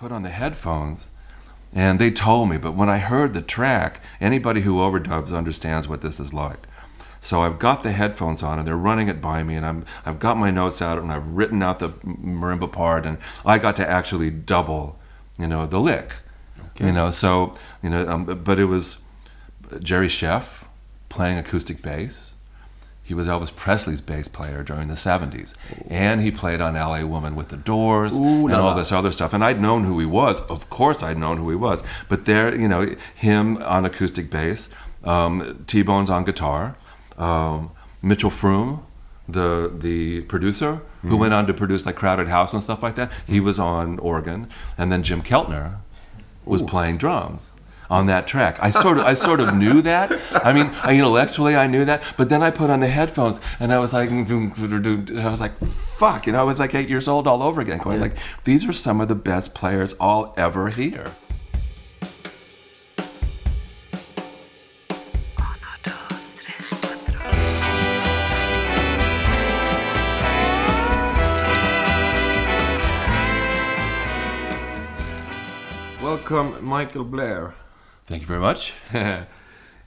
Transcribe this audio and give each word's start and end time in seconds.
put 0.00 0.10
on 0.10 0.22
the 0.22 0.30
headphones 0.30 1.10
and 1.74 1.98
they 1.98 2.10
told 2.10 2.48
me, 2.48 2.56
but 2.56 2.72
when 2.72 2.88
I 2.88 2.96
heard 2.98 3.34
the 3.34 3.42
track, 3.42 4.00
anybody 4.18 4.62
who 4.62 4.78
overdubs 4.78 5.36
understands 5.36 5.86
what 5.86 6.00
this 6.00 6.18
is 6.18 6.32
like. 6.32 6.60
So 7.20 7.42
I've 7.42 7.58
got 7.58 7.82
the 7.82 7.92
headphones 7.92 8.42
on 8.42 8.58
and 8.58 8.66
they're 8.66 8.78
running 8.78 9.08
it 9.08 9.20
by 9.20 9.42
me 9.42 9.56
and 9.56 9.66
I'm 9.66 9.84
I've 10.06 10.18
got 10.18 10.38
my 10.38 10.50
notes 10.50 10.80
out 10.80 10.98
and 10.98 11.12
I've 11.12 11.26
written 11.26 11.62
out 11.62 11.80
the 11.80 11.90
marimba 11.90 12.72
part 12.72 13.04
and 13.04 13.18
I 13.44 13.58
got 13.58 13.76
to 13.76 13.86
actually 13.86 14.30
double, 14.30 14.98
you 15.38 15.46
know, 15.46 15.66
the 15.66 15.78
lick. 15.78 16.14
Okay. 16.58 16.86
You 16.86 16.92
know, 16.92 17.10
so 17.10 17.54
you 17.82 17.90
know, 17.90 18.08
um, 18.08 18.24
but 18.24 18.58
it 18.58 18.64
was 18.64 18.96
Jerry 19.80 20.08
Scheff 20.08 20.64
playing 21.10 21.36
acoustic 21.36 21.82
bass. 21.82 22.29
He 23.10 23.14
was 23.14 23.26
Elvis 23.26 23.52
Presley's 23.52 24.00
bass 24.00 24.28
player 24.28 24.62
during 24.62 24.86
the 24.86 24.94
70s. 24.94 25.54
Ooh. 25.72 25.88
And 25.90 26.20
he 26.20 26.30
played 26.30 26.60
on 26.60 26.74
LA 26.74 27.04
Woman 27.04 27.34
with 27.34 27.48
the 27.48 27.56
Doors 27.56 28.16
Ooh, 28.16 28.46
and 28.46 28.54
all 28.54 28.76
this 28.76 28.92
other 28.92 29.10
stuff. 29.10 29.32
And 29.32 29.42
I'd 29.42 29.60
known 29.60 29.82
who 29.82 29.98
he 29.98 30.06
was. 30.06 30.42
Of 30.42 30.70
course, 30.70 31.02
I'd 31.02 31.18
known 31.18 31.38
who 31.38 31.50
he 31.50 31.56
was. 31.56 31.82
But 32.08 32.26
there, 32.26 32.54
you 32.54 32.68
know, 32.68 32.94
him 33.16 33.60
on 33.64 33.84
acoustic 33.84 34.30
bass, 34.30 34.68
um, 35.02 35.64
T 35.66 35.82
Bone's 35.82 36.08
on 36.08 36.22
guitar, 36.22 36.76
um, 37.18 37.72
Mitchell 38.00 38.30
Froom, 38.30 38.84
the 39.28 39.74
the 39.76 40.20
producer, 40.20 40.74
mm-hmm. 40.74 41.08
who 41.08 41.16
went 41.16 41.34
on 41.34 41.48
to 41.48 41.52
produce 41.52 41.86
like 41.86 41.96
Crowded 41.96 42.28
House 42.28 42.54
and 42.54 42.62
stuff 42.62 42.80
like 42.80 42.94
that, 42.94 43.10
he 43.26 43.40
was 43.40 43.58
on 43.58 43.98
organ. 43.98 44.46
And 44.78 44.92
then 44.92 45.02
Jim 45.02 45.20
Keltner 45.20 45.78
was 46.44 46.62
Ooh. 46.62 46.66
playing 46.66 46.98
drums 46.98 47.50
on 47.90 48.06
that 48.06 48.26
track. 48.26 48.56
I 48.60 48.70
sort 48.70 48.98
of 48.98 49.04
I 49.04 49.14
sort 49.14 49.40
of 49.40 49.54
knew 49.54 49.82
that. 49.82 50.12
I 50.32 50.52
mean, 50.52 50.70
I, 50.82 50.94
intellectually 50.94 51.56
I 51.56 51.66
knew 51.66 51.84
that, 51.84 52.02
but 52.16 52.28
then 52.28 52.42
I 52.42 52.50
put 52.50 52.70
on 52.70 52.80
the 52.80 52.88
headphones 52.88 53.40
and 53.58 53.72
I 53.72 53.78
was 53.78 53.92
like, 53.92 54.08
I 54.10 55.30
was 55.30 55.40
like, 55.40 55.52
fuck, 55.98 56.26
you 56.26 56.32
know, 56.32 56.40
I 56.40 56.44
was 56.44 56.60
like 56.60 56.74
eight 56.74 56.88
years 56.88 57.08
old 57.08 57.26
all 57.26 57.42
over 57.42 57.60
again, 57.60 57.78
going 57.78 57.96
yeah. 57.96 58.02
like, 58.02 58.16
these 58.44 58.66
are 58.66 58.72
some 58.72 59.00
of 59.00 59.08
the 59.08 59.14
best 59.16 59.54
players 59.54 59.94
I'll 60.00 60.32
ever 60.36 60.68
hear. 60.68 61.10
Welcome, 76.00 76.64
Michael 76.64 77.04
Blair. 77.04 77.54
Thank 78.10 78.22
you 78.22 78.26
very 78.26 78.40
much. 78.40 78.74
yeah, 78.92 79.24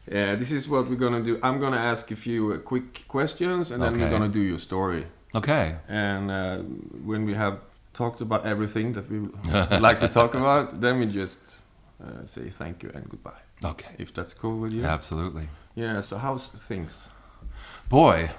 this 0.07 0.53
is 0.53 0.69
what 0.69 0.89
we're 0.89 0.95
gonna 0.95 1.21
do. 1.21 1.37
I'm 1.43 1.59
gonna 1.59 1.83
ask 1.91 2.09
a 2.09 2.15
few 2.15 2.53
uh, 2.53 2.57
quick 2.57 3.05
questions, 3.09 3.69
and 3.69 3.83
then 3.83 3.95
okay. 3.95 4.05
we're 4.05 4.09
gonna 4.09 4.29
do 4.29 4.39
your 4.39 4.59
story. 4.59 5.05
Okay. 5.35 5.75
And 5.89 6.31
uh, 6.31 6.57
when 7.03 7.25
we 7.25 7.33
have 7.33 7.59
talked 7.93 8.21
about 8.21 8.45
everything 8.45 8.93
that 8.93 9.09
we 9.11 9.19
would 9.19 9.81
like 9.81 9.99
to 9.99 10.07
talk 10.07 10.35
about, 10.35 10.79
then 10.79 10.99
we 10.99 11.07
just 11.07 11.59
uh, 12.01 12.25
say 12.25 12.49
thank 12.49 12.81
you 12.81 12.91
and 12.95 13.09
goodbye. 13.09 13.41
Okay. 13.61 13.93
If 13.97 14.13
that's 14.13 14.33
cool 14.33 14.57
with 14.57 14.71
you. 14.71 14.85
Absolutely. 14.85 15.49
Yeah. 15.75 15.99
So 15.99 16.17
how's 16.17 16.47
things? 16.47 17.09
Boy, 17.89 18.31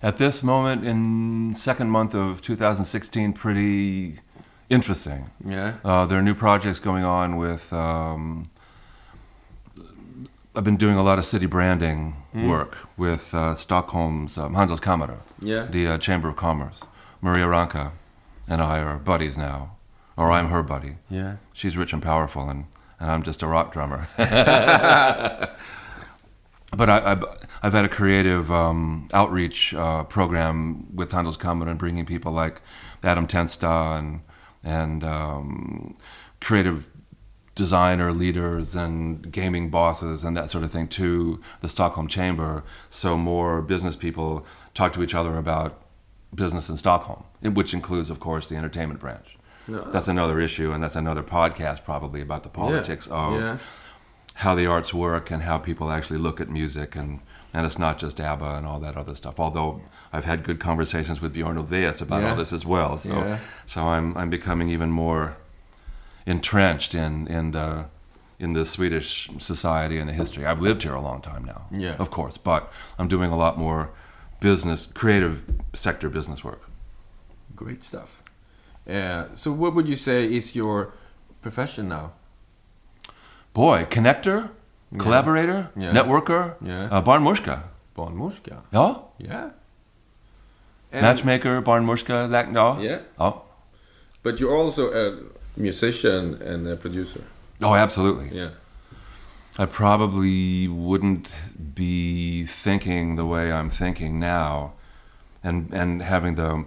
at 0.00 0.16
this 0.18 0.44
moment 0.44 0.86
in 0.86 1.54
second 1.56 1.90
month 1.90 2.14
of 2.14 2.40
2016, 2.40 3.32
pretty 3.32 4.20
interesting. 4.68 5.30
Yeah. 5.44 5.78
Uh, 5.84 6.06
there 6.06 6.20
are 6.20 6.22
new 6.22 6.36
projects 6.36 6.78
going 6.78 7.02
on 7.02 7.36
with. 7.36 7.72
Um, 7.72 8.48
I've 10.54 10.64
been 10.64 10.76
doing 10.76 10.96
a 10.96 11.02
lot 11.02 11.18
of 11.18 11.24
city 11.24 11.46
branding 11.46 12.16
mm. 12.34 12.48
work 12.48 12.76
with 12.96 13.32
uh, 13.34 13.54
Stockholm's 13.54 14.36
um, 14.36 14.54
Handelskammer, 14.54 15.18
yeah. 15.40 15.66
the 15.66 15.86
uh, 15.86 15.98
Chamber 15.98 16.28
of 16.28 16.36
Commerce. 16.36 16.80
Maria 17.20 17.44
Rankka 17.44 17.92
and 18.48 18.60
I 18.60 18.80
are 18.80 18.98
buddies 18.98 19.38
now, 19.38 19.76
or 20.16 20.32
I'm 20.32 20.48
her 20.48 20.62
buddy. 20.62 20.96
Yeah. 21.08 21.36
She's 21.52 21.76
rich 21.76 21.92
and 21.92 22.02
powerful, 22.02 22.48
and, 22.48 22.64
and 22.98 23.10
I'm 23.10 23.22
just 23.22 23.42
a 23.42 23.46
rock 23.46 23.72
drummer. 23.72 24.08
but 26.76 26.88
I, 26.88 27.00
have 27.00 27.24
I've 27.62 27.72
had 27.72 27.84
a 27.84 27.88
creative 27.88 28.50
um, 28.50 29.08
outreach 29.12 29.72
uh, 29.74 30.02
program 30.04 30.94
with 30.94 31.12
Handelskammer 31.12 31.68
and 31.68 31.78
bringing 31.78 32.06
people 32.06 32.32
like 32.32 32.60
Adam 33.04 33.26
Tensta 33.26 33.98
and 33.98 34.22
and 34.62 35.04
um, 35.04 35.96
creative 36.40 36.89
designer 37.54 38.12
leaders 38.12 38.74
and 38.74 39.30
gaming 39.32 39.70
bosses 39.70 40.24
and 40.24 40.36
that 40.36 40.50
sort 40.50 40.64
of 40.64 40.72
thing 40.72 40.88
to 40.88 41.40
the 41.60 41.68
Stockholm 41.68 42.08
Chamber, 42.08 42.62
so 42.88 43.16
more 43.18 43.60
business 43.60 43.96
people 43.96 44.46
talk 44.74 44.92
to 44.92 45.02
each 45.02 45.14
other 45.14 45.36
about 45.36 45.82
business 46.34 46.68
in 46.68 46.76
Stockholm, 46.76 47.24
which 47.42 47.74
includes, 47.74 48.08
of 48.08 48.20
course, 48.20 48.48
the 48.48 48.56
entertainment 48.56 49.00
branch. 49.00 49.36
No. 49.66 49.82
That's 49.90 50.08
another 50.08 50.40
issue, 50.40 50.72
and 50.72 50.82
that's 50.82 50.96
another 50.96 51.22
podcast 51.22 51.84
probably 51.84 52.20
about 52.20 52.42
the 52.42 52.48
politics 52.48 53.08
yeah. 53.10 53.16
of 53.16 53.40
yeah. 53.40 53.58
how 54.34 54.54
the 54.54 54.66
arts 54.66 54.94
work 54.94 55.30
and 55.30 55.42
how 55.42 55.58
people 55.58 55.90
actually 55.90 56.18
look 56.18 56.40
at 56.40 56.48
music 56.48 56.96
and 56.96 57.20
and 57.52 57.66
it's 57.66 57.80
not 57.80 57.98
just 57.98 58.20
ABBA 58.20 58.44
and 58.44 58.64
all 58.64 58.78
that 58.78 58.96
other 58.96 59.16
stuff. 59.16 59.40
Although 59.40 59.80
I've 60.12 60.24
had 60.24 60.44
good 60.44 60.60
conversations 60.60 61.20
with 61.20 61.32
Bjorn 61.32 61.56
Ulvaeus 61.56 62.00
about 62.00 62.22
yeah. 62.22 62.30
all 62.30 62.36
this 62.36 62.52
as 62.52 62.64
well. 62.64 62.96
So 62.96 63.38
so 63.66 63.82
I'm 63.88 64.16
I'm 64.16 64.30
becoming 64.30 64.68
even 64.70 64.90
more 64.90 65.36
entrenched 66.30 66.94
in 66.94 67.26
in 67.26 67.50
the 67.50 67.84
in 68.38 68.52
the 68.54 68.64
Swedish 68.64 69.30
society 69.38 70.00
and 70.00 70.08
the 70.08 70.14
history. 70.14 70.46
I've 70.46 70.62
lived 70.62 70.82
here 70.82 70.94
a 70.94 71.02
long 71.02 71.20
time 71.20 71.44
now, 71.44 71.62
yeah, 71.70 71.96
of 71.98 72.10
course, 72.10 72.38
but 72.38 72.62
I'm 72.98 73.08
doing 73.08 73.32
a 73.32 73.36
lot 73.36 73.58
more 73.58 73.90
business, 74.40 74.86
creative 74.86 75.44
sector 75.74 76.08
business 76.08 76.42
work. 76.44 76.62
Great 77.54 77.84
stuff. 77.84 78.22
Yeah. 78.86 79.26
So, 79.34 79.52
what 79.52 79.74
would 79.74 79.88
you 79.88 79.96
say 79.96 80.24
is 80.24 80.54
your 80.54 80.92
profession 81.42 81.88
now? 81.88 82.12
Boy, 83.52 83.86
connector, 83.90 84.50
yeah. 84.92 84.98
collaborator, 84.98 85.70
yeah. 85.76 85.92
networker, 85.92 86.54
yeah. 86.62 86.84
Uh, 86.84 87.02
barnmorska. 87.02 87.62
Barnmorska. 87.94 88.62
Ja. 88.72 89.02
Yeah. 89.18 89.50
And 90.92 91.02
Matchmaker, 91.02 91.62
barnmorska, 91.62 92.30
that, 92.30 92.52
ja. 92.52 92.78
Yeah. 92.80 93.00
Oh. 93.18 93.42
But 94.22 94.40
you're 94.40 94.56
also 94.56 94.90
a 94.92 95.18
musician 95.56 96.40
and 96.42 96.66
a 96.66 96.76
producer. 96.76 97.24
Oh, 97.60 97.74
absolutely. 97.74 98.36
Yeah. 98.36 98.50
I 99.58 99.66
probably 99.66 100.68
wouldn't 100.68 101.30
be 101.74 102.46
thinking 102.46 103.16
the 103.16 103.26
way 103.26 103.52
I'm 103.52 103.68
thinking 103.68 104.18
now, 104.18 104.72
and 105.42 105.72
and 105.74 106.02
having 106.02 106.36
the 106.36 106.64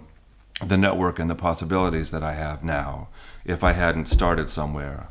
the 0.64 0.76
network 0.76 1.18
and 1.18 1.28
the 1.28 1.34
possibilities 1.34 2.10
that 2.10 2.22
I 2.22 2.34
have 2.34 2.62
now, 2.62 3.08
if 3.44 3.64
I 3.64 3.72
hadn't 3.72 4.06
started 4.06 4.48
somewhere, 4.48 5.08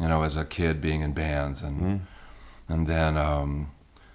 you 0.00 0.08
know, 0.08 0.22
as 0.22 0.36
a 0.36 0.44
kid 0.44 0.80
being 0.80 1.02
in 1.02 1.12
bands 1.12 1.62
and 1.62 1.80
mm. 1.80 2.00
and 2.68 2.86
then 2.86 3.16
um, 3.16 3.70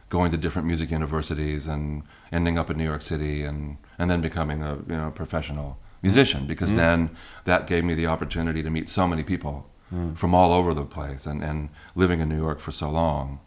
going 0.09 0.31
to 0.31 0.37
different 0.37 0.67
music 0.67 0.91
universities 0.91 1.67
and 1.67 2.03
ending 2.31 2.57
up 2.57 2.69
in 2.69 2.77
New 2.77 2.83
York 2.83 3.01
City 3.01 3.43
and 3.43 3.77
and 3.97 4.09
then 4.09 4.21
becoming 4.21 4.63
a 4.63 4.75
you 4.87 4.97
know 4.97 5.11
professional 5.11 5.77
musician 6.01 6.45
because 6.45 6.73
mm. 6.73 6.77
then 6.77 7.09
that 7.45 7.67
gave 7.67 7.83
me 7.83 7.93
the 7.93 8.05
opportunity 8.05 8.61
to 8.61 8.69
meet 8.69 8.87
so 8.87 9.07
many 9.07 9.23
people 9.23 9.69
mm. 9.93 10.15
from 10.17 10.33
all 10.33 10.51
over 10.51 10.73
the 10.73 10.85
place 10.85 11.25
and, 11.25 11.43
and 11.43 11.69
living 11.95 12.19
in 12.19 12.29
New 12.29 12.37
York 12.37 12.59
for 12.59 12.71
so 12.71 12.89
long 12.89 13.39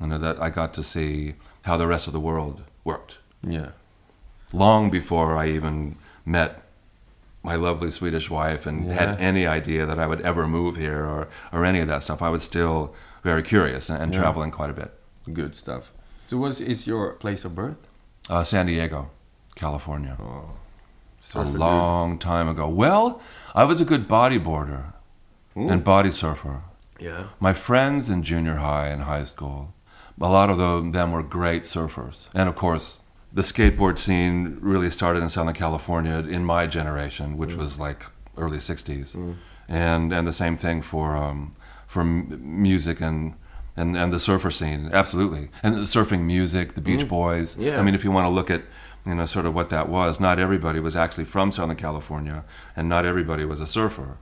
you 0.00 0.06
know 0.08 0.18
that 0.18 0.40
I 0.40 0.50
got 0.50 0.74
to 0.74 0.82
see 0.82 1.34
how 1.62 1.76
the 1.76 1.86
rest 1.86 2.06
of 2.06 2.12
the 2.12 2.20
world 2.20 2.62
worked 2.84 3.18
yeah 3.42 3.70
long 4.52 4.90
before 4.90 5.36
I 5.36 5.48
even 5.48 5.96
met 6.24 6.62
my 7.42 7.54
lovely 7.54 7.90
Swedish 7.90 8.28
wife 8.28 8.66
and 8.66 8.86
yeah. 8.86 8.94
had 8.94 9.20
any 9.20 9.46
idea 9.46 9.86
that 9.86 10.00
I 10.00 10.06
would 10.06 10.20
ever 10.22 10.48
move 10.48 10.76
here 10.76 11.04
or, 11.04 11.28
or 11.52 11.64
any 11.64 11.80
of 11.80 11.88
that 11.88 12.02
stuff 12.02 12.20
I 12.20 12.28
was 12.28 12.42
still 12.42 12.94
very 13.22 13.42
curious 13.42 13.88
and, 13.88 14.02
and 14.02 14.12
yeah. 14.12 14.20
traveling 14.20 14.50
quite 14.50 14.70
a 14.70 14.72
bit 14.72 14.92
good 15.32 15.56
stuff 15.56 15.92
so 16.26 16.38
what 16.38 16.60
is 16.60 16.86
your 16.86 17.12
place 17.14 17.44
of 17.44 17.54
birth 17.54 17.86
uh, 18.28 18.42
San 18.42 18.66
Diego 18.66 19.10
California 19.54 20.16
oh 20.20 20.50
a 21.34 21.42
long 21.42 22.12
dude. 22.12 22.20
time 22.20 22.48
ago. 22.48 22.68
Well, 22.68 23.20
I 23.54 23.64
was 23.64 23.80
a 23.80 23.84
good 23.84 24.08
bodyboarder 24.08 24.92
Ooh. 25.56 25.68
and 25.68 25.82
body 25.82 26.10
surfer. 26.10 26.62
Yeah. 26.98 27.28
My 27.40 27.52
friends 27.52 28.08
in 28.08 28.22
junior 28.22 28.56
high 28.56 28.88
and 28.88 29.02
high 29.02 29.24
school, 29.24 29.74
a 30.20 30.28
lot 30.28 30.50
of 30.50 30.58
them 30.92 31.12
were 31.12 31.22
great 31.22 31.62
surfers. 31.62 32.28
And 32.34 32.48
of 32.48 32.56
course, 32.56 33.00
the 33.32 33.42
skateboard 33.42 33.98
scene 33.98 34.58
really 34.60 34.90
started 34.90 35.22
in 35.22 35.28
Southern 35.28 35.54
California 35.54 36.18
in 36.18 36.44
my 36.44 36.66
generation, 36.66 37.36
which 37.36 37.50
mm. 37.50 37.58
was 37.58 37.78
like 37.78 38.06
early 38.36 38.58
60s. 38.58 39.14
Mm. 39.14 39.36
And 39.68 40.12
and 40.12 40.26
the 40.26 40.32
same 40.32 40.56
thing 40.56 40.80
for 40.80 41.16
um, 41.16 41.56
for 41.86 42.04
music 42.04 43.00
and 43.00 43.34
and, 43.76 43.96
and 43.96 44.12
the 44.12 44.20
surfer 44.20 44.50
scene, 44.50 44.88
absolutely. 44.92 45.50
And 45.62 45.74
the 45.74 45.80
surfing 45.80 46.22
music, 46.22 46.74
the 46.74 46.80
Beach 46.80 47.04
mm. 47.04 47.08
Boys. 47.08 47.58
Yeah. 47.58 47.78
I 47.78 47.82
mean, 47.82 47.94
if 47.94 48.04
you 48.04 48.10
want 48.10 48.24
to 48.24 48.30
look 48.30 48.50
at 48.50 48.62
you 49.06 49.14
know, 49.14 49.26
sort 49.26 49.46
of 49.46 49.54
what 49.54 49.70
that 49.70 49.88
was. 49.88 50.18
Not 50.18 50.38
everybody 50.38 50.80
was 50.80 50.96
actually 50.96 51.24
from 51.24 51.52
Southern 51.52 51.76
California, 51.76 52.44
and 52.74 52.88
not 52.88 53.06
everybody 53.06 53.44
was 53.44 53.60
a 53.60 53.66
surfer. 53.66 54.18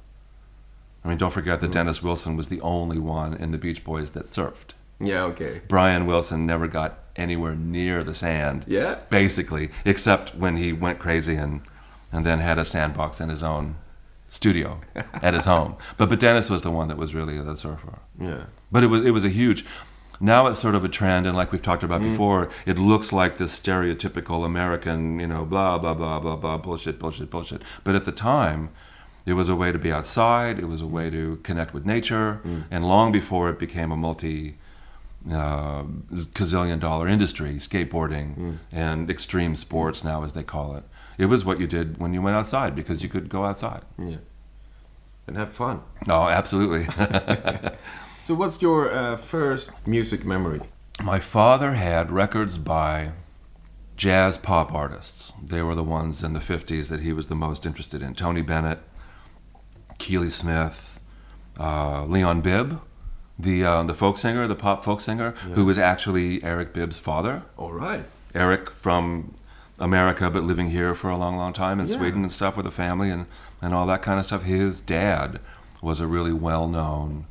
I 1.04 1.08
mean, 1.08 1.18
don't 1.18 1.32
forget 1.32 1.60
that 1.60 1.66
mm-hmm. 1.66 1.72
Dennis 1.72 2.02
Wilson 2.02 2.36
was 2.36 2.48
the 2.48 2.60
only 2.60 2.98
one 2.98 3.34
in 3.34 3.50
the 3.50 3.58
Beach 3.58 3.84
Boys 3.84 4.12
that 4.12 4.26
surfed. 4.26 4.72
Yeah, 5.00 5.22
okay. 5.24 5.60
Brian 5.68 6.06
Wilson 6.06 6.46
never 6.46 6.68
got 6.68 6.98
anywhere 7.16 7.54
near 7.54 8.04
the 8.04 8.14
sand. 8.14 8.64
Yeah. 8.66 8.98
Basically, 9.10 9.70
except 9.84 10.34
when 10.34 10.56
he 10.56 10.72
went 10.72 10.98
crazy 10.98 11.36
and 11.36 11.62
and 12.12 12.24
then 12.24 12.38
had 12.38 12.58
a 12.58 12.64
sandbox 12.64 13.20
in 13.20 13.28
his 13.28 13.42
own 13.42 13.74
studio 14.28 14.80
at 15.14 15.34
his 15.34 15.46
home. 15.46 15.76
But 15.98 16.08
but 16.08 16.20
Dennis 16.20 16.48
was 16.48 16.62
the 16.62 16.70
one 16.70 16.88
that 16.88 16.96
was 16.96 17.14
really 17.14 17.38
the 17.38 17.56
surfer. 17.56 17.98
Yeah. 18.18 18.44
But 18.70 18.84
it 18.84 18.86
was 18.86 19.02
it 19.02 19.10
was 19.10 19.24
a 19.24 19.30
huge. 19.30 19.64
Now 20.20 20.46
it's 20.46 20.60
sort 20.60 20.74
of 20.74 20.84
a 20.84 20.88
trend, 20.88 21.26
and 21.26 21.36
like 21.36 21.52
we've 21.52 21.62
talked 21.62 21.82
about 21.82 22.00
mm. 22.00 22.12
before, 22.12 22.48
it 22.66 22.78
looks 22.78 23.12
like 23.12 23.36
this 23.36 23.58
stereotypical 23.58 24.44
American, 24.44 25.18
you 25.20 25.26
know, 25.26 25.44
blah 25.44 25.78
blah 25.78 25.94
blah 25.94 26.20
blah 26.20 26.36
blah 26.36 26.58
bullshit, 26.58 26.98
bullshit, 26.98 27.30
bullshit. 27.30 27.62
But 27.82 27.94
at 27.94 28.04
the 28.04 28.12
time, 28.12 28.70
it 29.26 29.34
was 29.34 29.48
a 29.48 29.56
way 29.56 29.72
to 29.72 29.78
be 29.78 29.92
outside. 29.92 30.58
It 30.58 30.66
was 30.66 30.80
a 30.80 30.86
way 30.86 31.10
to 31.10 31.36
connect 31.42 31.74
with 31.74 31.84
nature, 31.84 32.40
mm. 32.44 32.64
and 32.70 32.86
long 32.86 33.12
before 33.12 33.50
it 33.50 33.58
became 33.58 33.90
a 33.90 33.96
multi. 33.96 34.58
Uh, 35.26 35.84
gazillion 36.12 36.78
dollar 36.78 37.08
industry, 37.08 37.54
skateboarding 37.54 38.36
mm. 38.36 38.58
and 38.70 39.08
extreme 39.08 39.56
sports 39.56 40.04
now, 40.04 40.22
as 40.22 40.34
they 40.34 40.42
call 40.42 40.76
it. 40.76 40.84
It 41.16 41.26
was 41.26 41.46
what 41.46 41.58
you 41.58 41.66
did 41.66 41.96
when 41.96 42.12
you 42.12 42.20
went 42.20 42.36
outside 42.36 42.74
because 42.74 43.02
you 43.02 43.08
could 43.08 43.30
go 43.30 43.46
outside. 43.46 43.84
Yeah. 43.98 44.16
And 45.26 45.38
have 45.38 45.52
fun. 45.52 45.80
Oh, 46.08 46.28
absolutely. 46.28 46.86
So, 48.24 48.34
what's 48.34 48.62
your 48.62 48.90
uh, 48.90 49.16
first 49.16 49.86
music 49.86 50.24
memory? 50.24 50.60
My 51.02 51.20
father 51.20 51.72
had 51.72 52.10
records 52.10 52.56
by 52.56 53.12
jazz 53.96 54.38
pop 54.38 54.72
artists. 54.72 55.32
They 55.42 55.60
were 55.60 55.74
the 55.74 55.84
ones 55.84 56.22
in 56.22 56.32
the 56.32 56.40
50s 56.40 56.88
that 56.88 57.00
he 57.00 57.12
was 57.12 57.26
the 57.26 57.34
most 57.34 57.66
interested 57.66 58.02
in. 58.02 58.14
Tony 58.14 58.40
Bennett, 58.40 58.78
Keely 59.98 60.30
Smith, 60.30 61.00
uh, 61.60 62.04
Leon 62.06 62.40
Bibb, 62.40 62.80
the, 63.38 63.64
uh, 63.64 63.82
the 63.82 63.94
folk 63.94 64.16
singer, 64.16 64.46
the 64.46 64.54
pop 64.54 64.82
folk 64.82 65.00
singer, 65.02 65.32
who 65.52 65.64
was 65.66 65.76
actually 65.78 66.42
Eric 66.42 66.72
Bibb's 66.72 66.98
father. 66.98 67.42
All 67.58 67.72
right. 67.72 68.06
Eric 68.34 68.70
from 68.70 69.34
America, 69.78 70.30
but 70.30 70.44
living 70.44 70.70
here 70.70 70.94
for 70.94 71.10
a 71.10 71.18
long, 71.18 71.36
long 71.36 71.52
time 71.52 71.78
in 71.78 71.86
Yeah. 71.86 71.96
Sweden 71.96 72.22
and 72.22 72.32
stuff 72.32 72.56
with 72.56 72.66
a 72.66 72.70
family 72.70 73.10
and, 73.10 73.26
and 73.60 73.74
all 73.74 73.84
that 73.86 74.00
kind 74.02 74.18
of 74.18 74.24
stuff. 74.24 74.44
His 74.44 74.80
dad 74.80 75.40
was 75.82 76.00
a 76.00 76.06
really 76.06 76.32
well 76.32 76.68
known, 76.68 77.26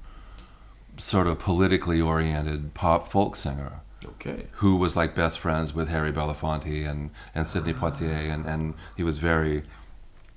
sort 1.03 1.27
of 1.27 1.38
politically 1.38 2.00
oriented 2.00 2.73
pop 2.73 3.05
folk 3.09 3.35
singer 3.35 3.81
Okay. 4.05 4.47
who 4.53 4.77
was 4.77 4.95
like 4.95 5.13
best 5.13 5.38
friends 5.38 5.73
with 5.73 5.89
Harry 5.89 6.13
Belafonte 6.13 6.89
and, 6.89 7.09
and 7.35 7.45
Sidney 7.45 7.73
Poitier, 7.73 8.31
and, 8.33 8.45
and 8.45 8.73
he 8.95 9.03
was 9.03 9.17
very 9.17 9.63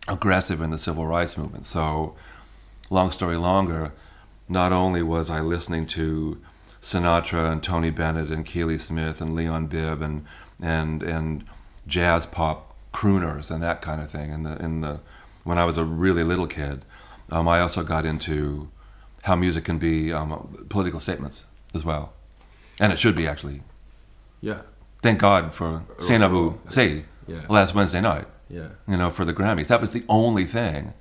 aggressive 0.08 0.60
in 0.60 0.70
the 0.70 0.78
civil 0.78 1.06
rights 1.06 1.36
movement. 1.36 1.66
So, 1.66 2.14
long 2.90 3.10
story 3.12 3.36
longer, 3.36 3.92
not 4.48 4.72
only 4.72 5.02
was 5.02 5.30
I 5.30 5.40
listening 5.40 5.86
to 5.88 6.40
Sinatra 6.80 7.50
and 7.50 7.62
Tony 7.62 7.90
Bennett 7.90 8.30
and 8.30 8.44
Keely 8.46 8.78
Smith 8.78 9.20
and 9.20 9.34
Leon 9.34 9.66
Bibb 9.66 10.02
and 10.02 10.24
and 10.62 11.02
and 11.02 11.44
jazz 11.86 12.26
pop 12.26 12.74
crooners 12.92 13.50
and 13.50 13.62
that 13.62 13.82
kind 13.82 14.00
of 14.00 14.10
thing 14.10 14.30
in 14.32 14.42
the 14.44 14.56
in 14.62 14.80
the 14.80 15.00
when 15.44 15.58
I 15.58 15.64
was 15.64 15.76
a 15.76 15.84
really 15.84 16.24
little 16.24 16.46
kid, 16.48 16.84
um, 17.30 17.46
I 17.48 17.60
also 17.60 17.82
got 17.84 18.04
into 18.04 18.68
how 19.26 19.34
music 19.37 19.64
can 19.64 19.78
be 19.78 20.12
um, 20.12 20.67
political 20.69 21.00
statements 21.00 21.44
as 21.75 21.84
well, 21.84 22.12
and 22.81 22.93
it 22.93 22.99
should 22.99 23.17
be 23.17 23.26
actually. 23.26 23.62
Yeah. 24.40 24.61
Thank 25.02 25.19
God 25.20 25.52
for 25.52 25.82
Saint 25.99 26.23
Abu 26.23 26.58
Say 26.69 27.05
Yeah. 27.26 27.43
last 27.49 27.75
Wednesday 27.75 28.00
night. 28.00 28.26
Yeah. 28.49 28.69
You 28.88 28.96
know, 28.96 29.11
for 29.11 29.25
the 29.25 29.34
Grammys. 29.34 29.67
That 29.67 29.81
was 29.81 29.90
the 29.90 30.05
only 30.08 30.44
thing 30.44 30.94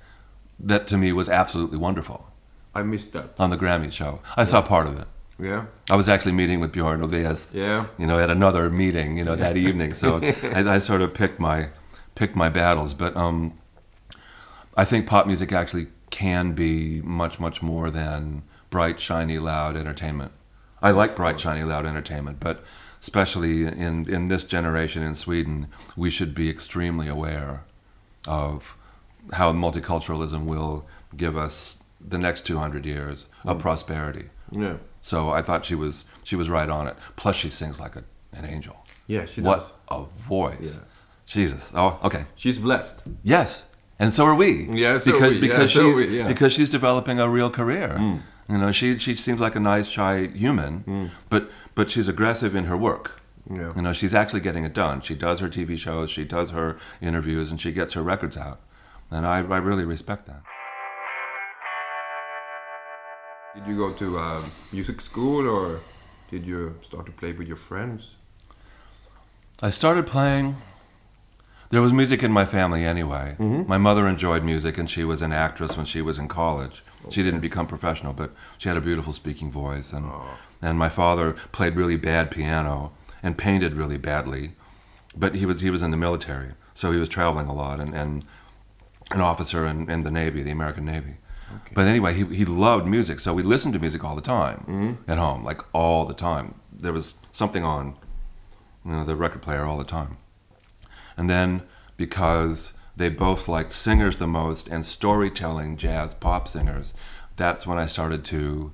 that 0.58 0.86
to 0.88 0.96
me 0.98 1.12
was 1.12 1.28
absolutely 1.28 1.78
wonderful 1.78 2.28
I 2.74 2.82
missed 2.82 3.12
that. 3.12 3.34
on 3.38 3.50
the 3.50 3.56
Grammy 3.56 3.92
show. 3.92 4.20
I 4.36 4.44
saw 4.44 4.62
part 4.62 4.86
of 4.86 4.98
it. 5.00 5.06
Yeah. 5.38 5.66
I 5.90 5.96
was 5.96 6.08
actually 6.08 6.32
meeting 6.32 6.60
with 6.60 6.72
Bjorn 6.72 7.00
Ulvaeus, 7.02 7.52
Yeah. 7.54 7.86
you 7.98 8.06
know, 8.06 8.18
at 8.18 8.30
another 8.30 8.70
meeting, 8.70 9.18
you 9.18 9.24
know, 9.24 9.36
that 9.36 9.56
evening. 9.56 9.94
So 9.94 10.20
I, 10.42 10.64
I 10.76 10.78
sort 10.78 11.02
of 11.02 11.14
picked 11.14 11.38
my 11.38 11.68
picked 12.16 12.34
my 12.36 12.48
battles. 12.48 12.94
But 12.94 13.16
um, 13.16 13.58
I 14.76 14.84
think 14.84 15.06
pop 15.06 15.26
music 15.26 15.52
actually 15.52 15.86
can 16.10 16.52
be 16.52 17.00
much, 17.02 17.38
much 17.40 17.62
more 17.62 17.90
than 17.90 18.42
bright, 18.70 19.00
shiny, 19.00 19.38
loud 19.38 19.76
entertainment. 19.76 20.32
I 20.82 20.90
like 20.90 21.16
bright, 21.16 21.40
shiny, 21.40 21.64
loud 21.64 21.86
entertainment, 21.86 22.38
but 22.40 22.62
especially 23.00 23.66
in 23.66 24.08
in 24.08 24.26
this 24.28 24.44
generation 24.44 25.02
in 25.02 25.14
Sweden, 25.14 25.68
we 25.96 26.10
should 26.10 26.34
be 26.34 26.50
extremely 26.50 27.08
aware 27.08 27.64
of 28.26 28.76
how 29.32 29.52
multiculturalism 29.52 30.44
will 30.44 30.86
give 31.16 31.36
us 31.36 31.82
the 32.00 32.18
next 32.18 32.46
200 32.46 32.84
years 32.84 33.26
of 33.44 33.58
mm. 33.58 33.60
prosperity. 33.60 34.26
Yeah. 34.50 34.76
So 35.02 35.30
I 35.30 35.42
thought 35.42 35.64
she 35.64 35.74
was 35.74 36.04
she 36.24 36.36
was 36.36 36.48
right 36.48 36.68
on 36.68 36.88
it. 36.88 36.96
Plus, 37.16 37.36
she 37.36 37.50
sings 37.50 37.80
like 37.80 37.96
a, 37.96 38.04
an 38.32 38.44
angel. 38.44 38.76
Yeah, 39.06 39.24
she 39.24 39.40
what 39.40 39.60
does. 39.60 39.72
a 39.90 40.04
voice! 40.04 40.78
Yeah. 40.78 40.84
Jesus. 41.26 41.70
Oh, 41.74 41.98
okay. 42.04 42.26
She's 42.36 42.58
blessed. 42.58 43.02
Yes, 43.22 43.65
and 43.98 44.12
so 44.12 44.24
are 44.24 44.34
we. 44.34 44.68
Yeah, 44.72 44.98
so 44.98 45.12
because 45.12 45.30
we. 45.30 45.34
Yeah, 45.34 45.40
because 45.40 45.72
so 45.72 45.80
are 45.80 45.94
she's 45.94 46.08
we, 46.08 46.18
yeah. 46.18 46.28
because 46.28 46.52
she's 46.52 46.70
developing 46.70 47.20
a 47.20 47.28
real 47.28 47.50
career. 47.50 48.20
You 48.48 48.58
know, 48.58 48.70
she 48.70 48.96
she 48.98 49.14
seems 49.14 49.40
like 49.40 49.56
a 49.56 49.60
nice, 49.60 49.88
shy 49.88 50.28
human, 50.28 51.10
but 51.30 51.50
but 51.74 51.90
she's 51.90 52.08
aggressive 52.08 52.54
in 52.54 52.64
her 52.64 52.76
work. 52.76 53.20
Yeah. 53.48 53.72
You 53.76 53.82
know, 53.82 53.92
she's 53.92 54.14
actually 54.14 54.40
getting 54.40 54.64
it 54.64 54.72
done. 54.72 55.00
She 55.00 55.14
does 55.14 55.40
her 55.40 55.48
TV 55.48 55.78
shows, 55.78 56.10
she 56.10 56.24
does 56.24 56.50
her 56.50 56.76
interviews, 57.00 57.50
and 57.50 57.60
she 57.60 57.72
gets 57.72 57.92
her 57.92 58.02
records 58.02 58.36
out. 58.36 58.60
And 59.10 59.24
I, 59.24 59.36
I 59.36 59.58
really 59.58 59.84
respect 59.84 60.26
that. 60.26 60.42
Did 63.54 63.66
you 63.68 63.76
go 63.76 63.92
to 63.92 64.18
uh, 64.18 64.42
music 64.72 65.00
school 65.00 65.48
or 65.48 65.80
did 66.30 66.46
you 66.46 66.76
start 66.82 67.06
to 67.06 67.12
play 67.12 67.32
with 67.32 67.46
your 67.46 67.56
friends? 67.56 68.16
I 69.62 69.70
started 69.70 70.06
playing. 70.06 70.56
There 71.70 71.82
was 71.82 71.92
music 71.92 72.22
in 72.22 72.32
my 72.32 72.44
family 72.44 72.84
anyway. 72.84 73.36
Mm-hmm. 73.38 73.68
My 73.68 73.78
mother 73.78 74.06
enjoyed 74.06 74.44
music, 74.44 74.78
and 74.78 74.88
she 74.88 75.04
was 75.04 75.22
an 75.22 75.32
actress 75.32 75.76
when 75.76 75.86
she 75.86 76.00
was 76.00 76.18
in 76.18 76.28
college. 76.28 76.82
She 77.10 77.22
didn't 77.22 77.40
become 77.40 77.66
professional, 77.66 78.12
but 78.12 78.32
she 78.58 78.68
had 78.68 78.76
a 78.76 78.80
beautiful 78.80 79.12
speaking 79.12 79.50
voice. 79.50 79.92
And 79.92 80.10
and 80.62 80.78
my 80.78 80.88
father 80.88 81.32
played 81.52 81.76
really 81.76 81.96
bad 81.96 82.30
piano 82.30 82.92
and 83.22 83.36
painted 83.36 83.74
really 83.74 83.98
badly, 83.98 84.52
but 85.16 85.34
he 85.34 85.46
was 85.46 85.60
he 85.60 85.70
was 85.70 85.82
in 85.82 85.90
the 85.90 85.96
military, 85.96 86.52
so 86.74 86.92
he 86.92 86.98
was 86.98 87.08
traveling 87.08 87.48
a 87.48 87.54
lot 87.54 87.80
and, 87.80 87.94
and 87.94 88.24
an 89.10 89.20
officer 89.20 89.66
in, 89.66 89.90
in 89.90 90.02
the 90.02 90.10
Navy, 90.10 90.42
the 90.42 90.50
American 90.50 90.84
Navy. 90.84 91.16
But 91.74 91.86
anyway, 91.86 92.12
he, 92.14 92.24
he 92.24 92.44
loved 92.44 92.86
music, 92.86 93.20
so 93.20 93.32
we 93.32 93.42
listened 93.42 93.74
to 93.74 93.80
music 93.80 94.02
all 94.04 94.16
the 94.16 94.22
time 94.22 94.64
mm-hmm. 94.68 95.10
at 95.10 95.18
home, 95.18 95.44
like 95.44 95.62
all 95.72 96.04
the 96.04 96.14
time. 96.14 96.56
There 96.72 96.92
was 96.92 97.14
something 97.32 97.62
on, 97.62 97.96
you 98.84 98.92
know, 98.92 99.04
the 99.04 99.16
record 99.16 99.42
player 99.42 99.64
all 99.64 99.78
the 99.78 99.84
time. 99.84 100.18
And 101.16 101.28
then 101.30 101.62
because 101.96 102.72
they 102.96 103.08
both 103.08 103.48
liked 103.48 103.72
singers 103.72 104.18
the 104.18 104.26
most 104.26 104.68
and 104.68 104.84
storytelling 104.84 105.76
jazz 105.76 106.14
pop 106.14 106.48
singers, 106.48 106.94
that's 107.36 107.66
when 107.66 107.78
I 107.78 107.86
started 107.86 108.24
to 108.26 108.72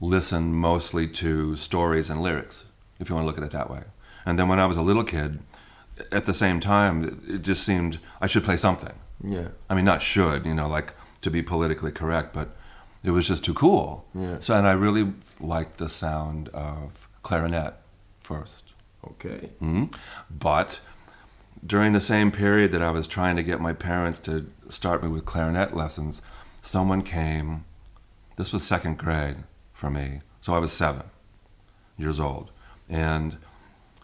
listen 0.00 0.52
mostly 0.52 1.08
to 1.08 1.56
stories 1.56 2.10
and 2.10 2.22
lyrics, 2.22 2.66
if 3.00 3.08
you 3.08 3.14
want 3.14 3.24
to 3.24 3.26
look 3.26 3.38
at 3.38 3.44
it 3.44 3.50
that 3.52 3.70
way. 3.70 3.84
And 4.24 4.38
then 4.38 4.48
when 4.48 4.60
I 4.60 4.66
was 4.66 4.76
a 4.76 4.82
little 4.82 5.04
kid, 5.04 5.40
at 6.12 6.24
the 6.24 6.34
same 6.34 6.60
time, 6.60 7.22
it 7.26 7.42
just 7.42 7.64
seemed 7.64 7.98
I 8.20 8.26
should 8.26 8.44
play 8.44 8.56
something. 8.56 8.92
Yeah. 9.24 9.48
I 9.70 9.74
mean, 9.74 9.84
not 9.84 10.02
should, 10.02 10.44
you 10.44 10.54
know, 10.54 10.68
like 10.68 10.92
to 11.22 11.30
be 11.30 11.42
politically 11.42 11.90
correct, 11.90 12.34
but 12.34 12.54
it 13.02 13.12
was 13.12 13.26
just 13.26 13.44
too 13.44 13.54
cool. 13.54 14.06
Yeah. 14.14 14.36
So, 14.40 14.54
and 14.54 14.66
I 14.66 14.72
really 14.72 15.12
liked 15.40 15.78
the 15.78 15.88
sound 15.88 16.48
of 16.50 17.08
clarinet 17.22 17.74
first. 18.20 18.64
Okay. 19.04 19.50
Mhm. 19.62 19.94
But 20.30 20.80
during 21.66 21.92
the 21.92 22.00
same 22.00 22.30
period 22.30 22.72
that 22.72 22.82
I 22.82 22.90
was 22.90 23.06
trying 23.06 23.36
to 23.36 23.42
get 23.42 23.60
my 23.60 23.72
parents 23.72 24.18
to 24.20 24.50
start 24.68 25.02
me 25.02 25.08
with 25.08 25.24
clarinet 25.24 25.74
lessons, 25.74 26.22
someone 26.62 27.02
came. 27.02 27.64
This 28.36 28.52
was 28.52 28.62
second 28.62 28.98
grade 28.98 29.38
for 29.72 29.90
me. 29.90 30.20
So 30.40 30.54
I 30.54 30.58
was 30.58 30.72
seven 30.72 31.04
years 31.98 32.20
old. 32.20 32.50
And 32.88 33.38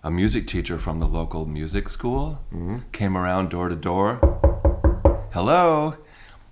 a 0.02 0.10
music 0.10 0.46
teacher 0.46 0.78
from 0.78 0.98
the 0.98 1.06
local 1.06 1.46
music 1.46 1.88
school 1.88 2.40
came 2.92 3.16
around 3.16 3.50
door 3.50 3.68
to 3.68 3.76
door. 3.76 4.18
Hello, 5.32 5.96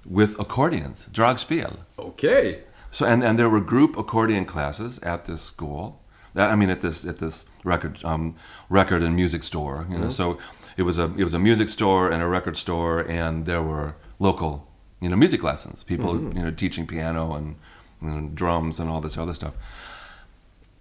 with 0.07 0.39
accordions, 0.39 1.09
Dragspel. 1.13 1.79
Okay. 1.99 2.63
So 2.91 3.07
and, 3.07 3.23
and 3.23 3.39
there 3.39 3.49
were 3.49 3.61
group 3.61 3.97
accordion 3.97 4.45
classes 4.45 4.99
at 5.01 5.25
this 5.25 5.43
school. 5.43 6.01
I 6.37 6.55
mean, 6.55 6.71
at 6.71 6.81
this 6.81 7.05
at 7.05 7.19
this 7.19 7.45
record 7.65 8.05
um, 8.05 8.37
record 8.69 9.03
and 9.03 9.15
music 9.17 9.43
store. 9.43 9.87
You 9.91 9.99
know, 9.99 10.09
so 10.09 10.39
it 10.81 10.85
was 10.85 10.99
a 10.99 11.13
it 11.19 11.25
was 11.25 11.35
a 11.35 11.39
music 11.39 11.69
store 11.69 12.11
and 12.11 12.23
a 12.23 12.27
record 12.27 12.57
store, 12.57 13.01
and 13.01 13.45
there 13.45 13.63
were 13.63 13.97
local 14.19 14.67
you 14.99 15.11
know 15.11 15.17
music 15.17 15.43
lessons. 15.43 15.85
People 15.85 16.15
you 16.19 16.43
know 16.43 16.51
teaching 16.51 16.87
piano 16.87 17.35
and 17.35 17.57
you 18.01 18.09
know, 18.09 18.31
drums 18.33 18.81
and 18.81 18.89
all 18.89 19.03
this 19.03 19.19
other 19.19 19.35
stuff. 19.35 19.53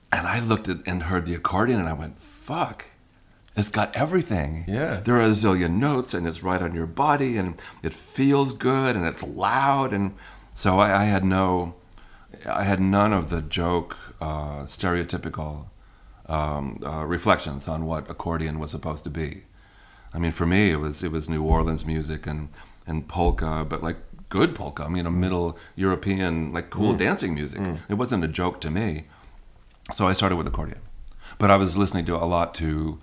And 0.10 0.26
I 0.26 0.40
looked 0.40 0.70
at 0.70 0.78
and 0.88 1.04
heard 1.04 1.26
the 1.26 1.36
accordion, 1.36 1.82
and 1.82 1.90
I 1.90 1.94
went, 1.94 2.18
"Fuck." 2.18 2.86
It's 3.58 3.70
got 3.70 3.94
everything. 3.94 4.64
Yeah. 4.70 5.02
There 5.02 5.16
are 5.16 5.24
a 5.24 5.32
zillion 5.32 5.80
notes, 5.80 6.14
and 6.14 6.26
it's 6.26 6.44
right 6.44 6.62
on 6.62 6.74
your 6.74 6.88
body, 6.88 7.36
and 7.36 7.62
it 7.84 7.94
feels 7.94 8.54
good, 8.54 8.96
and 8.96 9.06
it's 9.06 9.22
loud, 9.22 9.92
and 9.92 10.14
so 10.54 10.80
I, 10.80 11.02
I 11.02 11.04
had 11.06 11.26
no, 11.26 11.76
I 12.46 12.64
had 12.64 12.80
none 12.80 13.12
of 13.12 13.30
the 13.30 13.42
joke, 13.42 13.98
uh, 14.22 14.64
stereotypical 14.64 15.66
um, 16.28 16.80
uh, 16.86 17.04
reflections 17.06 17.68
on 17.68 17.86
what 17.86 18.10
accordion 18.10 18.60
was 18.60 18.72
supposed 18.72 19.04
to 19.04 19.10
be. 19.10 19.44
I 20.14 20.20
mean, 20.20 20.32
for 20.32 20.46
me, 20.46 20.72
it 20.72 20.78
was 20.78 21.04
it 21.04 21.12
was 21.12 21.30
New 21.30 21.44
Orleans 21.44 21.86
music 21.86 22.26
and 22.28 22.50
and 22.88 23.08
polka, 23.08 23.66
but 23.68 23.84
like 23.84 23.98
good 24.30 24.56
polka. 24.56 24.84
I 24.84 24.90
mean, 24.90 25.06
a 25.06 25.12
mm. 25.12 25.16
middle 25.18 25.58
European, 25.76 26.54
like 26.54 26.70
cool 26.70 26.94
mm. 26.94 26.98
dancing 26.98 27.34
music. 27.34 27.60
Mm. 27.60 27.80
It 27.90 27.96
wasn't 27.96 28.24
a 28.24 28.28
joke 28.28 28.62
to 28.62 28.72
me. 28.72 29.06
So 29.92 30.08
I 30.08 30.14
started 30.14 30.36
with 30.36 30.48
accordion. 30.48 30.80
But 31.38 31.52
I 31.52 31.56
was 31.56 31.78
listening 31.78 32.06
to 32.06 32.16
a 32.16 32.26
lot 32.26 32.54
to 32.56 33.00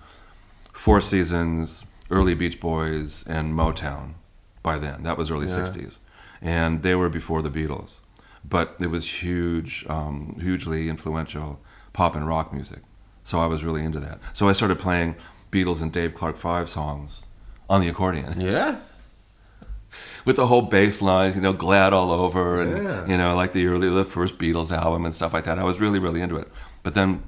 Four 0.72 1.00
Seasons, 1.00 1.84
early 2.10 2.34
Beach 2.34 2.60
Boys, 2.60 3.24
and 3.26 3.54
Motown 3.54 4.14
by 4.62 4.78
then. 4.78 5.02
That 5.02 5.18
was 5.18 5.30
early 5.30 5.46
Yeah. 5.46 5.56
60s. 5.56 5.98
And 6.42 6.82
they 6.82 6.94
were 6.94 7.08
before 7.08 7.42
the 7.42 7.50
Beatles. 7.50 8.00
But 8.48 8.76
it 8.78 8.88
was 8.88 9.22
huge, 9.22 9.84
um, 9.88 10.36
hugely 10.40 10.88
influential 10.88 11.60
pop 11.92 12.14
and 12.14 12.28
rock 12.28 12.52
music. 12.52 12.82
So 13.24 13.40
I 13.40 13.46
was 13.46 13.64
really 13.64 13.82
into 13.82 13.98
that. 14.00 14.20
So 14.32 14.48
I 14.48 14.52
started 14.52 14.78
playing 14.78 15.16
Beatles 15.56 15.80
and 15.80 15.90
Dave 15.92 16.14
Clark 16.14 16.36
Five 16.36 16.68
songs 16.68 17.24
on 17.68 17.80
the 17.80 17.88
accordion 17.88 18.40
Yeah. 18.40 18.78
with 20.26 20.36
the 20.36 20.46
whole 20.46 20.62
bass 20.62 21.00
lines, 21.00 21.34
you 21.36 21.42
know, 21.42 21.52
glad 21.54 21.92
all 21.92 22.10
over, 22.10 22.60
and 22.60 22.84
Yeah. 22.84 23.06
you 23.06 23.16
know, 23.16 23.34
like 23.34 23.52
the 23.52 23.66
early, 23.66 23.88
the 23.88 24.04
first 24.04 24.36
Beatles 24.38 24.70
album 24.70 25.04
and 25.06 25.14
stuff 25.14 25.32
like 25.32 25.44
that. 25.44 25.58
I 25.58 25.64
was 25.64 25.80
really, 25.80 25.98
really 25.98 26.20
into 26.20 26.36
it. 26.36 26.48
But 26.82 26.94
then, 26.94 27.22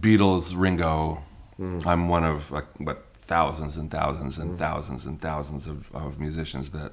Beatles, 0.00 0.52
Ringo, 0.56 1.22
hmm. 1.56 1.80
I'm 1.86 2.08
one 2.08 2.24
of 2.24 2.50
like 2.50 2.66
what 2.78 3.04
thousands 3.20 3.76
and 3.76 3.90
thousands 3.90 4.38
and 4.38 4.50
hmm. 4.52 4.56
thousands 4.56 5.06
and 5.06 5.20
thousands 5.20 5.66
of, 5.66 5.94
of 5.94 6.18
musicians 6.18 6.70
that 6.72 6.92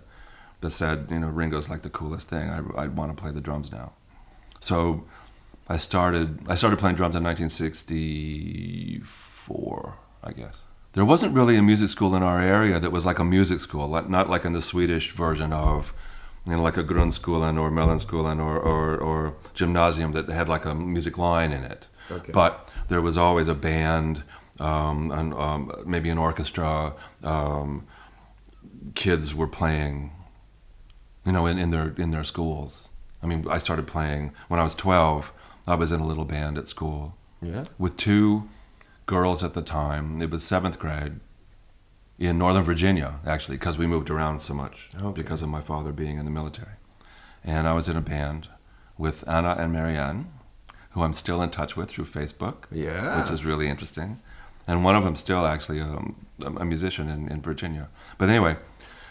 that 0.61 0.71
said, 0.71 1.07
you 1.09 1.19
know, 1.19 1.27
Ringo's 1.27 1.69
like 1.69 1.81
the 1.81 1.89
coolest 1.89 2.29
thing. 2.29 2.49
I, 2.49 2.59
I'd 2.83 2.95
want 2.95 3.15
to 3.15 3.21
play 3.21 3.31
the 3.31 3.41
drums 3.41 3.71
now. 3.71 3.91
So 4.61 5.03
I 5.67 5.77
started 5.77 6.39
I 6.47 6.55
started 6.55 6.79
playing 6.79 6.97
drums 6.97 7.15
in 7.15 7.23
1964, 7.23 9.97
I 10.23 10.31
guess. 10.33 10.61
There 10.93 11.05
wasn't 11.05 11.33
really 11.33 11.57
a 11.57 11.63
music 11.63 11.89
school 11.89 12.15
in 12.15 12.21
our 12.21 12.39
area 12.39 12.79
that 12.79 12.91
was 12.91 13.03
like 13.05 13.17
a 13.17 13.23
music 13.23 13.61
school, 13.61 13.87
like, 13.87 14.07
not 14.09 14.29
like 14.29 14.45
in 14.45 14.53
the 14.53 14.61
Swedish 14.61 15.09
version 15.11 15.51
of, 15.51 15.91
you 16.45 16.55
know, 16.55 16.61
like 16.61 16.77
a 16.77 16.83
Grundskolan 16.83 17.59
or 17.59 17.71
Mellanskolan 17.71 18.39
or, 18.39 18.59
or, 18.59 18.97
or 18.97 19.35
gymnasium 19.55 20.11
that 20.11 20.29
had 20.29 20.47
like 20.47 20.65
a 20.65 20.75
music 20.75 21.17
line 21.17 21.51
in 21.51 21.63
it. 21.63 21.87
Okay. 22.11 22.31
But 22.31 22.69
there 22.89 23.01
was 23.01 23.17
always 23.17 23.47
a 23.47 23.55
band, 23.55 24.23
um, 24.59 25.09
and, 25.09 25.33
um, 25.33 25.71
maybe 25.83 26.11
an 26.11 26.19
orchestra. 26.19 26.93
Um, 27.23 27.87
kids 28.93 29.33
were 29.33 29.47
playing, 29.47 30.11
you 31.25 31.31
know, 31.31 31.47
in, 31.47 31.57
in 31.57 31.71
their 31.71 31.95
in 31.97 32.11
their 32.11 32.23
schools. 32.23 32.89
I 33.23 33.25
mean, 33.25 33.47
I 33.49 33.57
started 33.57 33.87
playing 33.87 34.31
when 34.47 34.59
I 34.59 34.63
was 34.63 34.75
12. 34.75 35.33
I 35.67 35.75
was 35.75 35.91
in 35.91 35.99
a 35.99 36.05
little 36.05 36.25
band 36.25 36.57
at 36.57 36.67
school 36.67 37.15
Yeah. 37.41 37.65
with 37.77 37.97
two 37.97 38.49
girls 39.05 39.43
at 39.43 39.53
the 39.53 39.61
time. 39.61 40.21
It 40.21 40.29
was 40.29 40.43
seventh 40.43 40.79
grade 40.79 41.19
in 42.19 42.37
Northern 42.37 42.63
Virginia, 42.63 43.19
actually, 43.25 43.57
because 43.57 43.77
we 43.77 43.87
moved 43.87 44.09
around 44.09 44.39
so 44.39 44.53
much 44.53 44.89
Okay. 44.95 45.21
because 45.21 45.41
of 45.41 45.49
my 45.49 45.61
father 45.61 45.91
being 45.91 46.17
in 46.17 46.25
the 46.25 46.31
military. 46.31 46.73
And 47.43 47.67
I 47.67 47.73
was 47.73 47.87
in 47.89 47.97
a 47.97 48.01
band 48.01 48.47
with 48.97 49.27
Anna 49.27 49.55
and 49.57 49.73
Marianne, 49.73 50.27
who 50.91 51.01
I'm 51.03 51.13
still 51.13 51.41
in 51.41 51.49
touch 51.49 51.75
with 51.75 51.89
through 51.89 52.05
Facebook, 52.05 52.65
Yeah. 52.71 53.19
which 53.19 53.31
is 53.31 53.43
really 53.43 53.67
interesting. 53.67 54.19
And 54.67 54.83
one 54.85 54.95
of 54.95 55.03
them 55.03 55.15
still 55.15 55.45
actually 55.45 55.81
um, 55.81 56.15
a 56.41 56.63
musician 56.63 57.09
in, 57.09 57.27
in 57.29 57.41
Virginia. 57.41 57.89
But 58.17 58.29
anyway, 58.29 58.57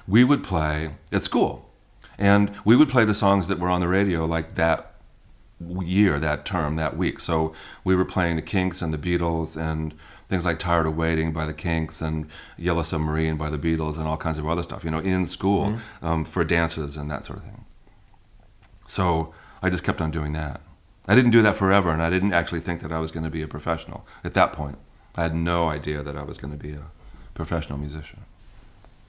we 0.08 0.24
would 0.24 0.42
play 0.42 0.92
at 1.10 1.22
school. 1.24 1.68
And 2.18 2.52
we 2.64 2.76
would 2.76 2.88
play 2.88 3.04
the 3.04 3.14
songs 3.14 3.48
that 3.48 3.58
were 3.58 3.68
on 3.68 3.80
the 3.80 3.88
radio 3.88 4.24
like 4.24 4.54
that 4.54 4.91
year, 5.82 6.18
that 6.18 6.44
term, 6.44 6.76
that 6.76 6.96
week. 6.96 7.20
So 7.20 7.52
we 7.84 7.94
were 7.94 8.04
playing 8.04 8.36
the 8.36 8.42
Kinks 8.42 8.82
and 8.82 8.92
the 8.92 8.98
Beatles 8.98 9.56
and 9.56 9.94
things 10.28 10.44
like 10.44 10.58
Tired 10.58 10.86
of 10.86 10.96
Waiting 10.96 11.32
by 11.32 11.46
the 11.46 11.54
Kinks 11.54 12.00
and 12.00 12.26
Yellow 12.56 12.82
Submarine 12.82 13.36
by 13.36 13.50
the 13.50 13.58
Beatles 13.58 13.98
and 13.98 14.06
all 14.06 14.16
kinds 14.16 14.38
of 14.38 14.48
other 14.48 14.62
stuff, 14.62 14.84
you 14.84 14.90
know, 14.90 14.98
in 14.98 15.26
school 15.26 15.78
um, 16.00 16.24
for 16.24 16.42
dances 16.44 16.96
and 16.96 17.10
that 17.10 17.24
sort 17.24 17.38
of 17.38 17.44
thing. 17.44 17.64
So 18.86 19.34
I 19.62 19.70
just 19.70 19.84
kept 19.84 20.00
on 20.00 20.10
doing 20.10 20.32
that. 20.32 20.60
I 21.06 21.14
didn't 21.14 21.32
do 21.32 21.42
that 21.42 21.56
forever, 21.56 21.90
and 21.90 22.02
I 22.02 22.10
didn't 22.10 22.32
actually 22.32 22.60
think 22.60 22.80
that 22.80 22.92
I 22.92 22.98
was 22.98 23.10
going 23.10 23.24
to 23.24 23.30
be 23.30 23.42
a 23.42 23.48
professional 23.48 24.06
at 24.22 24.34
that 24.34 24.52
point. 24.52 24.78
I 25.14 25.22
had 25.22 25.34
no 25.34 25.68
idea 25.68 26.02
that 26.02 26.16
I 26.16 26.22
was 26.22 26.38
going 26.38 26.52
to 26.52 26.58
be 26.58 26.72
a 26.72 26.90
professional 27.34 27.78
musician. 27.78 28.20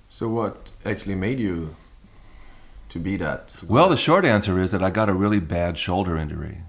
So 0.09 0.27
what 0.27 0.71
actually 0.85 1.15
made 1.15 1.39
you 1.39 1.75
to 2.93 2.99
be 2.99 3.17
that? 3.17 3.49
To 3.49 3.65
Well, 3.65 3.89
the 3.89 3.97
short 3.97 4.23
answer 4.23 4.59
is 4.59 4.71
that 4.71 4.83
I 4.83 4.89
got 4.89 5.09
a 5.09 5.13
really 5.13 5.39
bad 5.39 5.77
shoulder 5.77 6.15
injury. 6.15 6.61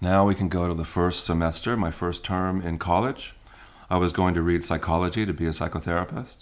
Now 0.00 0.26
we 0.26 0.34
can 0.34 0.48
go 0.48 0.66
to 0.68 0.74
the 0.74 0.84
first 0.84 1.24
semester, 1.24 1.76
my 1.76 1.90
first 1.90 2.24
term 2.24 2.60
in 2.62 2.78
college. 2.78 3.34
I 3.88 3.98
was 3.98 4.12
going 4.12 4.34
to 4.34 4.42
read 4.42 4.64
psychology 4.64 5.24
to 5.26 5.32
be 5.32 5.46
a 5.46 5.50
psychotherapist, 5.50 6.38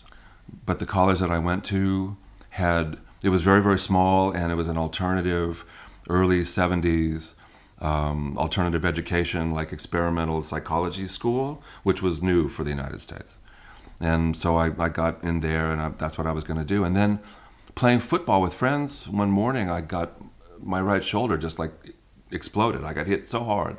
but 0.64 0.78
the 0.78 0.86
college 0.86 1.18
that 1.18 1.30
I 1.30 1.38
went 1.38 1.64
to 1.66 2.16
had 2.50 2.98
it 3.22 3.30
was 3.30 3.42
very 3.42 3.60
very 3.60 3.78
small 3.78 4.30
and 4.30 4.52
it 4.52 4.54
was 4.54 4.68
an 4.68 4.78
alternative 4.78 5.64
early 6.08 6.42
70s 6.42 7.34
um, 7.80 8.38
alternative 8.38 8.84
education 8.84 9.50
like 9.50 9.72
experimental 9.72 10.40
psychology 10.42 11.08
school 11.08 11.62
which 11.82 12.00
was 12.00 12.22
new 12.22 12.48
for 12.48 12.62
the 12.62 12.70
united 12.70 13.00
states 13.00 13.32
and 13.98 14.36
so 14.36 14.56
i, 14.56 14.66
I 14.78 14.88
got 14.88 15.24
in 15.24 15.40
there 15.40 15.72
and 15.72 15.80
I, 15.80 15.88
that's 15.88 16.16
what 16.16 16.28
i 16.28 16.32
was 16.32 16.44
going 16.44 16.58
to 16.58 16.64
do 16.64 16.84
and 16.84 16.94
then 16.94 17.18
playing 17.74 18.00
football 18.00 18.40
with 18.40 18.54
friends 18.54 19.08
one 19.08 19.30
morning 19.30 19.68
i 19.68 19.80
got 19.80 20.12
my 20.60 20.80
right 20.80 21.04
shoulder 21.04 21.36
just 21.36 21.58
like 21.58 21.72
exploded. 22.34 22.84
I 22.84 22.92
got 22.92 23.06
hit 23.06 23.26
so 23.26 23.44
hard. 23.44 23.76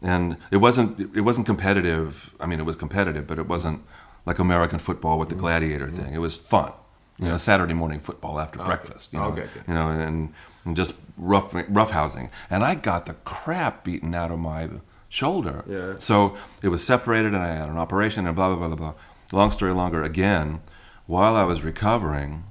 And 0.00 0.36
it 0.50 0.58
wasn't 0.58 1.14
it 1.16 1.20
wasn't 1.20 1.46
competitive. 1.46 2.34
I 2.40 2.46
mean 2.46 2.60
it 2.60 2.66
was 2.66 2.76
competitive 2.76 3.26
but 3.26 3.38
it 3.38 3.46
wasn't 3.46 3.82
like 4.24 4.38
american 4.38 4.78
football 4.78 5.18
with 5.18 5.28
the 5.28 5.34
mm-hmm. 5.34 5.42
gladiator 5.42 5.86
mm-hmm. 5.86 6.02
thing. 6.02 6.14
It 6.14 6.18
was 6.18 6.34
fun. 6.36 6.72
You 7.18 7.28
know 7.28 7.38
saturday 7.38 7.74
morning 7.74 8.00
football 8.00 8.40
after 8.40 8.60
oh, 8.60 8.64
breakfast 8.64 9.12
you 9.12 9.18
know, 9.20 9.26
Okay, 9.26 9.46
you 9.68 9.74
know 9.74 9.90
and, 9.90 10.32
and 10.64 10.76
just 10.76 10.94
rough 11.16 11.54
rough 11.68 11.90
housing 11.90 12.30
and 12.50 12.64
i 12.64 12.74
got 12.74 13.06
the 13.06 13.12
crap 13.12 13.84
beaten 13.84 14.12
out 14.14 14.32
of 14.32 14.40
my 14.40 14.68
shoulder. 15.08 15.62
Yeah. 15.68 15.98
so 15.98 16.36
it 16.62 16.68
was 16.68 16.84
separated 16.84 17.34
and 17.34 17.42
i 17.42 17.48
had 17.48 17.68
an 17.68 17.76
operation 17.76 18.26
and 18.26 18.34
blah 18.34 18.48
blah 18.48 18.56
blah 18.56 18.74
blah 18.74 18.76
blah. 18.76 19.38
Long 19.38 19.50
story 19.52 19.72
longer 19.72 20.02
again 20.02 20.62
while 21.06 21.36
i 21.36 21.44
was 21.44 21.62
recovering 21.62 22.44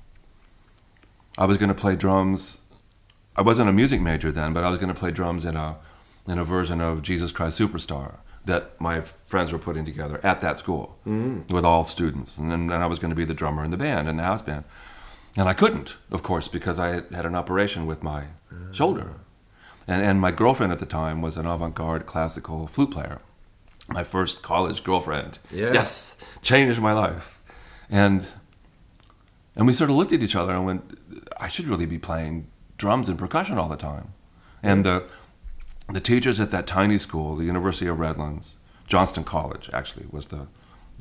i 1.41 1.45
was 1.45 1.57
going 1.57 1.69
to 1.69 1.81
play 1.85 1.95
drums. 1.95 2.59
I 3.35 3.41
wasn't 3.41 3.67
a 3.67 3.73
music 3.73 3.99
major 3.99 4.31
then, 4.31 4.53
but 4.53 4.63
I 4.63 4.69
was 4.69 4.77
going 4.77 4.93
to 4.93 4.99
play 4.99 5.09
drums 5.09 5.43
in 5.43 5.55
a 5.55 5.77
in 6.27 6.37
a 6.37 6.45
version 6.45 6.79
of 6.79 7.01
Jesus 7.01 7.31
Christ 7.31 7.59
Superstar 7.59 8.17
that 8.45 8.79
my 8.79 9.01
friends 9.25 9.51
were 9.51 9.57
putting 9.57 9.83
together 9.83 10.19
at 10.23 10.41
that 10.41 10.59
school 10.59 10.99
mm. 11.05 11.49
with 11.51 11.65
all 11.65 11.83
students, 11.85 12.37
and 12.37 12.51
then 12.51 12.69
and 12.69 12.83
I 12.83 12.85
was 12.85 12.99
going 12.99 13.09
to 13.09 13.15
be 13.15 13.25
the 13.25 13.33
drummer 13.33 13.63
in 13.63 13.71
the 13.71 13.77
band 13.85 14.07
in 14.07 14.17
the 14.17 14.23
house 14.23 14.43
band, 14.43 14.65
and 15.35 15.49
I 15.49 15.53
couldn't, 15.53 15.95
of 16.11 16.21
course, 16.21 16.47
because 16.47 16.77
I 16.77 16.89
had 16.89 17.25
an 17.25 17.35
operation 17.35 17.87
with 17.87 18.03
my 18.03 18.21
ah. 18.51 18.71
shoulder, 18.71 19.07
and 19.87 20.03
and 20.03 20.21
my 20.21 20.31
girlfriend 20.31 20.71
at 20.71 20.79
the 20.79 20.91
time 21.01 21.23
was 21.23 21.37
an 21.37 21.47
avant-garde 21.47 22.05
classical 22.05 22.67
flute 22.67 22.91
player, 22.91 23.19
my 23.87 24.03
first 24.03 24.43
college 24.43 24.83
girlfriend. 24.83 25.39
Yes, 25.73 26.17
changed 26.43 26.79
my 26.79 26.93
life, 26.93 27.41
and 27.89 28.27
and 29.61 29.67
we 29.67 29.73
sort 29.73 29.91
of 29.91 29.95
looked 29.95 30.11
at 30.11 30.23
each 30.23 30.35
other 30.35 30.53
and 30.53 30.65
went, 30.65 30.97
I 31.39 31.47
should 31.47 31.67
really 31.67 31.85
be 31.85 31.99
playing 31.99 32.47
drums 32.79 33.07
and 33.07 33.19
percussion 33.19 33.59
all 33.59 33.69
the 33.69 33.77
time. 33.77 34.15
And 34.63 34.83
the 34.83 35.03
the 35.93 35.99
teachers 35.99 36.39
at 36.39 36.49
that 36.49 36.65
tiny 36.65 36.97
school, 36.97 37.35
the 37.35 37.45
University 37.45 37.85
of 37.85 37.99
Redlands, 37.99 38.55
Johnston 38.87 39.23
College 39.23 39.69
actually 39.71 40.07
was 40.09 40.29
the 40.29 40.47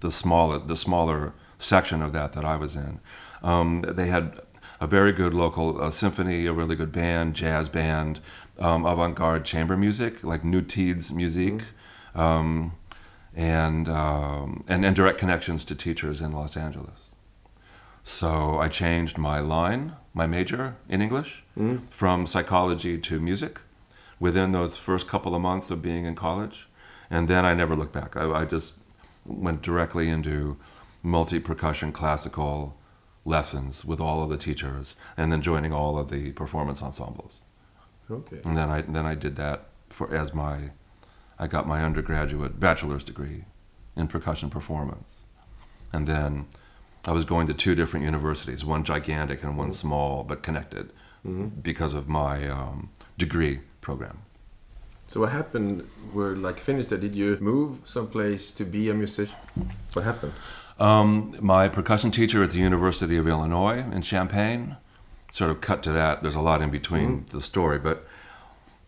the 0.00 0.10
smaller 0.10 0.58
the 0.58 0.76
smaller 0.76 1.32
section 1.56 2.02
of 2.02 2.12
that 2.12 2.34
that 2.34 2.44
I 2.44 2.56
was 2.56 2.76
in. 2.76 3.00
Um, 3.42 3.82
they 3.88 4.08
had 4.08 4.38
a 4.78 4.86
very 4.86 5.12
good 5.12 5.32
local 5.32 5.80
uh, 5.80 5.90
symphony, 5.90 6.44
a 6.44 6.52
really 6.52 6.76
good 6.76 6.92
band, 6.92 7.36
jazz 7.36 7.70
band, 7.70 8.20
um, 8.58 8.84
avant-garde 8.84 9.46
chamber 9.46 9.74
music 9.74 10.22
like 10.22 10.44
New 10.44 10.60
Teeds 10.60 11.10
music, 11.10 11.62
um, 12.14 12.72
and, 13.34 13.88
um, 13.88 14.62
and 14.68 14.84
and 14.84 14.94
direct 14.94 15.18
connections 15.18 15.64
to 15.64 15.74
teachers 15.74 16.20
in 16.20 16.32
Los 16.32 16.58
Angeles. 16.58 17.09
So 18.10 18.58
I 18.58 18.68
changed 18.68 19.18
my 19.18 19.38
line, 19.38 19.92
my 20.12 20.26
major 20.26 20.74
in 20.88 21.00
English, 21.00 21.44
mm. 21.56 21.88
from 21.90 22.26
psychology 22.26 22.98
to 22.98 23.20
music 23.20 23.60
within 24.18 24.50
those 24.50 24.76
first 24.76 25.06
couple 25.06 25.32
of 25.32 25.40
months 25.40 25.70
of 25.70 25.80
being 25.80 26.06
in 26.06 26.16
college. 26.16 26.68
And 27.08 27.28
then 27.28 27.44
I 27.44 27.54
never 27.54 27.76
looked 27.76 27.92
back. 27.92 28.16
I, 28.16 28.28
I 28.40 28.44
just 28.46 28.74
went 29.24 29.62
directly 29.62 30.08
into 30.08 30.56
multi 31.04 31.38
percussion 31.38 31.92
classical 31.92 32.76
lessons 33.24 33.84
with 33.84 34.00
all 34.00 34.24
of 34.24 34.28
the 34.28 34.36
teachers 34.36 34.96
and 35.16 35.30
then 35.30 35.40
joining 35.40 35.72
all 35.72 35.96
of 35.96 36.10
the 36.10 36.32
performance 36.32 36.82
ensembles. 36.82 37.42
Okay. 38.10 38.40
And 38.44 38.56
then 38.56 38.68
I 38.70 38.82
then 38.82 39.06
I 39.06 39.14
did 39.14 39.36
that 39.36 39.66
for 39.88 40.12
as 40.12 40.34
my 40.34 40.70
I 41.38 41.46
got 41.46 41.68
my 41.68 41.84
undergraduate 41.84 42.58
bachelor's 42.58 43.04
degree 43.04 43.44
in 43.94 44.08
percussion 44.08 44.50
performance. 44.50 45.20
And 45.92 46.08
then 46.08 46.46
I 47.04 47.12
was 47.12 47.24
going 47.24 47.46
to 47.46 47.54
two 47.54 47.74
different 47.74 48.04
universities, 48.04 48.64
one 48.64 48.84
gigantic 48.84 49.42
and 49.42 49.56
one 49.56 49.72
small 49.72 50.24
but 50.24 50.42
connected 50.42 50.92
because 51.62 51.92
of 51.92 52.08
my 52.08 52.48
um, 52.48 52.90
degree 53.18 53.60
program. 53.80 54.22
So 55.06 55.20
what 55.20 55.32
happened? 55.32 55.88
Were 56.14 56.36
like 56.36 56.60
finished? 56.60 56.88
Did 56.88 57.14
you 57.16 57.36
move 57.40 57.80
someplace 57.84 58.52
to 58.52 58.64
be 58.64 58.88
a 58.90 58.94
musician? 58.94 59.36
What 59.92 60.04
happened? 60.04 60.32
Um, 60.78 61.36
my 61.40 61.68
percussion 61.68 62.10
teacher 62.10 62.42
at 62.42 62.52
the 62.52 62.58
University 62.58 63.16
of 63.16 63.26
Illinois 63.28 63.84
in 63.92 64.02
Champaign, 64.02 64.76
sort 65.30 65.50
of 65.50 65.60
cut 65.60 65.82
to 65.82 65.92
that. 65.92 66.22
There's 66.22 66.36
a 66.36 66.40
lot 66.40 66.62
in 66.62 66.70
between 66.70 67.26
the 67.30 67.40
story, 67.40 67.78
but 67.78 68.06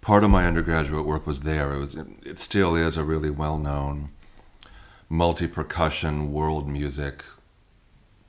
part 0.00 0.24
of 0.24 0.30
my 0.30 0.46
undergraduate 0.46 1.04
work 1.04 1.26
was 1.26 1.40
there. 1.40 1.74
It 1.74 1.78
was, 1.78 1.96
it 2.24 2.38
still 2.38 2.74
is 2.76 2.96
a 2.96 3.04
really 3.04 3.30
well-known 3.30 4.10
multi-percussion 5.08 6.32
world 6.32 6.66
music 6.68 7.24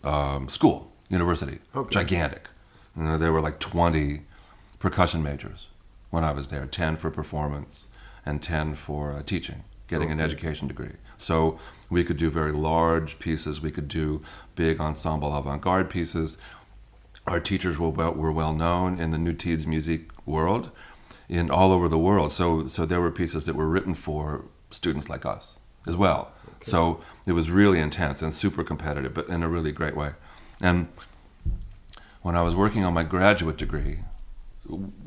um, 0.04 0.50
school, 0.50 0.92
university, 1.10 1.60
Okay. 1.76 1.90
gigantic. 1.94 2.50
You 2.96 3.04
know, 3.04 3.18
there 3.18 3.32
were 3.32 3.42
like 3.42 3.60
20 3.60 4.22
percussion 4.80 5.24
majors 5.24 5.68
when 6.10 6.24
I 6.24 6.32
was 6.32 6.50
there, 6.50 6.66
10 6.66 6.98
for 6.98 7.10
performance 7.10 7.88
and 8.26 8.42
10 8.42 8.76
for 8.76 9.14
uh, 9.14 9.24
teaching, 9.24 9.64
getting 9.88 10.12
an 10.12 10.20
education 10.22 10.68
degree. 10.68 10.94
So 11.18 11.58
we 11.90 12.04
could 12.04 12.18
do 12.18 12.30
very 12.30 12.52
large 12.52 13.18
pieces. 13.20 13.62
We 13.62 13.72
could 13.72 13.88
do 13.88 14.22
big 14.56 14.80
ensemble 14.80 15.36
avant-garde 15.36 15.90
pieces. 15.90 16.38
Our 17.26 17.40
teachers 17.40 17.78
were 17.80 17.90
well, 17.90 18.14
were 18.14 18.32
well 18.32 18.54
known 18.54 19.00
in 19.00 19.12
the 19.12 19.18
New 19.18 19.34
Teeds 19.34 19.66
music 19.66 20.10
world, 20.26 20.70
in 21.30 21.50
all 21.50 21.72
over 21.72 21.88
the 21.88 21.98
world. 21.98 22.32
So 22.32 22.68
so 22.68 22.86
there 22.86 23.00
were 23.02 23.12
pieces 23.12 23.46
that 23.46 23.56
were 23.56 23.68
written 23.68 23.94
for 23.96 24.44
students 24.72 25.10
like 25.10 25.26
us 25.26 25.58
as 25.88 25.96
well. 25.96 26.32
So 26.64 27.02
it 27.28 27.34
was 27.34 27.50
really 27.52 27.80
intense 27.80 28.22
and 28.22 28.34
super 28.34 28.64
competitive, 28.64 29.14
but 29.14 29.28
in 29.28 29.44
a 29.44 29.50
really 29.50 29.72
great 29.72 29.96
way. 29.96 30.12
And 30.62 30.88
when 32.22 32.36
I 32.36 32.42
was 32.42 32.56
working 32.56 32.86
on 32.86 32.94
my 32.94 33.04
graduate 33.04 33.58
degree, 33.58 34.00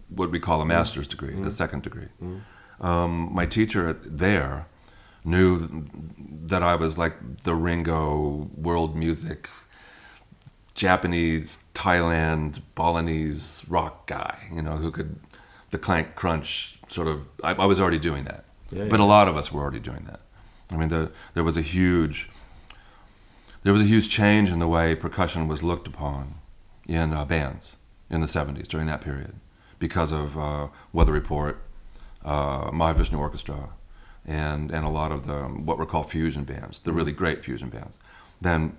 what 0.08 0.30
we 0.30 0.38
call 0.38 0.60
a 0.60 0.64
mm. 0.64 0.68
master's 0.68 1.08
degree, 1.08 1.34
the 1.34 1.48
mm. 1.48 1.52
second 1.52 1.82
degree, 1.82 2.08
mm. 2.22 2.40
um, 2.84 3.34
my 3.34 3.46
teacher 3.46 3.94
there 4.04 4.66
knew 5.24 5.86
that 6.46 6.62
I 6.62 6.76
was 6.76 6.98
like 6.98 7.42
the 7.42 7.54
Ringo 7.54 8.48
world 8.54 8.94
music, 8.96 9.48
Japanese, 10.74 11.60
Thailand, 11.74 12.60
Balinese 12.74 13.64
rock 13.68 14.06
guy, 14.06 14.38
you 14.52 14.62
know, 14.62 14.76
who 14.76 14.90
could 14.90 15.18
the 15.70 15.78
clank 15.78 16.14
crunch 16.14 16.78
sort 16.88 17.08
of. 17.08 17.26
I, 17.42 17.54
I 17.54 17.66
was 17.66 17.80
already 17.80 17.98
doing 17.98 18.24
that, 18.24 18.44
Yeah, 18.70 18.86
but 18.88 19.00
a 19.00 19.04
lot 19.04 19.26
of 19.26 19.36
us 19.36 19.50
were 19.50 19.62
already 19.62 19.80
doing 19.80 20.04
that. 20.04 20.20
I 20.70 20.76
mean, 20.76 20.88
the, 20.88 21.12
there 21.34 21.44
was 21.44 21.56
a 21.56 21.62
huge 21.62 22.28
there 23.62 23.72
was 23.72 23.82
a 23.82 23.86
huge 23.86 24.08
change 24.08 24.48
in 24.48 24.60
the 24.60 24.68
way 24.68 24.94
percussion 24.94 25.48
was 25.48 25.60
looked 25.60 25.88
upon 25.88 26.34
in 26.86 27.12
uh, 27.12 27.24
bands 27.24 27.74
in 28.08 28.20
the 28.20 28.28
70s 28.28 28.68
during 28.68 28.86
that 28.86 29.00
period 29.00 29.34
because 29.80 30.12
of 30.12 30.38
uh, 30.38 30.68
Weather 30.92 31.10
Report, 31.10 31.60
uh, 32.24 32.70
Mahavishnu 32.70 33.18
Orchestra, 33.18 33.70
and, 34.24 34.70
and 34.70 34.86
a 34.86 34.88
lot 34.88 35.10
of 35.10 35.26
the 35.26 35.42
what 35.42 35.78
were 35.78 35.86
called 35.86 36.10
fusion 36.10 36.44
bands, 36.44 36.78
the 36.78 36.92
really 36.92 37.10
great 37.10 37.44
fusion 37.44 37.68
bands. 37.68 37.98
Then 38.40 38.76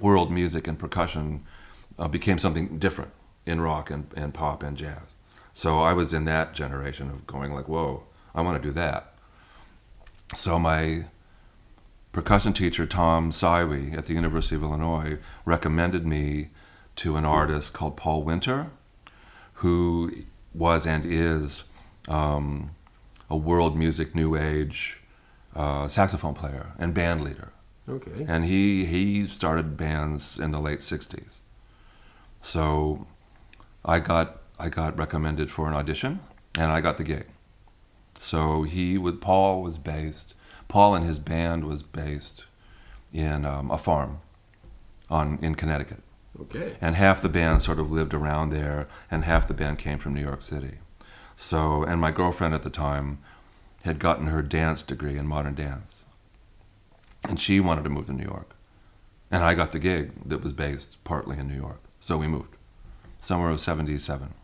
world 0.00 0.30
music 0.32 0.66
and 0.66 0.76
percussion 0.76 1.44
uh, 1.96 2.08
became 2.08 2.38
something 2.38 2.78
different 2.78 3.12
in 3.46 3.60
rock 3.60 3.90
and, 3.90 4.08
and 4.16 4.34
pop 4.34 4.62
and 4.62 4.76
jazz. 4.76 5.14
So 5.54 5.80
I 5.80 5.92
was 5.92 6.12
in 6.12 6.24
that 6.24 6.54
generation 6.54 7.10
of 7.10 7.26
going 7.26 7.52
like, 7.52 7.68
whoa, 7.68 8.04
I 8.34 8.40
want 8.40 8.60
to 8.60 8.68
do 8.68 8.72
that. 8.72 9.09
So 10.34 10.58
my 10.58 11.04
percussion 12.12 12.52
teacher 12.52 12.86
Tom 12.86 13.30
Siwe 13.30 13.96
at 13.96 14.06
the 14.06 14.14
University 14.14 14.56
of 14.56 14.62
Illinois 14.62 15.18
recommended 15.44 16.06
me 16.06 16.50
to 16.96 17.16
an 17.16 17.24
artist 17.24 17.72
called 17.72 17.96
Paul 17.96 18.22
Winter, 18.22 18.70
who 19.54 20.12
was 20.54 20.86
and 20.86 21.04
is 21.06 21.64
um, 22.08 22.70
a 23.28 23.36
world 23.36 23.76
music 23.76 24.14
new 24.14 24.36
age 24.36 25.00
uh, 25.54 25.88
saxophone 25.88 26.34
player 26.34 26.72
and 26.78 26.94
band 26.94 27.22
leader. 27.22 27.52
Okay. 27.88 28.24
And 28.28 28.44
he 28.44 28.84
he 28.84 29.26
started 29.26 29.76
bands 29.76 30.38
in 30.38 30.52
the 30.52 30.60
late 30.60 30.78
'60s. 30.78 31.38
So 32.42 33.06
I 33.84 33.98
got 33.98 34.42
I 34.58 34.68
got 34.68 34.96
recommended 34.96 35.50
for 35.50 35.66
an 35.66 35.74
audition, 35.74 36.20
and 36.54 36.70
I 36.70 36.80
got 36.80 36.98
the 36.98 37.04
gig. 37.04 37.26
So 38.22 38.64
he 38.64 38.98
with 38.98 39.22
Paul 39.22 39.62
was 39.62 39.78
based. 39.78 40.34
Paul 40.68 40.94
and 40.94 41.06
his 41.06 41.18
band 41.18 41.64
was 41.64 41.82
based 41.82 42.44
in 43.14 43.46
um, 43.46 43.70
a 43.70 43.78
farm 43.78 44.18
on 45.08 45.38
in 45.40 45.54
Connecticut, 45.54 46.02
Okay. 46.38 46.76
and 46.82 46.96
half 46.96 47.22
the 47.22 47.30
band 47.30 47.62
sort 47.62 47.78
of 47.80 47.90
lived 47.90 48.12
around 48.12 48.50
there, 48.50 48.88
and 49.10 49.24
half 49.24 49.48
the 49.48 49.54
band 49.54 49.78
came 49.78 49.98
from 49.98 50.12
New 50.12 50.20
York 50.20 50.42
City. 50.42 50.80
So, 51.34 51.82
and 51.82 51.98
my 51.98 52.10
girlfriend 52.10 52.52
at 52.54 52.62
the 52.62 52.68
time 52.68 53.20
had 53.84 53.98
gotten 53.98 54.26
her 54.26 54.42
dance 54.42 54.82
degree 54.82 55.16
in 55.16 55.26
modern 55.26 55.54
dance, 55.54 55.94
and 57.24 57.40
she 57.40 57.58
wanted 57.58 57.84
to 57.84 57.90
move 57.90 58.06
to 58.06 58.12
New 58.12 58.24
York, 58.24 58.54
and 59.30 59.42
I 59.42 59.54
got 59.54 59.72
the 59.72 59.78
gig 59.78 60.12
that 60.28 60.44
was 60.44 60.52
based 60.52 61.02
partly 61.04 61.38
in 61.38 61.48
New 61.48 61.56
York. 61.56 61.80
So 62.00 62.18
we 62.18 62.28
moved. 62.28 62.54
Summer 63.18 63.48
of 63.48 63.60
'77, 63.62 64.34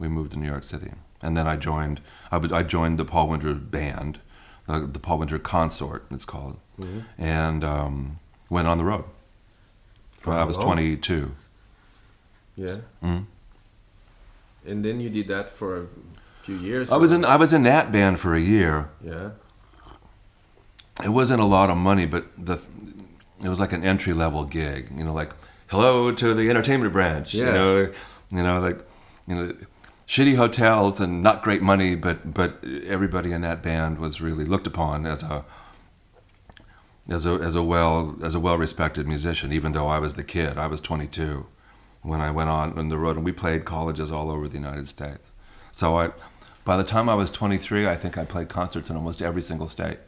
we 0.00 0.08
moved 0.08 0.32
to 0.32 0.38
New 0.40 0.48
York 0.48 0.64
City, 0.64 0.90
and 1.22 1.36
then 1.36 1.46
I 1.46 1.56
joined. 1.56 2.00
I, 2.30 2.38
would, 2.38 2.52
I 2.52 2.62
joined 2.62 2.98
the 2.98 3.04
Paul 3.04 3.28
Winter 3.28 3.54
band, 3.54 4.18
uh, 4.68 4.80
the 4.90 4.98
Paul 4.98 5.18
Winter 5.18 5.38
Consort, 5.38 6.06
it's 6.10 6.24
called, 6.24 6.58
Mhm. 6.78 7.04
and 7.18 7.64
um, 7.64 8.18
went 8.48 8.68
on 8.68 8.78
the 8.78 8.84
road. 8.84 9.04
For 10.20 10.32
I 10.34 10.44
was 10.44 10.56
long? 10.56 10.66
22. 10.66 11.32
Yeah. 12.56 12.76
Mm. 13.02 13.24
And 14.66 14.84
then 14.84 15.00
you 15.00 15.08
did 15.08 15.28
that 15.28 15.50
for 15.56 15.78
a 15.82 15.86
few 16.42 16.56
years. 16.56 16.90
I 16.90 16.96
was 16.96 17.10
in 17.12 17.24
I 17.24 17.36
was 17.36 17.52
in 17.54 17.62
that 17.62 17.90
band 17.90 18.20
for 18.20 18.34
a 18.34 18.40
year. 18.40 18.90
Yeah. 19.02 19.30
It 21.02 21.08
wasn't 21.08 21.40
a 21.40 21.46
lot 21.46 21.70
of 21.70 21.78
money, 21.78 22.04
but 22.04 22.26
the 22.36 22.58
it 23.42 23.48
was 23.48 23.58
like 23.60 23.72
an 23.72 23.82
entry 23.82 24.12
level 24.12 24.44
gig. 24.44 24.90
You 24.94 25.04
know, 25.04 25.14
like 25.14 25.30
hello 25.68 26.12
to 26.12 26.34
the 26.34 26.50
entertainment 26.50 26.92
branch. 26.92 27.32
You 27.32 27.46
know, 27.46 27.76
you 28.30 28.42
know, 28.42 28.60
like 28.60 28.78
you 29.26 29.34
know, 29.34 29.54
shitty 30.10 30.34
hotels 30.36 30.98
and 30.98 31.22
not 31.22 31.40
great 31.42 31.62
money, 31.62 31.94
but 31.94 32.34
but 32.34 32.64
everybody 32.86 33.30
in 33.32 33.42
that 33.42 33.62
band 33.62 33.98
was 33.98 34.20
really 34.20 34.44
looked 34.44 34.66
upon 34.66 35.06
as 35.06 35.22
a 35.22 35.44
as 37.08 37.24
a 37.24 37.34
as 37.34 37.54
a 37.54 37.62
well 37.62 38.16
as 38.22 38.34
a 38.34 38.40
well 38.40 38.58
respected 38.58 39.06
musician. 39.06 39.52
Even 39.52 39.70
though 39.72 39.86
I 39.86 40.00
was 40.00 40.14
the 40.14 40.24
kid, 40.24 40.58
I 40.58 40.66
was 40.66 40.80
22 40.80 41.46
when 42.02 42.20
I 42.20 42.30
went 42.32 42.50
on 42.50 42.76
on 42.76 42.88
the 42.88 42.98
road, 42.98 43.16
and 43.16 43.24
we 43.24 43.32
played 43.32 43.64
colleges 43.64 44.10
all 44.10 44.30
over 44.30 44.48
the 44.48 44.56
United 44.56 44.88
States. 44.88 45.28
So 45.70 45.96
I, 45.96 46.10
by 46.64 46.76
the 46.76 46.82
time 46.84 47.08
I 47.08 47.14
was 47.14 47.30
23, 47.30 47.86
I 47.86 47.94
think 47.94 48.18
I 48.18 48.24
played 48.24 48.48
concerts 48.48 48.90
in 48.90 48.96
almost 48.96 49.22
every 49.22 49.42
single 49.42 49.68
state, 49.68 49.98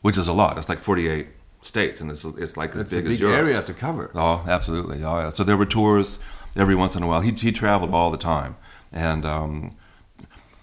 which 0.00 0.18
is 0.18 0.26
a 0.26 0.32
lot. 0.32 0.58
It's 0.58 0.68
like 0.68 0.80
48 0.80 1.28
states, 1.62 2.00
and 2.00 2.10
it's 2.10 2.24
it's 2.24 2.56
like 2.56 2.74
as 2.74 2.80
It's 2.80 2.92
a 2.92 2.96
big, 2.96 3.04
big 3.04 3.12
as 3.12 3.20
Europe. 3.20 3.38
area 3.38 3.62
to 3.62 3.72
cover. 3.72 4.10
Oh, 4.16 4.44
absolutely. 4.48 5.04
Oh, 5.04 5.18
yeah. 5.20 5.28
So 5.30 5.44
there 5.44 5.56
were 5.56 5.66
tours 5.66 6.18
every 6.56 6.74
once 6.74 6.96
in 6.96 7.04
a 7.04 7.06
while. 7.06 7.20
He 7.20 7.30
he 7.30 7.52
traveled 7.52 7.94
all 7.94 8.10
the 8.10 8.18
time, 8.18 8.56
and 8.92 9.24
um, 9.24 9.76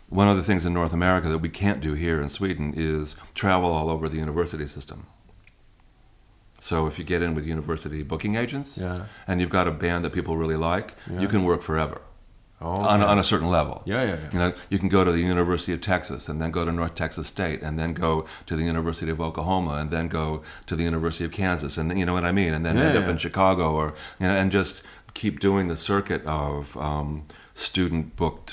one 0.09 0.27
of 0.27 0.37
the 0.37 0.43
things 0.43 0.65
in 0.65 0.73
North 0.73 0.93
America 0.93 1.27
that 1.29 1.37
we 1.39 1.49
can't 1.49 1.81
do 1.81 1.93
here 1.93 2.21
in 2.21 2.29
Sweden 2.29 2.73
is 2.75 3.15
travel 3.35 3.71
all 3.71 3.89
over 3.89 4.09
the 4.09 4.17
university 4.17 4.65
system. 4.65 5.05
So 6.59 6.87
if 6.87 6.99
you 6.99 7.05
get 7.05 7.21
in 7.21 7.35
with 7.35 7.45
university 7.45 8.03
booking 8.03 8.35
agents, 8.35 8.77
Yeah. 8.77 9.03
and 9.27 9.39
you've 9.39 9.49
got 9.49 9.67
a 9.67 9.71
band 9.71 10.03
that 10.05 10.11
people 10.13 10.35
really 10.37 10.57
like, 10.57 10.93
Yeah. 11.09 11.21
you 11.21 11.27
can 11.27 11.43
work 11.43 11.61
forever 11.61 12.01
Oh, 12.61 12.71
on, 12.71 13.01
okay. 13.01 13.09
on 13.09 13.17
a 13.19 13.23
certain 13.23 13.49
level. 13.49 13.81
Yeah, 13.85 14.03
yeah, 14.03 14.09
yeah. 14.09 14.17
You 14.33 14.39
know, 14.39 14.53
you 14.69 14.77
can 14.79 14.89
go 14.89 15.05
to 15.05 15.11
the 15.13 15.21
University 15.21 15.71
of 15.71 15.79
Texas 15.79 16.27
and 16.27 16.41
then 16.41 16.51
go 16.51 16.65
to 16.65 16.71
North 16.73 16.95
Texas 16.95 17.27
State 17.27 17.61
and 17.61 17.79
then 17.79 17.93
go 17.93 18.25
to 18.47 18.57
the 18.57 18.63
University 18.63 19.09
of 19.09 19.21
Oklahoma 19.21 19.75
and 19.75 19.89
then 19.89 20.09
go 20.09 20.41
to 20.67 20.75
the 20.75 20.83
University 20.83 21.23
of 21.23 21.31
Kansas 21.31 21.77
and 21.77 21.89
then, 21.89 21.97
you 21.97 22.05
know 22.05 22.13
what 22.13 22.25
I 22.25 22.33
mean, 22.33 22.53
and 22.53 22.65
then 22.65 22.75
Yeah, 22.75 22.89
end 22.89 22.97
up 22.97 23.07
in 23.07 23.17
Chicago 23.17 23.73
or 23.73 23.93
you 24.19 24.27
know, 24.27 24.35
and 24.35 24.51
just 24.51 24.83
keep 25.13 25.39
doing 25.39 25.69
the 25.69 25.77
circuit 25.77 26.25
of 26.25 26.75
um, 26.75 27.23
student 27.59 28.15
booked, 28.15 28.51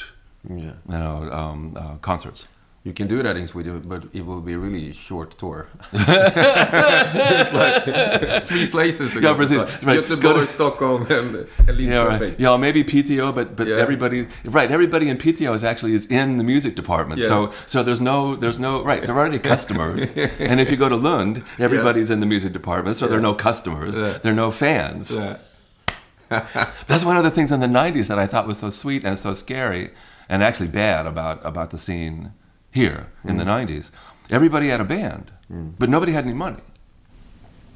Yeah. 0.49 0.73
you 0.93 0.99
know, 0.99 1.31
um, 1.33 1.75
uh, 1.77 1.97
concerts. 2.01 2.47
You 2.85 2.93
can 2.93 3.09
do 3.09 3.21
that 3.23 3.37
in 3.37 3.49
Sweden, 3.49 3.83
but 3.89 4.05
it 4.13 4.25
will 4.25 4.41
be 4.41 4.53
a 4.53 4.59
really 4.59 4.93
short 4.93 5.37
tour. 5.39 5.67
it's 5.93 7.53
like 7.53 8.45
three 8.45 8.67
places 8.69 9.11
to 9.13 9.17
Yeah, 9.21 9.33
go. 9.33 9.35
precis. 9.35 9.63
Like 9.63 9.83
Right. 9.83 9.99
Göteborg, 10.05 10.21
Go 10.23 10.33
to- 10.41 10.47
Stockholm, 10.47 11.03
and, 11.11 11.47
and 11.69 11.81
Yeah, 11.81 12.05
right. 12.07 12.35
Yeah, 12.39 12.57
maybe 12.57 12.85
Piteå, 12.85 13.35
but 13.35 13.57
but 13.57 13.67
Yeah. 13.67 13.83
everybody, 13.85 14.29
right? 14.45 14.71
Everybody 14.71 15.09
in 15.09 15.17
Piteå 15.19 15.53
is 15.55 15.65
actually 15.65 15.95
is 15.95 16.07
in 16.07 16.37
the 16.37 16.45
music 16.45 16.77
department. 16.77 17.21
Yeah. 17.21 17.29
So 17.29 17.51
so 17.67 17.83
there's 17.83 18.01
no 18.01 18.37
there's 18.37 18.59
no 18.59 18.85
right. 18.85 19.03
There 19.07 19.17
aren't 19.19 19.35
any 19.35 19.43
customers. 19.55 20.03
and 20.51 20.61
if 20.61 20.71
you 20.71 20.77
go 20.77 20.89
to 20.89 20.97
Lund, 20.97 21.43
everybody's 21.59 22.11
in 22.11 22.21
the 22.21 22.27
music 22.35 22.53
department, 22.53 22.97
so 22.97 23.07
there 23.09 23.19
are 23.19 23.29
no 23.31 23.35
customers. 23.35 23.97
There 23.97 24.33
are 24.33 24.41
no 24.47 24.51
fans. 24.53 25.17
That's 26.87 27.05
one 27.05 27.17
of 27.17 27.25
the 27.25 27.31
things 27.31 27.53
in 27.53 27.61
the 27.61 27.67
'90s 27.67 28.09
that 28.09 28.19
I 28.19 28.27
thought 28.27 28.47
was 28.47 28.59
so 28.59 28.71
sweet 28.71 29.05
and 29.05 29.19
so 29.19 29.35
scary, 29.35 29.91
and 30.29 30.43
actually 30.43 30.69
bad 30.69 31.07
about 31.07 31.45
about 31.45 31.71
the 31.71 31.79
scene 31.79 32.33
here 32.71 33.09
in 33.25 33.37
the 33.37 33.45
mm. 33.45 33.69
'90s. 33.69 33.91
Everybody 34.31 34.69
had 34.69 34.81
a 34.81 34.85
band, 34.85 35.31
mm. 35.51 35.75
but 35.79 35.89
nobody 35.89 36.13
had 36.13 36.25
any 36.25 36.35
money. 36.35 36.63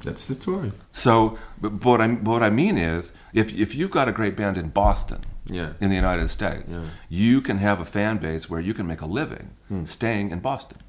That's 0.03 0.27
the 0.27 0.33
story. 0.33 0.71
So, 0.91 1.37
but 1.61 1.79
but 1.79 1.89
what 1.89 2.01
I 2.01 2.07
what 2.07 2.43
I 2.43 2.49
mean 2.49 2.77
is, 2.77 3.13
if 3.33 3.53
if 3.55 3.73
you've 3.75 3.91
got 3.91 4.09
a 4.09 4.11
great 4.11 4.35
band 4.35 4.57
in 4.57 4.69
Boston, 4.69 5.23
Yeah. 5.45 5.73
in 5.79 5.89
the 5.89 5.95
United 5.95 6.29
States, 6.29 6.73
Yeah. 6.73 6.89
you 7.09 7.41
can 7.41 7.57
have 7.57 7.79
a 7.79 7.85
fan 7.85 8.17
base 8.17 8.49
where 8.49 8.61
you 8.61 8.73
can 8.73 8.85
make 8.85 9.01
a 9.01 9.05
living 9.05 9.51
hmm. 9.69 9.85
staying 9.85 10.31
in 10.31 10.39
Boston, 10.39 10.79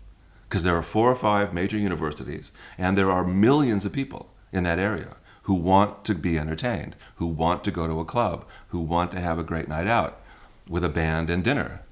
because 0.48 0.64
there 0.64 0.76
are 0.76 0.82
four 0.82 1.10
or 1.10 1.16
five 1.16 1.52
major 1.52 1.78
universities, 1.78 2.52
and 2.76 2.96
there 2.96 3.10
are 3.10 3.24
millions 3.24 3.84
of 3.84 3.92
people 3.92 4.34
in 4.52 4.64
that 4.64 4.78
area 4.78 5.16
who 5.42 5.54
want 5.54 6.04
to 6.04 6.14
be 6.14 6.38
entertained, 6.38 6.96
who 7.16 7.26
want 7.26 7.64
to 7.64 7.70
go 7.70 7.86
to 7.86 8.00
a 8.00 8.04
club, 8.04 8.46
who 8.68 8.78
want 8.78 9.10
to 9.12 9.20
have 9.20 9.38
a 9.38 9.44
great 9.44 9.68
night 9.68 9.86
out 9.86 10.20
with 10.68 10.84
a 10.84 10.88
band 10.88 11.30
and 11.30 11.42
dinner. 11.42 11.82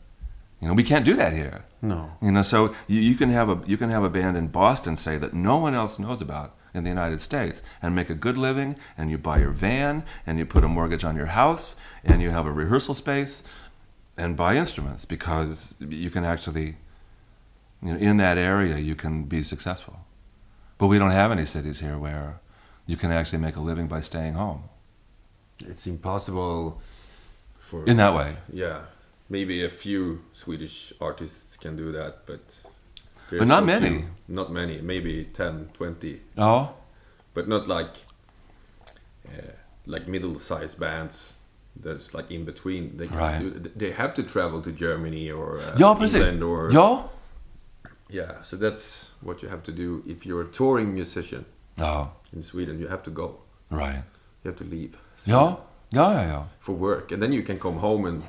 You 0.61 0.69
know, 0.69 0.75
we 0.75 0.85
can't 0.85 1.05
do 1.05 1.15
that 1.17 1.33
here. 1.33 1.65
No. 1.81 2.13
You 2.21 2.33
know, 2.33 2.43
so 2.43 2.75
you, 2.87 3.01
you 3.01 3.15
can 3.15 3.31
have 3.31 3.49
a 3.49 3.61
you 3.67 3.77
can 3.77 3.91
have 3.91 4.05
a 4.05 4.11
band 4.11 4.37
in 4.37 4.49
Boston 4.49 4.97
say 4.97 5.17
that 5.19 5.33
no 5.33 5.57
one 5.57 5.75
else 5.75 5.99
knows 5.99 6.21
about 6.21 6.55
in 6.75 6.85
the 6.85 6.91
United 6.91 7.21
States 7.21 7.63
and 7.83 7.95
make 7.95 8.11
a 8.11 8.15
good 8.15 8.37
living 8.37 8.77
and 8.97 9.11
you 9.11 9.19
buy 9.19 9.39
your 9.39 9.51
van 9.51 10.05
and 10.27 10.39
you 10.39 10.47
put 10.47 10.63
a 10.63 10.69
mortgage 10.69 11.03
on 11.03 11.17
your 11.17 11.27
house 11.27 11.77
and 12.05 12.23
you 12.23 12.31
have 12.31 12.47
a 12.47 12.53
rehearsal 12.53 12.95
space 12.95 13.43
and 14.17 14.37
buy 14.37 14.55
instruments 14.55 15.05
because 15.05 15.75
you 15.81 16.11
can 16.11 16.25
actually 16.25 16.77
you 17.83 17.93
know 17.93 17.99
in 17.99 18.19
that 18.19 18.37
area 18.37 18.77
you 18.77 18.95
can 18.95 19.25
be 19.25 19.43
successful. 19.43 20.01
But 20.77 20.89
we 20.89 20.99
don't 20.99 21.11
have 21.11 21.33
any 21.33 21.47
cities 21.47 21.81
here 21.81 21.99
where 21.99 22.40
you 22.91 22.97
can 22.97 23.11
actually 23.13 23.43
make 23.47 23.57
a 23.57 23.61
living 23.71 23.89
by 23.89 24.01
staying 24.03 24.35
home 24.35 24.63
It's 25.71 25.87
impossible 25.87 26.81
for 27.59 27.85
in 27.87 27.97
that 27.97 28.15
way. 28.15 28.31
Yeah, 28.53 28.79
maybe 29.29 29.65
a 29.67 29.69
few 29.71 30.03
Swedish 30.33 30.93
artists 31.01 31.57
can 31.63 31.77
do 31.77 31.93
that, 31.93 32.13
but 32.27 32.41
But 33.39 33.47
not 33.47 33.61
so 33.61 33.67
many. 33.67 33.89
few. 33.89 34.05
Not 34.27 34.51
many. 34.53 34.81
Maybe 34.83 35.25
10, 35.33 35.69
20, 35.75 36.21
Oh, 36.37 36.69
but 37.35 37.47
not 37.47 37.69
like 37.69 37.95
uh, 39.29 39.53
like 39.87 40.07
middle-sized 40.11 40.79
bands. 40.79 41.35
That's 41.85 42.15
like 42.15 42.35
in 42.35 42.45
between. 42.45 42.97
They 42.97 43.07
can 43.09 43.17
Right. 43.17 43.63
do, 43.63 43.71
They 43.77 43.93
have 43.93 44.13
to 44.15 44.23
travel 44.23 44.61
to 44.63 44.71
Germany 44.73 45.31
or 45.31 45.59
uh, 45.59 45.77
ja. 45.79 45.95
England 45.95 46.43
or 46.43 46.71
Ja. 46.73 47.03
yeah. 48.09 48.43
So 48.43 48.57
that's 48.57 49.11
what 49.21 49.43
you 49.43 49.49
have 49.51 49.63
to 49.63 49.73
do 49.73 50.03
if 50.07 50.27
you're 50.27 50.43
a 50.49 50.51
touring 50.51 50.93
musician 50.95 51.45
Ja, 51.77 52.07
in 52.35 52.43
Sweden. 52.43 52.79
You 52.79 52.89
have 52.89 53.03
to 53.05 53.11
go. 53.11 53.41
right. 53.71 54.03
You 54.45 54.51
have 54.51 54.57
to 54.57 54.65
leave. 54.65 54.97
Yeah, 55.27 55.57
ja, 55.93 56.13
ja, 56.13 56.23
ja. 56.23 56.43
For 56.61 56.75
work, 56.75 57.13
and 57.13 57.21
then 57.23 57.33
you 57.33 57.43
can 57.43 57.59
come 57.59 57.79
home 57.79 58.09
and 58.09 58.23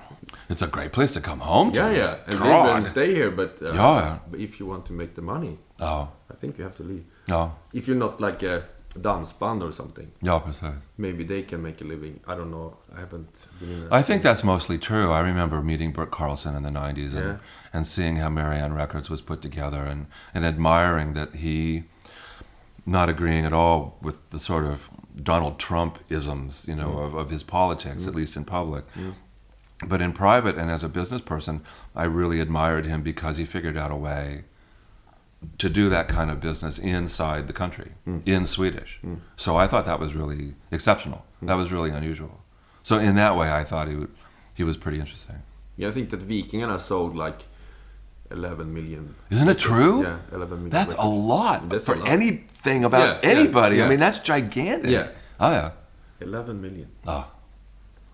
It's 0.49 0.61
a 0.61 0.67
great 0.67 0.91
place 0.91 1.13
to 1.13 1.21
come 1.21 1.39
home 1.39 1.71
to. 1.71 1.79
yeah, 1.79 1.91
yeah, 1.95 2.15
and 2.27 2.39
God. 2.39 2.65
live 2.65 2.75
and 2.77 2.87
stay 2.87 3.13
here. 3.13 3.31
But 3.31 3.61
uh, 3.61 3.73
Yeah, 3.73 3.95
yeah. 4.01 4.17
but 4.29 4.39
if 4.39 4.59
you 4.59 4.67
want 4.69 4.85
to 4.87 4.93
make 4.93 5.13
the 5.15 5.21
money, 5.21 5.57
Ja, 5.79 6.07
I 6.29 6.35
think 6.39 6.57
you 6.57 6.63
have 6.65 6.75
to 6.77 6.83
leave. 6.83 7.03
ja, 7.27 7.49
If 7.73 7.87
you're 7.87 7.99
not 7.99 8.19
like 8.19 8.43
a 8.43 8.63
dansband 8.99 9.61
or 9.63 9.71
something, 9.71 10.11
ja, 10.21 10.39
precis. 10.39 10.69
maybe 10.97 11.23
they 11.23 11.43
can 11.43 11.61
make 11.61 11.81
a 11.81 11.87
living. 11.87 12.19
I 12.27 12.35
don't 12.35 12.51
know. 12.51 12.75
I 12.95 12.99
haven't 12.99 13.47
been 13.59 13.71
in. 13.71 13.87
I 13.91 14.03
think 14.03 14.21
that's 14.21 14.43
mostly 14.43 14.77
true. 14.77 15.11
I 15.11 15.21
remember 15.21 15.61
meeting 15.61 15.93
Bert 15.93 16.11
Karlsson 16.11 16.55
in 16.57 16.63
the 16.63 16.71
90s 16.71 17.15
and, 17.15 17.25
Yeah. 17.25 17.37
and 17.73 17.87
seeing 17.87 18.17
how 18.17 18.29
Mariann 18.29 18.73
Records 18.75 19.09
was 19.09 19.21
put 19.21 19.41
together 19.41 19.85
and, 19.85 20.05
and 20.33 20.45
admiring 20.45 21.13
that 21.13 21.35
he, 21.35 21.83
not 22.85 23.09
agreeing 23.09 23.45
at 23.45 23.53
all 23.53 23.97
with 24.01 24.29
the 24.31 24.39
sort 24.39 24.65
of 24.65 24.89
Donald 25.21 25.59
Trump 25.59 25.99
isms, 26.09 26.65
you 26.67 26.75
know, 26.75 26.89
mm. 26.89 27.05
of, 27.05 27.13
of 27.13 27.29
his 27.29 27.43
politics, 27.43 28.07
at 28.07 28.13
mm. 28.13 28.17
least 28.17 28.35
in 28.35 28.45
public. 28.45 28.85
But 29.85 30.01
in 30.01 30.13
private 30.13 30.57
and 30.57 30.69
as 30.69 30.83
a 30.83 30.89
business 30.89 31.21
person, 31.21 31.61
I 31.95 32.03
really 32.03 32.39
admired 32.39 32.85
him 32.85 33.01
because 33.01 33.37
he 33.37 33.45
figured 33.45 33.77
out 33.77 33.91
a 33.91 33.95
way 33.95 34.43
to 35.57 35.69
do 35.69 35.89
that 35.89 36.07
kind 36.07 36.29
of 36.29 36.39
business 36.39 36.77
inside 36.77 37.47
the 37.47 37.53
country, 37.53 37.93
mm. 38.07 38.21
in 38.27 38.45
Swedish. 38.45 38.99
So 39.35 39.57
I 39.57 39.65
thought 39.67 39.85
that 39.85 39.99
was 39.99 40.13
really 40.13 40.53
exceptional. 40.71 41.25
That 41.41 41.55
was 41.55 41.71
really 41.71 41.89
unusual. 41.89 42.41
So 42.83 42.99
in 42.99 43.15
that 43.15 43.35
way, 43.35 43.51
I 43.51 43.63
thought 43.63 43.87
he 43.87 43.95
would, 43.95 44.11
he 44.55 44.63
was 44.63 44.77
pretty 44.77 44.99
interesting. 44.99 45.41
Yeah, 45.77 45.87
I 45.87 45.91
think 45.91 46.11
that 46.11 46.27
Vikingarna 46.27 46.79
sold 46.79 47.15
like 47.15 47.45
11 48.31 48.73
million. 48.73 49.15
Isn't 49.29 49.49
it 49.49 49.57
true? 49.59 50.03
Yeah, 50.03 50.17
11 50.31 50.49
million. 50.57 50.69
That's 50.69 50.93
a 50.95 51.05
lot 51.07 51.69
That's 51.69 51.85
for 51.85 51.95
a 51.95 51.99
lot. 51.99 52.07
anything 52.07 52.83
about 52.85 53.01
Yeah, 53.01 53.19
yeah, 53.31 53.37
anybody. 53.37 53.81
I 53.83 53.87
mean, 53.89 53.99
that's 53.99 54.19
gigantic. 54.19 54.89
Yeah. 54.91 55.09
Oh 55.39 55.51
yeah. 55.51 55.71
11 56.19 56.61
million. 56.61 56.87
Oh, 57.07 57.25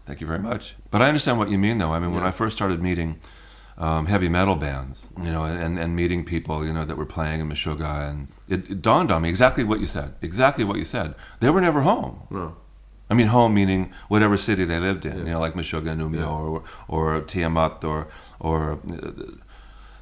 thank 0.06 0.21
you 0.21 0.27
very 0.27 0.39
much. 0.39 0.75
But 0.91 1.01
I 1.01 1.08
understand 1.08 1.38
what 1.38 1.49
you 1.49 1.58
mean, 1.58 1.77
though. 1.77 1.91
I 1.91 1.99
mean, 1.99 2.13
when 2.13 2.23
I 2.23 2.32
first 2.32 2.56
started 2.56 2.82
meeting 2.82 3.19
um, 3.77 4.06
heavy 4.08 4.30
metal 4.30 4.56
bands, 4.56 5.01
you 5.17 5.32
know, 5.32 5.43
and, 5.43 5.77
and 5.77 5.95
meeting 5.95 6.23
people, 6.23 6.65
you 6.65 6.73
know, 6.73 6.86
that 6.86 6.95
were 6.97 7.06
playing 7.06 7.41
in 7.41 7.49
Meshuggah, 7.49 8.10
and 8.10 8.27
it, 8.47 8.71
it 8.71 8.82
dawned 8.82 9.12
on 9.12 9.21
me 9.23 9.30
exactly 9.30 9.63
what 9.63 9.80
you 9.80 9.88
said. 9.88 10.13
Exactly 10.21 10.63
what 10.63 10.77
you 10.77 10.86
said. 10.86 11.13
They 11.41 11.49
were 11.49 11.62
never 11.62 11.82
home. 11.82 12.21
No. 12.32 12.56
I 13.10 13.13
mean, 13.13 13.27
home 13.27 13.53
meaning 13.53 13.91
whatever 14.10 14.36
city 14.38 14.65
they 14.65 14.80
lived 14.80 15.06
in, 15.06 15.13
Yeah. 15.17 15.23
you 15.25 15.32
know, 15.32 15.39
like 15.39 15.53
Meshuggah, 15.53 15.95
Numio, 15.95 16.19
Yeah. 16.19 16.27
or 16.27 16.63
or 16.88 17.21
Tiamat, 17.21 17.84
or 17.84 18.08
or 18.39 18.80
uh, 18.91 19.12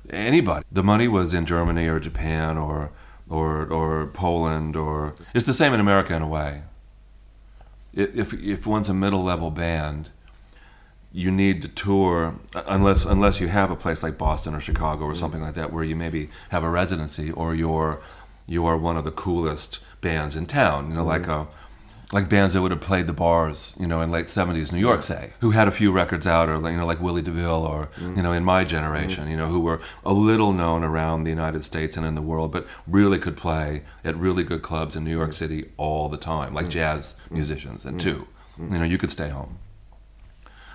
anybody. 0.09 0.65
The 0.71 0.83
money 0.83 1.07
was 1.07 1.33
in 1.33 1.45
Germany 1.45 1.87
or 1.87 1.99
Japan 1.99 2.57
or 2.57 2.91
or 3.29 3.65
or 3.65 4.07
Poland, 4.07 4.75
or 4.75 5.15
it's 5.33 5.45
the 5.45 5.53
same 5.53 5.73
in 5.73 5.79
America 5.79 6.15
in 6.15 6.21
a 6.21 6.27
way. 6.27 6.63
If 7.93 8.33
if 8.33 8.67
one's 8.67 8.89
a 8.89 8.93
middle 8.93 9.23
level 9.23 9.51
band, 9.51 10.09
you 11.11 11.31
need 11.31 11.61
to 11.61 11.67
tour 11.67 12.35
unless 12.67 13.05
unless 13.05 13.39
you 13.39 13.47
have 13.47 13.71
a 13.71 13.75
place 13.75 14.03
like 14.03 14.17
Boston 14.17 14.53
or 14.53 14.59
Chicago 14.59 15.05
or 15.05 15.15
something 15.15 15.41
like 15.41 15.55
that 15.55 15.71
where 15.71 15.83
you 15.83 15.95
maybe 15.95 16.29
have 16.49 16.63
a 16.63 16.69
residency 16.69 17.31
or 17.31 17.55
you're 17.55 18.01
you 18.47 18.65
are 18.65 18.77
one 18.77 18.97
of 18.97 19.05
the 19.05 19.11
coolest 19.11 19.79
bands 20.01 20.35
in 20.35 20.45
town. 20.45 20.89
You 20.89 20.97
know, 20.97 21.05
like 21.05 21.23
mm-hmm. 21.23 21.31
a 21.31 21.47
like 22.15 22.29
bands 22.29 22.53
that 22.53 22.61
would 22.61 22.71
have 22.71 22.79
played 22.79 23.07
the 23.07 23.13
bars, 23.13 23.75
you 23.77 23.85
know, 23.85 23.99
in 23.99 24.09
late 24.09 24.27
'70s 24.27 24.71
New 24.71 24.79
York, 24.79 25.03
say, 25.03 25.33
who 25.41 25.51
had 25.51 25.67
a 25.67 25.71
few 25.71 25.91
records 25.91 26.25
out, 26.25 26.47
or 26.47 26.55
you 26.71 26.77
know, 26.77 26.85
like 26.85 27.01
Willie 27.01 27.21
DeVille, 27.21 27.65
or 27.65 27.89
you 27.99 28.23
know, 28.23 28.31
in 28.31 28.45
my 28.45 28.63
generation, 28.63 29.27
you 29.27 29.35
know, 29.35 29.47
who 29.47 29.59
were 29.59 29.81
a 30.05 30.13
little 30.13 30.53
known 30.53 30.81
around 30.81 31.25
the 31.25 31.29
United 31.29 31.65
States 31.65 31.97
and 31.97 32.05
in 32.05 32.15
the 32.15 32.21
world, 32.21 32.53
but 32.53 32.65
really 32.87 33.19
could 33.19 33.35
play 33.35 33.83
at 34.05 34.15
really 34.15 34.45
good 34.45 34.61
clubs 34.61 34.95
in 34.95 35.03
New 35.03 35.11
York 35.11 35.31
mm. 35.31 35.33
City 35.33 35.71
all 35.75 36.07
the 36.07 36.15
time, 36.17 36.53
like 36.53 36.67
mm. 36.67 36.69
jazz 36.69 37.17
musicians, 37.29 37.83
and 37.83 37.99
mm. 37.99 38.03
two, 38.03 38.27
you 38.57 38.77
know, 38.77 38.85
you 38.85 38.97
could 38.97 39.11
stay 39.11 39.27
home. 39.27 39.59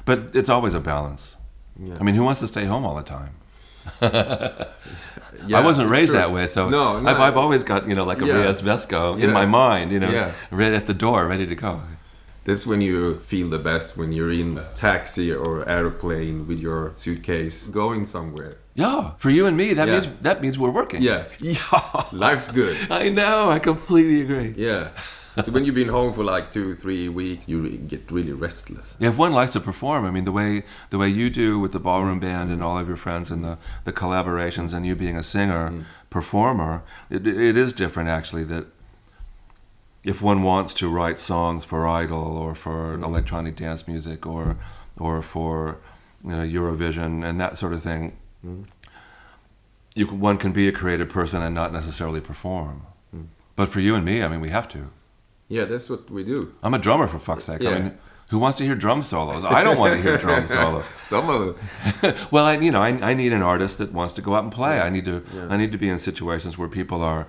But 0.05 0.37
it's 0.37 0.51
always 0.51 0.75
a 0.75 0.81
balance. 0.81 1.37
Yeah. 1.83 1.97
I 1.99 2.03
mean, 2.03 2.17
who 2.17 2.25
wants 2.25 2.41
to 2.41 2.49
stay 2.49 2.67
home 2.67 2.85
all 2.85 2.97
the 2.97 3.03
time? 3.03 3.35
Yeah, 5.47 5.59
I 5.59 5.65
wasn't 5.65 5.89
raised 5.91 6.11
true. 6.11 6.19
that 6.19 6.33
way, 6.33 6.47
so 6.47 6.69
no, 6.69 6.97
I've, 7.09 7.21
I've 7.21 7.37
always 7.37 7.63
got 7.63 7.89
you 7.89 7.95
know 7.95 8.05
like 8.05 8.23
a 8.23 8.27
Yeah. 8.27 8.45
resväska 8.47 9.15
in 9.15 9.29
Yeah. 9.29 9.33
my 9.41 9.47
mind, 9.47 9.91
you 9.93 10.01
know, 10.01 10.11
Yeah. 10.11 10.31
right 10.51 10.73
at 10.73 10.87
the 10.87 10.95
door, 10.95 11.27
ready 11.27 11.47
to 11.47 11.55
go. 11.55 11.81
That's 12.45 12.67
when 12.67 12.81
you 12.81 13.17
feel 13.31 13.49
the 13.51 13.59
best 13.59 13.97
when 13.99 14.13
you're 14.13 14.33
in 14.33 14.61
taxi 14.75 15.33
or 15.33 15.69
airplane 15.69 16.47
with 16.49 16.59
your 16.59 16.93
suitcase 16.97 17.67
going 17.71 18.07
somewhere. 18.07 18.55
Yeah, 18.75 19.11
for 19.19 19.31
you 19.31 19.47
and 19.47 19.57
me, 19.57 19.75
that 19.75 19.87
Yeah. 19.89 19.95
means 19.95 20.09
that 20.23 20.41
means 20.43 20.57
we're 20.59 20.75
working. 20.81 21.03
Yeah, 21.03 21.23
Yeah. 21.41 22.03
life's 22.13 22.51
good. 22.51 22.77
I 22.91 23.09
know. 23.11 23.51
I 23.57 23.59
completely 23.59 24.21
agree. 24.23 24.55
Yeah. 24.57 24.89
So 25.43 25.53
when 25.53 25.65
you've 25.65 25.75
been 25.75 25.89
home 25.89 26.13
for 26.13 26.25
like 26.25 26.51
two, 26.51 26.75
three 26.75 27.09
weeks, 27.09 27.49
you 27.49 27.69
get 27.77 28.11
really 28.11 28.33
restless. 28.33 28.97
If 29.01 29.17
one 29.17 29.33
likes 29.33 29.53
to 29.53 29.61
perform, 29.61 30.05
I 30.05 30.11
mean, 30.11 30.25
the 30.25 30.33
way 30.33 30.65
the 30.91 30.99
way 30.99 31.09
you 31.09 31.31
do 31.31 31.59
with 31.59 31.73
the 31.73 31.81
ballroom 31.81 32.19
mm. 32.19 32.23
band 32.23 32.51
and 32.51 32.63
all 32.63 32.79
of 32.79 32.89
your 32.89 32.97
friends 32.97 33.31
and 33.31 33.45
the, 33.45 33.59
the 33.85 33.93
collaborations 33.93 34.73
and 34.73 34.87
you 34.87 34.95
being 34.95 35.17
a 35.17 35.23
singer 35.23 35.71
mm. 35.71 35.85
performer, 36.11 36.83
it, 37.11 37.27
it 37.27 37.57
is 37.57 37.73
different 37.73 38.09
actually. 38.09 38.45
That 38.45 38.67
if 40.03 40.23
one 40.23 40.43
wants 40.43 40.75
to 40.75 40.89
write 40.89 41.19
songs 41.19 41.65
for 41.65 41.87
Idol 41.87 42.37
or 42.37 42.55
for 42.55 42.97
mm. 42.97 43.05
electronic 43.05 43.57
dance 43.57 43.87
music 43.87 44.27
or 44.27 44.57
or 44.99 45.23
for 45.23 45.79
you 46.25 46.31
know, 46.31 46.43
Eurovision 46.43 47.25
and 47.25 47.41
that 47.41 47.57
sort 47.57 47.73
of 47.73 47.83
thing, 47.83 48.17
you 49.95 50.07
one 50.07 50.39
can 50.39 50.53
be 50.53 50.69
a 50.69 50.73
creative 50.73 51.09
person 51.09 51.43
and 51.43 51.55
not 51.55 51.73
necessarily 51.73 52.21
perform. 52.21 52.87
But 53.61 53.69
for 53.69 53.81
you 53.81 53.95
and 53.95 54.07
me, 54.07 54.23
I 54.23 54.29
mean, 54.29 54.41
we 54.41 54.49
have 54.49 54.69
to. 54.69 54.91
Yeah, 55.51 55.65
that's 55.67 55.91
what 55.91 56.09
we 56.11 56.23
do. 56.25 56.55
I'm 56.63 56.73
a 56.75 56.79
drummer 56.79 57.07
for 57.09 57.19
fuck's 57.19 57.45
sake. 57.45 57.61
Yeah. 57.61 57.71
I 57.71 57.79
mean, 57.81 57.99
who 58.29 58.39
wants 58.39 58.57
to 58.59 58.65
hear 58.65 58.77
drum 58.77 59.03
solos? 59.03 59.45
I 59.45 59.63
don't 59.65 59.77
want 59.79 59.95
to 59.97 60.01
hear 60.03 60.17
drum 60.17 60.47
solos. 60.57 60.89
Some 61.03 61.29
of 61.29 61.41
them. 62.03 62.15
well, 62.31 62.47
I, 62.47 62.55
you 62.57 62.71
know, 62.71 62.81
I, 62.81 62.91
I 63.11 63.15
need 63.15 63.33
an 63.33 63.43
artist 63.43 63.79
that 63.79 63.93
wants 63.93 64.15
to 64.15 64.23
go 64.23 64.35
out 64.37 64.45
and 64.45 64.53
play. 64.53 64.81
I 64.81 64.89
need 64.89 65.05
to, 65.07 65.23
Yeah. 65.35 65.49
I 65.51 65.57
need 65.57 65.73
to 65.73 65.79
be 65.79 65.89
in 65.89 65.99
situations 65.99 66.57
where 66.57 66.69
people 66.69 67.03
are 67.03 67.27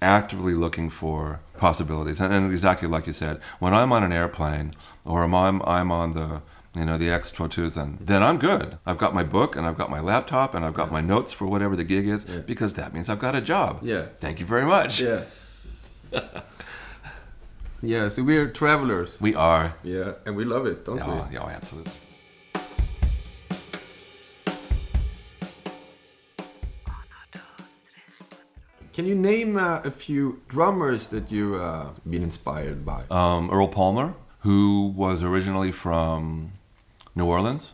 actively 0.00 0.54
looking 0.54 0.88
for 0.90 1.40
possibilities. 1.58 2.20
And, 2.20 2.32
and 2.32 2.52
exactly 2.52 2.86
like 2.88 3.06
you 3.08 3.12
said, 3.12 3.40
when 3.58 3.74
I'm 3.74 3.92
on 3.92 4.04
an 4.04 4.12
airplane 4.12 4.74
or 5.04 5.22
I'm 5.24 5.34
I'm, 5.34 5.60
I'm 5.62 5.90
on 5.90 6.14
the 6.14 6.42
you 6.76 6.84
know 6.84 6.98
the 6.98 7.08
X2000, 7.08 7.98
then 8.06 8.22
I'm 8.22 8.38
good. 8.38 8.78
I've 8.86 8.98
got 8.98 9.14
my 9.14 9.24
book 9.24 9.56
and 9.56 9.66
I've 9.66 9.78
got 9.78 9.90
my 9.90 10.00
laptop 10.00 10.54
and 10.54 10.64
I've 10.64 10.74
got 10.74 10.92
my 10.92 11.00
notes 11.00 11.32
for 11.32 11.46
whatever 11.46 11.74
the 11.74 11.84
gig 11.84 12.06
is 12.06 12.26
Yeah. 12.28 12.40
because 12.40 12.74
that 12.74 12.92
means 12.94 13.08
I've 13.08 13.18
got 13.18 13.34
a 13.34 13.40
job. 13.40 13.80
Yeah. 13.82 14.06
Thank 14.20 14.38
you 14.40 14.46
very 14.46 14.66
much. 14.66 15.00
Yeah. 15.00 15.24
yeah, 17.82 18.08
so 18.08 18.22
we're 18.22 18.48
travelers. 18.48 19.20
We 19.20 19.34
are. 19.34 19.74
Yeah, 19.82 20.12
and 20.24 20.36
we 20.36 20.44
love 20.44 20.66
it, 20.66 20.84
don't 20.84 20.98
Yeah, 20.98 21.28
we? 21.28 21.34
yeah, 21.34 21.46
absolutely. 21.46 21.92
Can 28.92 29.04
you 29.06 29.14
name 29.14 29.56
uh, 29.58 29.80
a 29.84 29.90
few 29.90 30.40
drummers 30.48 31.08
that 31.08 31.30
you 31.30 31.56
uh, 31.56 31.90
been 32.08 32.22
inspired 32.22 32.84
by? 32.84 33.02
um, 33.10 33.50
Earl 33.50 33.68
Palmer, 33.68 34.14
who 34.40 34.92
was 34.96 35.22
originally 35.22 35.70
from 35.72 36.52
New 37.14 37.26
Orleans 37.26 37.72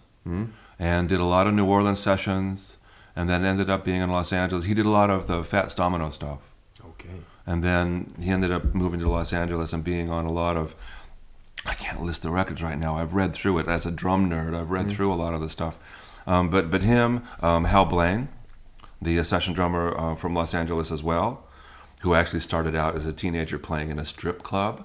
and 0.78 1.08
did 1.08 1.20
a 1.20 1.24
lot 1.24 1.46
of 1.46 1.54
New 1.54 1.66
Orleans 1.66 1.98
sessions 2.00 2.78
and 3.14 3.28
then 3.28 3.44
ended 3.44 3.68
up 3.70 3.84
being 3.84 4.00
in 4.00 4.10
Los 4.10 4.32
Angeles. 4.32 4.64
He 4.64 4.74
did 4.74 4.86
a 4.86 4.90
lot 4.90 5.10
of 5.10 5.26
the 5.26 5.44
Fats 5.44 5.74
Domino 5.74 6.10
stuff. 6.10 6.38
And 7.46 7.62
then 7.62 8.14
he 8.20 8.30
ended 8.30 8.52
up 8.52 8.74
moving 8.74 9.00
to 9.00 9.08
Los 9.08 9.32
Angeles 9.32 9.72
and 9.72 9.82
being 9.82 10.10
on 10.10 10.24
a 10.24 10.32
lot 10.32 10.56
of. 10.56 10.74
I 11.64 11.74
can't 11.74 12.02
list 12.02 12.22
the 12.22 12.30
records 12.30 12.60
right 12.60 12.78
now. 12.78 12.96
I've 12.96 13.14
read 13.14 13.32
through 13.32 13.58
it 13.58 13.68
as 13.68 13.86
a 13.86 13.92
drum 13.92 14.28
nerd. 14.28 14.56
I've 14.56 14.70
read 14.70 14.88
through 14.88 15.12
a 15.12 15.14
lot 15.14 15.32
of 15.32 15.40
the 15.40 15.48
stuff, 15.48 15.78
um, 16.26 16.50
but 16.50 16.70
but 16.70 16.82
him, 16.82 17.22
um, 17.40 17.64
Hal 17.64 17.84
Blaine, 17.84 18.28
the 19.00 19.18
uh, 19.18 19.22
session 19.22 19.54
drummer 19.54 19.96
uh, 19.96 20.14
from 20.16 20.34
Los 20.34 20.54
Angeles 20.54 20.90
as 20.90 21.02
well, 21.04 21.44
who 22.00 22.14
actually 22.14 22.40
started 22.40 22.74
out 22.74 22.96
as 22.96 23.06
a 23.06 23.12
teenager 23.12 23.58
playing 23.60 23.90
in 23.90 23.98
a 24.00 24.04
strip 24.04 24.42
club, 24.42 24.84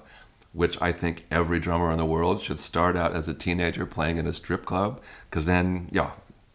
which 0.52 0.80
I 0.80 0.92
think 0.92 1.26
every 1.32 1.58
drummer 1.58 1.90
in 1.90 1.98
the 1.98 2.06
world 2.06 2.40
should 2.42 2.60
start 2.60 2.96
out 2.96 3.12
as 3.12 3.26
a 3.26 3.34
teenager 3.34 3.84
playing 3.84 4.18
in 4.18 4.26
a 4.28 4.32
strip 4.32 4.64
club, 4.64 5.00
because 5.28 5.46
then 5.46 5.88
yeah, 5.90 6.10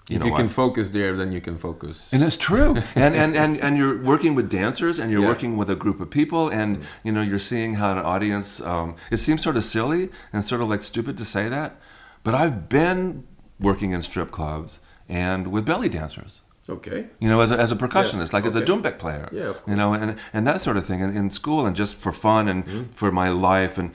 you 0.10 0.18
if 0.18 0.24
you 0.26 0.34
can 0.36 0.48
focus 0.50 0.90
there, 0.90 1.16
then 1.16 1.32
you 1.32 1.40
can 1.42 1.58
focus. 1.58 2.10
And 2.12 2.22
it's 2.24 2.38
true. 2.38 2.76
And, 2.96 3.16
and, 3.16 3.36
and, 3.36 3.58
and 3.60 3.78
you're 3.78 3.98
working 4.04 4.36
with 4.36 4.50
dancers 4.50 5.00
and 5.00 5.12
you're 5.12 5.22
Yeah. 5.22 5.28
working 5.34 5.56
with 5.58 5.70
a 5.70 5.76
group 5.76 6.00
of 6.02 6.10
people 6.10 6.50
and, 6.50 6.84
you 7.06 7.12
know, 7.12 7.22
you're 7.22 7.40
seeing 7.40 7.76
how 7.76 7.92
an 7.94 8.00
audience, 8.00 8.60
um, 8.62 8.96
it 9.12 9.18
seems 9.18 9.42
sort 9.42 9.56
of 9.58 9.64
silly 9.64 10.10
and 10.34 10.44
sort 10.46 10.62
of 10.62 10.68
like 10.70 10.82
stupid 10.82 11.18
to 11.18 11.26
say 11.26 11.48
that, 11.50 11.80
but 12.24 12.34
I've 12.36 12.68
been 12.70 13.24
working 13.60 13.92
in 13.94 14.02
strip 14.02 14.32
clubs 14.32 14.80
and 15.08 15.48
with 15.54 15.66
belly 15.66 15.90
dancers. 15.90 16.42
Okay. 16.70 17.08
You 17.20 17.28
know, 17.30 17.42
as 17.42 17.52
a, 17.52 17.58
as 17.60 17.72
a 17.74 17.76
percussionist, 17.76 18.32
like 18.32 18.46
as 18.46 18.56
a 18.56 18.64
okay. 18.64 18.72
dumbek 18.72 18.98
player. 18.98 19.28
Yeah, 19.34 19.50
of 19.50 19.58
course. 19.58 19.68
You 19.70 19.76
know, 19.76 19.94
and, 19.94 20.18
and 20.32 20.48
that 20.48 20.62
sort 20.62 20.78
of 20.78 20.86
thing 20.88 21.02
in, 21.02 21.16
in 21.16 21.30
school 21.30 21.66
and 21.66 21.76
just 21.76 21.96
for 21.96 22.14
fun 22.14 22.48
and 22.48 22.66
Mm-hmm. 22.66 22.84
for 22.94 23.12
my 23.12 23.30
life. 23.30 23.78
And 23.78 23.92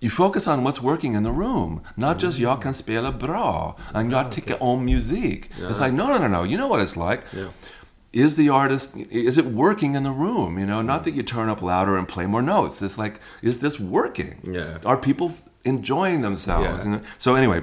you 0.00 0.10
focus 0.10 0.46
on 0.46 0.62
what's 0.62 0.80
working 0.82 1.14
in 1.14 1.22
the 1.22 1.32
room, 1.32 1.80
not 1.96 2.18
just 2.18 2.38
jag 2.38 2.62
kan 2.62 2.74
spela 2.74 3.12
bra 3.12 3.76
and 3.94 4.10
jag 4.10 4.30
tycker 4.30 4.62
om 4.62 4.84
musik. 4.84 5.50
It's 5.58 5.80
like, 5.80 5.92
no, 5.92 6.08
no, 6.08 6.18
no, 6.18 6.28
no. 6.28 6.42
You 6.44 6.56
know 6.58 6.68
what 6.68 6.80
it's 6.82 6.96
like. 6.96 7.22
Yeah. 7.32 7.48
Is 8.12 8.36
the 8.36 8.48
artist, 8.48 8.96
is 9.10 9.36
it 9.36 9.44
working 9.46 9.94
in 9.94 10.02
the 10.02 10.10
room? 10.10 10.58
You 10.58 10.64
know, 10.66 10.80
not 10.80 11.04
that 11.04 11.14
you 11.14 11.22
turn 11.22 11.48
up 11.50 11.60
louder 11.60 11.98
and 11.98 12.08
play 12.08 12.26
more 12.26 12.42
notes. 12.42 12.80
It's 12.80 12.96
like, 12.96 13.20
is 13.42 13.58
this 13.58 13.78
working? 13.78 14.40
Yeah. 14.42 14.78
Are 14.84 14.96
people 14.96 15.32
enjoying 15.64 16.22
themselves? 16.22 16.86
Yeah. 16.86 17.00
So 17.18 17.34
anyway, 17.34 17.62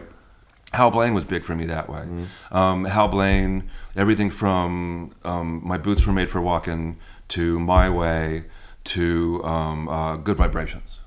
Hal 0.73 0.91
Blaine 0.91 1.13
was 1.15 1.25
big 1.25 1.43
for 1.43 1.55
me 1.55 1.65
that 1.67 1.89
way. 1.89 2.03
Um, 2.51 2.85
Hal 2.85 3.07
Blaine, 3.07 3.69
everything 3.95 4.29
from 4.29 5.11
um, 5.23 5.61
My 5.63 5.77
Boots 5.77 6.05
Were 6.05 6.13
Made 6.13 6.29
for 6.29 6.41
Walking 6.41 6.97
to 7.29 7.59
My 7.59 7.89
Way 7.89 8.45
to 8.83 9.43
um, 9.43 9.87
uh, 9.87 10.17
Good 10.17 10.37
Vibrations. 10.37 10.99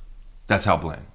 That's 0.47 0.65
Hal 0.65 0.79
Blaine. 0.79 1.07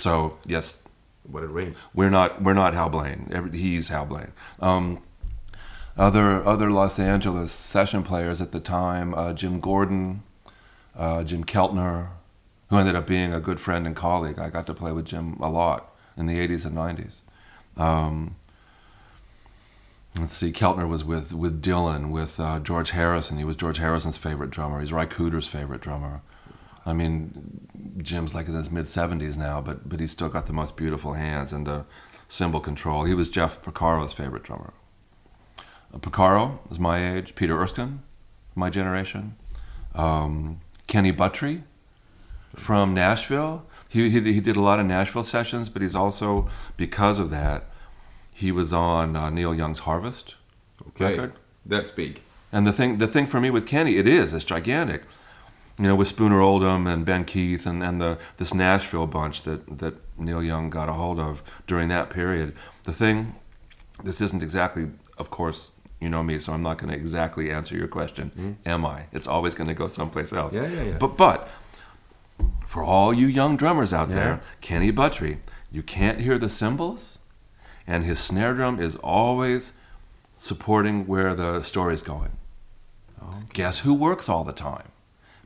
So 0.00 0.38
yes, 0.46 0.78
What 1.24 1.42
a 1.44 1.48
range. 1.48 1.76
we're 1.94 2.10
not 2.10 2.42
we're 2.42 2.54
not 2.54 2.74
Hal 2.74 2.88
Blaine. 2.88 3.50
He's 3.52 3.88
Hal 3.88 4.06
Blaine. 4.06 4.32
Um, 4.60 5.02
other 5.96 6.44
other 6.46 6.70
Los 6.70 6.98
Angeles 6.98 7.52
session 7.52 8.02
players 8.02 8.40
at 8.40 8.52
the 8.52 8.60
time: 8.60 9.14
uh, 9.14 9.32
Jim 9.34 9.60
Gordon, 9.60 10.22
uh, 10.96 11.22
Jim 11.24 11.44
Keltner, 11.44 12.08
who 12.70 12.76
ended 12.78 12.96
up 12.96 13.06
being 13.06 13.34
a 13.34 13.40
good 13.40 13.60
friend 13.60 13.86
and 13.86 13.94
colleague. 13.94 14.38
I 14.38 14.48
got 14.48 14.66
to 14.66 14.74
play 14.74 14.92
with 14.92 15.04
Jim 15.04 15.36
a 15.40 15.50
lot 15.50 15.94
in 16.16 16.26
the 16.26 16.38
'80s 16.38 16.64
and 16.64 16.74
'90s. 16.76 17.20
Um, 17.76 18.36
let's 20.18 20.34
see, 20.34 20.52
Keltner 20.52 20.88
was 20.88 21.04
with 21.04 21.32
with 21.34 21.60
Dylan, 21.62 22.10
with 22.10 22.40
uh, 22.40 22.60
George 22.60 22.90
Harrison. 22.92 23.36
He 23.36 23.44
was 23.44 23.56
George 23.56 23.78
Harrison's 23.78 24.16
favorite 24.16 24.50
drummer. 24.50 24.80
He's 24.80 24.92
Ry 24.92 25.04
Cooder's 25.06 25.48
favorite 25.48 25.82
drummer. 25.82 26.22
I 26.90 26.92
mean, 26.92 27.66
Jim's 28.02 28.34
like 28.34 28.48
in 28.48 28.54
his 28.54 28.70
mid 28.70 28.84
70s 28.86 29.36
now, 29.38 29.60
but 29.60 29.88
but 29.88 30.00
he's 30.00 30.10
still 30.10 30.28
got 30.28 30.46
the 30.46 30.52
most 30.52 30.76
beautiful 30.76 31.14
hands 31.14 31.52
and 31.52 31.66
the 31.66 31.84
cymbal 32.28 32.60
control. 32.60 33.04
He 33.04 33.14
was 33.14 33.28
Jeff 33.28 33.62
Porcaro's 33.62 34.12
favorite 34.12 34.42
drummer. 34.42 34.72
Uh, 35.94 35.98
Porcaro 35.98 36.58
is 36.70 36.78
my 36.78 37.16
age. 37.16 37.34
Peter 37.34 37.60
Erskine, 37.60 38.02
my 38.54 38.70
generation. 38.70 39.34
Um, 39.94 40.60
Kenny 40.86 41.12
Buttrey 41.12 41.62
from 42.54 42.94
Nashville. 42.94 43.64
He, 43.88 44.08
he 44.10 44.20
he 44.32 44.40
did 44.40 44.56
a 44.56 44.60
lot 44.60 44.78
of 44.78 44.86
Nashville 44.86 45.24
sessions, 45.24 45.68
but 45.68 45.82
he's 45.82 45.96
also 45.96 46.48
because 46.76 47.18
of 47.18 47.30
that, 47.30 47.64
he 48.32 48.52
was 48.52 48.72
on 48.72 49.16
uh, 49.16 49.30
Neil 49.30 49.54
Young's 49.54 49.80
Harvest 49.80 50.36
Okay. 50.88 51.10
record. 51.10 51.32
That's 51.66 51.90
big. 51.90 52.20
And 52.52 52.66
the 52.66 52.72
thing, 52.72 52.98
the 52.98 53.06
thing 53.06 53.26
for 53.26 53.40
me 53.40 53.50
with 53.50 53.66
Kenny, 53.66 53.96
it 53.96 54.06
is, 54.06 54.32
it's 54.34 54.44
gigantic. 54.44 55.02
You 55.80 55.86
know, 55.88 55.94
with 55.94 56.08
Spooner 56.08 56.40
Oldham 56.42 56.86
and 56.86 57.06
Ben 57.06 57.24
Keith 57.24 57.64
and, 57.64 57.82
and 57.82 58.00
the 58.02 58.18
this 58.36 58.52
Nashville 58.52 59.06
bunch 59.06 59.42
that, 59.44 59.78
that 59.78 59.94
Neil 60.18 60.42
Young 60.42 60.68
got 60.68 60.90
a 60.90 60.92
hold 60.92 61.18
of 61.18 61.42
during 61.66 61.88
that 61.88 62.10
period. 62.10 62.54
The 62.84 62.92
thing, 62.92 63.34
this 64.04 64.20
isn't 64.20 64.42
exactly, 64.42 64.90
of 65.16 65.30
course, 65.30 65.70
you 65.98 66.10
know 66.10 66.22
me, 66.22 66.38
so 66.38 66.52
I'm 66.52 66.62
not 66.62 66.76
going 66.76 66.92
to 66.92 66.96
exactly 66.98 67.50
answer 67.50 67.74
your 67.76 67.88
question. 67.88 68.30
Mm-hmm. 68.30 68.68
Am 68.68 68.84
I? 68.84 69.04
It's 69.10 69.26
always 69.26 69.54
going 69.54 69.68
to 69.68 69.74
go 69.74 69.88
someplace 69.88 70.34
else. 70.34 70.54
Yeah, 70.54 70.66
yeah, 70.68 70.82
yeah. 70.82 70.98
But 70.98 71.16
but 71.16 71.48
for 72.66 72.82
all 72.82 73.14
you 73.14 73.26
young 73.26 73.56
drummers 73.56 73.94
out 73.94 74.10
Yeah. 74.10 74.14
there, 74.14 74.40
Kenny 74.60 74.92
Buttrey, 74.92 75.38
you 75.72 75.82
can't 75.82 76.20
hear 76.20 76.36
the 76.36 76.50
cymbals, 76.50 77.20
and 77.86 78.04
his 78.04 78.18
snare 78.18 78.52
drum 78.52 78.78
is 78.78 78.96
always 78.96 79.72
supporting 80.36 81.06
where 81.06 81.34
the 81.34 81.62
story's 81.62 82.02
going. 82.02 82.32
Guess 83.54 83.80
who 83.80 83.94
works 83.94 84.28
all 84.28 84.44
the 84.44 84.52
time? 84.52 84.88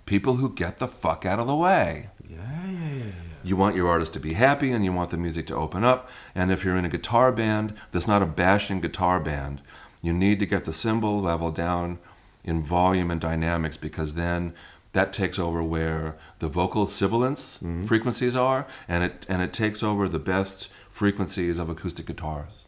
People 0.06 0.36
who 0.36 0.52
get 0.52 0.78
the 0.78 0.88
fuck 0.88 1.24
out 1.24 1.38
of 1.38 1.46
the 1.46 1.56
way. 1.56 2.10
Yeah, 2.28 2.36
yeah, 2.66 2.70
yeah, 2.70 2.94
yeah. 2.94 3.12
You 3.42 3.56
want 3.56 3.76
your 3.76 3.88
artist 3.88 4.12
to 4.14 4.20
be 4.20 4.34
happy 4.34 4.72
and 4.72 4.84
you 4.84 4.92
want 4.92 5.10
the 5.10 5.16
music 5.16 5.46
to 5.48 5.54
open 5.54 5.84
up. 5.84 6.08
And 6.34 6.50
if 6.50 6.64
you're 6.64 6.76
in 6.76 6.84
a 6.84 6.90
guitar 6.90 7.32
band 7.32 7.74
that's 7.90 8.08
not 8.08 8.22
a 8.22 8.26
bashing 8.26 8.80
guitar 8.80 9.20
band, 9.20 9.60
you 10.02 10.12
need 10.12 10.38
to 10.40 10.46
get 10.46 10.64
the 10.64 10.72
cymbal 10.72 11.20
level 11.20 11.50
down 11.50 11.98
in 12.42 12.62
volume 12.62 13.10
and 13.10 13.20
dynamics 13.20 13.76
because 13.76 14.14
then 14.14 14.54
that 14.92 15.12
takes 15.12 15.38
over 15.38 15.62
where 15.62 16.16
the 16.38 16.48
vocal 16.48 16.86
sibilance 16.86 17.56
mm-hmm. 17.56 17.84
frequencies 17.84 18.36
are 18.36 18.66
and 18.86 19.02
it 19.02 19.26
and 19.28 19.42
it 19.42 19.52
takes 19.52 19.82
over 19.82 20.08
the 20.08 20.18
best 20.18 20.68
frequencies 20.88 21.58
of 21.58 21.68
acoustic 21.68 22.06
guitars. 22.06 22.64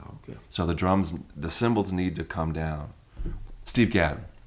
Okay. 0.00 0.38
So 0.48 0.66
the 0.66 0.74
drums 0.74 1.18
the 1.36 1.50
cymbals 1.50 1.92
need 1.92 2.16
to 2.16 2.24
come 2.24 2.52
down. 2.52 2.92
Steve 3.64 3.90
Gadd 3.90 3.90
Steve 3.90 3.90
Gadd, 3.90 4.18
yeah. 4.18 4.37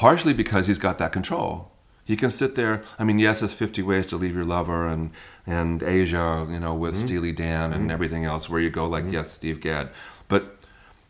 Partially 0.00 0.32
because 0.32 0.66
he's 0.66 0.78
got 0.78 0.96
that 0.96 1.12
control. 1.12 1.72
He 2.06 2.16
can 2.16 2.30
sit 2.30 2.54
there. 2.54 2.82
I 2.98 3.04
mean, 3.04 3.18
yes, 3.18 3.42
it's 3.42 3.52
Fifty 3.52 3.82
Ways 3.82 4.06
to 4.06 4.16
Leave 4.16 4.34
Your 4.34 4.46
Lover 4.46 4.86
and 4.86 5.10
and 5.46 5.82
Aja, 5.82 6.46
you 6.48 6.58
know, 6.58 6.74
with 6.74 6.94
mm-hmm. 6.94 7.06
Steely 7.06 7.32
Dan 7.32 7.70
and 7.70 7.82
mm-hmm. 7.82 7.90
everything 7.90 8.24
else, 8.24 8.48
where 8.48 8.62
you 8.62 8.70
go 8.70 8.88
like, 8.88 9.04
mm-hmm. 9.04 9.12
yes, 9.12 9.30
Steve 9.30 9.60
Gadd. 9.60 9.90
But 10.26 10.56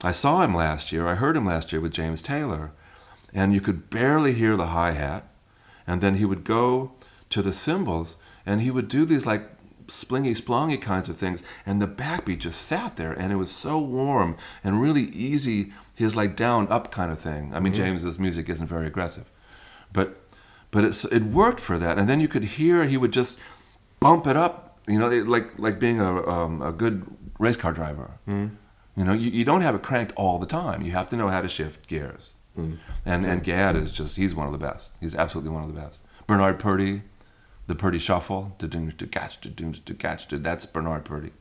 I 0.02 0.10
saw 0.10 0.42
him 0.42 0.56
last 0.56 0.90
year. 0.90 1.06
I 1.06 1.14
heard 1.14 1.36
him 1.36 1.46
last 1.46 1.70
year 1.70 1.80
with 1.80 1.92
James 1.92 2.20
Taylor, 2.20 2.72
and 3.32 3.54
you 3.54 3.60
could 3.60 3.90
barely 3.90 4.32
hear 4.32 4.56
the 4.56 4.66
hi 4.66 4.90
hat, 4.90 5.28
and 5.86 6.00
then 6.00 6.16
he 6.16 6.24
would 6.24 6.42
go 6.42 6.90
to 7.28 7.42
the 7.42 7.52
cymbals 7.52 8.16
and 8.44 8.60
he 8.60 8.72
would 8.72 8.88
do 8.88 9.04
these 9.04 9.24
like 9.24 9.52
splingy 9.86 10.36
splongy 10.36 10.80
kinds 10.80 11.08
of 11.08 11.16
things 11.16 11.42
and 11.66 11.80
the 11.80 11.86
backbeat 11.86 12.38
just 12.38 12.62
sat 12.62 12.96
there 12.96 13.12
and 13.12 13.32
it 13.32 13.36
was 13.36 13.50
so 13.50 13.78
warm 13.78 14.36
and 14.62 14.80
really 14.80 15.02
easy 15.02 15.72
his 16.00 16.12
like 16.20 16.32
down 16.46 16.62
up 16.76 16.84
kind 16.98 17.10
of 17.14 17.18
thing. 17.28 17.42
I 17.54 17.58
mean 17.60 17.74
james's 17.80 18.18
music 18.26 18.48
isn't 18.54 18.66
very 18.76 18.86
aggressive 18.92 19.26
but 19.92 20.08
but 20.72 20.82
it's 20.88 21.04
it 21.18 21.22
worked 21.42 21.60
for 21.68 21.76
that. 21.84 21.94
And 21.98 22.08
then 22.08 22.18
you 22.24 22.28
could 22.34 22.44
hear 22.56 22.84
he 22.84 22.96
would 23.02 23.12
just 23.20 23.38
bump 24.00 24.26
it 24.32 24.36
up 24.44 24.54
you 24.92 24.98
know 25.00 25.10
it- 25.10 25.28
like 25.34 25.48
like 25.66 25.76
being 25.86 26.00
a 26.00 26.12
um, 26.36 26.62
a 26.62 26.72
good 26.82 26.94
race 27.38 27.56
car 27.62 27.72
driver. 27.80 28.10
You 28.98 29.04
know 29.06 29.12
you, 29.22 29.30
you 29.38 29.44
don't 29.50 29.62
have 29.62 29.74
it 29.78 29.82
cranked 29.90 30.12
all 30.16 30.38
the 30.44 30.46
time. 30.62 30.78
You 30.86 30.92
have 30.92 31.08
to 31.10 31.16
know 31.16 31.28
how 31.28 31.40
to 31.46 31.48
shift 31.48 31.86
gears. 31.92 32.24
And 32.56 33.24
and 33.30 33.42
Gadd 33.42 33.74
is 33.76 33.90
just 34.00 34.16
he's 34.16 34.34
one 34.34 34.46
of 34.50 34.52
the 34.52 34.64
best. 34.70 34.92
He's 35.00 35.14
absolutely 35.14 35.50
one 35.58 35.64
of 35.64 35.72
the 35.74 35.80
best. 35.80 35.98
Bernard 36.26 36.58
Purdie 36.58 37.02
the 37.66 37.74
Purdie 37.82 38.00
Shuffle 38.00 38.42
to 38.58 38.66
catch 39.16 39.40
to 39.42 39.48
do 39.48 39.72
to 39.88 39.94
catch 39.94 40.28
to 40.28 40.38
that's 40.38 40.66
Bernard 40.66 41.04
Purdie. 41.04 41.32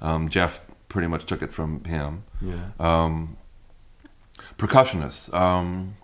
Um, 0.00 0.28
Jeff 0.28 0.52
pretty 0.88 1.08
much 1.08 1.24
took 1.26 1.42
it 1.42 1.52
from 1.52 1.84
him. 1.84 2.22
Yeah. 2.40 2.70
um, 2.78 3.36
percussionists 4.58 5.32
um, 5.34 5.96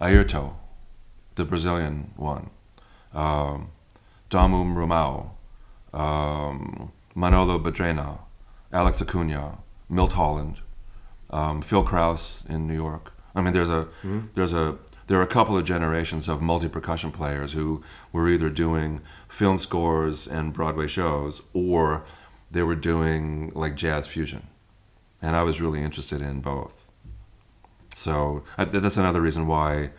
Airto 0.00 0.54
the 1.34 1.44
Brazilian 1.44 2.12
one 2.16 2.50
um, 3.12 3.70
Damu 4.30 4.64
Romao 4.74 5.30
um, 5.98 6.92
Manolo 7.14 7.58
Badrena 7.58 8.18
Alex 8.72 9.00
Acuna 9.00 9.58
Milt 9.88 10.12
Holland 10.12 10.58
um, 11.30 11.62
Phil 11.62 11.82
Kraus 11.82 12.44
in 12.48 12.66
New 12.66 12.74
York. 12.74 13.12
I 13.34 13.40
mean, 13.40 13.52
there's 13.52 13.70
a 13.70 13.88
there's 14.34 14.52
a 14.52 14.76
there 15.06 15.18
are 15.18 15.22
a 15.22 15.26
couple 15.26 15.56
of 15.56 15.64
generations 15.64 16.28
of 16.28 16.40
multi 16.40 16.68
percussion 16.68 17.10
players 17.10 17.52
who 17.52 17.82
were 18.12 18.28
either 18.28 18.50
doing 18.50 19.00
film 19.28 19.58
scores 19.58 20.26
and 20.26 20.52
Broadway 20.52 20.86
shows, 20.86 21.42
or 21.52 22.04
they 22.50 22.62
were 22.62 22.76
doing 22.76 23.50
like 23.54 23.74
jazz 23.74 24.06
fusion, 24.06 24.46
and 25.20 25.34
I 25.34 25.42
was 25.42 25.60
really 25.60 25.82
interested 25.82 26.20
in 26.20 26.40
both. 26.40 26.81
So 28.02 28.42
I, 28.58 28.64
that's 28.64 28.96
another 28.96 29.20
reason 29.20 29.46
why 29.46 29.90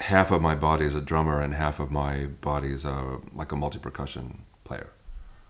half 0.00 0.30
of 0.30 0.40
my 0.40 0.54
body 0.54 0.86
is 0.86 0.94
a 0.94 1.00
drummer 1.00 1.40
and 1.42 1.52
half 1.54 1.80
of 1.80 1.90
my 1.90 2.26
body 2.40 2.68
is 2.72 2.84
a 2.84 3.18
like 3.34 3.52
a 3.52 3.56
multi 3.56 3.78
percussion 3.78 4.42
player. 4.64 4.90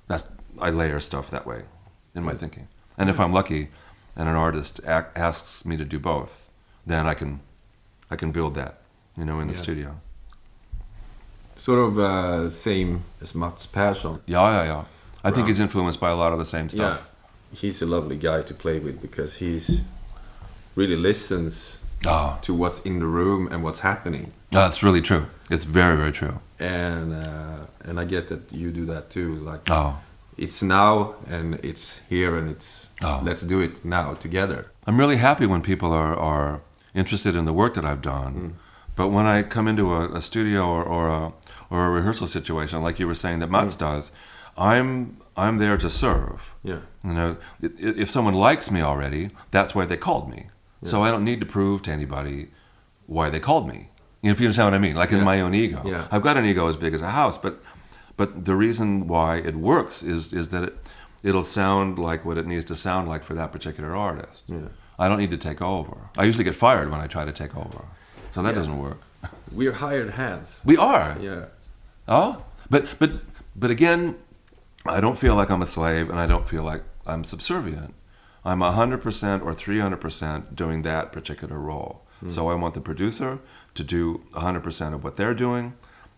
That's 0.09 0.29
I 0.61 0.71
layer 0.71 1.01
stuff 1.01 1.31
that 1.31 1.47
way 1.47 1.63
in 2.15 2.25
my 2.25 2.35
thinking, 2.35 2.67
and 2.97 3.09
if 3.09 3.21
I'm 3.21 3.33
lucky, 3.33 3.69
and 4.17 4.29
an 4.29 4.35
artist 4.35 4.81
ac- 4.85 5.13
asks 5.15 5.65
me 5.65 5.77
to 5.77 5.85
do 5.85 5.99
both, 6.01 6.51
then 6.87 7.07
I 7.07 7.15
can 7.15 7.41
I 8.11 8.17
can 8.17 8.33
build 8.33 8.55
that, 8.55 8.81
you 9.17 9.25
know, 9.25 9.39
in 9.41 9.47
the 9.49 9.55
Yeah. 9.55 9.63
studio. 9.63 10.01
Sort 11.57 11.79
of 11.89 11.99
uh, 11.99 12.51
same 12.51 13.03
as 13.21 13.35
Mats 13.35 13.67
Persson. 13.67 14.21
Yeah, 14.27 14.49
yeah, 14.51 14.65
yeah. 14.65 14.85
I 15.25 15.31
think 15.31 15.47
he's 15.49 15.61
influenced 15.61 16.01
by 16.01 16.11
a 16.11 16.17
lot 16.17 16.33
of 16.33 16.39
the 16.39 16.47
same 16.47 16.69
stuff. 16.69 17.01
Yeah. 17.53 17.59
He's 17.61 17.83
a 17.83 17.87
lovely 17.87 18.17
guy 18.17 18.43
to 18.43 18.55
play 18.55 18.79
with 18.79 19.01
because 19.03 19.37
he's 19.37 19.83
really 20.79 20.97
listens 20.97 21.75
Oh, 22.07 22.39
to 22.43 22.55
what's 22.55 22.81
in 22.85 23.01
the 23.01 23.07
room 23.19 23.49
and 23.53 23.59
what's 23.65 23.81
happening. 23.81 24.27
that's 24.53 24.83
really 24.85 25.01
true. 25.11 25.25
It's 25.51 25.65
very, 25.65 25.97
very 25.97 26.13
true. 26.13 26.37
And 26.61 27.13
uh, 27.13 27.67
and 27.89 27.99
I 28.03 28.05
guess 28.13 28.25
that 28.33 28.43
you 28.53 28.71
do 28.81 28.85
that 28.93 29.05
too. 29.11 29.31
Like 29.51 29.63
Oh, 29.79 29.91
it's 30.45 30.63
now 30.63 31.15
and 31.35 31.47
it's 31.71 32.01
here 32.09 32.33
and 32.39 32.49
it's 32.55 32.91
Oh. 33.03 33.21
let's 33.29 33.43
do 33.43 33.59
it 33.67 33.85
now 33.85 34.15
together. 34.27 34.61
I'm 34.87 34.99
really 35.03 35.17
happy 35.29 35.47
when 35.53 35.61
people 35.63 35.91
are, 36.03 36.15
are 36.33 36.61
interested 36.95 37.35
in 37.37 37.45
the 37.47 37.53
work 37.63 37.73
that 37.75 37.85
I've 37.85 38.03
done. 38.19 38.35
Mm. 38.35 38.53
But 38.99 39.09
when 39.17 39.27
I 39.37 39.43
come 39.57 39.67
into 39.73 39.87
a, 40.01 40.03
a 40.19 40.21
studio 40.31 40.61
or, 40.77 40.83
or, 40.97 41.05
a, 41.19 41.33
or 41.71 41.79
a 41.87 41.91
rehearsal 41.99 42.27
situation, 42.29 42.83
like 42.87 42.97
you 43.01 43.07
were 43.11 43.19
saying 43.25 43.41
that 43.41 43.51
Mats 43.51 43.75
Mm. 43.77 43.79
does, 43.89 44.05
I'm, 44.57 45.17
I'm 45.37 45.59
there 45.59 45.77
to 45.79 45.91
serve. 45.91 46.39
Yeah. 46.63 46.81
You 47.09 47.15
know, 47.19 47.37
if 48.03 48.09
someone 48.11 48.35
likes 48.51 48.71
me 48.71 48.81
already, 48.91 49.31
that's 49.51 49.75
why 49.75 49.85
they 49.87 49.97
called 49.97 50.27
me. 50.35 50.41
So 50.85 51.03
I 51.03 51.11
don't 51.11 51.25
need 51.25 51.41
to 51.41 51.47
prove 51.47 51.83
to 51.83 51.91
anybody 51.91 52.49
why 53.07 53.31
they 53.31 53.41
called 53.41 53.67
me. 53.69 53.91
You 54.23 54.29
know, 54.31 54.33
if 54.33 54.41
you 54.41 54.47
understand 54.47 54.67
what 54.67 54.75
I 54.75 54.79
mean, 54.79 54.95
like 54.97 55.11
in 55.13 55.19
Yeah. 55.19 55.25
my 55.25 55.41
own 55.41 55.55
ego. 55.55 55.83
Yeah. 55.85 56.07
I've 56.11 56.23
got 56.23 56.37
an 56.37 56.45
ego 56.45 56.69
as 56.69 56.77
big 56.77 56.95
as 56.95 57.03
a 57.03 57.11
house, 57.11 57.39
but 57.39 57.63
but 58.17 58.45
the 58.45 58.55
reason 58.57 59.07
why 59.09 59.37
it 59.37 59.57
works 59.57 60.03
is 60.03 60.33
is 60.33 60.49
that 60.51 60.63
it 60.65 60.77
it'll 61.23 61.43
sound 61.45 61.99
like 61.99 62.25
what 62.25 62.39
it 62.39 62.47
needs 62.47 62.65
to 62.67 62.77
sound 62.77 63.09
like 63.09 63.23
for 63.25 63.35
that 63.35 63.51
particular 63.53 63.95
artist. 63.97 64.45
Yeah. 64.49 64.69
I 64.99 65.09
don't 65.09 65.19
need 65.19 65.31
to 65.31 65.37
take 65.37 65.61
over. 65.63 65.97
I 66.17 66.25
usually 66.25 66.45
get 66.45 66.57
fired 66.57 66.91
when 66.91 67.01
I 67.01 67.07
try 67.07 67.25
to 67.25 67.33
take 67.33 67.57
over. 67.57 67.85
So 68.33 68.43
that 68.43 68.51
Yeah. 68.51 68.55
doesn't 68.55 68.79
work. 68.79 69.01
We're 69.53 69.73
hired 69.73 70.11
hands. 70.11 70.61
We 70.65 70.77
are. 70.77 71.17
Yeah. 71.21 71.45
Oh, 72.07 72.45
but 72.71 72.87
but 72.99 73.21
but 73.57 73.71
again, 73.71 74.17
I 74.87 75.01
don't 75.01 75.19
feel 75.19 75.35
like 75.35 75.51
I'm 75.51 75.63
a 75.63 75.67
slave, 75.67 76.09
and 76.11 76.19
I 76.19 76.27
don't 76.27 76.47
feel 76.49 76.63
like 76.63 76.83
I'm 77.07 77.25
subservient. 77.25 77.95
I'm 78.49 78.61
hundred 78.61 79.03
percent 79.03 79.43
or 79.43 79.55
three 79.55 79.79
hundred 79.79 80.01
percent 80.01 80.57
doing 80.57 80.83
that 80.83 81.13
particular 81.13 81.59
role. 81.59 82.03
Hmm. 82.21 82.31
So 82.31 82.49
I 82.49 82.55
want 82.55 82.75
the 82.75 82.81
producer 82.81 83.41
to 83.75 83.85
do 83.85 84.23
hundred 84.35 84.63
percent 84.63 84.95
of 84.95 85.05
what 85.05 85.17
they're 85.17 85.35
doing. 85.35 85.75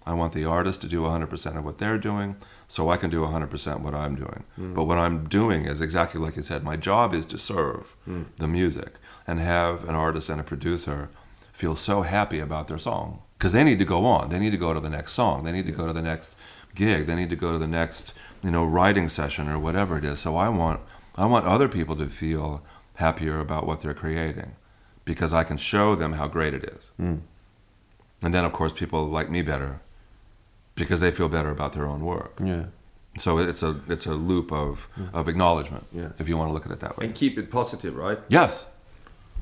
I 0.06 0.14
want 0.14 0.32
the 0.32 0.44
artist 0.44 0.80
to 0.82 0.86
do 0.86 1.04
hundred 1.04 1.30
percent 1.30 1.58
of 1.58 1.64
what 1.64 1.78
they're 1.78 1.98
doing, 1.98 2.36
so 2.68 2.88
I 2.88 2.96
can 2.96 3.10
do 3.10 3.24
hundred 3.26 3.50
percent 3.50 3.80
what 3.80 3.94
I'm 3.94 4.14
doing. 4.14 4.44
Hmm. 4.54 4.74
But 4.74 4.84
what 4.84 4.98
I'm 4.98 5.28
doing 5.28 5.66
is 5.66 5.80
exactly 5.80 6.20
like 6.20 6.36
you 6.36 6.44
said. 6.44 6.62
My 6.62 6.76
job 6.76 7.12
is 7.12 7.26
to 7.26 7.38
serve 7.38 7.96
hmm. 8.04 8.22
the 8.38 8.48
music 8.48 8.92
and 9.26 9.40
have 9.40 9.88
an 9.88 9.96
artist 9.96 10.30
and 10.30 10.40
a 10.40 10.44
producer 10.44 11.10
feel 11.52 11.74
so 11.74 12.02
happy 12.02 12.38
about 12.38 12.68
their 12.68 12.78
song 12.78 13.22
because 13.36 13.52
they 13.52 13.64
need 13.64 13.80
to 13.80 13.84
go 13.84 14.06
on. 14.06 14.28
They 14.28 14.38
need 14.38 14.50
to 14.50 14.56
go 14.56 14.72
to 14.72 14.80
the 14.80 14.88
next 14.88 15.12
song. 15.12 15.42
They 15.42 15.52
need 15.52 15.66
to 15.66 15.72
go 15.72 15.86
to 15.86 15.92
the 15.92 16.02
next 16.02 16.36
gig. 16.74 17.06
They 17.06 17.16
need 17.16 17.30
to 17.30 17.36
go 17.36 17.50
to 17.52 17.58
the 17.58 17.66
next, 17.66 18.14
you 18.42 18.52
know, 18.52 18.64
writing 18.64 19.08
session 19.08 19.48
or 19.48 19.58
whatever 19.58 19.98
it 19.98 20.04
is. 20.04 20.20
So 20.20 20.36
I 20.36 20.48
want 20.48 20.80
I 21.20 21.26
want 21.26 21.44
other 21.54 21.68
people 21.68 21.96
to 21.96 22.08
feel 22.08 22.62
happier 22.94 23.36
about 23.46 23.62
what 23.68 23.76
they're 23.82 23.94
creating 24.04 24.50
because 25.04 25.32
I 25.40 25.44
can 25.44 25.58
show 25.58 25.94
them 25.94 26.12
how 26.14 26.26
great 26.36 26.54
it 26.54 26.64
is. 26.64 26.82
Mm. 27.00 27.20
And 28.22 28.30
then 28.34 28.44
of 28.44 28.52
course 28.52 28.72
people 28.82 29.00
like 29.18 29.28
me 29.30 29.42
better 29.42 29.80
because 30.74 31.00
they 31.04 31.10
feel 31.10 31.28
better 31.28 31.50
about 31.50 31.72
their 31.74 31.86
own 31.86 32.00
work. 32.14 32.32
Yeah. 32.52 32.64
So 33.18 33.38
it's 33.38 33.62
a 33.62 33.72
it's 33.94 34.06
a 34.06 34.14
loop 34.30 34.52
of 34.52 34.88
of 35.12 35.28
acknowledgement 35.28 35.84
Yeah. 35.92 36.10
if 36.20 36.28
you 36.28 36.36
want 36.38 36.48
to 36.50 36.54
look 36.54 36.66
at 36.66 36.72
it 36.72 36.80
that 36.80 36.96
way. 36.96 37.06
And 37.06 37.14
keep 37.14 37.34
it 37.38 37.50
positive, 37.50 37.94
right? 38.06 38.18
Yes. 38.28 38.66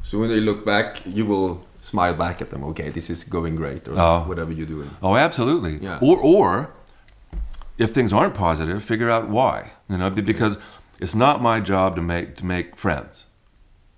So 0.02 0.18
when 0.20 0.30
they 0.30 0.40
look 0.40 0.64
back, 0.64 1.02
you 1.06 1.24
will 1.26 1.52
smile 1.80 2.14
back 2.14 2.40
at 2.42 2.48
them. 2.50 2.62
Okay, 2.70 2.88
this 2.90 3.08
is 3.10 3.24
going 3.24 3.54
great, 3.56 3.82
or 3.88 3.94
Oh. 3.96 4.20
whatever 4.30 4.52
you're 4.52 4.72
doing. 4.76 4.90
Oh, 5.02 5.16
absolutely. 5.16 5.74
Yeah. 5.88 5.98
Or, 6.08 6.16
or 6.18 6.70
if 7.78 7.88
things 7.92 8.12
aren't 8.12 8.34
positive, 8.34 8.82
figure 8.82 9.10
out 9.10 9.28
why. 9.28 9.56
You 9.90 9.98
know, 9.98 10.10
be- 10.10 10.22
because 10.34 10.56
it's 11.00 11.14
not 11.14 11.40
my 11.42 11.60
job 11.60 11.96
to 11.96 12.02
make 12.02 12.36
to 12.36 12.44
make 12.44 12.76
friends. 12.76 13.26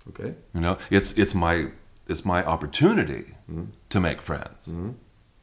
Okay. 0.09 0.35
You 0.53 0.61
know, 0.61 0.77
it's 0.89 1.11
it's 1.13 1.33
my 1.33 1.67
it's 2.07 2.25
my 2.25 2.43
opportunity 2.43 3.35
mm-hmm. 3.49 3.65
to 3.89 3.99
make 3.99 4.21
friends. 4.21 4.67
Mm-hmm. 4.67 4.91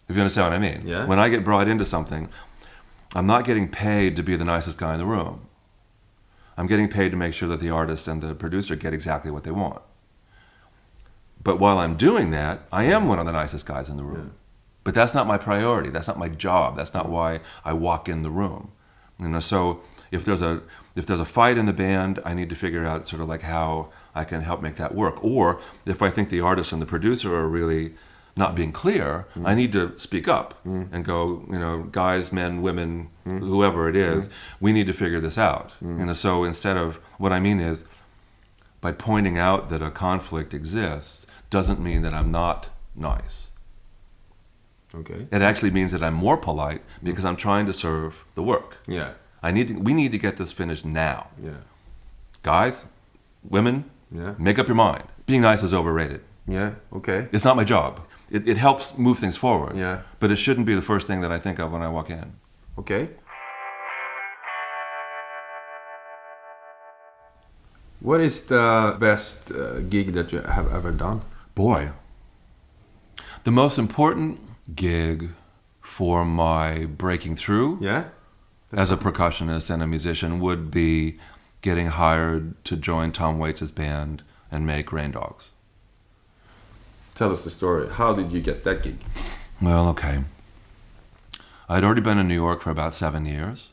If 0.09 0.17
you 0.17 0.23
understand 0.23 0.51
what 0.51 0.57
I 0.57 0.59
mean. 0.59 0.87
Yeah. 0.87 1.05
When 1.05 1.19
I 1.19 1.29
get 1.29 1.45
brought 1.45 1.69
into 1.69 1.85
something, 1.85 2.29
I'm 3.15 3.27
not 3.27 3.45
getting 3.45 3.69
paid 3.69 4.17
to 4.17 4.23
be 4.23 4.37
the 4.37 4.45
nicest 4.45 4.79
guy 4.79 4.95
in 4.95 4.99
the 4.99 5.07
room. 5.07 5.49
I'm 6.57 6.67
getting 6.67 6.89
paid 6.89 7.11
to 7.11 7.17
make 7.17 7.35
sure 7.35 7.49
that 7.51 7.61
the 7.61 7.71
artist 7.71 8.09
and 8.09 8.23
the 8.23 8.35
producer 8.35 8.75
get 8.75 8.93
exactly 8.93 9.31
what 9.31 9.45
they 9.45 9.51
want. 9.51 9.83
But 11.43 11.61
while 11.61 11.79
I'm 11.79 11.97
doing 11.97 12.31
that, 12.33 12.63
I 12.73 12.85
am 12.85 13.07
one 13.07 13.19
of 13.19 13.27
the 13.27 13.33
nicest 13.33 13.65
guys 13.65 13.89
in 13.89 13.97
the 13.97 14.03
room. 14.03 14.33
But 14.83 14.95
that's 14.95 15.15
not 15.15 15.27
my 15.27 15.39
priority. 15.39 15.91
That's 15.91 16.09
not 16.09 16.19
my 16.19 16.29
job. 16.29 16.77
That's 16.77 16.95
not 16.95 17.09
why 17.09 17.41
I 17.65 17.75
walk 17.75 18.09
in 18.09 18.23
the 18.23 18.31
room. 18.31 18.73
You 19.21 19.29
know, 19.29 19.41
so 19.41 19.81
if 20.11 20.25
there's 20.25 20.43
a 20.43 20.63
if 20.95 21.07
there's 21.07 21.21
a 21.21 21.25
fight 21.25 21.59
in 21.59 21.67
the 21.67 21.73
band, 21.73 22.21
I 22.25 22.35
need 22.35 22.49
to 22.51 22.57
figure 22.57 22.85
out 22.85 23.07
sort 23.07 23.23
of 23.23 23.29
like 23.29 23.43
how 23.43 23.91
I 24.15 24.25
can 24.25 24.41
help 24.43 24.63
make 24.63 24.77
that 24.77 24.95
work. 24.95 25.23
Or 25.23 25.61
if 25.87 26.03
I 26.03 26.11
think 26.11 26.29
the 26.29 26.41
artist 26.41 26.73
and 26.73 26.83
the 26.83 26.87
producer 26.87 27.35
are 27.35 27.49
really 27.49 27.95
not 28.37 28.55
being 28.55 28.73
clear, 28.73 29.27
mm. 29.37 29.47
I 29.47 29.55
need 29.55 29.73
to 29.73 29.99
speak 29.99 30.29
up 30.29 30.55
mm. 30.65 30.89
and 30.93 31.05
go, 31.05 31.45
you 31.51 31.59
know, 31.59 31.83
guys, 31.91 32.33
men, 32.33 32.63
women, 32.63 33.11
mm. 33.27 33.41
whoever 33.41 33.89
it 33.89 33.97
is, 33.97 34.29
we 34.61 34.73
need 34.73 34.87
to 34.87 34.93
figure 34.93 35.21
this 35.21 35.39
out. 35.39 35.75
You 35.81 36.07
know, 36.07 36.13
so 36.13 36.45
instead 36.45 36.77
of 36.77 36.97
what 37.19 37.33
I 37.33 37.41
mean 37.41 37.61
is 37.61 37.85
by 38.81 38.93
pointing 38.93 39.39
out 39.39 39.71
that 39.71 39.83
a 39.83 39.91
conflict 39.91 40.55
exists 40.55 41.27
doesn't 41.51 41.81
mean 41.81 42.03
that 42.03 42.15
I'm 42.15 42.31
not 42.31 42.71
nice. 42.95 43.48
Okay. 44.95 45.27
It 45.31 45.43
actually 45.43 45.71
means 45.71 45.93
that 45.93 46.03
I'm 46.03 46.15
more 46.15 46.37
polite 46.37 46.81
because 47.03 47.25
I'm 47.25 47.37
trying 47.37 47.67
to 47.67 47.73
serve 47.73 48.25
the 48.35 48.43
work. 48.43 48.77
Yeah. 48.87 49.13
I 49.43 49.51
need 49.53 49.69
to, 49.69 49.75
we 49.75 49.93
need 49.95 50.13
to 50.13 50.19
get 50.19 50.37
this 50.37 50.53
finished 50.53 50.85
now. 50.85 51.29
Yeah. 51.43 51.61
Guys, 52.43 52.87
women, 53.49 53.85
Yeah. 54.11 54.35
make 54.39 54.59
up 54.59 54.67
your 54.67 54.77
mind. 54.77 55.05
Being 55.27 55.43
nice 55.43 55.63
is 55.63 55.75
overrated. 55.75 56.23
Yeah. 56.47 56.71
Okay. 56.93 57.29
It's 57.33 57.45
not 57.45 57.57
my 57.57 57.65
job. 57.65 58.01
It, 58.31 58.49
it 58.49 58.57
helps 58.57 58.97
move 58.97 59.19
things 59.19 59.37
forward. 59.37 59.77
Yeah. 59.77 60.01
But 60.21 60.31
it 60.31 60.37
shouldn't 60.37 60.67
be 60.67 60.75
the 60.75 60.83
first 60.83 61.07
thing 61.07 61.21
that 61.21 61.31
I 61.31 61.39
think 61.39 61.59
of 61.59 61.73
when 61.73 61.83
I 61.83 61.89
walk 61.89 62.09
in. 62.11 62.33
Okay. 62.79 63.11
What 68.01 68.21
is 68.21 68.43
the 68.43 68.97
best 68.99 69.51
uh, 69.51 69.81
gig 69.81 70.13
that 70.13 70.33
you 70.33 70.41
have 70.41 70.73
ever 70.73 70.93
done? 70.93 71.23
Boy, 71.55 71.91
the 73.45 73.51
most 73.51 73.77
important 73.79 74.39
gig 74.75 75.31
for 75.81 76.25
my 76.25 76.85
breaking 76.85 77.37
through 77.37 77.79
Yeah. 77.81 78.05
as 78.73 78.91
a 78.91 78.97
percussionist 78.97 79.71
and 79.71 79.83
a 79.83 79.87
musician 79.87 80.41
would 80.41 80.71
be 80.71 81.19
getting 81.63 81.89
hired 81.89 82.63
to 82.67 82.77
join 82.77 83.11
Tom 83.13 83.39
Waits' 83.39 83.71
band 83.71 84.23
and 84.51 84.67
make 84.67 84.93
Rain 84.93 85.11
Dogs. 85.13 85.47
Tell 87.15 87.33
us 87.33 87.43
the 87.45 87.51
story. 87.51 87.89
How 87.89 88.13
did 88.15 88.31
you 88.31 88.41
get 88.41 88.65
that 88.65 88.83
gig? 88.83 88.99
Well, 89.61 89.89
okay. 89.89 90.23
I'd 91.69 91.83
already 91.85 92.01
been 92.01 92.19
in 92.19 92.29
New 92.29 92.35
York 92.35 92.61
for 92.63 92.71
about 92.71 92.95
seven 92.95 93.27
years. 93.27 93.71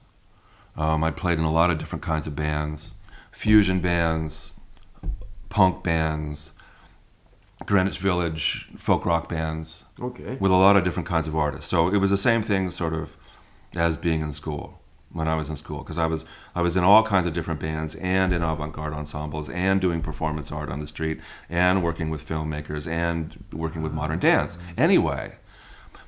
Um, 0.75 1.03
I 1.03 1.12
played 1.12 1.38
in 1.38 1.45
a 1.45 1.51
lot 1.51 1.69
of 1.69 1.77
different 1.77 2.03
kinds 2.03 2.27
of 2.27 2.36
bands 2.36 2.93
fusion 3.31 3.81
bands, 3.81 4.53
punk 5.49 5.84
bands, 5.84 6.51
Greenwich 7.65 8.00
Village 8.00 8.68
folk 8.78 9.06
rock 9.06 9.30
bands, 9.30 9.86
Okay. 10.00 10.38
with 10.39 10.52
a 10.52 10.56
lot 10.56 10.76
of 10.76 10.84
different 10.84 11.08
kinds 11.08 11.28
of 11.28 11.36
artists. 11.36 11.70
So 11.70 11.88
it 11.89 11.98
was 11.98 12.10
the 12.10 12.18
same 12.18 12.41
thing, 12.41 12.70
sort 12.70 12.94
of, 12.94 13.15
as 13.76 13.98
being 13.98 14.22
in 14.22 14.34
school 14.34 14.82
when 15.12 15.28
I 15.30 15.36
was 15.36 15.50
in 15.50 15.56
school, 15.56 15.78
because 15.80 15.98
I 15.98 16.08
was 16.08 16.26
I 16.54 16.62
was 16.62 16.76
in 16.76 16.84
all 16.84 17.02
kinds 17.04 17.26
of 17.26 17.34
different 17.34 17.62
bands 17.62 17.96
and 17.96 18.34
in 18.34 18.41
avant-garde 18.41 18.94
ensembles 18.94 19.50
and 19.50 19.80
doing 19.80 20.02
performance 20.02 20.52
art 20.52 20.70
on 20.70 20.80
the 20.80 20.88
street 20.88 21.22
and 21.50 21.82
working 21.82 22.10
with 22.10 22.28
filmmakers 22.28 22.86
and 22.88 23.44
working 23.54 23.82
with 23.82 23.94
modern 23.94 24.18
ah. 24.18 24.22
dance. 24.22 24.58
Anyway, 24.78 25.38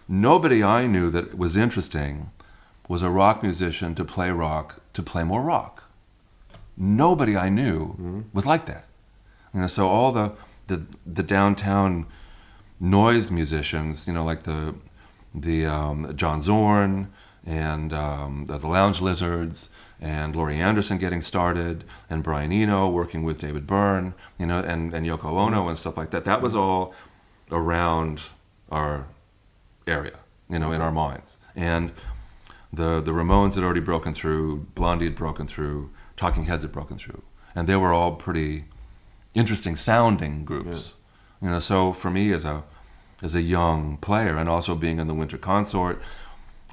nobody 0.10 0.62
I 0.64 0.88
knew 0.88 1.10
that 1.12 1.38
was 1.38 1.56
interesting 1.56 2.32
was 2.90 3.02
a 3.02 3.10
rock 3.10 3.44
musician 3.44 3.96
to 3.96 4.04
play 4.04 4.30
rock 4.30 4.82
to 4.94 5.02
play 5.02 5.24
more 5.24 5.42
rock. 5.42 5.84
Nobody 6.76 7.38
I 7.38 7.50
knew 7.50 7.94
mm-hmm. 7.94 8.22
was 8.34 8.46
like 8.46 8.66
that. 8.66 8.86
You 9.54 9.62
know, 9.62 9.68
so 9.68 9.88
all 9.88 10.12
the 10.12 10.34
the, 10.68 10.86
the 11.06 11.24
downtown 11.24 12.06
noise 12.80 13.32
musicians, 13.32 14.08
you 14.08 14.14
know, 14.14 14.24
like 14.24 14.44
the 14.44 14.76
the 15.34 15.66
um, 15.66 16.14
John 16.16 16.42
Zorn 16.42 17.12
and 17.46 17.94
um, 17.94 18.46
the, 18.46 18.58
the 18.58 18.68
Lounge 18.68 19.02
Lizards 19.02 19.70
and 20.00 20.36
Laurie 20.36 20.60
Anderson 20.60 20.98
getting 20.98 21.22
started 21.22 21.84
and 22.10 22.24
Brian 22.24 22.52
Eno 22.52 22.90
working 22.90 23.24
with 23.24 23.40
David 23.40 23.66
Byrne, 23.68 24.14
you 24.38 24.46
know, 24.46 24.60
and, 24.60 24.94
and 24.94 25.06
Yoko 25.06 25.26
Ono 25.26 25.68
and 25.68 25.78
stuff 25.78 25.98
like 25.98 26.12
that. 26.12 26.24
That 26.24 26.42
was 26.42 26.56
all 26.56 26.94
around 27.52 28.22
our 28.72 29.08
area, 29.86 30.20
you 30.50 30.60
know, 30.60 30.72
in 30.72 30.82
our 30.82 30.92
minds. 30.92 31.38
And 31.56 31.92
the 32.72 33.02
the 33.02 33.12
Ramones 33.12 33.56
had 33.56 33.64
already 33.64 33.80
broken 33.80 34.14
through, 34.14 34.68
Blondie 34.76 35.06
had 35.06 35.16
broken 35.16 35.48
through, 35.48 35.90
Talking 36.16 36.46
Heads 36.46 36.64
had 36.64 36.72
broken 36.72 36.98
through, 36.98 37.22
and 37.56 37.68
they 37.68 37.76
were 37.76 37.94
all 37.94 38.16
pretty 38.16 38.66
interesting 39.38 39.76
sounding 39.76 40.44
groups. 40.44 40.94
You 41.42 41.50
know, 41.52 41.60
so 41.60 41.94
for 41.94 42.10
me 42.10 42.34
as 42.34 42.44
a 42.44 42.64
as 43.22 43.36
a 43.36 43.42
young 43.42 43.98
player, 43.98 44.38
and 44.38 44.48
also 44.50 44.76
being 44.76 45.00
in 45.00 45.08
the 45.08 45.14
Winter 45.14 45.38
Consort. 45.38 46.02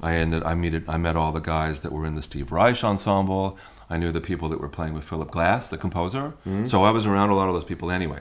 I 0.01 0.15
ended. 0.15 0.43
I 0.43 0.55
met. 0.55 0.83
I 0.87 0.97
met 0.97 1.15
all 1.15 1.31
the 1.31 1.39
guys 1.39 1.81
that 1.81 1.91
were 1.91 2.05
in 2.05 2.15
the 2.15 2.21
Steve 2.21 2.51
Reich 2.51 2.83
ensemble. 2.83 3.57
I 3.89 3.97
knew 3.97 4.11
the 4.11 4.21
people 4.21 4.49
that 4.49 4.59
were 4.59 4.69
playing 4.69 4.93
with 4.93 5.05
Philip 5.05 5.31
Glass, 5.31 5.69
the 5.69 5.77
composer. 5.77 6.33
Mm-hmm. 6.45 6.65
So 6.65 6.83
I 6.83 6.91
was 6.91 7.05
around 7.05 7.29
a 7.29 7.35
lot 7.35 7.47
of 7.47 7.53
those 7.53 7.63
people 7.63 7.91
anyway. 7.91 8.19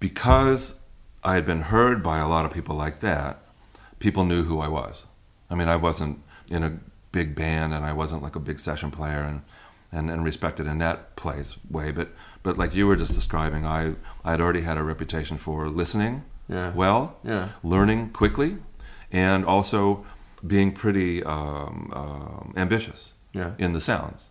Because 0.00 0.74
I 1.22 1.34
had 1.34 1.46
been 1.46 1.62
heard 1.62 2.02
by 2.02 2.18
a 2.18 2.28
lot 2.28 2.44
of 2.44 2.52
people 2.52 2.76
like 2.76 3.00
that, 3.00 3.38
people 3.98 4.24
knew 4.24 4.42
who 4.42 4.58
I 4.60 4.68
was. 4.68 5.06
I 5.48 5.54
mean, 5.54 5.68
I 5.68 5.76
wasn't 5.76 6.20
in 6.50 6.62
a 6.62 6.78
big 7.12 7.34
band 7.34 7.72
and 7.72 7.84
I 7.84 7.92
wasn't 7.92 8.22
like 8.22 8.36
a 8.36 8.40
big 8.40 8.58
session 8.58 8.90
player 8.90 9.20
and, 9.20 9.40
and, 9.94 10.10
and 10.10 10.24
respected 10.24 10.66
in 10.66 10.78
that 10.78 11.16
place 11.16 11.56
way. 11.70 11.90
But, 11.92 12.08
but 12.42 12.58
like 12.58 12.74
you 12.74 12.86
were 12.86 12.96
just 12.96 13.14
describing, 13.14 13.64
I, 13.64 13.94
I 14.24 14.32
had 14.32 14.40
already 14.40 14.62
had 14.62 14.76
a 14.76 14.82
reputation 14.82 15.38
for 15.38 15.68
listening 15.68 16.24
Yeah. 16.48 16.72
well, 16.74 17.16
Yeah. 17.24 17.48
learning 17.62 18.10
quickly, 18.10 18.58
and 19.12 19.44
also 19.44 20.04
being 20.46 20.72
pretty 20.72 21.22
um, 21.24 21.90
um, 21.94 22.52
ambitious 22.56 23.12
Yeah. 23.32 23.52
in 23.58 23.72
the 23.72 23.80
sounds. 23.80 24.30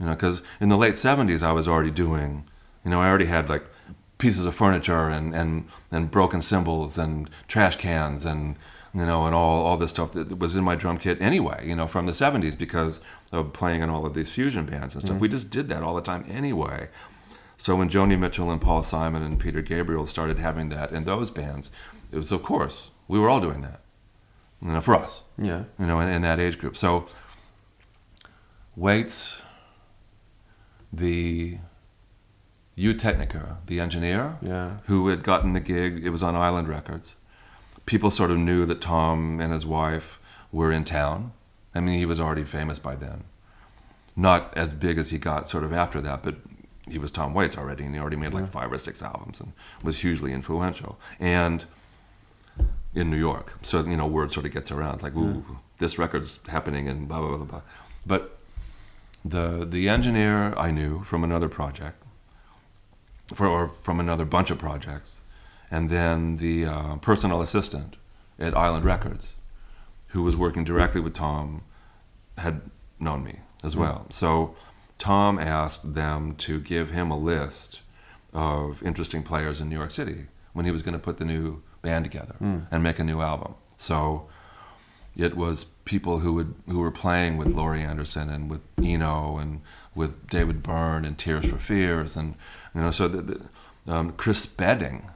You 0.00 0.06
know, 0.06 0.14
because 0.14 0.42
in 0.60 0.68
the 0.68 0.76
late 0.76 0.94
'70s, 0.94 1.42
I 1.42 1.52
was 1.52 1.68
already 1.68 1.90
doing. 1.92 2.44
You 2.84 2.90
know, 2.90 3.00
I 3.00 3.08
already 3.08 3.26
had 3.26 3.48
like 3.48 3.64
pieces 4.18 4.44
of 4.46 4.54
furniture 4.54 5.08
and 5.08 5.34
and 5.34 5.64
and 5.92 6.10
broken 6.10 6.40
cymbals 6.40 6.98
and 6.98 7.28
trash 7.46 7.76
cans 7.76 8.24
and 8.24 8.56
you 8.94 9.06
know 9.06 9.26
and 9.26 9.34
all 9.34 9.64
all 9.66 9.76
this 9.76 9.90
stuff 9.90 10.12
that 10.14 10.38
was 10.38 10.56
in 10.56 10.64
my 10.64 10.74
drum 10.74 10.98
kit 10.98 11.20
anyway. 11.20 11.58
You 11.68 11.76
know, 11.76 11.86
from 11.86 12.06
the 12.06 12.12
'70s 12.12 12.56
because 12.58 13.00
of 13.32 13.52
playing 13.52 13.80
in 13.80 13.90
all 13.90 14.06
of 14.06 14.14
these 14.14 14.30
fusion 14.30 14.66
bands 14.66 14.94
and 14.94 15.02
stuff. 15.02 15.18
We 15.18 15.26
mm-hmm. 15.26 15.36
just 15.36 15.50
did 15.50 15.68
that 15.70 15.82
all 15.82 15.94
the 15.94 16.02
time 16.02 16.24
anyway. 16.28 16.88
So 17.56 17.76
when 17.76 17.88
Joni 17.88 18.18
Mitchell 18.18 18.50
and 18.50 18.60
Paul 18.60 18.82
Simon 18.82 19.22
and 19.22 19.40
Peter 19.40 19.62
Gabriel 19.62 20.06
started 20.06 20.38
having 20.38 20.68
that 20.68 20.92
in 20.92 21.04
those 21.04 21.30
bands, 21.30 21.70
it 22.10 22.16
was 22.16 22.30
of 22.30 22.42
course 22.42 22.90
we 23.08 23.18
were 23.18 23.28
all 23.28 23.40
doing 23.40 23.62
that. 23.62 23.80
You 24.60 24.72
know, 24.72 24.80
for 24.80 24.94
us 24.94 25.22
Yeah. 25.38 25.64
you 25.78 25.86
know, 25.86 26.00
in, 26.00 26.08
in 26.08 26.22
that 26.22 26.38
age 26.38 26.58
group. 26.58 26.76
So, 26.76 27.08
Waits, 28.76 29.42
the 30.92 31.58
U 32.76 32.94
Technica, 32.94 33.58
the 33.66 33.80
engineer 33.80 34.38
Yeah. 34.40 34.78
who 34.86 35.08
had 35.08 35.22
gotten 35.22 35.52
the 35.52 35.60
gig, 35.60 36.04
it 36.04 36.10
was 36.10 36.22
on 36.22 36.36
Island 36.36 36.68
Records. 36.68 37.16
People 37.86 38.10
sort 38.10 38.30
of 38.30 38.38
knew 38.38 38.64
that 38.66 38.80
Tom 38.80 39.40
and 39.40 39.52
his 39.52 39.66
wife 39.66 40.20
were 40.52 40.70
in 40.70 40.84
town. 40.84 41.32
I 41.74 41.80
mean, 41.80 41.98
he 41.98 42.06
was 42.06 42.20
already 42.20 42.44
famous 42.44 42.78
by 42.78 42.96
then. 42.96 43.24
Not 44.14 44.52
as 44.56 44.68
big 44.70 44.98
as 44.98 45.10
he 45.10 45.18
got 45.18 45.48
sort 45.48 45.64
of 45.64 45.72
after 45.72 46.00
that, 46.02 46.22
but 46.22 46.36
he 46.86 46.98
was 46.98 47.10
Tom 47.10 47.32
Waits 47.32 47.56
already, 47.56 47.84
and 47.84 47.94
he 47.94 48.00
already 48.00 48.16
made 48.16 48.34
like 48.34 48.44
Yeah. 48.44 48.50
five 48.50 48.72
or 48.72 48.78
six 48.78 49.02
albums 49.02 49.40
and 49.40 49.52
was 49.82 50.00
hugely 50.00 50.32
influential. 50.32 50.98
And 51.18 51.64
in 52.94 53.10
New 53.10 53.16
York, 53.16 53.54
so 53.62 53.82
you 53.84 53.96
know, 53.96 54.06
word 54.06 54.32
sort 54.32 54.44
of 54.44 54.52
gets 54.52 54.70
around, 54.70 55.02
like, 55.02 55.14
ooh, 55.16 55.44
this 55.78 55.98
record's 55.98 56.40
happening, 56.48 56.88
and 56.88 57.08
blah 57.08 57.20
blah 57.20 57.36
blah 57.38 57.46
blah. 57.46 57.62
But 58.04 58.38
the 59.24 59.64
the 59.64 59.88
engineer 59.88 60.52
I 60.58 60.70
knew 60.70 61.02
from 61.04 61.24
another 61.24 61.48
project, 61.48 62.02
for 63.32 63.46
or 63.46 63.68
from 63.82 63.98
another 63.98 64.26
bunch 64.26 64.50
of 64.50 64.58
projects, 64.58 65.14
and 65.70 65.88
then 65.88 66.34
the 66.34 66.66
uh, 66.66 66.96
personal 66.96 67.40
assistant 67.40 67.96
at 68.38 68.54
Island 68.54 68.84
Records, 68.84 69.32
who 70.12 70.22
was 70.22 70.36
working 70.36 70.64
directly 70.64 71.00
with 71.00 71.12
Tom, 71.14 71.62
had 72.38 72.62
known 72.98 73.22
me 73.24 73.40
as 73.62 73.74
well. 73.76 74.06
So 74.10 74.54
Tom 74.98 75.38
asked 75.38 75.94
them 75.94 76.34
to 76.36 76.60
give 76.60 76.90
him 76.90 77.10
a 77.10 77.18
list 77.18 77.80
of 78.32 78.82
interesting 78.82 79.22
players 79.22 79.60
in 79.60 79.68
New 79.68 79.76
York 79.76 79.90
City 79.90 80.26
when 80.52 80.64
he 80.64 80.70
was 80.70 80.82
going 80.82 80.92
to 80.94 80.98
put 80.98 81.18
the 81.18 81.24
new 81.24 81.62
band 81.82 82.04
together 82.04 82.36
Mm. 82.40 82.66
and 82.70 82.82
make 82.82 82.98
a 82.98 83.04
new 83.04 83.20
album. 83.20 83.54
So 83.78 84.28
it 85.16 85.36
was 85.36 85.64
people 85.84 86.20
who 86.20 86.32
would 86.34 86.54
who 86.68 86.78
were 86.78 86.90
playing 86.90 87.36
with 87.36 87.48
Laurie 87.48 87.82
Anderson 87.82 88.30
and 88.30 88.48
with 88.48 88.60
Eno 88.82 89.36
and 89.38 89.60
with 89.94 90.28
David 90.30 90.62
Byrne 90.62 91.04
and 91.04 91.18
Tears 91.18 91.44
for 91.46 91.58
Fears 91.58 92.16
and 92.16 92.34
you 92.74 92.80
know 92.80 92.90
so 92.92 93.08
the, 93.08 93.20
the, 93.22 93.40
um, 93.94 94.12
Chris 94.12 94.38
Spedding, 94.38 95.10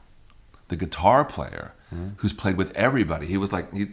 the 0.69 0.77
guitar 0.77 1.25
player 1.25 1.73
who's 2.19 2.33
played 2.35 2.57
with 2.59 2.75
everybody. 2.77 3.27
He 3.27 3.37
was 3.39 3.53
like 3.53 3.73
he. 3.73 3.87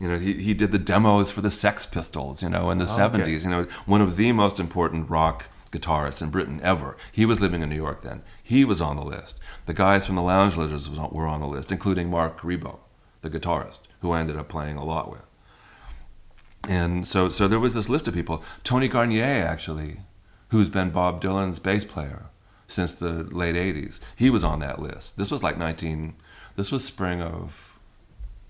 You 0.00 0.08
know, 0.08 0.18
he, 0.18 0.34
he 0.42 0.54
did 0.54 0.72
the 0.72 0.78
demos 0.78 1.30
for 1.30 1.42
the 1.42 1.50
Sex 1.50 1.84
Pistols, 1.84 2.42
you 2.42 2.48
know, 2.48 2.70
in 2.70 2.78
the 2.78 2.86
Oh, 2.88 3.04
okay. 3.04 3.18
70s. 3.18 3.44
You 3.44 3.50
know, 3.50 3.66
one 3.86 4.00
of 4.00 4.16
the 4.16 4.32
most 4.32 4.58
important 4.58 5.10
rock 5.10 5.44
guitarists 5.70 6.22
in 6.22 6.30
Britain 6.30 6.58
ever. 6.62 6.96
He 7.12 7.26
was 7.26 7.40
living 7.40 7.62
in 7.62 7.68
New 7.68 7.76
York 7.76 8.02
then. 8.02 8.22
He 8.42 8.64
was 8.64 8.80
on 8.80 8.96
the 8.96 9.04
list. 9.04 9.38
The 9.66 9.74
guys 9.74 10.06
from 10.06 10.16
the 10.16 10.22
Lounge 10.22 10.56
Lizards 10.56 10.88
was 10.88 10.98
on, 10.98 11.10
were 11.10 11.26
on 11.26 11.40
the 11.40 11.46
list, 11.46 11.70
including 11.70 12.10
Marc 12.10 12.40
Ribot, 12.40 12.78
the 13.20 13.30
guitarist, 13.30 13.80
who 14.00 14.10
I 14.12 14.20
ended 14.20 14.36
up 14.36 14.48
playing 14.48 14.76
a 14.78 14.84
lot 14.84 15.10
with. 15.10 15.20
And 16.68 17.06
so, 17.06 17.30
so 17.30 17.46
there 17.46 17.60
was 17.60 17.74
this 17.74 17.88
list 17.88 18.08
of 18.08 18.14
people. 18.14 18.42
Tony 18.64 18.88
Garnier, 18.88 19.22
actually, 19.46 19.98
who's 20.48 20.68
been 20.68 20.90
Bob 20.90 21.22
Dylan's 21.22 21.58
bass 21.58 21.84
player 21.84 22.26
since 22.66 22.94
the 22.94 23.24
late 23.24 23.54
80s, 23.54 24.00
he 24.16 24.30
was 24.30 24.42
on 24.44 24.60
that 24.60 24.80
list. 24.80 25.16
This 25.16 25.30
was 25.30 25.42
like 25.42 25.56
19, 25.58 26.14
this 26.56 26.72
was 26.72 26.84
spring 26.84 27.20
of 27.22 27.76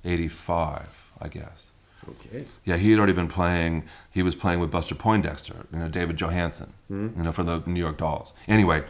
85, 0.04 0.99
I 1.20 1.28
guess. 1.28 1.64
Okay. 2.08 2.46
Yeah, 2.64 2.76
he 2.76 2.90
had 2.90 2.98
already 2.98 3.12
been 3.12 3.28
playing. 3.28 3.84
He 4.10 4.22
was 4.22 4.34
playing 4.34 4.60
with 4.60 4.70
Buster 4.70 4.94
Poindexter, 4.94 5.66
you 5.72 5.78
know, 5.78 5.88
David 5.88 6.16
Johansen, 6.16 6.72
you 7.16 7.22
know, 7.22 7.32
for 7.32 7.42
the 7.44 7.62
New 7.66 7.78
York 7.80 7.98
Dolls. 7.98 8.32
Anyway, 8.48 8.84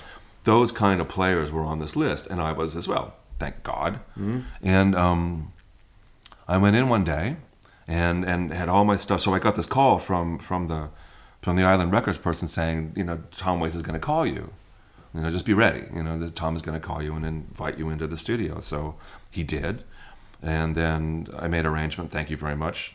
those 0.45 0.71
kind 0.73 1.01
of 1.01 1.09
players 1.09 1.51
were 1.51 1.65
on 1.65 1.81
this 1.81 1.97
list, 1.97 2.29
and 2.29 2.41
I 2.41 2.53
was 2.53 2.77
as 2.77 2.87
well. 2.87 3.15
Thank 3.39 3.63
God. 3.63 4.01
And 4.63 4.95
um, 4.95 5.53
I 6.47 6.57
went 6.57 6.77
in 6.77 6.89
one 6.89 7.05
day, 7.05 7.37
and 7.89 8.25
and 8.25 8.53
had 8.53 8.69
all 8.69 8.85
my 8.85 8.97
stuff. 8.97 9.21
So 9.21 9.35
I 9.35 9.39
got 9.41 9.57
this 9.57 9.67
call 9.67 9.99
from 9.99 10.39
from 10.39 10.69
the 10.69 10.91
from 11.43 11.57
the 11.57 11.65
Island 11.65 11.91
Records 11.93 12.19
person 12.19 12.47
saying, 12.49 12.93
you 12.97 13.03
know, 13.05 13.19
Tom 13.33 13.61
Waits 13.61 13.75
is 13.75 13.83
going 13.83 13.95
to 13.99 14.07
call 14.07 14.27
you. 14.27 14.53
You 15.15 15.23
know, 15.23 15.31
just 15.31 15.45
be 15.45 15.55
ready. 15.55 15.85
You 15.93 16.05
know, 16.05 16.17
that 16.19 16.37
Tom 16.37 16.55
is 16.55 16.63
going 16.63 16.81
to 16.81 16.87
call 16.87 17.03
you 17.03 17.15
and 17.17 17.27
invite 17.27 17.79
you 17.79 17.89
into 17.91 18.07
the 18.07 18.17
studio. 18.17 18.61
So 18.61 18.95
he 19.31 19.43
did. 19.43 19.83
And 20.43 20.75
then 20.75 21.29
I 21.39 21.49
made 21.49 21.67
arrangement. 21.67 22.11
Thank 22.11 22.31
you 22.31 22.37
very 22.37 22.57
much. 22.57 22.93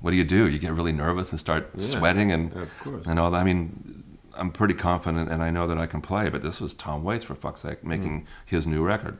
What 0.00 0.10
do 0.10 0.16
you 0.16 0.24
do? 0.24 0.48
You 0.48 0.58
get 0.58 0.72
really 0.72 0.92
nervous 0.92 1.30
and 1.30 1.40
start 1.40 1.70
Yeah. 1.76 1.86
sweating 1.86 2.32
and 2.32 2.52
Of 2.52 2.78
course. 2.80 3.06
and 3.06 3.18
all 3.18 3.30
that. 3.30 3.40
I 3.40 3.44
mean, 3.44 4.04
I'm 4.36 4.50
pretty 4.50 4.74
confident 4.74 5.30
and 5.30 5.42
I 5.42 5.50
know 5.50 5.66
that 5.66 5.78
I 5.78 5.86
can 5.86 6.00
play. 6.00 6.28
But 6.28 6.42
this 6.42 6.60
was 6.60 6.74
Tom 6.74 7.04
Waits 7.04 7.24
for 7.24 7.34
fuck's 7.34 7.60
sake 7.62 7.84
making 7.84 8.26
his 8.44 8.66
new 8.66 8.84
record. 8.84 9.16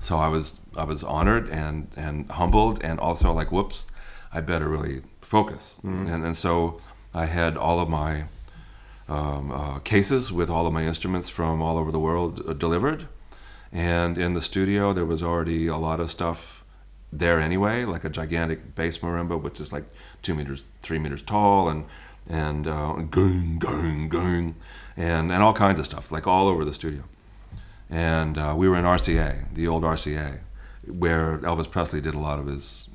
So 0.00 0.16
I 0.18 0.28
was 0.28 0.60
I 0.76 0.84
was 0.84 1.02
honored 1.02 1.48
and 1.48 1.88
and 1.96 2.30
humbled 2.30 2.78
and 2.84 3.00
also 3.00 3.32
like 3.32 3.50
whoops, 3.50 3.86
I 4.32 4.40
better 4.42 4.68
really 4.68 5.02
focus. 5.22 5.78
And 5.82 6.24
and 6.24 6.36
so 6.36 6.80
I 7.14 7.24
had 7.24 7.56
all 7.56 7.80
of 7.80 7.88
my 7.88 8.24
um, 9.08 9.50
uh, 9.50 9.78
cases 9.80 10.30
with 10.30 10.50
all 10.50 10.66
of 10.66 10.72
my 10.74 10.84
instruments 10.86 11.28
from 11.30 11.62
all 11.62 11.78
over 11.78 11.90
the 11.90 11.98
world 11.98 12.42
uh, 12.46 12.52
delivered. 12.52 13.08
And 13.72 14.16
in 14.18 14.32
the 14.32 14.42
studio, 14.42 14.92
there 14.92 15.04
was 15.04 15.22
already 15.22 15.66
a 15.66 15.76
lot 15.76 16.00
of 16.00 16.10
stuff 16.10 16.64
there 17.12 17.40
anyway, 17.40 17.84
like 17.84 18.04
a 18.04 18.08
gigantic 18.10 18.74
bass 18.74 18.98
marimba, 18.98 19.40
which 19.40 19.60
is 19.60 19.72
like 19.72 19.84
two 20.22 20.34
meters, 20.34 20.64
three 20.82 20.98
meters 20.98 21.22
tall, 21.22 21.68
and 21.68 21.84
and 22.28 22.66
uh, 22.66 22.94
gung 22.98 23.58
gung 23.58 24.08
gung, 24.10 24.54
and 24.96 25.32
and 25.32 25.42
all 25.42 25.52
kinds 25.54 25.80
of 25.80 25.86
stuff, 25.86 26.10
like 26.12 26.26
all 26.26 26.48
over 26.48 26.64
the 26.64 26.72
studio. 26.74 27.02
And 27.90 28.36
uh, 28.38 28.54
we 28.56 28.68
were 28.68 28.76
in 28.76 28.84
RCA, 28.84 29.54
the 29.54 29.66
old 29.66 29.82
RCA, 29.82 30.40
where 30.86 31.38
Elvis 31.38 31.70
Presley 31.70 32.00
did 32.00 32.14
a 32.14 32.18
lot 32.18 32.38
of 32.38 32.46
his 32.46 32.88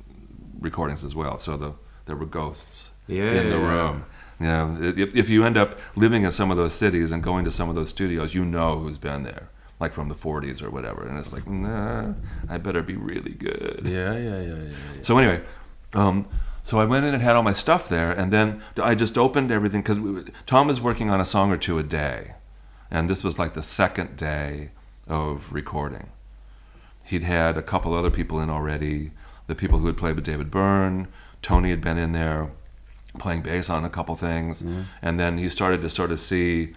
recordings 0.60 1.04
as 1.04 1.14
well. 1.14 1.38
So 1.38 1.56
the 1.56 1.72
there 2.06 2.16
were 2.16 2.26
ghosts 2.26 2.92
Yeah, 3.06 3.32
in 3.40 3.50
the 3.50 3.58
room. 3.58 4.04
You 4.40 4.46
know, 4.46 4.78
if, 4.80 5.14
if 5.16 5.30
you 5.30 5.44
end 5.44 5.56
up 5.56 5.78
living 5.96 6.24
in 6.24 6.30
some 6.30 6.50
of 6.50 6.56
those 6.56 6.74
cities 6.74 7.10
and 7.10 7.22
going 7.22 7.44
to 7.44 7.50
some 7.50 7.68
of 7.68 7.74
those 7.74 7.88
studios, 7.90 8.34
you 8.34 8.44
know 8.44 8.78
who's 8.80 8.98
been 8.98 9.22
there, 9.22 9.48
like 9.84 9.92
from 9.92 10.08
the 10.08 10.14
40s 10.14 10.62
or 10.62 10.70
whatever. 10.70 11.06
And 11.06 11.18
it's 11.18 11.32
like, 11.32 11.46
nah, 11.46 12.14
I 12.48 12.56
better 12.56 12.82
be 12.82 12.96
really 12.96 13.32
good. 13.32 13.82
Yeah, 13.84 14.16
yeah, 14.16 14.40
yeah, 14.40 14.40
yeah. 14.40 14.76
yeah. 14.94 15.02
So 15.02 15.18
anyway, 15.18 15.42
um, 15.92 16.26
so 16.62 16.78
I 16.78 16.86
went 16.86 17.04
in 17.04 17.12
and 17.12 17.22
had 17.22 17.36
all 17.36 17.42
my 17.42 17.52
stuff 17.52 17.88
there, 17.90 18.10
and 18.10 18.32
then 18.32 18.62
I 18.82 18.94
just 18.94 19.18
opened 19.18 19.50
everything 19.52 19.82
because 19.82 20.24
Tom 20.46 20.68
was 20.68 20.80
working 20.80 21.10
on 21.10 21.20
a 21.20 21.24
song 21.26 21.52
or 21.52 21.58
two 21.58 21.78
a 21.78 21.82
day, 21.82 22.36
and 22.90 23.10
this 23.10 23.22
was 23.22 23.38
like 23.38 23.52
the 23.52 23.62
second 23.62 24.16
day 24.16 24.70
of 25.06 25.52
recording. 25.52 26.08
He'd 27.04 27.22
had 27.24 27.58
a 27.58 27.62
couple 27.62 27.92
other 27.92 28.10
people 28.10 28.40
in 28.40 28.48
already, 28.48 29.10
the 29.46 29.54
people 29.54 29.78
who 29.80 29.86
had 29.86 29.98
played 29.98 30.16
with 30.16 30.24
David 30.24 30.50
Byrne. 30.50 31.08
Tony 31.42 31.68
had 31.68 31.82
been 31.82 31.98
in 31.98 32.12
there 32.12 32.50
playing 33.18 33.42
bass 33.42 33.68
on 33.68 33.84
a 33.84 33.90
couple 33.90 34.16
things, 34.16 34.62
and 35.02 35.20
then 35.20 35.36
he 35.36 35.50
started 35.50 35.82
to 35.82 35.90
sort 35.90 36.10
of 36.10 36.18
see 36.18 36.72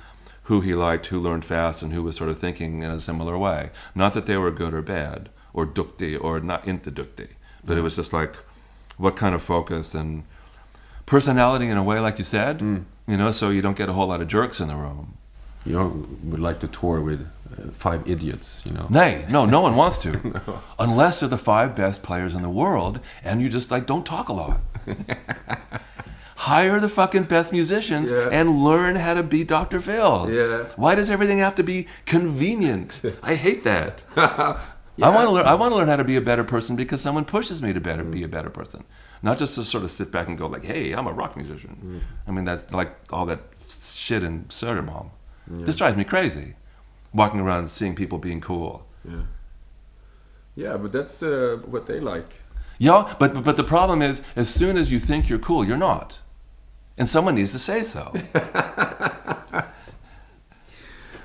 who 0.48 0.62
he 0.62 0.74
liked, 0.74 1.08
who 1.08 1.20
learned 1.20 1.44
fast, 1.44 1.84
and 1.84 1.92
who 1.92 2.02
was 2.02 2.16
sort 2.16 2.30
of 2.30 2.40
thinking 2.40 2.82
in 2.82 2.90
a 2.90 3.02
similar 3.02 3.38
way. 3.38 3.70
Not 3.94 4.14
that 4.14 4.28
they 4.28 4.38
were 4.38 4.50
good 4.50 4.74
or 4.74 4.82
bad, 4.82 5.28
or 5.54 5.66
dukti, 5.66 6.18
or 6.20 6.40
not 6.40 6.66
into 6.66 6.90
dukti, 6.90 7.28
but 7.66 7.78
it 7.78 7.82
was 7.82 7.98
just 7.98 8.14
like 8.14 8.34
what 8.96 9.18
kind 9.18 9.36
of 9.36 9.44
focus 9.44 9.94
and 9.94 10.24
personality 11.06 11.68
in 11.68 11.76
a 11.76 11.84
way, 11.84 12.00
like 12.00 12.18
you 12.18 12.24
said, 12.24 12.62
you 12.62 13.18
know, 13.18 13.32
so 13.32 13.50
you 13.50 13.62
don't 13.62 13.76
get 13.76 13.90
a 13.90 13.94
whole 13.94 14.08
lot 14.08 14.22
of 14.22 14.30
jerks 14.30 14.62
in 14.62 14.70
the 14.70 14.76
room. 14.76 15.18
You 15.66 15.74
don't 15.74 16.24
would 16.24 16.40
like 16.40 16.62
to 16.62 16.68
tour 16.68 17.02
with 17.02 17.28
uh, 17.52 17.72
five 17.72 18.10
idiots, 18.10 18.62
you 18.66 18.72
know. 18.72 18.88
Nay, 18.90 19.26
no, 19.30 19.46
no 19.46 19.60
one 19.60 19.76
wants 19.76 19.98
to, 20.00 20.42
unless 20.80 21.20
they're 21.20 21.28
the 21.28 21.38
five 21.38 21.76
best 21.76 22.04
players 22.04 22.34
in 22.34 22.42
the 22.42 22.50
world, 22.50 23.02
and 23.22 23.42
you 23.42 23.50
just 23.50 23.70
like 23.70 23.86
don't 23.86 24.06
talk 24.06 24.30
a 24.30 24.34
lot. 24.34 24.62
Hire 26.42 26.80
the 26.80 26.88
fucking 26.90 27.24
best 27.24 27.52
musicians 27.52 28.12
Yeah. 28.12 28.30
and 28.32 28.64
learn 28.64 28.96
how 28.96 29.16
to 29.16 29.24
be 29.24 29.44
Dr. 29.44 29.80
Phil. 29.82 30.30
Yeah. 30.30 30.66
Why 30.76 30.94
does 30.96 31.10
everything 31.10 31.40
have 31.40 31.56
to 31.56 31.64
be 31.64 31.88
convenient? 32.06 33.02
I 33.24 33.34
hate 33.36 33.64
that. 33.64 34.04
I 34.18 35.10
want 35.10 35.28
to 35.28 35.32
learn. 35.32 35.46
I 35.48 35.56
want 35.56 35.72
to 35.72 35.78
learn 35.78 35.88
how 35.88 35.96
to 35.98 36.04
be 36.04 36.16
a 36.16 36.22
better 36.22 36.44
person 36.44 36.76
because 36.76 37.02
someone 37.02 37.26
pushes 37.26 37.62
me 37.62 37.74
to 37.74 37.80
better 37.82 38.04
be 38.04 38.24
a 38.24 38.28
better 38.28 38.50
person, 38.52 38.84
not 39.22 39.38
just 39.40 39.56
to 39.56 39.64
sort 39.64 39.84
of 39.84 39.92
sit 39.92 40.12
back 40.12 40.28
and 40.28 40.38
go 40.38 40.48
like, 40.48 40.64
"Hey, 40.64 40.94
I'm 40.94 41.08
a 41.08 41.12
rock 41.14 41.36
musician." 41.38 42.02
I 42.28 42.32
mean, 42.32 42.46
that's 42.46 42.72
like 42.74 42.96
all 43.12 43.26
that 43.28 43.40
shit 43.96 44.24
in 44.24 44.46
Södermalm. 44.46 45.10
This 45.48 45.76
drives 45.76 45.96
me 45.98 46.04
crazy. 46.04 46.56
Walking 47.14 47.40
around 47.40 47.60
and 47.60 47.70
seeing 47.70 47.96
people 47.96 48.18
being 48.18 48.42
cool. 48.42 48.86
Yeah. 49.06 49.22
Yeah, 50.56 50.78
but 50.78 50.92
that's 50.92 51.22
uh, 51.24 51.60
what 51.66 51.86
they 51.86 52.00
like. 52.00 52.42
Yeah, 52.80 53.16
but 53.20 53.44
but 53.44 53.56
the 53.56 53.64
problem 53.64 54.02
is, 54.02 54.22
as 54.36 54.50
soon 54.50 54.78
as 54.78 54.90
you 54.92 55.00
think 55.00 55.30
you're 55.30 55.40
cool, 55.40 55.64
you're 55.66 55.78
not, 55.78 56.20
and 56.98 57.10
someone 57.10 57.36
needs 57.36 57.52
to 57.52 57.60
say 57.60 57.84
so. 57.84 58.14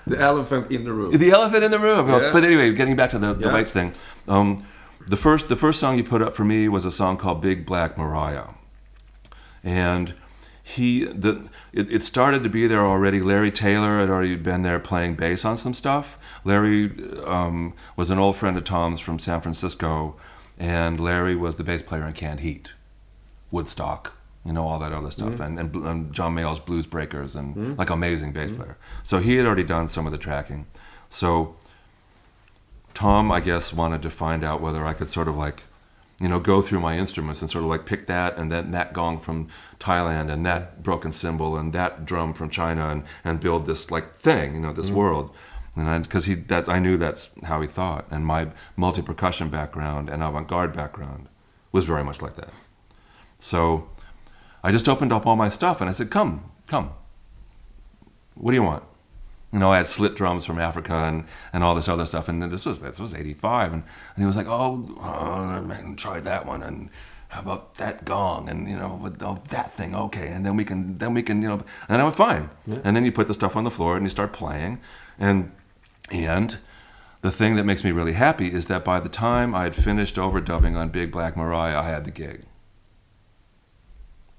The 0.07 0.19
elephant 0.19 0.71
in 0.71 0.85
the 0.85 0.93
room. 0.93 1.17
the 1.17 1.31
elephant 1.31 1.63
in 1.63 1.71
the 1.71 1.79
room. 1.79 2.09
Yeah. 2.09 2.31
But 2.33 2.45
anyway, 2.45 2.73
getting 2.75 2.97
back 2.97 3.11
to 3.11 3.19
the, 3.19 3.35
the 3.35 3.47
Yeah. 3.49 3.65
thing, 3.65 3.95
um, 4.27 4.67
the 5.07 5.17
first 5.17 5.49
the 5.49 5.57
first 5.57 5.79
song 5.79 5.97
you 5.97 6.05
put 6.05 6.23
up 6.23 6.35
for 6.35 6.45
me 6.45 6.69
was 6.69 6.85
a 6.85 6.91
song 6.91 7.17
called 7.17 7.41
Big 7.41 7.65
Black 7.65 7.97
Mariah, 7.97 8.49
and 9.63 10.15
he 10.63 11.05
the 11.05 11.49
it, 11.73 11.91
it 11.91 12.03
started 12.03 12.43
to 12.43 12.49
be 12.49 12.67
there 12.67 12.85
already. 12.85 13.21
Larry 13.21 13.51
Taylor 13.53 14.01
had 14.01 14.11
already 14.11 14.35
been 14.37 14.63
there 14.63 14.81
playing 14.81 15.15
bass 15.15 15.45
on 15.45 15.57
some 15.57 15.75
stuff. 15.75 16.19
Larry 16.45 16.91
um, 17.25 17.73
was 17.97 18.11
an 18.11 18.19
old 18.19 18.37
friend 18.37 18.57
of 18.57 18.65
Tom's 18.65 19.01
from 19.01 19.19
San 19.21 19.41
Francisco, 19.41 20.17
and 20.59 20.99
Larry 20.99 21.37
was 21.37 21.57
the 21.57 21.65
bass 21.65 21.83
player 21.83 22.07
in 22.07 22.13
Canned 22.13 22.41
Heat, 22.41 22.73
Woodstock, 23.53 24.15
you 24.45 24.53
know 24.53 24.67
all 24.67 24.79
that 24.79 24.93
other 24.93 25.11
stuff, 25.11 25.35
mm-hmm. 25.35 25.59
and, 25.59 25.59
and, 25.59 25.77
and 25.87 26.13
John 26.13 26.35
Mayall's 26.35 26.61
Blues 26.61 26.87
Breakers, 26.87 27.37
and 27.37 27.55
mm-hmm. 27.55 27.75
like 27.77 27.91
amazing 27.91 28.33
bass 28.33 28.51
mm-hmm. 28.51 28.61
player. 28.61 28.77
So 29.03 29.19
he 29.19 29.37
had 29.37 29.47
already 29.47 29.65
done 29.65 29.89
some 29.89 30.07
of 30.07 30.13
the 30.13 30.19
tracking. 30.19 30.67
So 31.11 31.57
Tom, 32.95 33.33
I 33.33 33.41
guess, 33.41 33.73
wanted 33.73 34.03
to 34.03 34.11
find 34.11 34.45
out 34.45 34.61
whether 34.61 34.85
I 34.85 34.93
could 34.93 35.09
sort 35.09 35.29
of 35.29 35.37
like, 35.37 35.63
you 36.21 36.29
know, 36.29 36.39
go 36.39 36.63
through 36.63 36.81
my 36.81 36.99
instruments 36.99 37.41
and 37.41 37.51
sort 37.51 37.65
of 37.65 37.71
like 37.71 37.87
pick 37.87 38.07
that 38.07 38.37
and 38.37 38.51
then 38.53 38.71
that 38.73 38.93
gong 38.93 39.19
from 39.19 39.49
Thailand 39.79 40.31
and 40.31 40.45
that 40.47 40.83
broken 40.83 41.11
cymbal 41.11 41.57
and 41.57 41.73
that 41.73 42.05
drum 42.05 42.35
from 42.35 42.51
China 42.51 42.89
and, 42.91 43.05
and 43.25 43.41
build 43.41 43.67
this 43.67 43.91
like 43.91 44.15
thing, 44.15 44.55
you 44.55 44.61
know, 44.61 44.73
this 44.73 44.91
world. 44.91 45.31
And 45.75 46.03
because 46.03 46.27
he, 46.27 46.35
that's, 46.35 46.69
I 46.69 46.79
knew 46.79 46.99
that's 46.99 47.31
how 47.45 47.63
he 47.63 47.67
thought. 47.67 48.07
And 48.11 48.27
my 48.27 48.49
multi 48.77 49.01
percussion 49.01 49.49
background 49.49 50.11
and 50.11 50.23
avant 50.23 50.49
garde 50.49 50.75
background 50.75 51.29
was 51.73 51.87
very 51.87 52.05
much 52.05 52.21
like 52.21 52.37
that. 52.37 52.51
So 53.39 53.89
I 54.63 54.73
just 54.73 54.89
opened 54.89 55.13
up 55.13 55.27
all 55.27 55.37
my 55.37 55.49
stuff 55.49 55.81
and 55.81 55.91
I 55.91 55.93
said, 55.93 56.11
come, 56.11 56.51
come. 56.69 56.91
What 58.35 58.53
do 58.53 58.55
you 58.55 58.63
want? 58.63 58.85
you 59.53 59.59
know, 59.59 59.71
I 59.71 59.77
had 59.77 59.87
slit 59.87 60.15
drums 60.15 60.45
from 60.45 60.59
Africa 60.59 60.95
and, 60.95 61.25
and 61.53 61.63
all 61.63 61.75
this 61.75 61.89
other 61.89 62.07
stuff. 62.07 62.29
And 62.29 62.43
this 62.43 62.65
was 62.65 62.81
this 62.81 62.99
was 62.99 63.15
'85, 63.15 63.73
and, 63.73 63.83
and 63.83 64.23
he 64.23 64.27
was 64.27 64.37
like, 64.37 64.47
"Oh, 64.49 64.97
uh, 65.01 65.61
man, 65.61 65.95
try 65.97 66.21
that 66.21 66.47
one, 66.47 66.63
and 66.63 66.89
how 67.29 67.41
about 67.41 67.75
that 67.75 68.05
gong, 68.05 68.49
and 68.49 68.69
you 68.69 68.77
know, 68.77 68.99
with, 69.01 69.23
oh, 69.23 69.43
that 69.51 69.73
thing, 69.73 69.95
okay." 69.95 70.29
And 70.29 70.47
then 70.47 70.57
we 70.57 70.65
can 70.65 70.97
then 70.99 71.13
we 71.13 71.23
can 71.23 71.43
you 71.43 71.49
know, 71.49 71.63
and 71.89 72.01
I 72.01 72.05
went 72.05 72.17
fine. 72.17 72.49
And 72.83 72.97
then 72.97 73.05
you 73.05 73.13
put 73.13 73.29
the 73.29 73.35
stuff 73.35 73.55
on 73.55 73.65
the 73.65 73.71
floor 73.71 73.97
and 73.97 74.07
you 74.07 74.11
start 74.11 74.33
playing, 74.33 74.81
and 75.19 75.53
and 76.11 76.57
the 77.21 77.31
thing 77.31 77.57
that 77.57 77.65
makes 77.65 77.85
me 77.85 77.93
really 77.93 78.15
happy 78.15 78.53
is 78.53 78.67
that 78.67 78.85
by 78.85 79.01
the 79.01 79.09
time 79.11 79.55
I 79.55 79.65
had 79.65 79.77
finished 79.77 80.17
overdubbing 80.17 80.77
on 80.77 80.89
Big 80.89 81.13
Black 81.13 81.37
Mariah, 81.37 81.79
I 81.79 81.91
had 81.91 82.05
the 82.05 82.11
gig. 82.11 82.47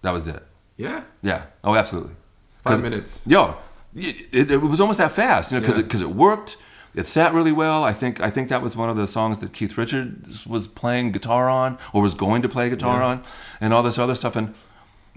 That 0.03 0.13
was 0.13 0.27
it. 0.27 0.43
Yeah. 0.77 1.03
Yeah. 1.23 1.45
Oh, 1.63 1.75
absolutely. 1.75 2.13
Five 2.61 2.81
minutes. 2.81 3.21
Yo, 3.25 3.57
it, 3.95 4.51
it 4.51 4.57
was 4.61 4.79
almost 4.79 4.99
that 4.99 5.11
fast, 5.11 5.51
you 5.51 5.57
know, 5.57 5.61
because 5.61 5.77
Yeah. 5.77 5.83
it, 5.85 5.89
'cause 5.89 6.01
it 6.01 6.09
worked. 6.11 6.57
It 6.95 7.05
sat 7.07 7.33
really 7.33 7.51
well. 7.51 7.83
I 7.83 7.91
think 7.91 8.21
I 8.21 8.29
think 8.29 8.49
that 8.49 8.61
was 8.61 8.77
one 8.77 8.89
of 8.89 8.97
the 8.97 9.07
songs 9.07 9.39
that 9.39 9.51
Keith 9.51 9.77
Richards 9.77 10.45
was 10.45 10.67
playing 10.67 11.11
guitar 11.11 11.49
on, 11.49 11.77
or 11.91 12.01
was 12.03 12.13
going 12.13 12.41
to 12.43 12.49
play 12.49 12.69
guitar 12.69 12.99
Yeah. 12.99 13.07
on, 13.07 13.23
and 13.59 13.73
all 13.73 13.81
this 13.81 13.97
other 13.97 14.13
stuff. 14.15 14.35
And 14.35 14.53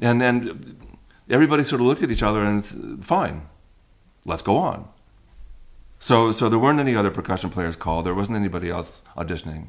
and 0.00 0.22
and 0.22 0.76
everybody 1.28 1.62
sort 1.64 1.80
of 1.82 1.86
looked 1.86 2.02
at 2.02 2.10
each 2.10 2.22
other 2.22 2.42
and 2.42 2.64
fine, 3.04 3.42
let's 4.24 4.42
go 4.42 4.56
on. 4.56 4.88
So 5.98 6.32
so 6.32 6.48
there 6.48 6.58
weren't 6.58 6.80
any 6.80 6.96
other 6.96 7.10
percussion 7.10 7.50
players 7.50 7.76
called. 7.76 8.06
There 8.06 8.14
wasn't 8.14 8.36
anybody 8.36 8.70
else 8.70 9.02
auditioning. 9.16 9.68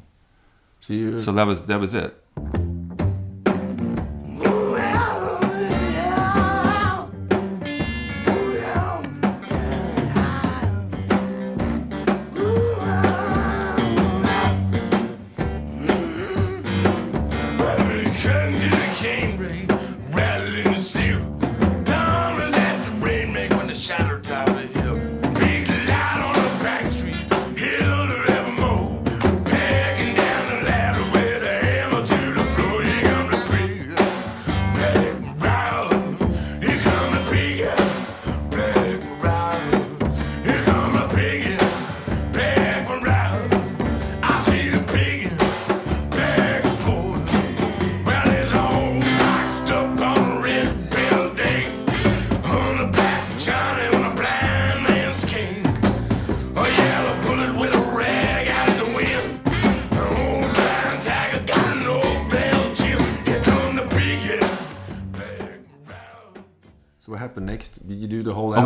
So. 0.80 1.18
So 1.18 1.32
that 1.32 1.46
was 1.46 1.64
that 1.64 1.80
was 1.80 1.94
it. 1.94 2.16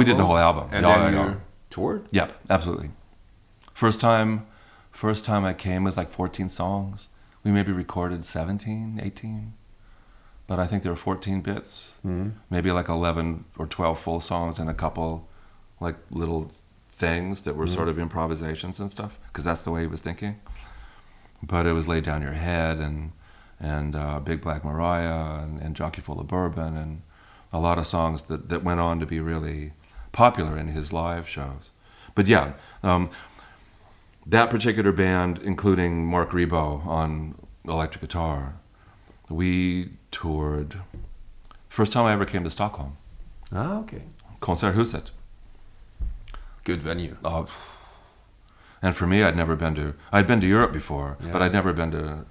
We 0.05 0.11
did 0.11 0.17
the 0.19 0.25
whole 0.27 0.39
album. 0.39 0.69
And 0.73 0.85
Yeah, 0.85 0.99
then 0.99 1.13
yeah, 1.15 1.23
you 1.25 1.29
yeah. 1.31 1.35
toured? 1.71 2.07
Yep, 2.11 2.33
absolutely. 2.51 2.91
First 3.73 4.01
time, 4.01 4.47
first 4.91 5.25
time 5.25 5.45
I 5.45 5.55
came 5.55 5.85
was 5.85 5.97
like 5.97 6.09
14 6.11 6.49
songs. 6.49 7.09
We 7.45 7.51
maybe 7.53 7.73
recorded 7.73 8.25
17, 8.25 9.01
18, 9.03 9.55
but 10.47 10.59
I 10.61 10.67
think 10.67 10.83
there 10.83 10.93
were 10.93 10.97
14 10.97 11.41
bits. 11.41 11.93
Mhm. 12.07 12.33
Maybe 12.51 12.71
like 12.73 12.89
11 12.89 13.45
or 13.59 13.67
12 13.67 13.99
full 13.99 14.21
songs 14.21 14.59
and 14.59 14.69
a 14.71 14.75
couple 14.75 15.29
like 15.81 15.97
little 16.11 16.51
things 16.93 17.43
that 17.45 17.57
were 17.57 17.67
sort 17.67 17.89
of 17.89 17.99
improvisations 17.99 18.79
and 18.79 18.91
stuff 18.91 19.19
because 19.29 19.43
that's 19.45 19.63
the 19.65 19.71
way 19.73 19.81
he 19.81 19.87
was 19.89 20.01
thinking. 20.01 20.37
But 21.43 21.67
it 21.67 21.73
was 21.73 21.89
laid 21.89 22.05
down 22.05 22.23
your 22.23 22.33
head 22.49 22.79
and 22.79 23.13
and 23.59 23.95
uh, 23.97 24.19
Big 24.21 24.41
Black 24.41 24.65
Mariah 24.65 25.41
and, 25.43 25.61
and 25.61 25.77
Jockey 25.77 26.01
Full 26.01 26.21
of 26.21 26.27
Bourbon 26.27 26.77
and 26.77 27.03
a 27.53 27.61
lot 27.61 27.79
of 27.79 27.87
songs 27.87 28.23
that, 28.23 28.49
that 28.49 28.65
went 28.65 28.81
on 28.81 28.99
to 29.01 29.07
be 29.07 29.21
really 29.21 29.73
popular 30.13 30.57
in 30.57 30.69
his 30.69 30.93
live 30.93 31.29
shows. 31.29 31.71
But 32.15 32.27
yeah, 32.29 32.53
um, 32.83 33.11
that 34.27 34.51
particular 34.51 34.93
band, 34.93 35.41
including 35.43 36.07
Marc 36.07 36.31
Ribot 36.31 36.87
on 36.87 37.35
electric 37.67 38.03
guitar, 38.03 38.55
we 39.29 39.91
toured. 40.11 40.77
First 41.69 41.93
time 41.93 42.05
I 42.05 42.13
ever 42.13 42.25
came 42.27 42.45
to 42.45 42.51
Stockholm, 42.51 42.97
Ah, 43.51 43.79
okay. 43.81 44.03
Konserthuset. 44.41 45.11
Good 46.65 46.83
venue. 46.83 47.17
Uh, 47.25 47.47
and 48.81 48.95
for 48.95 49.07
me, 49.07 49.23
I'd 49.23 49.37
never 49.37 49.57
been 49.57 49.75
to. 49.77 49.95
I'd 50.13 50.27
been 50.27 50.41
to 50.41 50.47
Europe 50.47 50.73
before, 50.73 51.17
but 51.33 51.41
I'd 51.43 51.53
never 51.53 51.73
been 51.73 51.91
to 51.93 52.25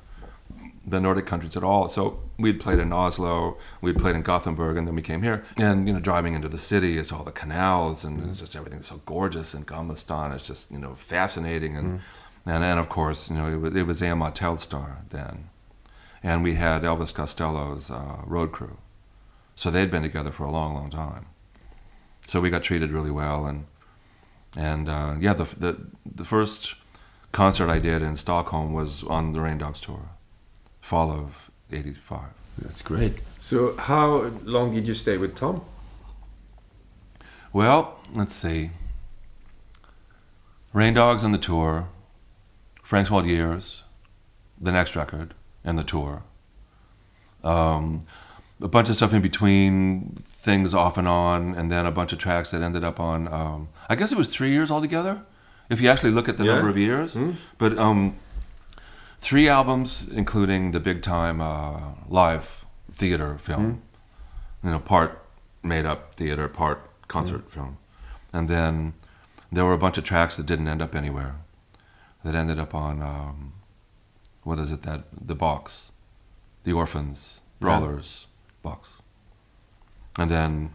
the 0.86 1.00
Nordic 1.00 1.26
countries 1.28 1.56
at 1.56 1.64
all. 1.64 1.90
So 1.90 2.20
we'd 2.40 2.60
played 2.60 2.80
in 2.80 2.92
Oslo, 2.92 3.58
we'd 3.82 3.98
played 3.98 4.16
in 4.16 4.24
Gothenburg, 4.24 4.78
and 4.78 4.88
then 4.88 4.96
we 4.96 5.02
came 5.02 5.22
here. 5.22 5.44
And 5.58 5.88
you 5.88 5.94
know, 5.94 6.00
driving 6.00 6.34
into 6.34 6.50
the 6.50 6.58
city, 6.58 6.98
it's 6.98 7.12
all 7.12 7.24
the 7.24 7.32
canals, 7.32 8.04
and 8.04 8.30
it's 8.32 8.40
just 8.40 8.56
everything's 8.56 8.88
so 8.88 9.02
gorgeous. 9.06 9.54
And 9.54 9.68
Gamla 9.68 9.98
Stan 9.98 10.32
is 10.32 10.44
just 10.44 10.72
you 10.72 10.80
know 10.80 10.96
fascinating, 10.96 11.78
and 11.78 12.02
and 12.46 12.64
and 12.64 12.80
of 12.80 12.90
course, 12.90 13.30
you 13.30 13.36
know, 13.38 13.48
it 13.48 13.58
was, 13.58 13.76
it 13.76 13.86
was 13.88 14.02
EMA 14.02 14.32
Telstar 14.32 15.08
then, 15.10 15.50
and 16.24 16.44
we 16.44 16.56
had 16.56 16.82
Elvis 16.84 17.14
Costello's 17.14 17.92
uh, 17.92 18.22
road 18.26 18.52
crew, 18.52 18.78
so 19.56 19.70
they'd 19.70 19.92
been 19.92 20.04
together 20.04 20.32
for 20.32 20.46
a 20.46 20.52
long, 20.52 20.74
long 20.74 20.90
time. 20.90 21.28
So 22.26 22.42
we 22.42 22.50
got 22.50 22.64
treated 22.64 22.92
really 22.92 23.12
well, 23.12 23.46
and 23.46 23.66
And 24.56 24.90
uh, 24.90 25.16
yeah, 25.20 25.34
the, 25.34 25.46
the 25.58 25.78
the 26.06 26.26
first 26.26 26.76
concert 27.32 27.70
I 27.70 27.80
did 27.80 28.02
in 28.02 28.16
Stockholm 28.16 28.74
was 28.74 29.04
on 29.04 29.34
the 29.34 29.40
Rain 29.40 29.58
Dogs 29.58 29.80
tour, 29.80 30.10
fall 30.82 31.12
of 31.12 31.50
'85. 31.72 32.20
That's 32.58 32.82
great. 32.82 33.14
So, 33.40 33.76
how 33.78 34.32
long 34.44 34.74
did 34.74 34.88
you 34.88 34.94
stay 34.94 35.18
with 35.18 35.36
Tom? 35.36 35.62
Well, 37.54 38.00
let's 38.14 38.36
see. 38.36 38.72
Rain 40.74 40.94
Dogs 40.94 41.24
on 41.24 41.32
the 41.32 41.38
tour, 41.38 41.90
Frank's 42.82 43.12
Wild 43.12 43.26
Years, 43.26 43.84
the 44.60 44.72
next 44.72 44.96
record, 44.96 45.34
and 45.64 45.78
the 45.78 45.84
tour. 45.84 46.24
Um, 47.44 48.02
a 48.62 48.68
bunch 48.68 48.90
of 48.90 48.96
stuff 48.96 49.12
in 49.12 49.22
between, 49.22 50.16
things 50.24 50.74
off 50.74 50.98
and 50.98 51.08
on, 51.08 51.56
and 51.56 51.72
then 51.72 51.86
a 51.86 51.92
bunch 51.92 52.14
of 52.14 52.20
tracks 52.20 52.52
that 52.52 52.62
ended 52.62 52.84
up 52.84 53.00
on. 53.00 53.28
Um, 53.28 53.70
I 53.90 53.96
guess 53.96 54.12
it 54.12 54.18
was 54.18 54.30
three 54.30 54.52
years 54.52 54.72
altogether, 54.72 55.24
if 55.70 55.82
you 55.82 55.90
actually 55.90 56.12
look 56.12 56.30
at 56.30 56.38
the 56.38 56.46
Yeah. 56.46 56.54
number 56.54 56.70
of 56.70 56.78
years. 56.78 57.18
But 57.58 57.78
um, 57.78 58.16
three 59.22 59.48
albums, 59.48 60.08
including 60.12 60.72
the 60.72 60.80
big 60.80 61.02
time 61.02 61.40
uh, 61.40 61.94
live 62.10 62.66
theater 62.96 63.38
film. 63.38 63.82
You 64.64 64.72
know, 64.72 64.80
part 64.80 65.24
made 65.64 65.86
up 65.86 66.16
theater, 66.16 66.48
part 66.48 66.80
concert 67.08 67.50
film. 67.52 67.78
And 68.34 68.48
then 68.48 68.94
there 69.52 69.64
were 69.66 69.74
a 69.74 69.78
bunch 69.78 69.98
of 69.98 70.04
tracks 70.04 70.36
that 70.38 70.46
didn't 70.46 70.68
end 70.68 70.82
up 70.82 70.96
anywhere. 70.96 71.36
That 72.24 72.36
ended 72.36 72.60
up 72.60 72.76
on 72.76 73.02
um, 73.02 73.54
what 74.44 74.60
is 74.60 74.72
it 74.72 74.82
that 74.84 75.04
the 75.20 75.36
box, 75.36 75.92
the 76.64 76.74
Orphans 76.74 77.40
Brawlers 77.60 78.28
box, 78.62 78.90
and 80.18 80.30
then 80.30 80.74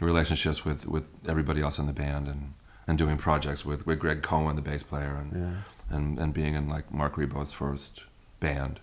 relationships 0.00 0.64
with 0.64 0.86
with 0.86 1.08
everybody 1.28 1.60
else 1.60 1.78
in 1.78 1.86
the 1.86 1.92
band 1.92 2.28
and 2.28 2.54
and 2.86 2.96
doing 2.98 3.16
projects 3.18 3.64
with 3.64 3.86
with 3.86 3.98
Greg 3.98 4.22
Cohen, 4.22 4.56
the 4.56 4.62
bass 4.62 4.82
player, 4.82 5.14
and 5.14 5.32
Yeah. 5.32 5.56
And 5.90 6.18
and 6.18 6.32
being 6.32 6.54
in 6.54 6.68
like 6.68 6.92
Marc 6.92 7.16
Ribot's 7.16 7.52
first 7.52 8.00
band 8.40 8.80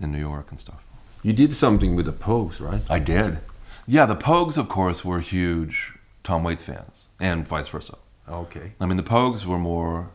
in 0.00 0.12
New 0.12 0.18
York 0.18 0.50
and 0.50 0.58
stuff. 0.58 0.82
You 1.22 1.32
did 1.32 1.54
something 1.54 1.94
with 1.94 2.06
the 2.06 2.12
Pogues, 2.12 2.60
right? 2.60 2.82
I 2.88 2.98
did. 2.98 3.38
Yeah, 3.86 4.06
the 4.06 4.16
Pogues, 4.16 4.56
of 4.56 4.68
course, 4.68 5.04
were 5.04 5.20
huge 5.20 5.92
Tom 6.24 6.44
Waits 6.44 6.62
fans, 6.62 7.06
and 7.18 7.46
vice 7.46 7.68
versa. 7.68 7.98
Okay. 8.28 8.72
I 8.80 8.86
mean, 8.86 8.96
the 8.96 9.02
Pogues 9.02 9.44
were 9.44 9.58
more 9.58 10.10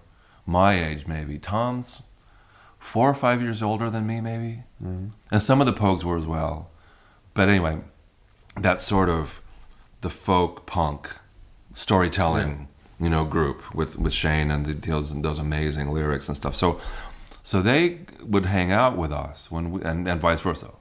my 0.45 0.73
age, 0.73 1.07
maybe. 1.07 1.37
Tom's 1.37 2.01
four 2.79 3.09
or 3.09 3.15
five 3.15 3.41
years 3.41 3.61
older 3.61 3.89
than 3.89 4.05
me, 4.07 4.21
maybe. 4.21 4.63
Mm-hmm. 4.81 5.07
And 5.31 5.43
some 5.43 5.59
of 5.59 5.67
the 5.67 5.73
Pogues 5.73 6.03
were 6.03 6.17
as 6.17 6.25
well. 6.25 6.69
But 7.33 7.49
anyway, 7.49 7.79
that 8.55 8.79
sort 8.79 9.09
of 9.09 9.41
the 10.01 10.09
folk 10.09 10.65
punk 10.65 11.09
storytelling, 11.73 12.69
you 12.99 13.09
know, 13.09 13.25
group 13.25 13.73
with, 13.75 13.97
with 13.97 14.13
Shane 14.13 14.51
and 14.51 14.65
the, 14.65 14.73
those 14.73 15.13
those 15.21 15.39
amazing 15.39 15.91
lyrics 15.91 16.27
and 16.27 16.37
stuff. 16.37 16.55
So, 16.55 16.79
so 17.43 17.61
they 17.61 17.99
would 18.23 18.45
hang 18.45 18.71
out 18.71 18.97
with 18.97 19.11
us 19.11 19.51
when 19.51 19.71
we, 19.71 19.81
and, 19.81 20.07
and 20.07 20.21
vice 20.21 20.41
versa. 20.41 20.71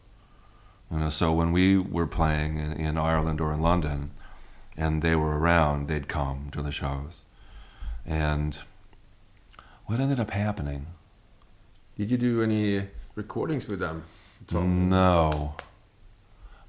You 0.90 0.98
know, 0.98 1.10
so 1.10 1.32
when 1.32 1.52
we 1.52 1.78
were 1.78 2.06
playing 2.06 2.58
in, 2.58 2.72
in 2.72 2.98
Ireland 2.98 3.40
or 3.40 3.52
in 3.52 3.60
London, 3.60 4.12
and 4.76 5.02
they 5.02 5.16
were 5.16 5.38
around, 5.38 5.88
they'd 5.88 6.08
come 6.08 6.50
to 6.52 6.62
the 6.62 6.72
shows. 6.72 7.22
And 8.06 8.58
what 9.86 10.00
ended 10.00 10.20
up 10.20 10.30
happening? 10.30 10.86
Did 11.96 12.10
you 12.10 12.18
do 12.18 12.42
any 12.42 12.88
recordings 13.14 13.68
with 13.68 13.80
them? 13.80 14.04
No, 14.52 15.54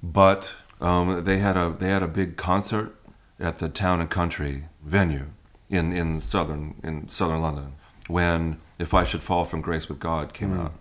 but 0.02 0.54
um, 0.80 1.24
they 1.24 1.38
had 1.38 1.56
a 1.56 1.74
they 1.78 1.88
had 1.88 2.02
a 2.02 2.08
big 2.08 2.36
concert 2.36 2.94
at 3.38 3.58
the 3.58 3.68
Town 3.68 4.00
and 4.00 4.08
Country 4.08 4.64
venue 4.82 5.26
in 5.68 5.92
in 5.92 6.20
southern 6.20 6.76
in 6.82 7.08
southern 7.08 7.42
London 7.42 7.72
when 8.08 8.58
"If 8.78 8.94
I 8.94 9.04
Should 9.04 9.22
Fall 9.22 9.44
from 9.44 9.60
Grace 9.60 9.88
with 9.88 9.98
God" 9.98 10.32
came 10.32 10.50
mm. 10.50 10.64
out, 10.64 10.72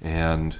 and 0.00 0.56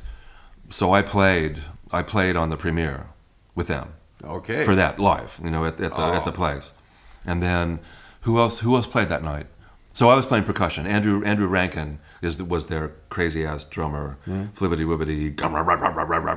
so 0.70 0.92
I 0.92 1.02
played 1.02 1.62
I 1.90 2.02
played 2.02 2.36
on 2.36 2.50
the 2.50 2.56
premiere 2.56 3.08
with 3.54 3.66
them 3.66 3.94
Okay. 4.24 4.64
for 4.64 4.74
that 4.74 4.98
live, 4.98 5.40
you 5.42 5.50
know, 5.50 5.64
at, 5.64 5.80
at 5.80 5.92
the 5.92 6.02
at 6.02 6.24
the 6.24 6.30
Oh. 6.30 6.34
place. 6.34 6.70
And 7.24 7.42
then 7.42 7.80
who 8.22 8.38
else 8.38 8.60
who 8.60 8.74
else 8.76 8.86
played 8.86 9.08
that 9.08 9.22
night? 9.22 9.46
So 9.92 10.08
I 10.08 10.14
was 10.14 10.24
playing 10.24 10.44
percussion. 10.44 10.86
Andrew 10.86 11.22
Andrew 11.24 11.46
Rankin 11.46 11.98
is 12.22 12.42
was 12.42 12.66
their 12.66 12.92
crazy 13.10 13.44
ass 13.44 13.64
drummer, 13.64 14.16
mm. 14.26 14.50
flibbity 14.54 14.86
wibbity, 14.86 15.36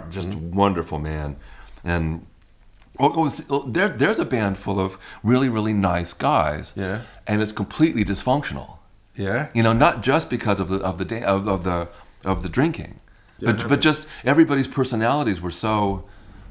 just 0.09 0.29
mm. 0.29 0.51
wonderful 0.51 0.99
man. 0.99 1.37
And 1.83 2.25
oh, 2.99 3.13
oh, 3.15 3.31
oh, 3.49 3.63
there 3.67 3.89
there's 3.89 4.19
a 4.19 4.25
band 4.25 4.57
full 4.57 4.79
of 4.79 4.97
really 5.23 5.49
really 5.49 5.73
nice 5.73 6.13
guys. 6.13 6.73
Yeah. 6.75 7.01
And 7.27 7.41
it's 7.41 7.51
completely 7.51 8.05
dysfunctional. 8.05 8.77
Yeah. 9.15 9.49
You 9.53 9.63
know, 9.63 9.73
not 9.73 10.03
just 10.03 10.29
because 10.29 10.59
of 10.59 10.69
the 10.69 10.77
of 10.77 10.97
the 10.97 11.23
of, 11.25 11.47
of 11.47 11.63
the 11.63 11.89
of 12.23 12.43
the 12.43 12.49
drinking, 12.49 12.99
but 13.39 13.59
Yeah. 13.59 13.67
but 13.67 13.81
just 13.81 14.07
everybody's 14.23 14.67
personalities 14.67 15.41
were 15.41 15.51
so, 15.51 16.05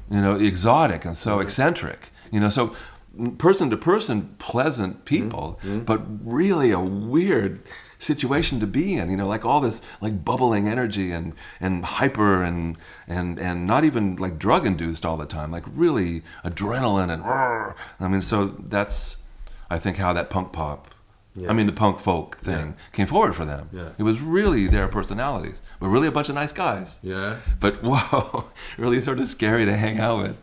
you 0.09 0.21
know, 0.21 0.35
exotic 0.35 1.05
and 1.05 1.15
so 1.15 1.39
eccentric. 1.39 2.11
You 2.31 2.39
know, 2.39 2.49
so 2.49 2.75
mm, 3.17 3.37
person 3.37 3.69
to 3.69 3.77
person, 3.77 4.35
pleasant 4.39 4.93
mm-hmm. 4.95 5.03
people, 5.03 5.59
mm-hmm. 5.63 5.79
but 5.79 6.01
really 6.23 6.71
a 6.71 6.79
weird 6.79 7.61
situation 7.99 8.59
to 8.59 8.67
be 8.67 8.95
in. 8.95 9.09
You 9.09 9.17
know, 9.17 9.27
like 9.27 9.45
all 9.45 9.61
this 9.61 9.81
like 10.01 10.23
bubbling 10.23 10.67
energy 10.67 11.11
and 11.11 11.33
and 11.59 11.85
hyper 11.85 12.43
and 12.43 12.77
and 13.07 13.39
and 13.39 13.65
not 13.65 13.83
even 13.83 14.15
like 14.15 14.37
drug 14.37 14.65
induced 14.65 15.05
all 15.05 15.17
the 15.17 15.25
time. 15.25 15.51
Like 15.51 15.63
really 15.67 16.23
adrenaline 16.43 17.11
and. 17.11 17.23
I 17.99 18.07
mean, 18.07 18.21
so 18.21 18.45
that's 18.45 19.17
I 19.69 19.79
think 19.79 19.97
how 19.97 20.13
that 20.13 20.29
punk 20.29 20.53
pop. 20.53 20.89
Yeah. 21.35 21.49
I 21.49 21.53
mean, 21.53 21.65
the 21.65 21.73
punk 21.73 21.99
folk 21.99 22.37
thing 22.37 22.75
came 22.93 23.07
forward 23.07 23.35
for 23.35 23.43
them. 23.43 23.69
Yeah. 23.73 23.89
It 23.97 24.03
was 24.03 24.21
really 24.21 24.67
their 24.67 24.87
personalities, 24.87 25.61
but 25.81 25.89
really 25.89 26.07
a 26.07 26.11
bunch 26.11 26.29
of 26.29 26.35
nice 26.35 26.53
guys. 26.53 26.97
Yeah. 27.03 27.37
But 27.59 27.83
whoa, 27.83 28.45
really 28.77 29.01
sort 29.01 29.19
of 29.19 29.27
scary 29.27 29.65
to 29.65 29.75
hang 29.75 29.99
out 29.99 30.21
with. 30.21 30.37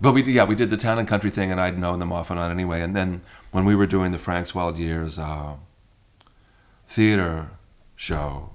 But 0.00 0.12
we 0.12 0.22
yeah 0.24 0.44
we 0.44 0.56
did 0.56 0.70
the 0.70 0.76
town 0.76 0.98
and 0.98 1.06
country 1.06 1.30
thing, 1.30 1.50
and 1.52 1.60
I'd 1.60 1.78
known 1.78 2.00
them 2.00 2.12
off 2.12 2.30
and 2.30 2.38
on 2.38 2.50
anyway. 2.50 2.80
And 2.80 2.96
then 2.96 3.22
when 3.52 3.64
we 3.64 3.76
were 3.76 3.86
doing 3.86 4.10
the 4.10 4.18
Frank's 4.18 4.54
Wild 4.54 4.76
Years 4.78 5.18
uh, 5.18 5.54
theater 6.94 7.50
show, 7.96 8.50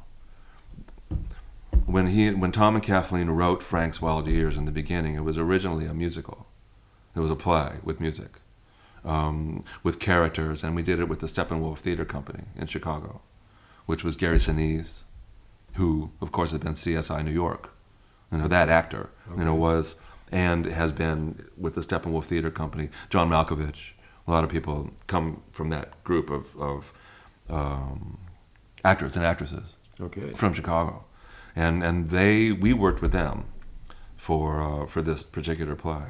when 1.85 2.07
he 2.07 2.31
when 2.31 2.53
Tom 2.53 2.75
and 2.75 2.83
Kathleen 2.83 3.29
wrote 3.31 3.61
Frank's 3.61 4.01
Wild 4.01 4.29
Years 4.29 4.57
in 4.57 4.63
the 4.63 4.71
beginning, 4.71 5.15
it 5.15 5.25
was 5.25 5.37
originally 5.37 5.85
a 5.85 5.93
musical. 5.93 6.47
It 7.15 7.19
was 7.19 7.29
a 7.29 7.35
play 7.35 7.79
with 7.83 7.99
music, 7.99 8.39
um, 9.03 9.65
with 9.83 9.99
characters, 9.99 10.63
and 10.63 10.73
we 10.73 10.83
did 10.83 11.01
it 11.01 11.09
with 11.09 11.19
the 11.19 11.27
Steppenwolf 11.27 11.79
Theater 11.79 12.05
Company 12.05 12.45
in 12.55 12.67
Chicago, 12.67 13.19
which 13.87 14.05
was 14.05 14.15
Gary 14.15 14.37
Sinise, 14.37 15.01
who 15.73 16.11
of 16.21 16.31
course 16.31 16.51
has 16.51 16.61
been 16.61 16.73
CSI 16.73 17.25
New 17.25 17.31
York. 17.31 17.73
You 18.31 18.37
know 18.37 18.47
that 18.47 18.69
actor, 18.69 19.09
you 19.37 19.43
know, 19.43 19.55
was 19.55 19.95
and 20.31 20.65
has 20.65 20.93
been 20.93 21.45
with 21.57 21.75
the 21.75 21.81
Steppenwolf 21.81 22.23
Theater 22.23 22.51
Company. 22.51 22.87
John 23.09 23.29
Malkovich. 23.29 23.95
A 24.27 24.31
lot 24.31 24.45
of 24.45 24.49
people 24.49 24.91
come 25.07 25.41
from 25.51 25.69
that 25.69 26.01
group 26.03 26.29
of, 26.29 26.55
of 26.55 26.93
um, 27.49 28.19
actors 28.89 29.15
and 29.15 29.25
actresses 29.25 29.75
Okay. 30.01 30.31
from 30.41 30.53
Chicago, 30.53 31.03
and 31.55 31.83
and 31.83 32.09
they 32.09 32.51
we 32.51 32.71
worked 32.73 33.01
with 33.01 33.11
them 33.11 33.45
for 34.17 34.45
uh, 34.61 34.85
for 34.87 35.01
this 35.01 35.21
particular 35.23 35.75
play, 35.75 36.05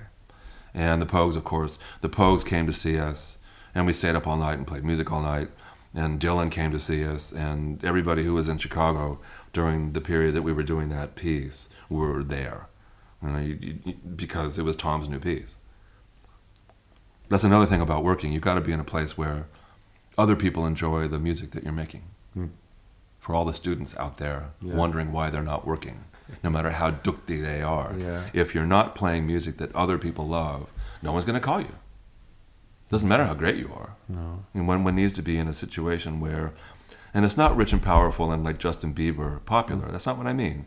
and 0.74 1.02
the 1.02 1.06
Pogues, 1.16 1.36
of 1.36 1.44
course, 1.44 1.80
the 2.02 2.10
Pogues 2.10 2.46
came 2.46 2.66
to 2.68 2.74
see 2.74 2.98
us, 3.10 3.38
and 3.76 3.86
we 3.86 3.94
stayed 3.94 4.16
up 4.16 4.28
all 4.28 4.38
night 4.38 4.58
and 4.60 4.68
played 4.68 4.84
music 4.86 5.12
all 5.12 5.22
night, 5.22 5.50
and 5.94 6.20
Dylan 6.20 6.52
came 6.52 6.72
to 6.72 6.80
see 6.80 7.04
us, 7.06 7.32
and 7.32 7.84
everybody 7.84 8.24
who 8.24 8.34
was 8.36 8.48
in 8.48 8.58
Chicago 8.60 9.20
during 9.54 9.94
the 9.94 10.02
period 10.02 10.34
that 10.36 10.44
we 10.44 10.54
were 10.54 10.64
doing 10.74 10.90
that 10.90 11.16
piece 11.16 11.68
were 11.90 12.24
there, 12.24 12.68
you 13.24 13.30
know, 13.30 13.40
you, 13.40 13.56
you, 13.86 13.94
because 14.16 14.60
it 14.60 14.64
was 14.64 14.76
Tom's 14.76 15.10
new 15.10 15.20
piece. 15.20 15.56
That's 17.30 17.44
another 17.44 17.66
thing 17.66 17.82
about 17.82 18.04
working. 18.04 18.32
You've 18.32 18.44
got 18.50 18.56
to 18.56 18.62
be 18.62 18.72
in 18.72 18.80
a 18.80 18.92
place 18.96 19.18
where 19.18 19.48
other 20.18 20.36
people 20.36 20.66
enjoy 20.68 21.08
the 21.08 21.20
music 21.20 21.52
that 21.52 21.64
you're 21.64 21.74
making 21.74 22.04
for 23.20 23.36
all 23.36 23.46
the 23.46 23.54
students 23.54 23.96
out 23.98 24.18
there 24.18 24.52
Yeah. 24.62 24.74
wondering 24.76 25.12
why 25.12 25.30
they're 25.30 25.44
not 25.44 25.66
working, 25.68 26.04
no 26.44 26.50
matter 26.50 26.72
how 26.72 26.92
dukty 26.92 27.42
they 27.42 27.62
are. 27.62 27.94
Yeah. 27.98 28.24
If 28.34 28.56
you're 28.56 28.66
not 28.66 28.96
playing 28.96 29.28
music 29.28 29.58
that 29.58 29.76
other 29.76 29.98
people 29.98 30.28
love, 30.28 30.68
no 31.02 31.12
one's 31.12 31.26
going 31.26 31.40
to 31.40 31.46
call 31.46 31.62
you. 31.62 31.76
Doesn't 32.90 33.08
matter 33.08 33.26
how 33.26 33.36
great 33.36 33.58
you 33.58 33.72
are. 33.74 33.96
No. 34.08 34.44
And 34.54 34.68
one, 34.68 34.84
one 34.84 34.96
needs 34.96 35.14
to 35.14 35.22
be 35.22 35.38
in 35.38 35.48
a 35.48 35.54
situation 35.54 36.20
where, 36.20 36.54
and 37.14 37.24
it's 37.24 37.38
not 37.38 37.56
rich 37.56 37.72
and 37.74 37.82
powerful 37.82 38.32
and 38.32 38.44
like 38.44 38.58
Justin 38.58 38.94
Bieber 38.94 39.44
popular. 39.46 39.92
That's 39.92 40.06
not 40.08 40.18
what 40.18 40.26
I 40.28 40.34
mean. 40.34 40.66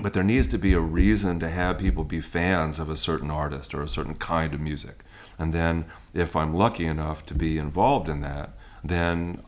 But 0.00 0.12
there 0.12 0.22
needs 0.22 0.46
to 0.48 0.58
be 0.58 0.72
a 0.74 0.80
reason 0.80 1.40
to 1.40 1.48
have 1.48 1.78
people 1.78 2.04
be 2.04 2.20
fans 2.20 2.78
of 2.78 2.88
a 2.88 2.96
certain 2.96 3.30
artist 3.30 3.74
or 3.74 3.82
a 3.82 3.88
certain 3.88 4.14
kind 4.14 4.54
of 4.54 4.60
music. 4.60 5.00
And 5.38 5.52
then 5.52 5.86
if 6.14 6.36
I'm 6.36 6.54
lucky 6.54 6.86
enough 6.86 7.26
to 7.26 7.34
be 7.34 7.58
involved 7.58 8.08
in 8.08 8.20
that, 8.20 8.50
then 8.84 9.42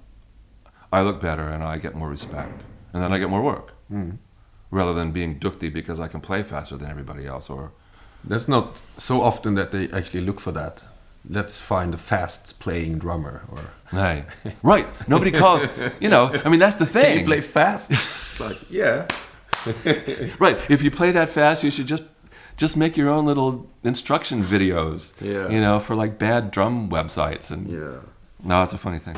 I 0.93 1.03
look 1.03 1.21
better 1.21 1.49
and 1.49 1.63
I 1.63 1.79
get 1.79 1.95
more 1.95 2.09
respect. 2.11 2.63
And 2.93 3.03
then 3.03 3.13
I 3.13 3.19
get 3.19 3.31
more 3.31 3.43
work. 3.43 3.73
Hmm. 3.89 4.11
Rather 4.71 4.95
than 4.95 5.13
being 5.13 5.39
dukty 5.41 5.73
because 5.73 6.01
I 6.01 6.09
can 6.09 6.21
play 6.21 6.43
faster 6.43 6.77
than 6.77 6.91
everybody 6.91 7.27
else 7.27 7.51
or 7.51 7.73
That's 8.25 8.49
not 8.49 8.83
so 8.97 9.21
often 9.23 9.55
that 9.55 9.71
they 9.71 9.89
actually 9.91 10.25
look 10.25 10.41
for 10.41 10.53
that. 10.53 10.85
let's 11.29 11.61
find 11.61 11.95
a 11.95 11.99
fast 11.99 12.59
playing 12.61 12.99
drummer 12.99 13.43
or 13.53 13.61
Right. 13.93 14.25
Right. 14.63 14.87
Nobody 15.09 15.31
calls, 15.33 15.63
you 16.01 16.09
know, 16.09 16.31
I 16.45 16.49
mean, 16.49 16.61
that's 16.61 16.77
the 16.77 16.87
thing. 16.87 17.05
can 17.05 17.19
you 17.19 17.25
play 17.25 17.41
fast? 17.41 17.91
Like 18.41 18.59
yeah. 18.71 19.07
Right. 20.39 20.59
If 20.71 20.83
you 20.83 20.91
play 20.91 21.13
that 21.13 21.29
fast, 21.29 21.63
you 21.65 21.71
should 21.71 21.87
just 21.91 22.05
just 22.57 22.77
make 22.77 22.97
your 22.97 23.09
own 23.09 23.25
little 23.27 23.67
instruction 23.85 24.43
videos. 24.45 25.13
Yeah. 25.21 25.49
You 25.55 25.61
know, 25.61 25.81
for 25.81 25.95
like 25.97 26.19
bad 26.19 26.51
drum 26.51 26.89
websites 26.91 27.51
and 27.51 27.69
Yeah. 27.71 27.99
no, 28.45 28.63
it's 28.63 28.73
a 28.73 28.79
funny 28.79 28.99
thing. 28.99 29.17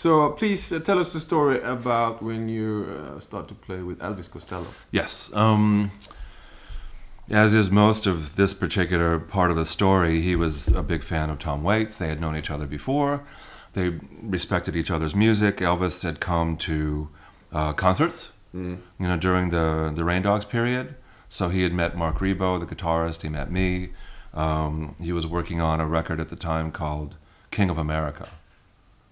So 0.00 0.30
please 0.30 0.72
uh, 0.72 0.78
tell 0.78 0.98
us 0.98 1.12
the 1.12 1.20
story 1.20 1.60
about 1.60 2.22
when 2.22 2.48
you 2.48 2.86
uh, 2.88 3.20
start 3.20 3.48
to 3.48 3.54
play 3.54 3.82
with 3.82 3.98
Elvis 3.98 4.30
Costello. 4.30 4.68
Yes. 4.90 5.30
Um, 5.34 5.90
as 7.28 7.52
is 7.52 7.70
most 7.70 8.06
of 8.06 8.36
this 8.36 8.54
particular 8.54 9.18
part 9.18 9.50
of 9.50 9.58
the 9.58 9.66
story, 9.66 10.22
he 10.22 10.34
was 10.34 10.68
a 10.68 10.82
big 10.82 11.02
fan 11.02 11.28
of 11.28 11.38
Tom 11.38 11.62
Waits. 11.62 11.98
They 11.98 12.08
had 12.08 12.18
known 12.18 12.34
each 12.34 12.50
other 12.50 12.64
before. 12.64 13.24
They 13.74 14.00
respected 14.22 14.74
each 14.74 14.90
other's 14.90 15.14
music. 15.14 15.58
Elvis 15.58 16.02
had 16.02 16.18
come 16.18 16.56
to 16.56 17.10
uh, 17.52 17.74
concerts, 17.74 18.32
you 18.54 18.78
know, 18.98 19.18
during 19.18 19.50
the 19.50 19.92
the 19.94 20.02
Rain 20.02 20.22
Dogs 20.22 20.46
period. 20.46 20.94
So 21.28 21.50
he 21.50 21.62
had 21.62 21.74
met 21.74 21.94
Marc 21.94 22.20
Ribot, 22.20 22.66
the 22.66 22.74
guitarist. 22.74 23.20
He 23.20 23.28
met 23.28 23.52
me. 23.52 23.90
Um, 24.32 24.96
he 24.98 25.12
was 25.12 25.26
working 25.26 25.60
on 25.60 25.78
a 25.78 25.86
record 25.86 26.20
at 26.20 26.30
the 26.30 26.36
time 26.36 26.72
called 26.72 27.18
King 27.50 27.68
of 27.68 27.76
America, 27.76 28.30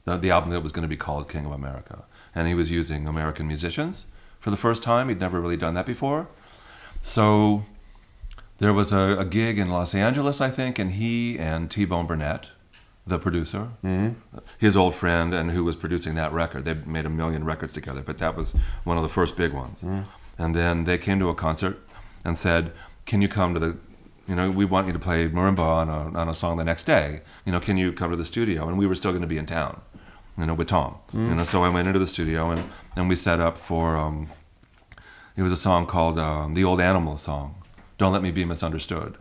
the, 0.08 0.16
the 0.16 0.30
album 0.30 0.50
that 0.50 0.60
was 0.60 0.72
going 0.72 0.82
to 0.82 0.88
be 0.88 0.96
called 0.96 1.28
King 1.28 1.46
of 1.46 1.52
America. 1.52 2.04
And 2.34 2.48
he 2.48 2.54
was 2.54 2.70
using 2.70 3.06
American 3.06 3.46
musicians 3.46 4.06
for 4.40 4.50
the 4.50 4.56
first 4.56 4.82
time. 4.82 5.08
He'd 5.08 5.20
never 5.20 5.40
really 5.40 5.56
done 5.56 5.74
that 5.74 5.86
before. 5.86 6.28
So 7.00 7.64
there 8.58 8.72
was 8.72 8.92
a, 8.92 9.16
a 9.18 9.24
gig 9.24 9.58
in 9.58 9.70
Los 9.70 9.94
Angeles, 9.94 10.40
I 10.40 10.50
think, 10.50 10.78
and 10.78 10.92
he 10.92 11.38
and 11.38 11.70
T 11.70 11.84
Bone 11.84 12.06
Burnett, 12.06 12.48
the 13.06 13.18
producer, 13.18 13.68
mm-hmm. 13.84 14.14
his 14.58 14.76
old 14.76 14.94
friend, 14.94 15.32
and 15.32 15.50
who 15.52 15.64
was 15.64 15.76
producing 15.76 16.14
that 16.16 16.32
record. 16.32 16.64
They 16.64 16.74
made 16.74 17.06
a 17.06 17.10
million 17.10 17.44
records 17.44 17.72
together, 17.72 18.02
but 18.02 18.18
that 18.18 18.36
was 18.36 18.54
one 18.84 18.96
of 18.96 19.02
the 19.02 19.08
first 19.08 19.36
big 19.36 19.52
ones. 19.52 19.80
Mm-hmm. 19.80 20.02
And 20.38 20.54
then 20.54 20.84
they 20.84 20.98
came 20.98 21.18
to 21.20 21.28
a 21.28 21.34
concert 21.34 21.78
and 22.24 22.36
said, 22.36 22.72
"Can 23.06 23.22
you 23.22 23.28
come 23.28 23.54
to 23.54 23.60
the, 23.60 23.76
you 24.28 24.34
know, 24.34 24.50
we 24.50 24.64
want 24.64 24.86
you 24.86 24.92
to 24.92 24.98
play 24.98 25.28
marimba 25.28 25.60
on 25.60 25.88
a 25.88 26.18
on 26.18 26.28
a 26.28 26.34
song 26.34 26.58
the 26.58 26.64
next 26.64 26.84
day. 26.84 27.22
You 27.44 27.52
know, 27.52 27.60
can 27.60 27.76
you 27.76 27.92
come 27.92 28.10
to 28.10 28.16
the 28.16 28.24
studio?" 28.24 28.68
And 28.68 28.76
we 28.76 28.86
were 28.86 28.94
still 28.94 29.12
going 29.12 29.22
to 29.22 29.28
be 29.28 29.38
in 29.38 29.46
town, 29.46 29.80
you 30.38 30.46
know, 30.46 30.54
with 30.54 30.68
Tom. 30.68 30.96
You 31.12 31.34
know, 31.34 31.44
so 31.44 31.64
I 31.64 31.68
went 31.68 31.88
into 31.88 31.98
the 31.98 32.06
studio 32.06 32.50
and 32.50 32.70
and 32.96 33.08
we 33.08 33.16
set 33.16 33.40
up 33.40 33.58
for. 33.58 33.96
Um, 33.96 34.28
it 35.36 35.42
was 35.42 35.52
a 35.52 35.56
song 35.56 35.86
called 35.86 36.18
um, 36.18 36.54
the 36.54 36.64
Old 36.64 36.80
Animal 36.80 37.16
song. 37.16 37.54
Don't 37.96 38.12
let 38.12 38.22
me 38.22 38.32
be 38.32 38.44
misunderstood. 38.44 39.16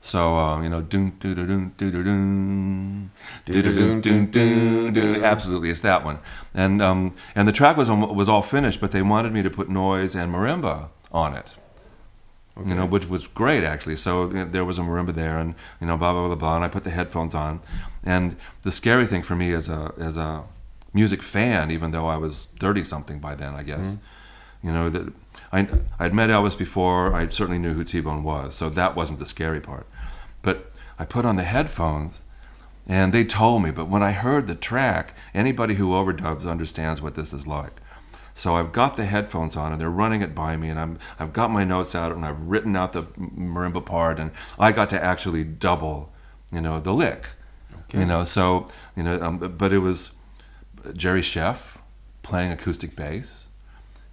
So 0.00 0.36
um, 0.36 0.62
you 0.62 0.70
know, 0.70 0.80
doon 0.80 1.12
doo 1.18 1.34
doo 1.34 1.46
doo 1.46 1.72
doo 1.76 1.90
doo 1.90 2.02
doo 2.02 3.62
doon 3.62 4.00
doon 4.00 4.30
doon 4.30 4.92
doon. 4.92 5.24
Absolutely, 5.24 5.70
it's 5.70 5.80
that 5.80 6.04
one. 6.04 6.20
And 6.54 6.80
um, 6.80 7.14
and 7.34 7.48
the 7.48 7.52
track 7.52 7.76
was 7.76 7.90
was 7.90 8.28
all 8.28 8.42
finished, 8.42 8.80
but 8.80 8.92
they 8.92 9.02
wanted 9.02 9.32
me 9.32 9.42
to 9.42 9.50
put 9.50 9.68
noise 9.68 10.14
and 10.14 10.32
marimba 10.32 10.88
on 11.12 11.34
it. 11.34 11.56
You 12.64 12.74
know, 12.74 12.86
which 12.86 13.06
was 13.06 13.26
great 13.26 13.64
actually. 13.64 13.96
So 13.96 14.28
you 14.28 14.34
know, 14.34 14.44
there 14.46 14.64
was 14.64 14.78
a 14.78 14.82
marimba 14.82 15.14
there, 15.14 15.38
and 15.38 15.54
you 15.80 15.86
know, 15.86 15.96
blah 15.98 16.12
blah 16.12 16.28
blah 16.28 16.36
blah. 16.36 16.56
And 16.56 16.64
I 16.64 16.68
put 16.68 16.84
the 16.84 16.90
headphones 16.90 17.34
on, 17.34 17.60
and 18.06 18.36
the 18.62 18.70
scary 18.70 19.06
thing 19.06 19.22
for 19.22 19.34
me 19.34 19.52
as 19.52 19.68
a 19.68 19.92
as 19.98 20.16
a 20.16 20.44
music 20.94 21.22
fan, 21.22 21.70
even 21.70 21.90
though 21.90 22.06
I 22.06 22.16
was 22.16 22.46
thirty 22.58 22.84
something 22.84 23.18
by 23.18 23.34
then, 23.34 23.54
I 23.54 23.62
guess, 23.62 23.88
mm-hmm. 23.88 24.66
you 24.66 24.72
know 24.72 24.88
that 24.88 25.12
I 25.52 25.68
I'd 25.98 26.14
met 26.14 26.30
Elvis 26.30 26.56
before. 26.56 27.12
I 27.12 27.28
certainly 27.28 27.58
knew 27.58 27.74
who 27.74 27.84
T 27.84 28.00
Bone 28.00 28.22
was, 28.22 28.54
so 28.54 28.70
that 28.70 28.96
wasn't 28.96 29.18
the 29.18 29.26
scary 29.26 29.60
part. 29.60 29.86
But 30.40 30.70
I 30.98 31.04
put 31.04 31.24
on 31.24 31.36
the 31.36 31.42
headphones, 31.42 32.22
and 32.86 33.12
they 33.12 33.24
told 33.24 33.62
me. 33.62 33.72
But 33.72 33.88
when 33.88 34.02
I 34.02 34.12
heard 34.12 34.46
the 34.46 34.54
track, 34.54 35.14
anybody 35.34 35.74
who 35.74 35.90
overdubs 35.90 36.48
understands 36.48 37.02
what 37.02 37.16
this 37.16 37.32
is 37.32 37.46
like. 37.46 37.72
So 38.34 38.54
I've 38.54 38.70
got 38.70 38.96
the 38.96 39.06
headphones 39.06 39.56
on, 39.56 39.72
and 39.72 39.80
they're 39.80 39.90
running 39.90 40.20
it 40.20 40.34
by 40.34 40.56
me, 40.56 40.68
and 40.68 40.78
I'm 40.78 40.98
I've 41.18 41.32
got 41.32 41.50
my 41.50 41.64
notes 41.64 41.94
out, 41.94 42.12
and 42.12 42.24
I've 42.24 42.40
written 42.40 42.76
out 42.76 42.92
the 42.92 43.02
marimba 43.02 43.84
part, 43.84 44.20
and 44.20 44.30
I 44.58 44.72
got 44.72 44.90
to 44.90 45.02
actually 45.02 45.42
double, 45.42 46.12
you 46.52 46.60
know, 46.60 46.78
the 46.78 46.92
lick. 46.92 47.26
You 47.92 48.04
know, 48.04 48.24
so 48.24 48.66
you 48.96 49.02
know, 49.02 49.20
um, 49.22 49.38
but 49.38 49.72
it 49.72 49.78
was 49.78 50.10
Jerry 50.94 51.20
Scheff 51.22 51.78
playing 52.22 52.52
acoustic 52.52 52.96
bass. 52.96 53.46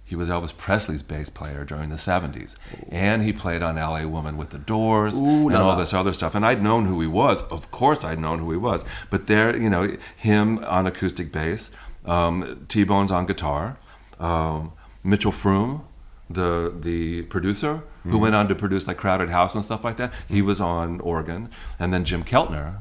He 0.06 0.14
was 0.16 0.28
Elvis 0.28 0.56
Presley's 0.56 1.02
bass 1.02 1.30
player 1.30 1.64
during 1.64 1.88
the 1.88 1.96
70s. 1.96 2.54
And 2.90 3.22
he 3.22 3.32
played 3.32 3.62
on 3.62 3.76
LA 3.76 4.06
Woman 4.06 4.36
with 4.36 4.50
the 4.50 4.58
Doors 4.58 5.18
Ooh, 5.18 5.48
and 5.48 5.56
all 5.56 5.76
this 5.76 5.94
other 5.94 6.12
stuff. 6.12 6.34
And 6.34 6.44
I'd 6.44 6.62
known 6.62 6.84
who 6.84 7.00
he 7.00 7.06
was. 7.06 7.42
Of 7.44 7.70
course, 7.70 8.04
I'd 8.04 8.18
known 8.18 8.38
who 8.38 8.50
he 8.50 8.58
was. 8.58 8.84
But 9.08 9.28
there, 9.28 9.56
you 9.56 9.70
know, 9.70 9.96
him 10.14 10.62
on 10.64 10.86
acoustic 10.86 11.32
bass, 11.32 11.70
um, 12.04 12.66
T 12.68 12.84
Bone's 12.84 13.10
on 13.10 13.24
guitar, 13.24 13.78
um, 14.20 14.72
Mitchell 15.02 15.32
Froom, 15.32 15.84
the 16.28 16.74
the 16.78 17.22
producer, 17.22 17.82
who 18.04 18.18
went 18.18 18.34
on 18.34 18.48
to 18.48 18.54
produce 18.54 18.86
like 18.86 18.98
Crowded 18.98 19.30
House 19.30 19.54
and 19.54 19.64
stuff 19.64 19.82
like 19.82 19.96
that, 19.96 20.12
he 20.28 20.42
was 20.42 20.60
on 20.60 21.00
organ. 21.00 21.48
And 21.78 21.92
then 21.94 22.04
Jim 22.04 22.22
Keltner 22.22 22.80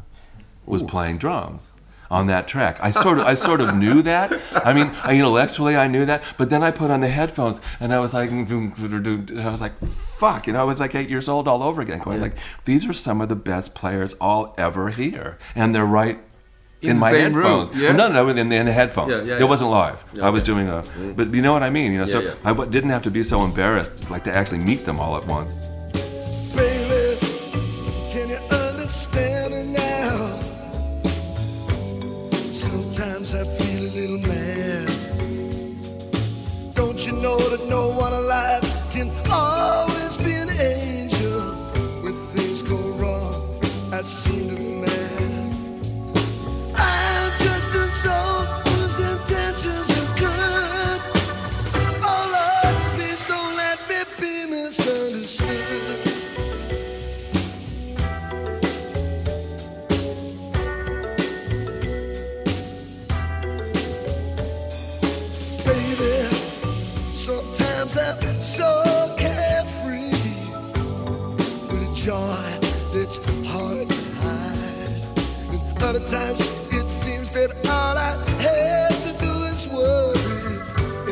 was 0.65 0.83
playing 0.83 1.17
drums 1.17 1.71
on 2.11 2.27
that 2.27 2.47
track. 2.47 2.77
I 2.81 2.91
sort 2.91 3.17
of 3.19 3.25
I 3.25 3.35
sort 3.35 3.59
of 3.59 3.75
knew 3.75 4.01
that. 4.03 4.39
I 4.53 4.73
mean, 4.73 4.91
I, 5.03 5.15
intellectually 5.15 5.75
I 5.75 5.87
knew 5.87 6.05
that, 6.05 6.23
but 6.37 6.49
then 6.49 6.61
I 6.63 6.71
put 6.71 6.91
on 6.91 6.99
the 7.01 7.07
headphones 7.09 7.59
and 7.79 7.93
I 7.93 7.99
was 7.99 8.13
like 8.13 8.29
I 8.31 9.49
was 9.49 9.61
like 9.61 9.73
fuck, 10.17 10.47
you 10.47 10.53
know, 10.53 10.61
I 10.61 10.63
was 10.63 10.79
like 10.79 10.95
8 10.95 11.09
years 11.09 11.27
old 11.27 11.47
all 11.47 11.63
over 11.63 11.81
again 11.81 11.99
going 11.99 12.21
like 12.21 12.35
these 12.65 12.87
are 12.87 12.93
some 12.93 13.19
of 13.19 13.29
the 13.29 13.35
best 13.35 13.73
players 13.73 14.15
I'll 14.21 14.53
ever 14.57 14.89
hear 14.89 15.37
and 15.55 15.73
they're 15.73 15.85
right 15.85 16.19
in, 16.81 16.91
In 16.91 16.99
my 16.99 17.11
same 17.11 17.33
room, 17.33 17.61
headphones. 17.61 17.81
yeah? 17.81 17.91
No, 17.93 18.09
no, 18.11 18.27
in 18.27 18.49
the, 18.49 18.55
in 18.55 18.65
the 18.65 18.73
headphones. 18.73 19.09
Yeah, 19.11 19.21
yeah, 19.21 19.35
it 19.35 19.39
yeah. 19.39 19.45
wasn't 19.45 19.71
live. 19.71 20.03
I 20.21 20.29
was 20.29 20.43
doing 20.43 20.67
a, 20.67 20.81
mm-hmm. 20.81 21.13
but 21.13 21.33
you 21.33 21.41
know 21.41 21.53
what 21.53 21.63
I 21.63 21.69
mean. 21.69 21.93
You 21.93 21.99
know, 21.99 22.05
so 22.05 22.19
Yeah, 22.19 22.27
yeah. 22.27 22.35
I 22.43 22.49
w- 22.49 22.69
didn't 22.69 22.89
have 22.89 23.03
to 23.03 23.09
be 23.11 23.23
so 23.23 23.41
embarrassed, 23.41 24.11
like 24.11 24.25
to 24.25 24.35
actually 24.35 24.59
meet 24.59 24.83
them 24.85 24.99
all 24.99 25.15
at 25.15 25.25
once. 25.25 25.53
Baby, 26.53 27.19
that 37.57 37.69
no 37.69 37.89
one 37.89 38.11
alive 38.13 38.63
can 38.91 39.11
always 39.31 39.92
times 76.05 76.41
it 76.73 76.89
seems 76.89 77.31
that 77.31 77.51
all 77.67 77.97
I 77.97 78.11
have 78.41 79.03
to 79.03 79.13
do 79.23 79.33
is 79.53 79.67
worry. 79.67 80.59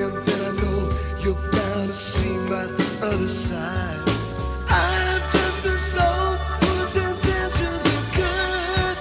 And 0.01 0.13
then 0.25 0.41
I 0.41 0.51
know 0.59 0.79
you're 1.23 1.35
bound 1.51 1.87
to 1.87 1.93
see 1.93 2.35
my 2.49 2.65
other 3.07 3.27
side. 3.27 3.99
I'm 4.67 5.21
just 5.31 5.65
a 5.65 5.77
soul 5.77 6.35
whose 6.61 6.95
intentions 6.95 7.85
are 7.87 8.07
good. 8.19 8.97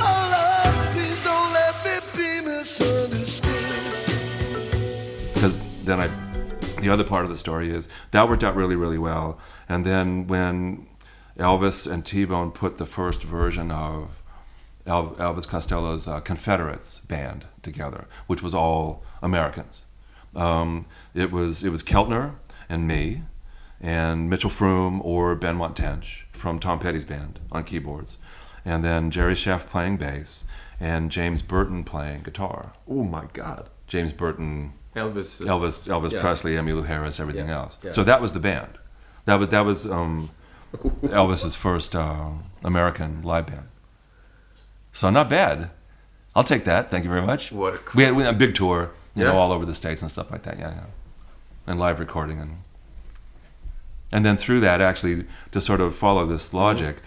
Oh 0.00 0.22
Lord, 0.34 0.74
please 0.94 1.20
don't 1.24 1.52
let 1.52 1.74
me 1.84 1.94
be 2.16 2.30
misunderstood. 2.46 3.50
because 5.34 5.56
then 5.84 6.00
I, 6.00 6.08
the 6.80 6.90
other 6.90 7.04
part 7.04 7.24
of 7.24 7.30
the 7.30 7.38
story 7.38 7.70
is 7.70 7.88
that 8.12 8.28
worked 8.28 8.44
out 8.44 8.54
really, 8.54 8.76
really 8.76 8.98
well. 8.98 9.38
And 9.68 9.84
then 9.84 10.26
when 10.28 10.86
Elvis 11.38 11.90
and 11.90 12.06
T 12.06 12.24
Bone 12.24 12.52
put 12.52 12.76
the 12.78 12.86
first 12.86 13.22
version 13.22 13.70
of 13.72 14.22
Elvis 14.86 15.48
Costello's 15.48 16.06
uh, 16.06 16.20
Confederates 16.20 17.00
band 17.00 17.46
together, 17.62 18.06
which 18.26 18.42
was 18.42 18.54
all 18.54 19.02
Americans, 19.22 19.84
um, 20.36 20.86
it 21.14 21.30
was 21.32 21.64
it 21.64 21.70
was 21.70 21.82
Keltner 21.82 22.34
and 22.68 22.86
me, 22.86 23.22
and 23.80 24.28
Mitchell 24.28 24.50
Froom 24.50 25.00
or 25.04 25.36
Benmont 25.36 25.74
Tench 25.74 26.26
from 26.32 26.58
Tom 26.58 26.78
Petty's 26.78 27.04
band 27.04 27.40
on 27.52 27.64
keyboards, 27.64 28.18
and 28.64 28.84
then 28.84 29.10
Jerry 29.10 29.34
Scheff 29.34 29.66
playing 29.68 29.96
bass, 29.96 30.44
and 30.80 31.10
James 31.10 31.40
Burton 31.42 31.84
playing 31.84 32.22
guitar. 32.22 32.72
Oh 32.88 33.04
my 33.04 33.26
God. 33.32 33.68
James 33.86 34.12
Burton 34.12 34.72
Elvis. 34.96 35.40
is- 35.40 35.48
Elvis, 35.48 35.86
Elvis 35.88 36.12
yeah. 36.12 36.20
Presley, 36.20 36.52
Emmylou 36.54 36.86
Harris, 36.86 37.20
everything 37.20 37.48
Yeah, 37.48 37.58
else. 37.62 37.78
yeah. 37.82 37.90
So 37.90 38.02
that 38.04 38.20
was 38.20 38.32
the 38.32 38.40
band. 38.40 38.78
That 39.26 39.36
was 39.38 39.48
that 39.50 39.64
was 39.64 39.86
um, 39.86 40.30
Elvis's 41.02 41.54
first 41.54 41.94
uh, 41.96 42.30
American 42.64 43.22
live 43.22 43.46
band. 43.46 43.66
So 44.94 45.10
not 45.10 45.28
bad. 45.28 45.70
I'll 46.34 46.44
take 46.44 46.64
that. 46.64 46.90
Thank 46.90 47.04
you 47.04 47.10
very 47.10 47.26
much. 47.26 47.52
What 47.52 47.74
a 47.74 47.80
We 47.94 48.04
had, 48.04 48.16
we 48.16 48.22
had 48.22 48.34
a 48.34 48.38
big 48.38 48.54
tour, 48.54 48.92
you 49.14 49.24
know, 49.24 49.36
all 49.36 49.52
over 49.52 49.66
the 49.66 49.74
states 49.74 50.00
and 50.00 50.10
stuff 50.10 50.30
like 50.30 50.44
that. 50.44 50.58
Yeah, 50.58 50.70
yeah. 50.70 50.84
And 51.66 51.78
live 51.78 52.00
recording 52.00 52.40
and 52.40 52.56
and 54.12 54.24
then 54.24 54.36
through 54.36 54.60
that, 54.60 54.80
actually, 54.80 55.24
to 55.50 55.60
sort 55.60 55.80
of 55.80 55.96
follow 55.96 56.24
this 56.24 56.54
logic, 56.54 56.98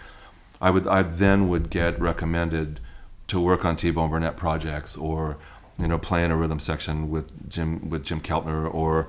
I 0.60 0.70
would 0.70 0.86
I 0.86 1.02
then 1.02 1.48
would 1.48 1.70
get 1.70 1.98
recommended 1.98 2.80
to 3.28 3.40
work 3.40 3.64
on 3.64 3.76
T-Bone 3.76 4.10
Burnett 4.10 4.36
projects 4.36 4.96
or 4.96 5.38
you 5.78 5.88
know 5.88 5.98
play 5.98 6.24
in 6.24 6.30
a 6.30 6.36
rhythm 6.36 6.58
section 6.60 7.08
with 7.10 7.48
Jim 7.48 7.88
with 7.88 8.04
Jim 8.04 8.20
Keltner 8.20 8.72
or 8.72 9.08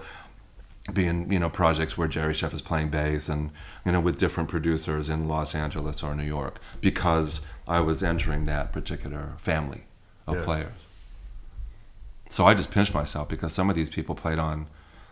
be 0.94 1.06
in 1.06 1.30
you 1.32 1.40
know 1.40 1.50
projects 1.50 1.98
where 1.98 2.08
Jerry 2.08 2.34
Scheff 2.34 2.54
is 2.54 2.62
playing 2.62 2.90
bass 2.90 3.28
and 3.28 3.52
you 3.86 3.92
know 3.92 4.00
with 4.00 4.18
different 4.18 4.50
producers 4.50 5.10
in 5.10 5.28
Los 5.28 5.54
Angeles 5.54 6.02
or 6.02 6.16
New 6.16 6.24
York 6.24 6.60
because 6.80 7.42
I 7.70 7.80
was 7.82 8.02
entering 8.04 8.46
that 8.46 8.74
particular 8.74 9.34
family 9.38 9.84
of 10.28 10.38
Yeah. 10.38 10.44
players. 10.44 10.72
So 12.30 12.46
I 12.46 12.54
just 12.54 12.72
pinched 12.72 12.94
myself 12.94 13.28
because 13.30 13.54
some 13.54 13.70
of 13.70 13.76
these 13.76 13.90
people 13.90 14.16
played 14.16 14.40
on 14.40 14.68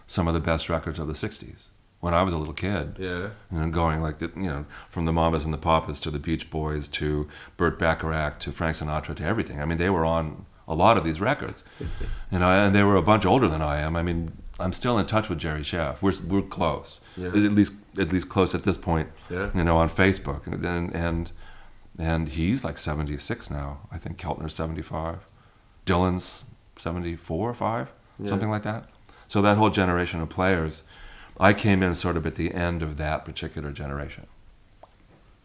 some 0.08 0.28
of 0.28 0.34
the 0.34 0.40
best 0.40 0.70
records 0.70 1.00
of 1.00 1.08
the 1.08 1.14
'60s 1.16 1.68
when 2.00 2.14
I 2.14 2.22
was 2.24 2.34
a 2.34 2.38
little 2.38 2.54
kid 2.54 2.96
Yeah. 3.00 3.30
you 3.52 3.60
know, 3.60 3.70
going 3.70 4.02
like 4.02 4.20
the, 4.20 4.32
you 4.36 4.44
know, 4.50 4.66
from 4.90 5.06
the 5.06 5.12
Mamas 5.14 5.46
and 5.46 5.54
the 5.54 5.58
Papas 5.58 6.00
to 6.02 6.12
the 6.12 6.20
Beach 6.20 6.50
Boys 6.50 6.88
to 6.90 7.28
Burt 7.58 7.80
Bacharach 7.80 8.40
to 8.42 8.52
Frank 8.52 8.78
Sinatra 8.78 9.16
to 9.16 9.24
everything. 9.24 9.62
I 9.62 9.66
mean, 9.66 9.78
they 9.78 9.90
were 9.90 10.06
on 10.06 10.46
a 10.68 10.76
lot 10.76 10.98
of 10.98 11.04
these 11.04 11.20
records, 11.22 11.64
you 12.32 12.40
know, 12.40 12.50
and 12.50 12.76
they 12.76 12.84
were 12.84 12.96
a 12.96 13.02
bunch 13.02 13.26
older 13.26 13.48
than 13.48 13.62
I 13.62 13.80
am. 13.80 13.96
I 13.96 14.04
mean, 14.04 14.32
I'm 14.60 14.74
still 14.74 14.98
in 15.00 15.06
touch 15.06 15.30
with 15.30 15.40
Jerry 15.40 15.62
Scheff. 15.62 16.02
We're 16.02 16.14
we're 16.28 16.42
close, 16.48 17.02
Yeah. 17.16 17.28
at 17.30 17.36
least 17.36 17.74
at 18.00 18.12
least 18.12 18.30
close 18.30 18.54
at 18.56 18.64
this 18.64 18.78
point. 18.78 19.10
Yeah. 19.30 19.50
You 19.56 19.64
know, 19.64 19.78
on 19.78 19.90
Facebook, 19.90 20.46
and 20.48 20.64
and 20.66 20.94
and, 20.96 21.32
and 21.98 22.30
he's 22.30 22.64
like 22.64 22.78
76 22.78 23.50
now. 23.50 23.80
I 23.92 23.98
think 23.98 24.18
Keltner's 24.18 24.54
75, 24.54 25.26
Dylan's 25.86 26.46
74 26.78 27.50
or 27.50 27.54
five, 27.54 27.92
Yeah. 28.20 28.30
something 28.30 28.50
like 28.50 28.64
that. 28.64 28.90
So 29.28 29.42
that 29.42 29.58
whole 29.58 29.70
generation 29.70 30.22
of 30.22 30.30
players. 30.30 30.84
I 31.40 31.54
came 31.54 31.84
in 31.84 31.94
sort 31.96 32.18
of 32.18 32.26
at 32.26 32.36
the 32.36 32.54
end 32.54 32.82
of 32.82 32.98
that 32.98 33.24
particular 33.26 33.72
generation. 33.72 34.26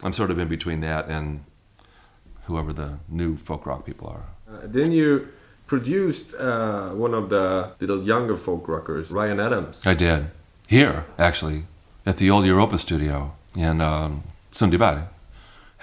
I'm 0.02 0.12
sort 0.12 0.30
of 0.30 0.38
in 0.38 0.48
between 0.48 0.80
that 0.80 1.06
and 1.08 1.44
whoever 2.44 2.72
the 2.72 2.98
new 3.08 3.36
folk 3.36 3.66
rock 3.66 3.84
people 3.84 4.08
are. 4.08 4.24
Uh, 4.52 4.60
then 4.64 4.92
you 4.92 5.28
produced 5.66 6.34
uh, 6.34 6.90
one 6.90 7.14
of 7.14 7.28
the 7.28 7.72
little 7.80 8.02
younger 8.02 8.36
folk 8.36 8.68
rockers, 8.68 9.10
Ryan 9.10 9.38
Adams. 9.40 9.82
I 9.86 9.94
did. 9.94 10.30
Here, 10.66 11.04
actually, 11.18 11.64
at 12.06 12.16
the 12.16 12.30
old 12.30 12.46
Europa 12.46 12.78
studio 12.78 13.32
in 13.54 13.80
um, 13.80 14.22
Sundbyberg. 14.52 15.06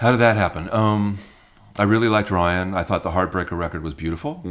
How 0.00 0.10
did 0.12 0.20
that 0.20 0.38
happen? 0.38 0.72
Um, 0.72 1.18
I 1.76 1.82
really 1.82 2.08
liked 2.08 2.30
Ryan. 2.30 2.72
I 2.72 2.84
thought 2.84 3.02
the 3.02 3.10
Heartbreaker 3.10 3.52
record 3.52 3.82
was 3.82 3.92
beautiful. 3.92 4.42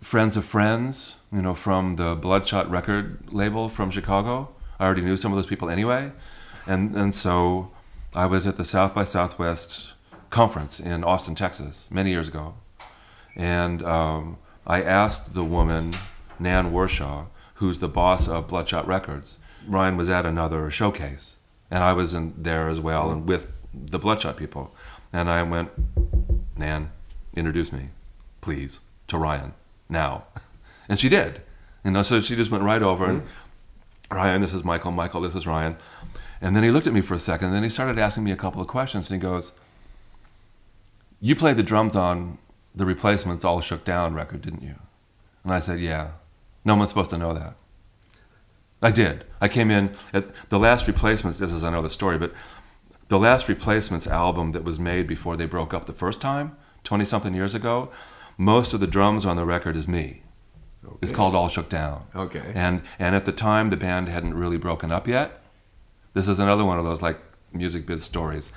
Friends 0.00 0.36
of 0.36 0.44
Friends, 0.44 1.14
you 1.32 1.40
know, 1.40 1.54
from 1.54 1.94
the 1.94 2.16
Bloodshot 2.16 2.68
record 2.68 3.32
label 3.32 3.68
from 3.68 3.92
Chicago. 3.92 4.48
I 4.80 4.86
already 4.86 5.02
knew 5.02 5.16
some 5.16 5.30
of 5.30 5.36
those 5.36 5.46
people 5.46 5.70
anyway. 5.70 6.10
And, 6.66 6.96
and 6.96 7.14
so 7.14 7.70
I 8.12 8.26
was 8.26 8.44
at 8.44 8.56
the 8.56 8.64
South 8.64 8.92
by 8.92 9.04
Southwest 9.04 9.92
conference 10.30 10.80
in 10.80 11.04
Austin, 11.04 11.36
Texas, 11.36 11.86
many 11.90 12.10
years 12.10 12.26
ago. 12.26 12.54
And 13.36 13.84
um, 13.84 14.36
I 14.66 14.82
asked 14.82 15.32
the 15.32 15.44
woman, 15.44 15.92
Nan 16.40 16.72
Warshaw, 16.72 17.26
who's 17.54 17.78
the 17.78 17.88
boss 17.88 18.26
of 18.26 18.48
Bloodshot 18.48 18.84
Records. 18.88 19.38
Ryan 19.64 19.96
was 19.96 20.10
at 20.10 20.26
another 20.26 20.72
showcase, 20.72 21.36
and 21.70 21.84
I 21.84 21.92
was 21.92 22.14
in 22.14 22.34
there 22.36 22.68
as 22.68 22.80
well, 22.80 23.12
and 23.12 23.28
with 23.28 23.64
the 23.72 23.98
Bloodshot 24.00 24.36
people. 24.36 24.74
And 25.12 25.30
I 25.30 25.42
went, 25.42 25.70
Nan, 26.56 26.90
introduce 27.34 27.72
me, 27.72 27.90
please, 28.40 28.80
to 29.08 29.18
Ryan 29.18 29.54
now. 29.88 30.24
And 30.90 30.98
she 30.98 31.10
did. 31.10 31.42
Know, 31.84 32.00
so 32.00 32.22
she 32.22 32.34
just 32.34 32.50
went 32.50 32.64
right 32.64 32.80
over 32.80 33.04
and 33.04 33.22
Ryan, 34.10 34.40
this 34.40 34.54
is 34.54 34.64
Michael. 34.64 34.90
Michael, 34.90 35.20
this 35.20 35.34
is 35.34 35.46
Ryan. 35.46 35.76
And 36.40 36.56
then 36.56 36.62
he 36.62 36.70
looked 36.70 36.86
at 36.86 36.92
me 36.92 37.00
for 37.00 37.14
a 37.14 37.20
second, 37.20 37.48
and 37.48 37.56
then 37.56 37.62
he 37.62 37.70
started 37.70 37.98
asking 37.98 38.24
me 38.24 38.30
a 38.30 38.36
couple 38.36 38.62
of 38.62 38.68
questions, 38.68 39.10
and 39.10 39.20
he 39.20 39.26
goes, 39.26 39.52
You 41.20 41.34
played 41.34 41.56
the 41.56 41.62
drums 41.62 41.96
on 41.96 42.38
the 42.74 42.86
Replacements 42.86 43.44
All 43.44 43.60
Shook 43.60 43.84
Down 43.84 44.14
record, 44.14 44.42
didn't 44.42 44.62
you? 44.62 44.76
And 45.44 45.52
I 45.52 45.60
said, 45.60 45.80
Yeah. 45.80 46.12
No 46.64 46.74
one's 46.74 46.90
supposed 46.90 47.10
to 47.10 47.18
know 47.18 47.34
that. 47.34 47.54
I 48.80 48.90
did. 48.90 49.24
I 49.40 49.48
came 49.48 49.70
in 49.70 49.96
at 50.12 50.30
the 50.48 50.58
last 50.58 50.86
Replacements, 50.86 51.38
this 51.38 51.52
is 51.52 51.62
another 51.62 51.88
story, 51.88 52.18
but 52.18 52.32
the 53.08 53.18
last 53.18 53.48
Replacements 53.48 54.06
album 54.06 54.52
that 54.52 54.64
was 54.64 54.78
made 54.78 55.06
before 55.06 55.36
they 55.36 55.46
broke 55.46 55.72
up 55.72 55.86
the 55.86 55.92
first 55.92 56.20
time, 56.20 56.56
20 56.84 57.04
something 57.04 57.34
years 57.34 57.54
ago, 57.54 57.90
most 58.36 58.72
of 58.72 58.80
the 58.80 58.86
drums 58.86 59.24
on 59.24 59.36
the 59.36 59.44
record 59.44 59.76
is 59.76 59.88
me. 59.88 60.22
It's 61.02 61.12
called 61.12 61.34
All 61.34 61.48
Shook 61.48 61.68
Down. 61.68 62.04
Okay. 62.14 62.52
And 62.54 62.82
and 62.98 63.14
at 63.14 63.24
the 63.24 63.32
time 63.32 63.70
the 63.70 63.76
band 63.76 64.08
hadn't 64.08 64.34
really 64.34 64.58
broken 64.58 64.92
up 64.92 65.08
yet. 65.08 65.42
This 66.14 66.28
is 66.28 66.38
another 66.38 66.64
one 66.64 66.78
of 66.78 66.84
those 66.84 67.02
like 67.02 67.18
music 67.52 67.84
biz 67.84 68.04
stories. 68.04 68.52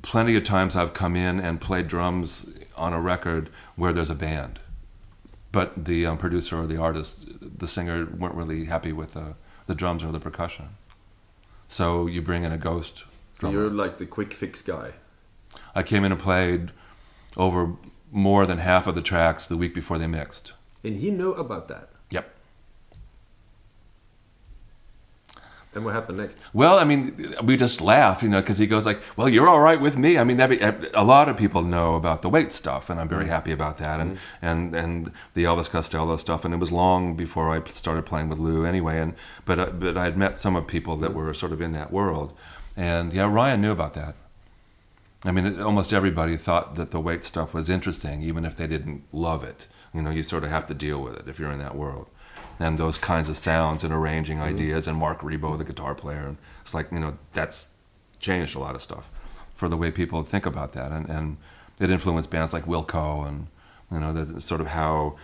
Plenty 0.00 0.36
of 0.36 0.44
times 0.44 0.76
I've 0.76 0.94
come 0.94 1.16
in 1.16 1.40
and 1.40 1.60
played 1.60 1.88
drums 1.88 2.46
on 2.76 2.92
a 2.92 3.00
record 3.00 3.50
where 3.76 3.92
there's 3.92 4.10
a 4.10 4.14
band, 4.14 4.58
but 5.50 5.84
the 5.84 6.06
um, 6.06 6.16
producer 6.16 6.58
or 6.58 6.66
the 6.66 6.78
artist, 6.80 7.18
the 7.40 7.68
singer, 7.68 8.06
weren't 8.06 8.34
really 8.34 8.66
happy 8.66 8.92
with 8.92 9.12
the 9.12 9.34
the 9.66 9.74
drums 9.74 10.04
or 10.04 10.12
the 10.12 10.20
percussion. 10.20 10.70
So 11.68 12.06
you 12.06 12.22
bring 12.22 12.44
in 12.44 12.52
a 12.52 12.58
ghost 12.58 13.04
drummer. 13.42 13.60
you're 13.60 13.70
like 13.70 13.98
the 13.98 14.06
quick 14.06 14.32
fix 14.32 14.62
guy. 14.62 14.94
I 15.74 15.82
came 15.82 16.04
in 16.04 16.12
and 16.12 16.20
played 16.20 16.72
over 17.36 17.76
more 18.10 18.46
than 18.46 18.58
half 18.58 18.86
of 18.86 18.94
the 18.94 19.02
tracks 19.02 19.46
the 19.46 19.56
week 19.56 19.74
before 19.74 19.98
they 19.98 20.06
mixed. 20.06 20.52
And 20.84 20.96
he 20.96 21.10
knew 21.10 21.32
about 21.32 21.68
that. 21.68 21.90
Yep. 22.10 22.34
And 25.74 25.86
what 25.86 25.94
happened 25.94 26.18
next? 26.18 26.38
Well, 26.52 26.78
I 26.78 26.84
mean, 26.84 27.34
we 27.42 27.56
just 27.56 27.80
laugh, 27.80 28.22
you 28.22 28.28
know, 28.28 28.42
because 28.42 28.58
he 28.58 28.66
goes 28.66 28.84
like, 28.84 29.00
"Well, 29.16 29.26
you're 29.26 29.48
all 29.48 29.60
right 29.60 29.80
with 29.80 29.96
me." 29.96 30.18
I 30.18 30.24
mean, 30.24 30.38
every, 30.38 30.60
a 30.60 31.02
lot 31.02 31.30
of 31.30 31.38
people 31.38 31.62
know 31.62 31.94
about 31.94 32.20
the 32.20 32.28
Waits 32.28 32.54
stuff, 32.54 32.90
and 32.90 33.00
I'm 33.00 33.08
very 33.08 33.24
mm-hmm. 33.24 33.32
happy 33.32 33.52
about 33.52 33.78
that, 33.78 33.98
and 33.98 34.16
mm-hmm. 34.16 34.46
and 34.46 34.74
and 34.74 35.12
the 35.32 35.44
Elvis 35.44 35.70
Costello 35.70 36.18
stuff. 36.18 36.44
And 36.44 36.52
it 36.52 36.58
was 36.58 36.70
long 36.70 37.16
before 37.16 37.50
I 37.50 37.62
started 37.70 38.04
playing 38.04 38.28
with 38.28 38.38
Lou, 38.38 38.66
anyway. 38.66 38.98
And 38.98 39.14
but 39.46 39.58
uh, 39.58 39.66
but 39.70 39.96
I'd 39.96 40.18
met 40.18 40.36
some 40.36 40.56
of 40.56 40.66
people 40.66 40.96
that 40.98 41.12
mm-hmm. 41.12 41.18
were 41.18 41.32
sort 41.32 41.52
of 41.52 41.62
in 41.62 41.72
that 41.72 41.90
world, 41.90 42.36
and 42.76 43.12
yeah, 43.12 43.30
Ryan 43.30 43.60
knew 43.60 43.70
about 43.70 43.94
that. 43.94 44.14
I 45.24 45.30
mean, 45.30 45.46
it, 45.46 45.60
almost 45.60 45.92
everybody 45.92 46.36
thought 46.36 46.74
that 46.74 46.90
the 46.90 47.00
Waits 47.00 47.26
stuff 47.26 47.54
was 47.54 47.70
interesting, 47.70 48.22
even 48.22 48.44
if 48.44 48.56
they 48.56 48.66
didn't 48.66 49.04
love 49.12 49.44
it. 49.44 49.66
You 49.94 50.02
know, 50.02 50.10
you 50.10 50.22
sort 50.22 50.44
of 50.44 50.50
have 50.50 50.66
to 50.66 50.74
deal 50.74 51.00
with 51.00 51.16
it 51.16 51.28
if 51.28 51.38
you're 51.38 51.52
in 51.52 51.60
that 51.60 51.76
world. 51.76 52.08
And 52.58 52.78
those 52.78 52.98
kinds 52.98 53.28
of 53.28 53.36
sounds 53.36 53.84
and 53.84 53.92
arranging 53.92 54.38
mm-hmm. 54.38 54.54
ideas, 54.54 54.86
and 54.86 54.96
Marc 54.96 55.20
Ribot, 55.20 55.58
the 55.58 55.64
guitar 55.64 55.94
player, 55.94 56.26
and 56.26 56.36
it's 56.62 56.74
like 56.74 56.90
you 56.92 57.00
know 57.00 57.18
that's 57.32 57.66
changed 58.20 58.54
a 58.54 58.58
lot 58.58 58.74
of 58.74 58.82
stuff 58.82 59.08
for 59.54 59.68
the 59.68 59.76
way 59.76 59.90
people 59.90 60.22
think 60.22 60.46
about 60.46 60.72
that, 60.72 60.92
and 60.92 61.08
and 61.08 61.36
it 61.80 61.90
influenced 61.90 62.30
bands 62.30 62.52
like 62.52 62.66
Wilco, 62.66 63.26
and 63.26 63.46
you 63.90 64.00
know 64.00 64.12
the 64.12 64.40
sort 64.40 64.60
of 64.60 64.68
how 64.68 65.16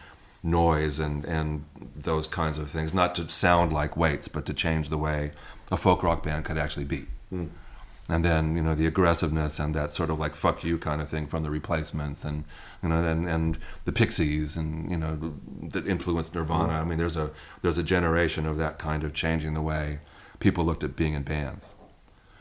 noise 0.42 0.98
and 0.98 1.24
and 1.24 1.64
those 1.96 2.26
kinds 2.26 2.58
of 2.58 2.70
things, 2.70 2.94
not 2.94 3.14
to 3.16 3.28
sound 3.28 3.72
like 3.72 3.96
Waits, 3.96 4.28
but 4.28 4.46
to 4.46 4.54
change 4.54 4.90
the 4.90 4.98
way 4.98 5.32
a 5.70 5.76
folk 5.76 6.02
rock 6.02 6.22
band 6.22 6.44
could 6.44 6.58
actually 6.58 6.84
be 6.84 7.06
and 7.30 8.24
then 8.24 8.56
you 8.56 8.62
know 8.62 8.74
the 8.74 8.86
aggressiveness 8.86 9.58
and 9.58 9.74
that 9.74 9.92
sort 9.92 10.08
of 10.10 10.18
like 10.18 10.34
fuck 10.34 10.64
you 10.64 10.78
kind 10.78 11.00
of 11.02 11.08
thing 11.08 11.26
from 11.26 11.42
the 11.42 11.50
replacements 11.50 12.24
and 12.24 12.44
you 12.82 12.88
know 12.88 13.04
and, 13.04 13.28
and 13.28 13.58
the 13.84 13.92
pixies 13.92 14.56
and 14.56 14.90
you 14.90 14.96
know 14.96 15.34
that 15.62 15.86
influenced 15.86 16.34
nirvana. 16.34 16.72
I 16.72 16.84
mean 16.84 16.98
there's 16.98 17.16
a 17.16 17.30
there's 17.62 17.76
a 17.78 17.82
generation 17.82 18.46
of 18.46 18.56
that 18.58 18.78
kind 18.78 19.04
of 19.04 19.12
changing 19.12 19.54
the 19.54 19.60
way 19.62 19.98
people 20.40 20.64
looked 20.64 20.82
at 20.84 20.96
being 20.96 21.14
in 21.14 21.22
bands. 21.22 21.66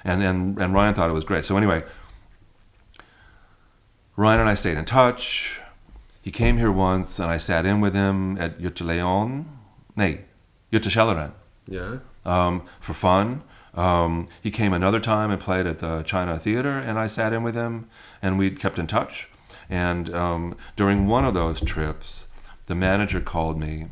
And 0.05 0.23
and, 0.23 0.57
and 0.57 0.73
ryan 0.73 0.93
thought 0.95 1.09
it 1.09 1.13
was 1.13 1.25
great. 1.25 1.43
So 1.45 1.57
anyway 1.57 1.83
ryan 4.15 4.39
and 4.39 4.49
i 4.49 4.55
stayed 4.55 4.77
in 4.77 4.85
touch. 4.85 5.59
He 6.21 6.31
came 6.31 6.57
here 6.57 6.71
once 6.71 7.19
and 7.19 7.29
i 7.29 7.37
sat 7.37 7.65
in 7.65 7.81
with 7.81 7.93
him 7.93 8.37
at 8.37 8.59
Göta 8.59 8.85
Lejon. 8.85 9.45
Nay 9.95 10.21
Jutta 10.71 11.33
Yeah. 11.67 11.97
um, 12.25 12.63
for 12.79 12.93
fun. 12.93 13.43
Um, 13.77 14.27
he 14.41 14.51
came 14.51 14.73
another 14.73 14.99
time 14.99 15.31
and 15.31 15.39
played 15.39 15.67
at 15.67 15.79
the 15.79 16.01
China 16.03 16.37
Theater, 16.37 16.71
and 16.71 16.97
I 16.99 17.07
sat 17.07 17.31
in 17.31 17.43
with 17.43 17.55
him, 17.55 17.87
and 18.21 18.37
we 18.37 18.51
kept 18.51 18.79
in 18.79 18.87
touch. 18.87 19.29
And 19.69 20.13
um, 20.13 20.57
during 20.75 21.07
one 21.07 21.25
of 21.25 21.33
those 21.33 21.61
trips, 21.61 22.27
the 22.65 22.75
manager 22.75 23.21
called 23.21 23.59
me 23.59 23.87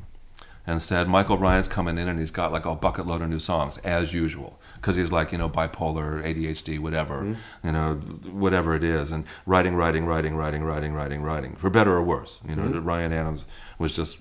and 0.67 0.81
said, 0.81 1.07
Michael 1.07 1.37
Ryan's 1.37 1.67
coming 1.67 1.99
in, 1.99 2.07
and 2.07 2.17
he's 2.17 2.31
got 2.31 2.51
like 2.51 2.65
a 2.65 2.73
bucket 2.73 3.05
load 3.05 3.21
of 3.21 3.29
new 3.29 3.39
songs, 3.39 3.77
as 3.79 4.13
usual, 4.13 4.59
because 4.75 4.95
he's 4.95 5.11
like, 5.11 5.31
you 5.31 5.37
know, 5.37 5.47
bipolar, 5.49 6.23
ADHD, 6.23 6.79
whatever, 6.79 7.37
you 7.63 7.71
know, 7.71 7.93
whatever 8.31 8.73
it 8.75 8.83
is, 8.83 9.11
and 9.11 9.25
writing, 9.45 9.75
writing, 9.75 10.05
writing, 10.05 10.35
writing, 10.35 10.63
writing, 10.63 10.93
writing, 10.93 11.21
writing, 11.21 11.55
for 11.55 11.69
better 11.69 11.93
or 11.93 12.01
worse. 12.01 12.41
You 12.49 12.55
know, 12.55 12.63
Ryan 12.79 13.13
Adams 13.13 13.45
was 13.77 13.95
just 13.95 14.17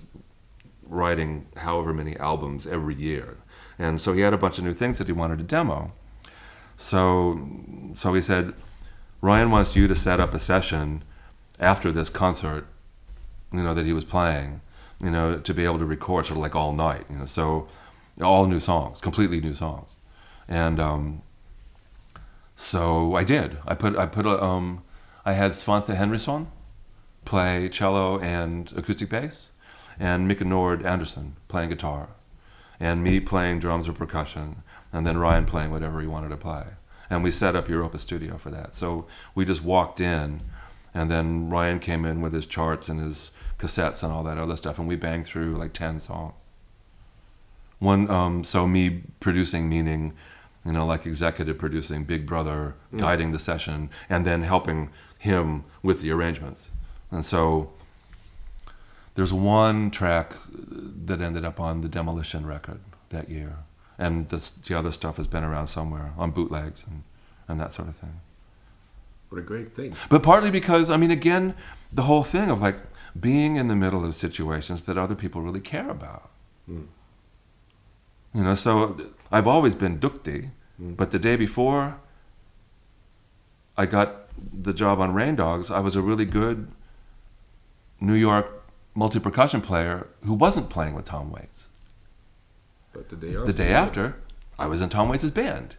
writing 0.87 1.47
however 1.57 1.93
many 1.93 2.15
albums 2.17 2.67
every 2.67 2.93
year, 2.93 3.37
and 3.77 3.99
so 3.99 4.13
he 4.13 4.21
had 4.21 4.33
a 4.33 4.37
bunch 4.37 4.57
of 4.57 4.63
new 4.63 4.73
things 4.73 4.97
that 4.97 5.07
he 5.07 5.13
wanted 5.13 5.37
to 5.39 5.43
demo. 5.43 5.91
So, 6.77 7.47
so 7.93 8.13
he 8.13 8.21
said, 8.21 8.53
Ryan 9.21 9.49
wants 9.51 9.75
you 9.75 9.87
to 9.87 9.95
set 9.95 10.19
up 10.19 10.33
a 10.33 10.39
session 10.39 11.01
after 11.59 11.91
this 11.91 12.09
concert, 12.09 12.67
you 13.51 13.63
know, 13.63 13.73
that 13.73 13.85
he 13.85 13.93
was 13.93 14.05
playing, 14.05 14.61
you 15.01 15.09
know, 15.09 15.39
to 15.39 15.53
be 15.53 15.65
able 15.65 15.79
to 15.79 15.85
record 15.85 16.25
sort 16.25 16.37
of 16.37 16.43
like 16.43 16.55
all 16.55 16.73
night, 16.73 17.05
you 17.09 17.17
know, 17.17 17.25
so 17.25 17.67
all 18.21 18.45
new 18.45 18.59
songs, 18.59 19.01
completely 19.01 19.41
new 19.41 19.53
songs, 19.53 19.89
and 20.47 20.79
um, 20.79 21.21
so 22.55 23.15
I 23.15 23.23
did. 23.23 23.57
I 23.65 23.75
put 23.75 23.97
I 23.97 24.05
put 24.05 24.25
a, 24.25 24.41
um, 24.41 24.83
I 25.25 25.33
had 25.33 25.51
Svante 25.51 25.95
Henryson 25.95 26.47
play 27.25 27.67
cello 27.69 28.19
and 28.19 28.71
acoustic 28.75 29.09
bass, 29.09 29.49
and 29.99 30.27
Micke 30.27 30.45
Nord 30.45 30.85
Andersson 30.85 31.35
playing 31.47 31.69
guitar, 31.69 32.09
and 32.79 33.03
me 33.03 33.19
playing 33.19 33.59
drums 33.59 33.87
or 33.87 33.93
percussion, 33.93 34.63
and 34.91 35.05
then 35.05 35.17
Ryan 35.17 35.45
playing 35.45 35.71
whatever 35.71 36.01
he 36.01 36.07
wanted 36.07 36.29
to 36.29 36.37
play. 36.37 36.63
And 37.09 37.23
we 37.23 37.31
set 37.31 37.55
up 37.55 37.69
Europa 37.69 37.99
Studio 37.99 38.37
for 38.37 38.49
that. 38.51 38.73
So 38.75 39.05
we 39.35 39.45
just 39.45 39.63
walked 39.63 40.01
in, 40.01 40.41
and 40.93 41.11
then 41.11 41.49
Ryan 41.49 41.79
came 41.79 42.05
in 42.05 42.21
with 42.21 42.33
his 42.33 42.45
charts 42.45 42.89
and 42.89 42.99
his 42.99 43.31
cassettes 43.59 44.03
and 44.03 44.11
all 44.11 44.23
that 44.23 44.37
other 44.37 44.57
stuff, 44.57 44.79
and 44.79 44.87
we 44.87 44.95
banged 44.95 45.25
through 45.25 45.55
like 45.55 45.73
ten 45.73 45.99
songs. 45.99 46.33
One, 47.79 48.09
um, 48.09 48.43
so 48.43 48.65
me 48.65 49.03
producing 49.19 49.69
meaning, 49.69 50.13
you 50.65 50.71
know, 50.71 50.85
like 50.85 51.05
executive 51.05 51.57
producing, 51.57 52.05
Big 52.05 52.25
Brother 52.25 52.75
guiding 52.95 53.31
the 53.31 53.39
session, 53.39 53.89
and 54.09 54.25
then 54.25 54.41
helping 54.43 54.89
him 55.19 55.65
with 55.83 56.01
the 56.01 56.11
arrangements. 56.11 56.71
And 57.11 57.25
so 57.25 57.71
there's 59.15 59.33
one 59.33 59.91
track 59.91 60.33
that 60.47 61.21
ended 61.21 61.43
up 61.43 61.59
on 61.59 61.81
the 61.81 61.89
Demolition 61.89 62.45
record 62.45 62.79
that 63.09 63.29
year, 63.29 63.57
and 63.97 64.29
this, 64.29 64.51
the 64.51 64.77
other 64.77 64.91
stuff 64.91 65.17
has 65.17 65.27
been 65.27 65.43
around 65.43 65.67
somewhere 65.67 66.13
on 66.17 66.31
bootlegs 66.31 66.85
and, 66.85 67.03
and 67.47 67.59
that 67.59 67.73
sort 67.73 67.87
of 67.87 67.95
thing. 67.95 68.19
What 69.29 69.39
a 69.39 69.41
great 69.41 69.71
thing. 69.71 69.95
But 70.09 70.21
partly 70.21 70.51
because, 70.51 70.89
I 70.89 70.97
mean, 70.97 71.11
again, 71.11 71.55
the 71.91 72.03
whole 72.03 72.23
thing 72.23 72.49
of 72.51 72.61
like 72.61 72.75
being 73.19 73.55
in 73.55 73.67
the 73.67 73.75
middle 73.75 74.05
of 74.05 74.15
situations 74.15 74.83
that 74.83 74.97
other 74.97 75.15
people 75.15 75.41
really 75.41 75.61
care 75.61 75.89
about. 75.89 76.29
Mm. 76.69 76.87
You 78.33 78.43
know, 78.43 78.55
so 78.55 78.99
I've 79.31 79.47
always 79.47 79.75
been 79.75 79.97
dukti, 79.97 80.49
but 80.77 81.11
the 81.11 81.19
day 81.19 81.37
before 81.37 82.01
I 83.77 83.85
got 83.85 84.29
the 84.37 84.73
job 84.73 84.99
on 84.99 85.13
Rain 85.13 85.35
Dogs, 85.37 85.71
I 85.71 85.79
was 85.79 85.95
a 85.95 86.01
really 86.01 86.25
good 86.25 86.67
New 88.01 88.13
York 88.13 88.64
multi 88.95 89.19
percussion 89.19 89.61
player 89.61 90.07
who 90.25 90.33
wasn't 90.33 90.69
playing 90.69 90.95
with 90.95 91.05
Tom 91.05 91.31
Waits. 91.31 91.67
But 92.93 93.09
the 93.09 93.15
day 93.15 93.27
after. 93.35 93.45
The 93.45 93.53
day 93.53 93.73
after, 93.73 94.15
I 94.57 94.65
was 94.67 94.81
in 94.81 94.89
Tom 94.89 95.09
Waits' 95.09 95.29
band. 95.31 95.75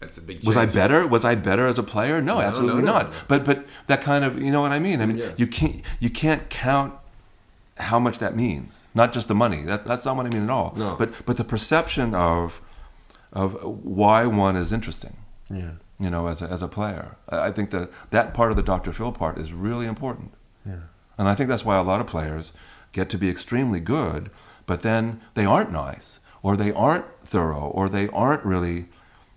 That's 0.00 0.18
a 0.18 0.20
big 0.22 0.44
Was 0.44 0.56
I 0.58 0.66
better? 0.66 1.06
Was 1.06 1.24
I 1.24 1.34
better 1.34 1.66
as 1.66 1.78
a 1.78 1.82
player? 1.82 2.20
No, 2.20 2.34
No, 2.34 2.40
absolutely 2.42 2.82
no, 2.82 2.86
no, 2.88 2.92
not. 2.92 3.10
no. 3.10 3.16
But 3.28 3.44
but 3.46 3.66
that 3.86 4.02
kind 4.02 4.24
of 4.24 4.40
you 4.40 4.50
know 4.50 4.60
what 4.60 4.70
I 4.72 4.78
mean. 4.78 5.00
I 5.00 5.06
mean 5.06 5.16
Yeah. 5.16 5.32
you 5.38 5.46
can't 5.46 5.80
you 6.00 6.10
can't 6.10 6.50
count 6.50 6.92
how 7.78 7.98
much 7.98 8.18
that 8.18 8.36
means. 8.36 8.88
Not 8.94 9.14
just 9.14 9.26
the 9.28 9.34
money. 9.34 9.62
That, 9.62 9.86
that's 9.86 10.04
not 10.04 10.16
what 10.16 10.26
I 10.26 10.28
mean 10.28 10.44
at 10.44 10.50
all. 10.50 10.74
No. 10.76 10.96
But 10.96 11.12
but 11.24 11.38
the 11.38 11.44
perception 11.44 12.14
of 12.14 12.60
of 13.32 13.54
why 13.64 14.26
one 14.26 14.54
is 14.56 14.70
interesting. 14.70 15.16
Yeah. 15.48 15.70
You 15.98 16.10
know, 16.10 16.26
as 16.26 16.42
a, 16.42 16.44
as 16.50 16.60
a 16.62 16.68
player, 16.68 17.16
I 17.30 17.46
I 17.48 17.52
think 17.52 17.70
that 17.70 17.90
that 18.10 18.34
part 18.34 18.50
of 18.50 18.58
the 18.58 18.62
Dr. 18.62 18.92
Phil 18.92 19.12
part 19.12 19.38
is 19.38 19.54
really 19.54 19.86
important. 19.86 20.32
Yeah. 20.66 20.80
And 21.18 21.28
I 21.28 21.34
think 21.34 21.48
that's 21.48 21.64
why 21.64 21.76
a 21.76 21.82
lot 21.82 22.00
of 22.00 22.06
players 22.06 22.52
get 22.92 23.08
to 23.10 23.18
be 23.18 23.28
extremely 23.28 23.80
good, 23.80 24.30
but 24.66 24.82
then 24.82 25.20
they 25.34 25.44
aren't 25.44 25.72
nice, 25.72 26.20
or 26.42 26.56
they 26.56 26.72
aren't 26.72 27.06
thorough, 27.24 27.68
or 27.68 27.88
they 27.88 28.08
aren't 28.08 28.44
really, 28.44 28.86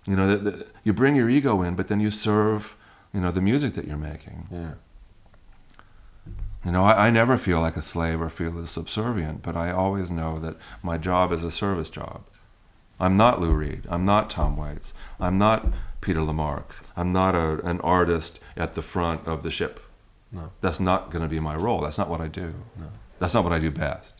you 0.06 0.16
know, 0.16 0.26
the, 0.26 0.50
the, 0.50 0.66
you 0.84 0.92
bring 0.92 1.16
your 1.16 1.30
ego 1.30 1.62
in, 1.62 1.74
but 1.74 1.88
then 1.88 2.00
you 2.00 2.10
serve, 2.10 2.76
you 3.12 3.20
know, 3.20 3.30
the 3.30 3.40
music 3.40 3.74
that 3.74 3.86
you're 3.86 3.96
making. 3.96 4.48
Yeah. 4.50 4.74
You 6.64 6.72
know, 6.72 6.84
I, 6.84 7.06
I 7.06 7.10
never 7.10 7.38
feel 7.38 7.60
like 7.60 7.76
a 7.76 7.82
slave 7.82 8.20
or 8.20 8.28
feel 8.28 8.58
as 8.62 8.70
subservient, 8.70 9.42
but 9.42 9.56
I 9.56 9.70
always 9.70 10.10
know 10.10 10.38
that 10.40 10.56
my 10.82 10.98
job 10.98 11.32
is 11.32 11.42
a 11.42 11.50
service 11.50 11.88
job. 11.88 12.22
I'm 12.98 13.16
not 13.16 13.40
Lou 13.40 13.52
Reed. 13.52 13.86
I'm 13.88 14.04
not 14.04 14.28
Tom 14.28 14.58
Waits. 14.58 14.92
I'm 15.18 15.38
not 15.38 15.68
Peter 16.02 16.20
LeMarc. 16.20 16.66
I'm 16.96 17.12
not 17.12 17.34
a, 17.34 17.64
an 17.66 17.80
artist 17.80 18.40
at 18.58 18.74
the 18.74 18.82
front 18.82 19.26
of 19.26 19.42
the 19.42 19.50
ship. 19.50 19.80
No. 20.32 20.50
That's 20.60 20.78
not 20.80 21.10
going 21.10 21.22
to 21.22 21.28
be 21.28 21.40
my 21.40 21.56
role. 21.56 21.80
That's 21.80 21.98
not 21.98 22.08
what 22.08 22.20
I 22.20 22.28
do. 22.28 22.54
No, 22.78 22.86
That's 23.18 23.34
not 23.34 23.42
what 23.44 23.52
I 23.52 23.58
do 23.58 23.70
best. 23.70 24.14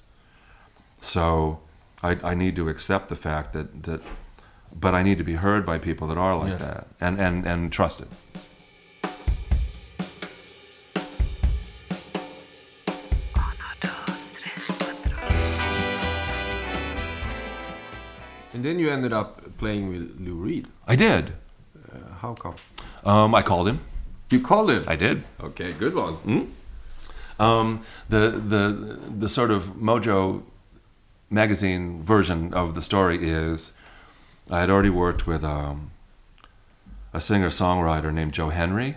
So 1.01 1.61
I, 2.03 2.19
I 2.23 2.35
need 2.35 2.57
to 2.57 2.69
accept 2.69 3.09
the 3.09 3.17
fact 3.17 3.53
that, 3.53 3.85
that, 3.85 4.03
but 4.75 4.95
I 4.95 5.03
need 5.03 5.19
to 5.19 5.25
be 5.25 5.35
heard 5.35 5.65
by 5.65 5.79
people 5.79 6.09
that 6.09 6.19
are 6.19 6.37
like 6.37 6.51
Yeah. 6.51 6.57
that 6.57 6.87
and, 7.01 7.21
and, 7.21 7.47
and 7.47 7.73
trusted. 7.73 8.09
And 18.53 18.65
then 18.65 18.79
you 18.79 18.91
ended 18.91 19.13
up 19.13 19.57
playing 19.59 19.89
with 19.89 20.17
Lou 20.21 20.35
Reed. 20.35 20.67
I 20.87 20.97
did. 20.97 21.33
Uh, 21.93 22.15
how 22.21 22.35
come? 22.35 22.55
Um, 23.05 23.35
I 23.35 23.43
called 23.43 23.69
him. 23.69 23.81
You 24.31 24.41
called 24.41 24.71
it. 24.71 24.89
I 24.89 24.97
did. 24.97 25.25
Okay, 25.41 25.73
good 25.73 25.95
one. 25.95 26.53
Um, 27.41 27.83
the 28.09 28.31
the 28.31 29.01
the 29.19 29.29
sort 29.29 29.51
of 29.51 29.75
Mojo 29.77 30.43
magazine 31.31 32.03
version 32.03 32.55
of 32.55 32.75
the 32.75 32.83
story 32.83 33.19
is 33.29 33.73
I 34.51 34.61
had 34.61 34.71
already 34.71 34.91
worked 34.91 35.27
with 35.27 35.43
um, 35.43 35.91
a 37.13 37.21
singer 37.21 37.49
songwriter 37.49 38.13
named 38.13 38.33
Joe 38.33 38.51
Henry, 38.51 38.97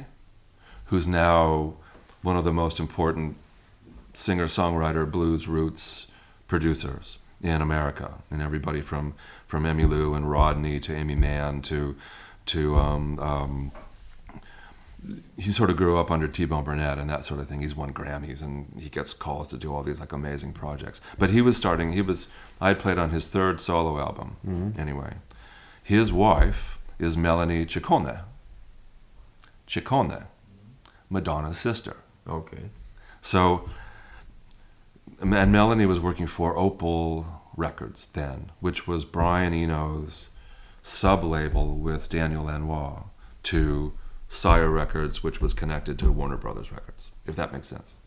who's 0.86 1.08
now 1.08 1.76
one 2.22 2.38
of 2.38 2.44
the 2.44 2.54
most 2.54 2.80
important 2.80 3.38
singer 4.14 4.46
songwriter 4.46 5.10
blues 5.10 5.48
roots 5.48 6.08
producers 6.48 7.18
in 7.42 7.62
America, 7.62 8.16
and 8.30 8.42
everybody 8.42 8.82
from 8.82 9.16
from 9.48 9.64
Emmylou 9.64 10.16
and 10.16 10.30
Rodney 10.30 10.80
to 10.82 10.94
Aimee 10.96 11.16
Mann 11.16 11.62
to 11.64 11.96
to 12.48 12.76
um, 12.76 13.20
um, 13.20 13.72
he 15.38 15.52
sort 15.52 15.70
of 15.70 15.78
grew 15.78 15.98
up 15.98 16.12
under 16.12 16.28
T-Bone 16.28 16.64
Burnett 16.64 16.98
and 16.98 17.10
that 17.10 17.26
sort 17.26 17.40
of 17.40 17.48
thing. 17.48 17.62
He's 17.62 17.76
won 17.76 17.94
Grammys 17.94 18.42
and 18.42 18.68
he 18.80 18.90
gets 18.90 19.14
calls 19.14 19.50
to 19.50 19.58
do 19.58 19.74
all 19.74 19.84
these 19.84 20.00
like 20.00 20.12
amazing 20.12 20.54
projects. 20.54 21.02
But 21.18 21.30
he 21.32 21.42
was 21.42 21.58
starting. 21.58 21.94
He 21.94 22.02
was. 22.02 22.28
I 22.62 22.70
had 22.70 22.80
played 22.80 22.98
on 22.98 23.10
his 23.10 23.28
third 23.28 23.60
solo 23.60 24.00
album. 24.00 24.38
Mm-hmm. 24.48 24.80
Anyway, 24.80 25.16
his 25.84 26.12
wife 26.12 26.80
is 27.00 27.18
Melanie 27.18 27.66
Ciccone. 27.66 28.24
Ciccone, 29.68 30.26
Madonna's 31.10 31.58
sister. 31.58 31.98
Okay. 32.28 32.70
So, 33.22 33.70
and 35.20 35.52
Melanie 35.52 35.86
was 35.86 36.00
working 36.00 36.28
for 36.28 36.58
Opal 36.58 37.42
Records 37.56 38.08
then, 38.14 38.52
which 38.60 38.88
was 38.88 39.06
Brian 39.06 39.54
Eno's 39.54 40.30
sub 40.82 41.24
label 41.24 41.78
with 41.78 42.10
Daniel 42.10 42.46
Lanois 42.46 43.04
to 43.44 43.94
Sire 44.34 44.70
Records, 44.70 45.22
which 45.22 45.40
was 45.40 45.54
connected 45.54 46.00
to 46.00 46.12
Warner 46.12 46.38
Brothers 46.38 46.72
Records, 46.72 47.12
if 47.28 47.36
that 47.36 47.54
makes 47.54 47.68
sense. 47.68 47.98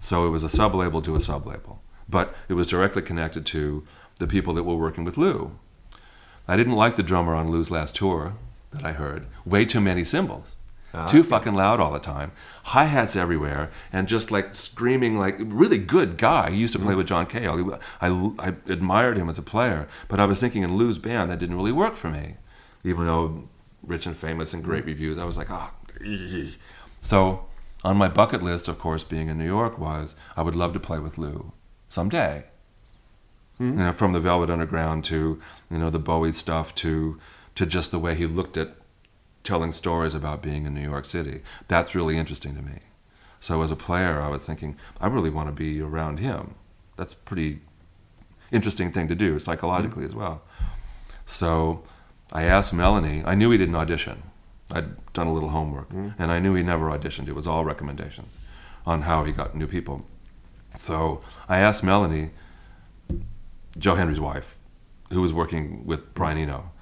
So 0.00 0.26
it 0.26 0.30
was 0.30 0.42
a 0.42 0.50
sub 0.50 0.74
label 0.74 1.00
to 1.02 1.14
a 1.14 1.20
sub 1.20 1.46
label, 1.46 1.82
but 2.08 2.34
it 2.48 2.54
was 2.54 2.66
directly 2.66 3.02
connected 3.02 3.46
to 3.46 3.86
the 4.18 4.26
people 4.26 4.54
that 4.54 4.64
were 4.64 4.74
working 4.74 5.04
with 5.04 5.16
Lou. 5.16 5.56
I 6.48 6.56
didn't 6.56 6.72
like 6.74 6.96
the 6.96 7.02
drummer 7.02 7.34
on 7.34 7.50
Lou's 7.50 7.70
last 7.70 7.94
tour 7.94 8.34
that 8.72 8.84
I 8.84 8.92
heard. 8.92 9.26
Way 9.44 9.64
too 9.64 9.80
many 9.80 10.02
cymbals. 10.02 10.56
Ah, 10.92 11.06
too 11.06 11.22
fucking 11.22 11.54
loud 11.54 11.78
all 11.78 11.92
the 11.92 11.98
time. 12.00 12.32
Hi 12.64 12.84
hats 12.84 13.14
everywhere, 13.14 13.70
and 13.92 14.08
just 14.08 14.32
like 14.32 14.54
screaming, 14.54 15.18
like 15.18 15.36
really 15.38 15.78
good 15.78 16.16
guy. 16.16 16.50
He 16.50 16.56
used 16.56 16.72
to 16.72 16.78
play 16.80 16.94
with 16.94 17.06
John 17.06 17.26
Cale. 17.26 17.78
I, 18.00 18.08
I 18.38 18.54
admired 18.66 19.16
him 19.16 19.28
as 19.28 19.38
a 19.38 19.42
player, 19.42 19.86
but 20.08 20.18
I 20.18 20.26
was 20.26 20.40
thinking 20.40 20.62
in 20.62 20.76
Lou's 20.76 20.98
band 20.98 21.30
that 21.30 21.38
didn't 21.38 21.56
really 21.56 21.72
work 21.72 21.94
for 21.94 22.08
me, 22.08 22.36
even 22.82 23.06
though 23.06 23.48
rich 23.86 24.06
and 24.06 24.16
famous 24.16 24.52
and 24.52 24.62
great 24.62 24.84
mm. 24.84 24.88
reviews. 24.88 25.18
I 25.18 25.24
was 25.24 25.38
like, 25.38 25.50
ah. 25.50 25.72
so 27.00 27.46
on 27.84 27.96
my 27.96 28.08
bucket 28.08 28.42
list, 28.42 28.68
of 28.68 28.78
course, 28.78 29.04
being 29.04 29.28
in 29.28 29.38
New 29.38 29.46
York 29.46 29.78
was 29.78 30.14
I 30.36 30.42
would 30.42 30.56
love 30.56 30.72
to 30.72 30.80
play 30.80 30.98
with 30.98 31.18
Lou 31.18 31.52
someday. 31.88 32.44
Hmm? 33.58 33.78
You 33.78 33.84
know, 33.84 33.92
from 33.92 34.12
the 34.12 34.20
Velvet 34.20 34.50
Underground 34.50 35.04
to 35.06 35.40
you 35.70 35.78
know 35.78 35.90
the 35.90 35.98
Bowie 35.98 36.32
stuff 36.32 36.74
to 36.76 37.18
to 37.54 37.64
just 37.64 37.90
the 37.90 37.98
way 37.98 38.14
he 38.14 38.26
looked 38.26 38.56
at 38.56 38.76
telling 39.42 39.72
stories 39.72 40.14
about 40.14 40.42
being 40.42 40.66
in 40.66 40.74
New 40.74 40.82
York 40.82 41.04
City. 41.04 41.40
That's 41.68 41.94
really 41.94 42.18
interesting 42.18 42.56
to 42.56 42.62
me. 42.62 42.80
So 43.38 43.62
as 43.62 43.70
a 43.70 43.76
player, 43.76 44.20
I 44.20 44.28
was 44.28 44.44
thinking, 44.44 44.76
I 45.00 45.06
really 45.06 45.30
want 45.30 45.48
to 45.48 45.52
be 45.52 45.80
around 45.80 46.18
him. 46.18 46.56
That's 46.96 47.12
a 47.12 47.16
pretty 47.16 47.60
interesting 48.50 48.90
thing 48.90 49.06
to 49.08 49.14
do 49.14 49.38
psychologically 49.38 50.02
hmm. 50.02 50.10
as 50.10 50.14
well. 50.14 50.42
So 51.24 51.84
I 52.32 52.44
asked 52.44 52.72
Melanie. 52.72 53.22
I 53.24 53.34
knew 53.34 53.50
he 53.50 53.58
didn't 53.58 53.76
audition. 53.76 54.22
I'd 54.70 55.12
done 55.12 55.26
a 55.26 55.32
little 55.32 55.50
homework, 55.50 55.90
mm. 55.90 56.14
and 56.18 56.32
I 56.32 56.40
knew 56.40 56.54
he 56.54 56.62
never 56.62 56.86
auditioned. 56.86 57.28
It 57.28 57.34
was 57.34 57.46
all 57.46 57.64
recommendations 57.64 58.36
on 58.84 59.02
how 59.02 59.24
he 59.24 59.32
got 59.32 59.54
new 59.54 59.66
people. 59.66 60.04
So 60.76 61.22
I 61.48 61.58
asked 61.58 61.84
Melanie, 61.84 62.30
Joe 63.78 63.94
Henry's 63.94 64.20
wife, 64.20 64.58
who 65.10 65.20
was 65.20 65.32
working 65.32 65.86
with 65.86 66.14
Brian 66.14 66.38
Eno. 66.38 66.72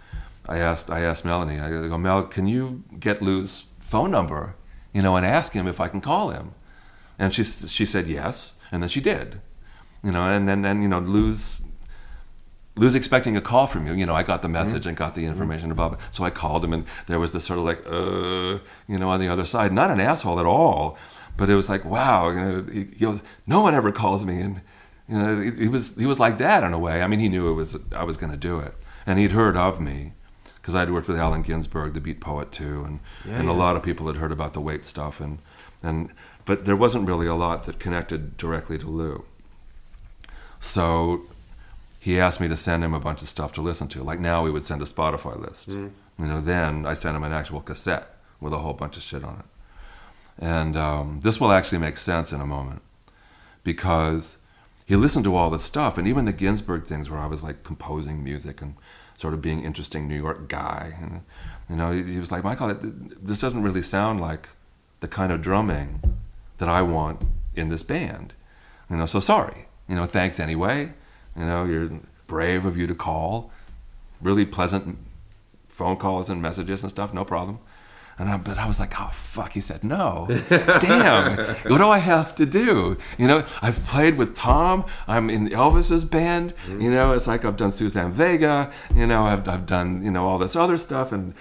I 0.46 0.58
asked 0.58 0.90
I 0.90 1.00
asked 1.00 1.24
Melanie. 1.24 1.60
I 1.60 1.68
go, 1.88 1.98
Mel, 1.98 2.24
can 2.24 2.46
you 2.46 2.84
get 2.98 3.22
Lou's 3.22 3.66
phone 3.80 4.10
number, 4.10 4.56
you 4.92 5.02
know, 5.02 5.16
and 5.16 5.24
ask 5.24 5.52
him 5.52 5.66
if 5.66 5.80
I 5.80 5.88
can 5.88 6.00
call 6.00 6.30
him? 6.30 6.54
And 7.18 7.32
she 7.32 7.44
she 7.44 7.86
said 7.86 8.06
yes, 8.06 8.56
and 8.72 8.82
then 8.82 8.88
she 8.88 9.00
did, 9.00 9.40
you 10.02 10.10
know, 10.10 10.22
and 10.22 10.48
then 10.48 10.62
then 10.62 10.82
you 10.82 10.88
know 10.88 10.98
Lou's 10.98 11.62
Lou's 12.76 12.94
expecting 12.94 13.36
a 13.36 13.40
call 13.40 13.66
from 13.66 13.86
you. 13.86 13.94
You 13.94 14.04
know, 14.04 14.14
I 14.14 14.22
got 14.22 14.42
the 14.42 14.48
message 14.48 14.84
and 14.86 14.96
got 14.96 15.14
the 15.14 15.26
information 15.26 15.70
about 15.70 15.94
it. 15.94 15.98
So 16.10 16.24
I 16.24 16.30
called 16.30 16.64
him, 16.64 16.72
and 16.72 16.84
there 17.06 17.20
was 17.20 17.32
this 17.32 17.44
sort 17.44 17.58
of 17.58 17.64
like, 17.64 17.86
uh, 17.86 18.58
you 18.88 18.98
know, 18.98 19.10
on 19.10 19.20
the 19.20 19.28
other 19.28 19.44
side. 19.44 19.72
Not 19.72 19.90
an 19.90 20.00
asshole 20.00 20.40
at 20.40 20.46
all, 20.46 20.98
but 21.36 21.48
it 21.48 21.54
was 21.54 21.68
like, 21.68 21.84
wow, 21.84 22.30
you 22.30 22.36
know, 22.36 22.62
he, 22.64 22.84
he 22.96 23.20
no 23.46 23.60
one 23.60 23.74
ever 23.74 23.92
calls 23.92 24.24
me, 24.24 24.40
and 24.40 24.60
you 25.08 25.18
know, 25.18 25.40
he, 25.40 25.50
he 25.52 25.68
was 25.68 25.94
he 25.96 26.06
was 26.06 26.18
like 26.18 26.38
that 26.38 26.64
in 26.64 26.72
a 26.72 26.78
way. 26.78 27.02
I 27.02 27.06
mean, 27.06 27.20
he 27.20 27.28
knew 27.28 27.48
it 27.48 27.54
was 27.54 27.76
I 27.94 28.02
was 28.02 28.16
going 28.16 28.32
to 28.32 28.38
do 28.38 28.58
it, 28.58 28.74
and 29.06 29.18
he'd 29.18 29.32
heard 29.32 29.56
of 29.56 29.80
me 29.80 30.12
because 30.56 30.74
I'd 30.74 30.90
worked 30.90 31.08
with 31.08 31.18
Allen 31.18 31.42
Ginsberg, 31.42 31.92
the 31.92 32.00
beat 32.00 32.20
poet 32.20 32.50
too, 32.50 32.84
and 32.84 33.00
Yeah, 33.24 33.38
and 33.38 33.48
a 33.48 33.52
lot 33.52 33.76
of 33.76 33.84
people 33.84 34.06
had 34.08 34.16
heard 34.16 34.32
about 34.32 34.52
the 34.52 34.60
Waits 34.60 34.88
stuff, 34.88 35.20
and 35.20 35.38
and 35.82 36.10
but 36.44 36.64
there 36.64 36.76
wasn't 36.76 37.06
really 37.06 37.26
a 37.26 37.34
lot 37.34 37.66
that 37.66 37.78
connected 37.78 38.36
directly 38.36 38.78
to 38.78 38.86
Lou. 38.86 39.24
So 40.58 41.22
he 42.04 42.20
asked 42.20 42.38
me 42.38 42.48
to 42.48 42.56
send 42.56 42.84
him 42.84 42.92
a 42.92 43.00
bunch 43.00 43.22
of 43.22 43.28
stuff 43.28 43.52
to 43.52 43.62
listen 43.62 43.88
to. 43.88 44.02
Like 44.02 44.20
now, 44.20 44.44
we 44.44 44.50
would 44.50 44.62
send 44.62 44.82
a 44.82 44.84
Spotify 44.84 45.40
list. 45.40 45.68
You 46.18 46.26
know, 46.26 46.38
then 46.38 46.84
I 46.84 46.92
sent 46.92 47.16
him 47.16 47.22
an 47.22 47.32
actual 47.32 47.62
cassette 47.62 48.14
with 48.42 48.52
a 48.52 48.58
whole 48.58 48.74
bunch 48.74 48.98
of 48.98 49.02
shit 49.02 49.24
on 49.24 49.38
it. 49.38 49.44
And 50.38 50.76
um, 50.76 51.20
this 51.22 51.40
will 51.40 51.50
actually 51.50 51.78
make 51.78 51.96
sense 51.96 52.30
in 52.30 52.42
a 52.42 52.46
moment 52.46 52.82
because 53.62 54.36
he 54.84 54.96
listened 54.96 55.24
to 55.24 55.34
all 55.34 55.48
this 55.48 55.64
stuff, 55.64 55.96
and 55.96 56.06
even 56.06 56.26
the 56.26 56.32
Ginsberg 56.34 56.84
things 56.84 57.08
where 57.08 57.20
I 57.20 57.26
was 57.26 57.42
like 57.42 57.64
composing 57.64 58.22
music 58.22 58.60
and 58.60 58.74
sort 59.16 59.32
of 59.32 59.40
being 59.40 59.64
interesting 59.64 60.06
New 60.06 60.20
York 60.20 60.46
guy. 60.46 60.92
And, 61.00 61.22
you 61.70 61.76
know, 61.76 61.90
he, 61.90 62.02
he 62.02 62.18
was 62.18 62.30
like, 62.30 62.44
Michael, 62.44 62.76
this 62.82 63.40
doesn't 63.40 63.62
really 63.62 63.80
sound 63.80 64.20
like 64.20 64.50
the 65.00 65.08
kind 65.08 65.32
of 65.32 65.40
drumming 65.40 66.02
that 66.58 66.68
I 66.68 66.82
want 66.82 67.22
in 67.56 67.70
this 67.70 67.82
band. 67.82 68.34
You 68.90 68.96
know, 68.98 69.06
so 69.06 69.20
sorry. 69.20 69.68
You 69.88 69.94
know, 69.94 70.04
thanks 70.04 70.38
anyway. 70.38 70.92
You 71.36 71.44
know, 71.44 71.64
you're 71.64 71.90
brave 72.26 72.64
of 72.64 72.76
you 72.76 72.86
to 72.86 72.94
call. 72.94 73.50
Really 74.20 74.44
pleasant 74.44 74.98
phone 75.68 75.96
calls 75.96 76.30
and 76.30 76.40
messages 76.40 76.82
and 76.82 76.90
stuff, 76.90 77.12
no 77.12 77.24
problem. 77.24 77.58
And 78.16 78.28
I, 78.28 78.36
but 78.36 78.58
I 78.58 78.66
was 78.66 78.78
like, 78.78 79.00
oh 79.00 79.10
fuck. 79.12 79.52
He 79.52 79.60
said 79.60 79.82
no. 79.82 80.28
Damn. 80.48 81.36
What 81.36 81.78
do 81.78 81.88
I 81.88 81.98
have 81.98 82.34
to 82.36 82.46
do? 82.46 82.96
You 83.18 83.26
know, 83.26 83.44
I've 83.60 83.84
played 83.86 84.16
with 84.16 84.36
Tom. 84.36 84.84
I'm 85.08 85.28
in 85.30 85.48
Elvis's 85.48 86.04
band. 86.04 86.54
Mm. 86.66 86.82
You 86.82 86.90
know, 86.92 87.12
it's 87.12 87.26
like 87.26 87.44
I've 87.44 87.56
done 87.56 87.72
Suzanne 87.72 88.12
Vega. 88.12 88.70
You 88.94 89.06
know, 89.08 89.24
I've 89.24 89.48
I've 89.48 89.66
done 89.66 90.04
you 90.04 90.12
know 90.12 90.26
all 90.26 90.38
this 90.38 90.54
other 90.54 90.78
stuff 90.78 91.10
and 91.10 91.34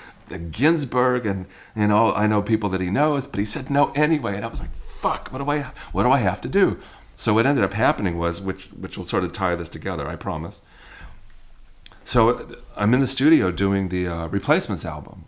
Ginsberg 0.51 1.27
and 1.27 1.45
you 1.75 1.87
know 1.87 2.11
I 2.13 2.25
know 2.25 2.41
people 2.41 2.69
that 2.69 2.81
he 2.81 2.89
knows. 2.89 3.27
But 3.27 3.39
he 3.39 3.45
said 3.45 3.69
no 3.69 3.91
anyway, 3.91 4.35
and 4.35 4.43
I 4.43 4.47
was 4.47 4.59
like, 4.59 4.73
fuck. 4.97 5.29
What 5.31 5.39
do 5.39 5.51
I 5.51 5.71
what 5.91 6.03
do 6.03 6.11
I 6.11 6.17
have 6.17 6.41
to 6.41 6.49
do? 6.49 6.79
So 7.23 7.33
what 7.33 7.45
ended 7.45 7.63
up 7.63 7.71
happening 7.71 8.17
was, 8.17 8.41
which 8.41 8.65
which 8.71 8.97
will 8.97 9.05
sort 9.05 9.23
of 9.23 9.31
tie 9.31 9.55
this 9.55 9.69
together, 9.69 10.09
I 10.09 10.17
promise. 10.17 10.59
So 12.03 12.53
I'm 12.75 12.93
in 12.93 12.99
the 12.99 13.07
studio 13.07 13.49
doing 13.49 13.87
the 13.87 14.09
uh, 14.09 14.27
replacements 14.27 14.83
album 14.83 15.23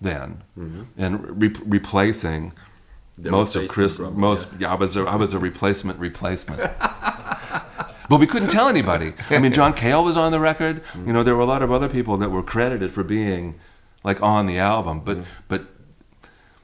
then, 0.00 0.42
mm-hmm. 0.58 0.82
and 0.98 1.40
re- 1.40 1.54
replacing 1.64 2.54
The 3.16 3.30
most 3.30 3.54
of 3.54 3.68
Chris. 3.68 4.00
most 4.00 4.48
yeah. 4.58 4.72
I 4.72 4.74
was 4.74 4.96
a, 4.96 5.02
I 5.02 5.14
was 5.14 5.32
a 5.32 5.38
replacement 5.38 6.00
replacement. 6.00 6.58
but 8.08 8.18
we 8.18 8.26
couldn't 8.26 8.48
tell 8.48 8.66
anybody. 8.66 9.14
I 9.28 9.38
mean, 9.38 9.52
John 9.52 9.74
Cale 9.74 10.02
was 10.02 10.16
on 10.16 10.32
the 10.32 10.40
record. 10.40 10.82
Mm-hmm. 10.82 11.06
You 11.06 11.12
know, 11.12 11.22
there 11.22 11.36
were 11.36 11.46
a 11.48 11.52
lot 11.54 11.62
of 11.62 11.70
other 11.70 11.88
people 11.88 12.16
that 12.16 12.30
were 12.30 12.42
credited 12.42 12.90
for 12.90 13.04
being 13.04 13.60
like 14.02 14.20
on 14.20 14.46
the 14.46 14.58
album, 14.58 15.02
but 15.04 15.18
mm-hmm. 15.18 15.44
but 15.46 15.66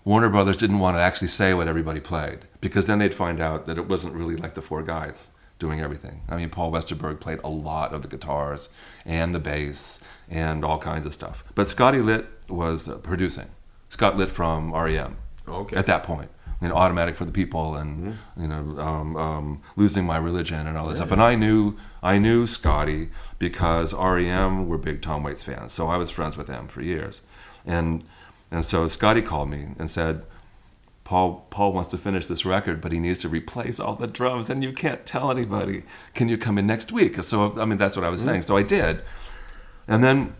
Warner 0.07 0.29
Brothers 0.29 0.57
didn't 0.57 0.79
want 0.79 0.97
to 0.97 1.01
actually 1.01 1.27
say 1.29 1.53
what 1.53 1.67
everybody 1.67 1.99
played 1.99 2.39
because 2.61 2.87
then 2.87 3.01
they'd 3.01 3.13
find 3.13 3.41
out 3.41 3.67
that 3.67 3.77
it 3.77 3.89
wasn't 3.89 4.15
really 4.15 4.37
like 4.37 4.55
the 4.55 4.63
four 4.63 4.85
guys 4.85 5.31
doing 5.59 5.81
everything. 5.81 6.21
I 6.29 6.37
mean, 6.37 6.49
Paul 6.49 6.71
Westerberg 6.71 7.19
played 7.19 7.41
a 7.43 7.49
lot 7.49 7.93
of 7.93 8.03
the 8.03 8.09
guitars 8.09 8.71
and 9.05 9.35
the 9.35 9.41
bass 9.41 10.01
and 10.31 10.65
all 10.65 10.79
kinds 10.79 11.07
of 11.07 11.13
stuff. 11.13 11.43
But 11.57 11.67
Scotty 11.69 11.99
Litt 11.99 12.25
was 12.49 12.89
uh, 12.89 12.99
producing. 12.99 13.49
Scott 13.89 14.17
Litt 14.17 14.29
from 14.29 14.73
REM 14.73 15.17
Okay. 15.49 15.75
at 15.77 15.87
that 15.87 16.05
point. 16.05 16.31
You 16.63 16.69
know, 16.69 16.75
automatic 16.77 17.17
for 17.17 17.25
the 17.27 17.33
people, 17.33 17.75
and 17.75 18.17
you 18.37 18.49
know, 18.49 18.79
um, 18.79 19.15
um, 19.17 19.63
losing 19.77 20.07
my 20.07 20.17
religion 20.17 20.67
and 20.67 20.79
all 20.79 20.87
this 20.87 20.97
stuff. 20.97 21.13
And 21.13 21.21
I 21.23 21.35
knew, 21.35 21.77
I 22.03 22.17
knew 22.17 22.47
Scotty 22.47 23.11
because 23.39 23.93
REM 23.93 24.67
were 24.67 24.79
big 24.79 25.03
Tom 25.03 25.23
Waits 25.23 25.43
fans, 25.43 25.75
so 25.75 25.89
I 25.89 25.99
was 25.99 26.11
friends 26.11 26.37
with 26.39 26.47
them 26.47 26.67
for 26.69 26.81
years. 26.81 27.21
And 27.67 28.05
and 28.51 28.65
so 28.65 28.87
Scotty 28.87 29.23
called 29.23 29.51
me 29.51 29.69
and 29.79 29.91
said, 29.91 30.25
Paul 31.05 31.47
Paul 31.51 31.73
wants 31.73 31.91
to 31.91 31.99
finish 31.99 32.27
this 32.27 32.45
record, 32.45 32.81
but 32.81 32.93
he 32.93 32.99
needs 32.99 33.21
to 33.21 33.29
replace 33.29 33.79
all 33.79 33.95
the 33.95 34.07
drums, 34.07 34.51
and 34.51 34.63
you 34.63 34.73
can't 34.73 35.07
tell 35.07 35.31
anybody. 35.31 35.85
Can 36.15 36.29
you 36.29 36.37
come 36.37 36.59
in 36.59 36.67
next 36.67 36.91
week? 36.91 37.23
So 37.23 37.59
I 37.61 37.65
mean, 37.65 37.79
that's 37.79 37.97
what 37.97 38.05
I 38.05 38.09
was 38.09 38.23
saying. 38.23 38.43
So 38.43 38.57
I 38.57 38.63
did, 38.63 39.03
and 39.87 40.03
then 40.03 40.33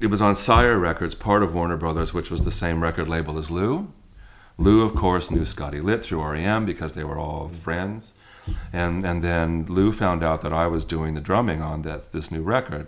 it 0.00 0.08
was 0.08 0.20
on 0.20 0.34
Sire 0.34 0.78
Records, 0.78 1.14
part 1.14 1.42
of 1.42 1.54
Warner 1.54 1.78
Brothers, 1.78 2.12
which 2.12 2.30
was 2.30 2.44
the 2.44 2.50
same 2.50 2.82
record 2.82 3.08
label 3.08 3.38
as 3.38 3.50
Lou. 3.50 3.90
Lou, 4.58 4.82
of 4.82 4.94
course, 4.94 5.30
knew 5.30 5.44
Scotty 5.44 5.80
Litt 5.80 6.04
through 6.04 6.22
REM 6.22 6.64
because 6.64 6.92
they 6.92 7.04
were 7.04 7.18
all 7.18 7.48
friends. 7.48 8.12
And, 8.72 9.04
and 9.04 9.22
then 9.22 9.64
Lou 9.66 9.92
found 9.92 10.22
out 10.22 10.42
that 10.42 10.52
I 10.52 10.66
was 10.66 10.84
doing 10.84 11.14
the 11.14 11.20
drumming 11.20 11.62
on 11.62 11.82
this, 11.82 12.06
this 12.06 12.30
new 12.30 12.42
record. 12.42 12.86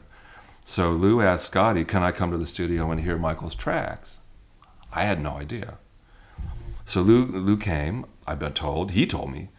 So 0.69 0.91
Lou 0.91 1.23
asked 1.23 1.47
Scotty, 1.47 1.85
Can 1.85 2.03
I 2.03 2.11
come 2.11 2.33
to 2.33 2.37
the 2.37 2.45
studio 2.45 2.91
and 2.91 3.01
hear 3.01 3.17
Michael's 3.17 3.55
tracks? 3.55 4.19
I 4.93 5.05
had 5.05 5.23
no 5.23 5.35
idea. 5.35 5.79
So 6.85 7.03
Lou, 7.03 7.25
Lou 7.25 7.57
came, 7.57 8.05
I've 8.27 8.41
been 8.41 8.53
told, 8.53 8.91
he 8.91 9.07
told 9.07 9.31
me, 9.31 9.51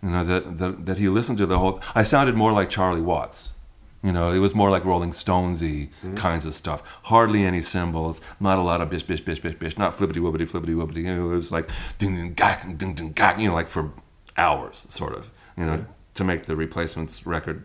you 0.00 0.10
know, 0.10 0.24
that, 0.24 0.58
that, 0.58 0.86
that 0.86 0.98
he 0.98 1.08
listened 1.08 1.38
to 1.38 1.46
the 1.46 1.58
whole. 1.58 1.80
I 1.96 2.04
sounded 2.04 2.36
more 2.36 2.52
like 2.52 2.70
Charlie 2.70 3.00
Watts. 3.00 3.54
You 4.00 4.12
know, 4.12 4.30
it 4.30 4.38
was 4.38 4.54
more 4.54 4.70
like 4.70 4.84
Rolling 4.84 5.10
Stonesy 5.10 5.88
mm-hmm. 5.88 6.14
kinds 6.14 6.46
of 6.46 6.54
stuff. 6.54 6.84
Hardly 7.02 7.44
any 7.44 7.60
cymbals, 7.60 8.20
not 8.38 8.56
a 8.56 8.62
lot 8.62 8.80
of 8.80 8.88
bish, 8.90 9.02
bish, 9.02 9.22
bish, 9.22 9.40
bish, 9.40 9.56
bish, 9.56 9.76
not 9.76 9.92
flippity 9.92 10.20
woobity, 10.20 10.48
flippity 10.48 10.74
woobity. 10.74 10.98
You 10.98 11.16
know, 11.16 11.32
it 11.32 11.36
was 11.36 11.50
like 11.50 11.68
ding, 11.98 12.14
ding, 12.14 12.32
gak, 12.34 12.78
ding, 12.78 12.94
ding, 12.94 13.12
gak, 13.12 13.40
you 13.40 13.48
know, 13.48 13.54
like 13.54 13.66
for 13.66 13.90
hours, 14.36 14.86
sort 14.88 15.14
of, 15.14 15.32
you 15.58 15.64
know, 15.66 15.78
mm-hmm. 15.78 15.92
to 16.14 16.22
make 16.22 16.44
the 16.44 16.54
replacements 16.54 17.26
record 17.26 17.64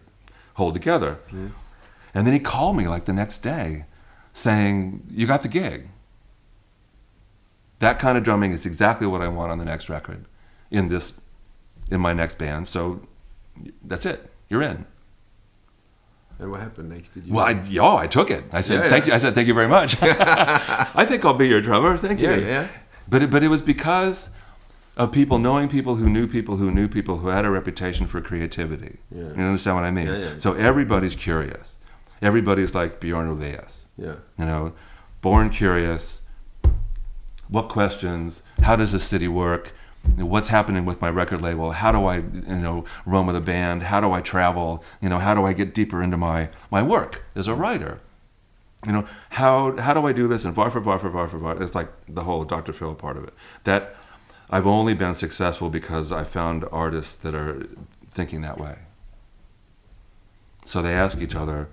hold 0.56 0.74
together. 0.74 1.20
Mm-hmm. 1.28 1.50
And 2.14 2.26
then 2.26 2.34
he 2.34 2.40
called 2.40 2.76
me 2.76 2.88
like 2.88 3.06
the 3.06 3.14
next 3.14 3.40
day 3.40 3.86
saying, 4.34 5.04
You 5.10 5.28
got 5.28 5.42
the 5.42 5.48
gig. 5.48 5.90
That 7.80 7.98
kind 8.00 8.18
of 8.18 8.24
drumming 8.24 8.52
is 8.52 8.66
exactly 8.66 9.08
what 9.08 9.22
I 9.22 9.28
want 9.28 9.52
on 9.52 9.58
the 9.58 9.66
next 9.66 9.90
record 9.90 10.26
in 10.70 10.90
this 10.90 11.14
in 11.90 12.02
my 12.02 12.14
next 12.14 12.38
band. 12.38 12.68
So 12.68 13.02
that's 13.84 14.06
it. 14.06 14.32
You're 14.50 14.62
in. 14.62 14.86
And 16.40 16.52
what 16.52 16.62
happened 16.62 16.90
next? 16.90 17.12
Did 17.12 17.28
you? 17.28 17.34
Well, 17.34 17.46
I, 17.46 17.62
oh, 17.80 17.98
I 17.98 18.08
took 18.08 18.32
it. 18.32 18.46
I 18.52 18.62
said, 18.62 18.84
Yeah, 18.84 18.90
thank 18.90 19.06
yeah. 19.06 19.12
you. 19.12 19.16
I 19.16 19.18
said, 19.18 19.36
thank 19.36 19.48
you 19.48 19.54
very 19.54 19.68
much. 19.68 19.98
I 20.02 21.06
think 21.06 21.26
I'll 21.26 21.34
be 21.34 21.48
your 21.48 21.62
drummer. 21.62 21.98
Thank 21.98 22.22
you. 22.22 22.32
Yeah, 22.32 22.38
yeah. 22.38 22.68
But 23.10 23.24
it, 23.24 23.30
but 23.30 23.44
it 23.44 23.50
was 23.50 23.62
because 23.62 24.30
of 24.96 25.12
people 25.12 25.38
knowing 25.38 25.68
people 25.68 25.96
who 25.96 26.10
knew 26.10 26.28
people 26.28 26.56
who 26.56 26.72
knew 26.72 26.88
people 26.88 27.18
who 27.18 27.28
had 27.28 27.44
a 27.44 27.50
reputation 27.50 28.08
for 28.08 28.22
creativity. 28.22 29.00
Yeah. 29.12 29.24
You 29.24 29.44
understand 29.44 29.76
what 29.76 29.86
I 29.86 29.92
mean? 29.92 30.08
Yeah, 30.08 30.18
yeah. 30.18 30.38
So 30.38 30.54
everybody's 30.54 31.16
curious. 31.16 31.76
Everybody's 32.22 32.76
like 32.76 33.00
Bjorn 33.00 33.28
Ulvaeus. 33.30 33.86
yeah. 33.98 34.16
You 34.38 34.46
know, 34.46 34.74
born 35.22 35.50
curious. 35.50 36.22
What 37.48 37.70
questions? 37.70 38.44
How 38.62 38.76
does 38.76 38.92
the 38.92 39.00
city 39.00 39.28
work? 39.28 39.74
What's 40.18 40.48
happening 40.50 40.86
with 40.86 41.02
my 41.02 41.10
record 41.10 41.42
label? 41.42 41.72
How 41.72 41.92
do 41.92 42.06
I, 42.06 42.18
you 42.18 42.62
know, 42.62 42.86
run 43.06 43.26
with 43.26 43.36
a 43.36 43.42
band? 43.42 43.84
How 43.84 44.00
do 44.00 44.12
I 44.12 44.22
travel? 44.22 44.84
You 45.02 45.10
know, 45.10 45.20
how 45.20 45.34
do 45.34 45.46
I 45.46 45.54
get 45.54 45.74
deeper 45.74 46.02
into 46.02 46.18
my 46.18 46.50
my 46.72 46.82
work 46.82 47.24
as 47.36 47.48
a 47.48 47.56
writer? 47.56 48.00
You 48.86 48.94
know, 48.94 49.06
how 49.32 49.76
how 49.78 49.94
do 49.94 50.06
I 50.06 50.14
do 50.14 50.28
this? 50.28 50.46
And 50.46 50.56
varford, 50.56 50.84
varford, 50.84 51.12
varford, 51.12 51.42
varford. 51.42 51.62
It's 51.62 51.76
like 51.76 51.90
the 52.08 52.24
whole 52.24 52.46
Dr. 52.46 52.72
Phil 52.72 52.96
part 52.96 53.18
of 53.18 53.24
it. 53.26 53.34
That 53.66 53.96
I've 54.50 54.68
only 54.68 54.94
been 54.94 55.14
successful 55.16 55.70
because 55.70 56.12
I 56.12 56.24
found 56.24 56.66
artists 56.72 57.16
that 57.18 57.36
are 57.36 57.68
thinking 58.10 58.42
that 58.42 58.58
way. 58.58 58.78
So 60.66 60.82
they 60.82 60.94
ask 60.94 61.20
each 61.20 61.36
other, 61.36 61.68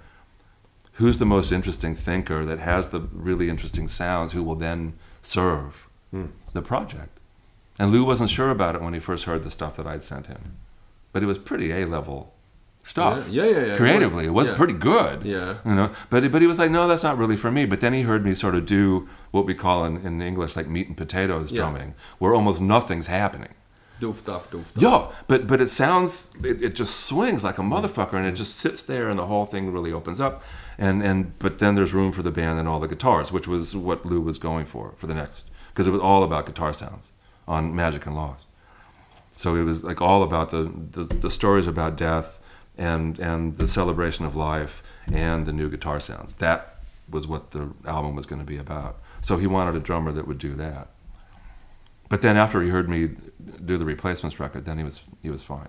who's 0.97 1.19
the 1.19 1.27
most 1.27 1.53
interesting 1.53 1.95
thinker 1.95 2.45
that 2.45 2.59
has 2.59 2.91
the 2.91 3.01
really 3.13 3.49
interesting 3.49 3.89
sounds 3.89 4.33
who 4.33 4.43
will 4.43 4.55
then 4.55 4.95
serve 5.23 5.89
hmm. 6.11 6.27
the 6.53 6.63
project. 6.63 7.19
And 7.79 7.91
Lou 7.91 8.05
wasn't 8.05 8.31
sure 8.31 8.51
about 8.51 8.75
it 8.75 8.83
when 8.83 8.95
he 8.95 9.01
first 9.01 9.25
heard 9.25 9.43
the 9.43 9.51
stuff 9.51 9.77
that 9.77 9.87
I'd 9.87 10.03
sent 10.03 10.27
him. 10.27 10.57
But 11.13 11.23
it 11.23 11.27
was 11.27 11.39
pretty 11.39 11.73
A 11.73 11.87
level 11.87 12.35
stuff. 12.83 13.29
Yeah, 13.29 13.45
yeah, 13.45 13.51
yeah, 13.51 13.57
yeah. 13.57 13.63
It 13.63 13.71
was- 13.71 13.79
Creatively, 13.79 14.25
it 14.27 14.35
was 14.35 14.49
yeah. 14.49 14.55
pretty 14.55 14.73
good. 14.73 15.25
Yeah. 15.25 15.57
You 15.65 15.75
know, 15.75 15.91
but 16.09 16.31
but 16.31 16.41
he 16.41 16.47
was 16.47 16.59
like, 16.59 16.71
no, 16.71 16.87
that's 16.89 17.03
not 17.03 17.19
really 17.19 17.37
for 17.37 17.51
me. 17.51 17.67
But 17.67 17.81
then 17.81 17.93
he 17.93 18.03
heard 18.03 18.25
me 18.25 18.35
sort 18.35 18.55
of 18.55 18.65
do 18.65 19.09
what 19.33 19.45
we 19.45 19.55
call 19.55 19.85
in, 19.85 19.99
in 19.99 20.23
English 20.23 20.57
like 20.57 20.69
meat 20.69 20.87
and 20.87 20.97
potatoes 20.97 21.51
Yeah. 21.51 21.63
drumming, 21.63 21.95
where 22.19 22.35
almost 22.35 22.61
nothing's 22.61 23.09
happening. 23.09 23.55
Doof 24.01 24.25
duff, 24.25 24.51
doof 24.51 24.75
duff. 24.75 24.83
Yeah, 24.83 25.11
but 25.27 25.47
but 25.47 25.61
it 25.61 25.69
sounds 25.69 26.31
it, 26.45 26.63
it 26.63 26.75
just 26.75 27.07
swings 27.07 27.43
like 27.43 27.59
a 27.59 27.63
motherfucker, 27.63 28.15
and 28.15 28.27
it 28.27 28.33
just 28.33 28.57
sits 28.57 28.83
there, 28.83 29.09
and 29.09 29.19
the 29.19 29.27
whole 29.27 29.47
thing 29.47 29.73
really 29.73 29.93
opens 29.93 30.21
up, 30.21 30.43
and 30.79 31.03
and 31.03 31.39
but 31.39 31.59
then 31.59 31.75
there's 31.75 31.93
room 31.93 32.13
for 32.13 32.23
the 32.23 32.31
band 32.31 32.59
and 32.59 32.69
all 32.69 32.81
the 32.81 32.89
guitars, 32.89 33.33
which 33.33 33.49
was 33.49 33.75
what 33.75 34.05
Lou 34.05 34.21
was 34.21 34.39
going 34.39 34.67
for 34.67 34.93
for 34.97 35.07
the 35.07 35.15
next, 35.15 35.51
because 35.71 35.87
it 35.87 35.91
was 35.91 36.01
all 36.01 36.23
about 36.23 36.47
guitar 36.47 36.73
sounds 36.73 37.09
on 37.49 37.75
Magic 37.75 38.07
and 38.07 38.15
Loss. 38.15 38.45
So 39.37 39.55
it 39.55 39.63
was 39.63 39.85
like 39.85 40.01
all 40.01 40.23
about 40.23 40.51
the, 40.51 40.71
the 40.91 41.05
the 41.05 41.31
stories 41.31 41.67
about 41.67 41.97
death 41.97 42.41
and 42.77 43.19
and 43.19 43.57
the 43.57 43.69
celebration 43.69 44.27
of 44.27 44.37
life 44.37 44.83
and 45.13 45.47
the 45.47 45.53
new 45.53 45.71
guitar 45.71 46.01
sounds. 46.01 46.37
That 46.37 46.79
was 47.09 47.27
what 47.27 47.53
the 47.53 47.71
album 47.87 48.17
was 48.17 48.27
going 48.27 48.41
to 48.41 48.47
be 48.47 48.57
about. 48.57 48.99
So 49.23 49.39
he 49.39 49.47
wanted 49.47 49.77
a 49.77 49.81
drummer 49.81 50.13
that 50.13 50.27
would 50.27 50.39
do 50.39 50.55
that. 50.55 50.89
But 52.09 52.23
then 52.23 52.37
after 52.37 52.63
he 52.63 52.69
heard 52.69 52.89
me 52.89 53.11
do 53.65 53.79
the 53.79 53.85
replacements 53.85 54.39
record, 54.39 54.65
then 54.65 54.79
he 54.79 54.85
was 54.85 55.01
he 55.23 55.31
was 55.31 55.43
fine. 55.43 55.69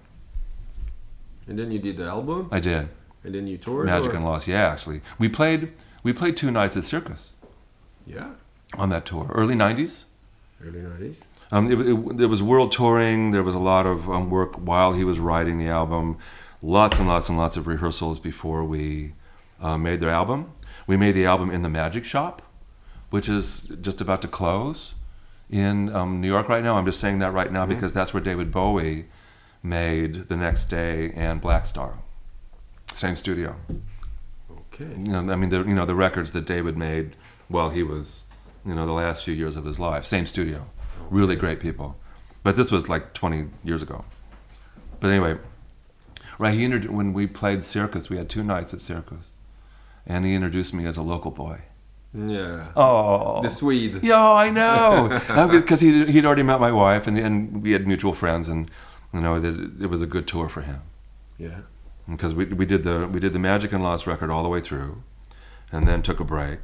And 1.47 1.57
then 1.57 1.71
you 1.71 1.79
did 1.79 1.95
the 1.95 2.05
album, 2.05 2.49
I 2.51 2.59
did 2.59 2.89
and 3.23 3.33
then 3.35 3.47
you 3.47 3.57
toured. 3.57 3.85
Magic 3.85 4.13
or- 4.13 4.15
and 4.15 4.25
Loss. 4.25 4.47
Yeah, 4.47 4.67
actually, 4.67 5.01
we 5.19 5.29
played 5.29 5.71
we 6.03 6.13
played 6.13 6.37
two 6.37 6.51
nights 6.51 6.77
at 6.77 6.83
Cirkus 6.83 7.31
Yeah, 8.05 8.31
on 8.77 8.89
that 8.89 9.05
tour, 9.05 9.29
early 9.33 9.55
'90s. 9.55 10.03
early 10.65 10.79
nineties. 10.81 11.21
Um, 11.51 11.71
it, 11.71 11.79
it, 11.79 12.17
there 12.17 12.27
was 12.27 12.43
world 12.43 12.71
touring. 12.73 13.31
There 13.31 13.43
was 13.43 13.55
a 13.55 13.59
lot 13.59 13.85
of 13.85 14.09
um, 14.09 14.29
work 14.29 14.55
while 14.55 14.91
he 14.93 15.03
was 15.05 15.17
writing 15.19 15.57
the 15.59 15.67
album. 15.69 16.17
Lots 16.61 16.99
and 16.99 17.07
lots 17.07 17.29
and 17.29 17.37
lots 17.37 17.55
of 17.55 17.67
rehearsals 17.67 18.19
before 18.19 18.63
we 18.65 19.13
uh, 19.61 19.77
made 19.77 19.99
the 20.01 20.09
album. 20.09 20.51
We 20.87 20.97
made 20.97 21.13
the 21.13 21.25
album 21.25 21.49
in 21.51 21.61
the 21.61 21.69
Magic 21.69 22.03
Shop, 22.03 22.41
which 23.11 23.29
is 23.29 23.71
just 23.81 24.01
about 24.01 24.21
to 24.23 24.27
close 24.27 24.95
in 25.49 25.93
um, 25.95 26.19
New 26.19 26.27
York 26.27 26.49
right 26.49 26.63
now. 26.63 26.75
I'm 26.77 26.85
just 26.85 26.99
saying 26.99 27.19
that 27.19 27.31
right 27.31 27.51
now 27.51 27.65
because 27.65 27.93
that's 27.93 28.13
where 28.13 28.21
David 28.23 28.51
Bowie 28.51 29.05
made 29.63 30.27
The 30.27 30.35
Next 30.35 30.65
Day 30.65 31.11
and 31.15 31.41
Blackstar. 31.41 31.93
Same 32.93 33.15
studio. 33.15 33.55
Okay. 34.73 34.85
You 34.85 35.11
know, 35.11 35.31
I 35.31 35.35
mean, 35.35 35.49
the 35.49 35.59
you 35.59 35.73
know 35.75 35.85
the 35.85 35.95
records 35.95 36.31
that 36.31 36.45
David 36.45 36.77
made 36.77 37.15
while 37.47 37.69
he 37.69 37.83
was, 37.83 38.23
you 38.65 38.73
know, 38.75 38.85
the 38.85 38.91
last 38.93 39.23
few 39.23 39.33
years 39.33 39.55
of 39.55 39.65
his 39.65 39.79
life. 39.79 40.05
Same 40.05 40.25
studio, 40.25 40.65
really 41.09 41.35
great 41.35 41.59
people. 41.59 41.95
But 42.43 42.55
this 42.55 42.71
was 42.71 42.87
like 42.87 43.13
20 43.13 43.49
years 43.63 43.81
ago. 43.81 44.05
But 44.99 45.09
anyway, 45.09 45.37
right? 46.39 46.53
He 46.53 46.63
introduced 46.63 46.93
when 46.93 47.13
we 47.13 47.27
played 47.27 47.59
Cirkus. 47.59 48.09
We 48.09 48.17
had 48.17 48.29
two 48.29 48.43
nights 48.43 48.73
at 48.73 48.79
Cirkus, 48.79 49.29
and 50.05 50.25
he 50.25 50.33
introduced 50.33 50.73
me 50.73 50.85
as 50.85 50.97
a 50.97 51.01
local 51.01 51.31
boy. 51.31 51.59
Yeah. 52.13 52.67
Oh, 52.75 53.41
The 53.41 53.49
Swede. 53.49 53.99
yeah, 54.03 54.15
oh, 54.15 54.35
I 54.35 54.49
know. 54.49 55.47
Because 55.51 55.81
he 55.81 56.05
he'd 56.11 56.25
already 56.25 56.43
met 56.43 56.59
my 56.59 56.71
wife, 56.71 57.05
and 57.07 57.17
and 57.17 57.61
we 57.61 57.71
had 57.73 57.85
mutual 57.85 58.13
friends, 58.13 58.47
and 58.47 58.71
you 59.13 59.19
know, 59.21 59.35
it, 59.35 59.45
it 59.81 59.87
was 59.89 60.01
a 60.01 60.07
good 60.07 60.27
tour 60.27 60.49
for 60.49 60.61
him 60.61 60.81
Yeah. 61.37 61.59
Because 62.09 62.33
we, 62.33 62.45
we 62.45 62.65
did 62.65 62.83
the 62.83 63.09
we 63.11 63.19
did 63.19 63.33
the 63.33 63.39
Magic 63.39 63.73
and 63.73 63.83
Loss 63.83 64.07
record 64.07 64.29
all 64.29 64.43
the 64.43 64.49
way 64.49 64.59
through, 64.61 65.03
and 65.71 65.87
then 65.87 66.01
took 66.01 66.19
a 66.19 66.23
break, 66.23 66.59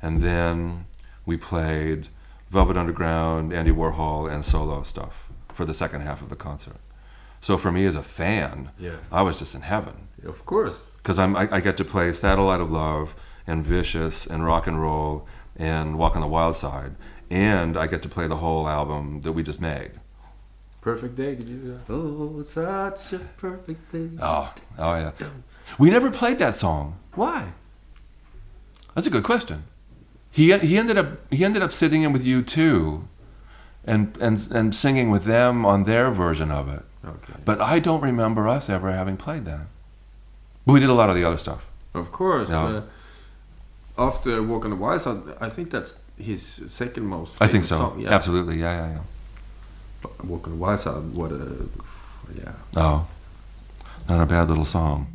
and 0.00 0.20
then 0.22 0.86
we 1.26 1.36
played 1.36 2.08
Velvet 2.50 2.76
Underground, 2.76 3.52
Andy 3.52 3.70
Warhol, 3.70 4.30
and 4.32 4.44
solo 4.44 4.82
stuff 4.82 5.28
for 5.52 5.64
the 5.66 5.74
second 5.74 6.00
half 6.00 6.22
of 6.22 6.28
the 6.30 6.36
concert. 6.36 6.76
So 7.40 7.58
for 7.58 7.70
me 7.72 7.84
as 7.86 7.96
a 7.96 8.02
fan, 8.02 8.70
Yeah. 8.78 8.96
I 9.10 9.22
was 9.22 9.38
just 9.40 9.54
in 9.54 9.62
heaven 9.62 10.08
Of 10.24 10.46
course. 10.46 10.80
because 10.98 11.18
I'm 11.18 11.36
I, 11.36 11.48
I 11.50 11.60
get 11.60 11.76
to 11.78 11.84
play 11.84 12.12
Satellite 12.12 12.60
of 12.60 12.70
Love 12.70 13.14
and 13.46 13.62
Vicious 13.64 14.26
and 14.26 14.44
Rock 14.44 14.66
and 14.66 14.80
Roll 14.80 15.26
and 15.56 15.98
Walk 15.98 16.14
on 16.14 16.22
the 16.22 16.28
Wild 16.28 16.56
Side, 16.56 16.94
and 17.30 17.76
I 17.76 17.86
get 17.88 18.00
to 18.02 18.08
play 18.08 18.26
the 18.26 18.36
whole 18.36 18.66
album 18.68 19.20
that 19.22 19.32
we 19.32 19.42
just 19.42 19.60
made. 19.60 19.92
Perfect 20.82 21.14
day. 21.14 21.36
Did 21.36 21.48
you 21.48 21.56
do 21.56 21.78
that? 21.86 21.92
Oh, 21.92 22.42
such 22.42 23.12
a 23.12 23.18
perfect 23.38 23.92
day. 23.92 24.10
Oh, 24.20 24.52
oh 24.78 24.94
yeah. 24.96 25.12
We 25.78 25.90
never 25.90 26.10
played 26.10 26.38
that 26.38 26.56
song. 26.56 26.98
Why? 27.14 27.52
That's 28.94 29.06
a 29.06 29.10
good 29.10 29.22
question. 29.22 29.62
He 30.30 30.56
he 30.58 30.76
ended 30.76 30.98
up 30.98 31.32
he 31.32 31.44
ended 31.44 31.62
up 31.62 31.70
sitting 31.70 32.02
in 32.02 32.12
with 32.12 32.24
you 32.24 32.42
too, 32.42 33.08
and 33.84 34.16
and 34.20 34.50
and 34.50 34.74
singing 34.74 35.08
with 35.10 35.24
them 35.24 35.64
on 35.64 35.84
their 35.84 36.10
version 36.10 36.50
of 36.50 36.68
it. 36.68 36.82
Okay. 37.04 37.38
But 37.44 37.60
I 37.60 37.78
don't 37.78 38.00
remember 38.00 38.48
us 38.48 38.68
ever 38.68 38.90
having 38.90 39.16
played 39.16 39.44
that. 39.44 39.66
But 40.66 40.72
we 40.74 40.80
did 40.80 40.90
a 40.90 40.94
lot 40.94 41.10
of 41.10 41.16
the 41.16 41.24
other 41.24 41.38
stuff. 41.38 41.66
Of 41.94 42.10
course. 42.10 42.48
Yeah. 42.50 42.64
Uh, 42.64 42.82
after 43.98 44.42
Walk 44.42 44.64
on 44.64 44.70
the 44.70 44.76
Wild 44.76 45.02
Side, 45.02 45.22
I 45.40 45.48
think 45.48 45.70
that's 45.70 45.94
his 46.18 46.42
second 46.66 47.06
most. 47.06 47.40
I 47.40 47.46
think 47.46 47.64
so. 47.64 47.76
Song. 47.76 48.00
Yeah. 48.00 48.10
Absolutely. 48.10 48.58
Yeah, 48.58 48.72
yeah, 48.72 48.92
yeah. 48.94 49.00
Walk 50.24 50.46
on 50.46 50.52
the 50.52 50.58
Wild 50.58 50.80
Side. 50.80 50.94
What 51.14 51.32
a. 51.32 51.68
Yeah. 52.36 52.52
Oh, 52.76 53.06
not 54.08 54.22
a 54.22 54.26
bad 54.26 54.48
little 54.48 54.64
song. 54.64 55.06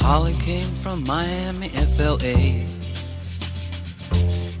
Holly 0.00 0.34
came 0.44 0.62
from 0.62 1.04
Miami, 1.04 1.68
FLA. 1.68 2.79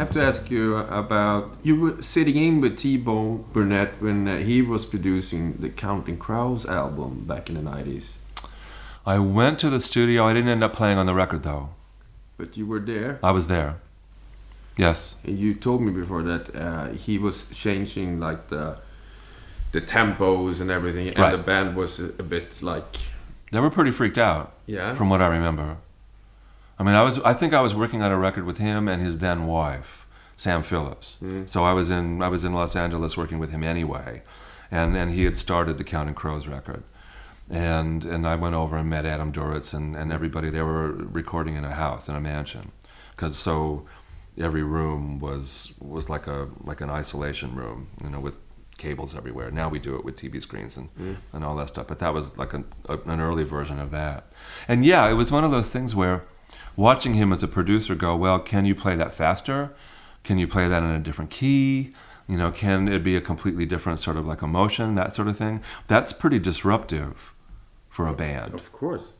Have 0.00 0.10
to 0.12 0.22
ask 0.22 0.50
you 0.50 0.76
about. 0.76 1.56
You 1.62 1.74
were 1.80 2.02
sitting 2.02 2.36
in 2.36 2.60
with 2.60 2.76
T 2.76 2.96
Bone 2.96 3.44
Burnett 3.52 4.00
when 4.00 4.26
uh, 4.26 4.38
he 4.38 4.62
was 4.62 4.84
producing 4.86 5.42
the 5.64 5.68
Counting 5.68 6.18
Crows 6.18 6.64
album 6.66 7.24
back 7.26 7.48
in 7.48 7.54
the 7.54 7.70
90s. 7.70 8.14
I 9.06 9.18
went 9.18 9.58
to 9.60 9.70
the 9.70 9.80
studio. 9.80 10.24
I 10.24 10.32
didn't 10.34 10.50
end 10.50 10.64
up 10.64 10.72
playing 10.74 10.98
on 10.98 11.06
the 11.06 11.14
record 11.14 11.42
though. 11.42 11.70
But 12.38 12.56
you 12.56 12.66
were 12.66 12.80
there. 12.80 13.18
I 13.22 13.30
was 13.32 13.46
there. 13.48 13.76
Yes. 14.78 15.16
And 15.24 15.38
you 15.38 15.54
told 15.54 15.82
me 15.82 15.92
before 15.92 16.22
that 16.22 16.44
uh, 16.56 16.88
he 17.06 17.18
was 17.18 17.46
changing 17.64 18.18
like 18.20 18.48
the 18.48 18.78
the 19.72 19.80
tempos 19.80 20.60
and 20.60 20.70
everything, 20.70 21.08
and 21.08 21.18
Right. 21.18 21.30
the 21.32 21.38
band 21.52 21.76
was 21.76 22.00
a, 22.00 22.06
a 22.18 22.24
bit 22.24 22.60
like 22.62 22.92
They 23.52 23.60
were 23.60 23.70
pretty 23.70 23.92
freaked 23.92 24.18
out. 24.18 24.52
yeah. 24.66 24.94
from 24.96 25.08
what 25.10 25.20
I 25.22 25.26
remember. 25.28 25.76
I 26.80 26.82
mean, 26.82 26.94
I 26.94 27.02
was 27.02 27.18
I 27.20 27.34
think 27.34 27.52
I 27.52 27.60
was 27.60 27.74
working 27.74 28.00
on 28.00 28.10
a 28.10 28.18
record 28.18 28.46
with 28.46 28.56
him 28.56 28.88
and 28.88 29.02
his 29.02 29.18
then 29.18 29.46
wife, 29.46 30.06
Sam 30.38 30.62
Phillips. 30.62 31.18
Mm. 31.22 31.46
So 31.46 31.62
I 31.62 31.74
was 31.74 31.90
in 31.90 32.22
I 32.22 32.28
was 32.28 32.42
in 32.42 32.54
Los 32.54 32.74
Angeles 32.74 33.18
working 33.18 33.38
with 33.38 33.50
him 33.50 33.62
anyway, 33.62 34.22
and 34.70 34.96
and 34.96 35.12
he 35.12 35.24
had 35.24 35.36
started 35.36 35.76
the 35.76 35.84
Counting 35.84 36.14
Crows 36.14 36.48
record, 36.48 36.82
and 37.50 38.06
and 38.06 38.26
I 38.26 38.34
went 38.34 38.54
over 38.54 38.78
and 38.78 38.88
met 38.88 39.04
Adam 39.04 39.30
Duritz 39.30 39.74
and 39.74 39.94
and 39.94 40.10
everybody. 40.10 40.48
They 40.48 40.62
were 40.62 40.90
recording 40.90 41.54
in 41.54 41.66
a 41.66 41.74
house 41.74 42.08
in 42.08 42.14
a 42.16 42.20
mansion, 42.20 42.72
because 43.10 43.36
so 43.36 43.84
every 44.38 44.62
room 44.62 45.20
was 45.20 45.74
was 45.80 46.08
like 46.08 46.26
a 46.26 46.48
like 46.64 46.80
an 46.80 46.88
isolation 46.88 47.54
room, 47.54 47.88
you 48.02 48.08
know, 48.08 48.20
with 48.20 48.38
cables 48.78 49.14
everywhere. 49.14 49.50
Now 49.50 49.68
we 49.68 49.78
do 49.78 49.96
it 49.96 50.04
with 50.06 50.16
TV 50.16 50.40
screens 50.40 50.78
and, 50.78 50.88
and 51.34 51.44
all 51.44 51.54
that 51.56 51.68
stuff. 51.68 51.86
But 51.86 51.98
that 51.98 52.14
was 52.14 52.38
like 52.38 52.54
an, 52.54 52.64
a, 52.88 52.96
an 52.96 53.20
early 53.20 53.44
version 53.44 53.78
of 53.78 53.90
that. 53.90 54.32
And 54.66 54.86
yeah, 54.86 55.06
it 55.10 55.12
was 55.12 55.30
one 55.30 55.44
of 55.44 55.50
those 55.50 55.68
things 55.68 55.94
where 55.94 56.24
watching 56.76 57.14
him 57.14 57.32
as 57.32 57.42
a 57.42 57.48
producer 57.48 57.94
go, 57.94 58.16
well, 58.16 58.38
can 58.38 58.64
you 58.64 58.74
play 58.74 58.94
that 58.96 59.12
faster? 59.12 59.72
Can 60.24 60.38
you 60.38 60.46
play 60.46 60.68
that 60.68 60.82
in 60.82 60.90
a 60.90 60.98
different 60.98 61.30
key? 61.30 61.92
You 62.28 62.36
know, 62.36 62.50
can 62.50 62.88
it 62.88 63.02
be 63.02 63.16
a 63.16 63.20
completely 63.20 63.66
different 63.66 64.00
sort 64.00 64.16
of 64.16 64.26
like 64.26 64.42
emotion, 64.42 64.94
that 64.94 65.12
sort 65.12 65.28
of 65.28 65.36
thing? 65.36 65.62
That's 65.86 66.12
pretty 66.12 66.38
disruptive 66.38 67.34
for 67.88 68.06
a 68.06 68.14
band 68.14 68.54
Of 68.54 68.72
course. 68.72 69.12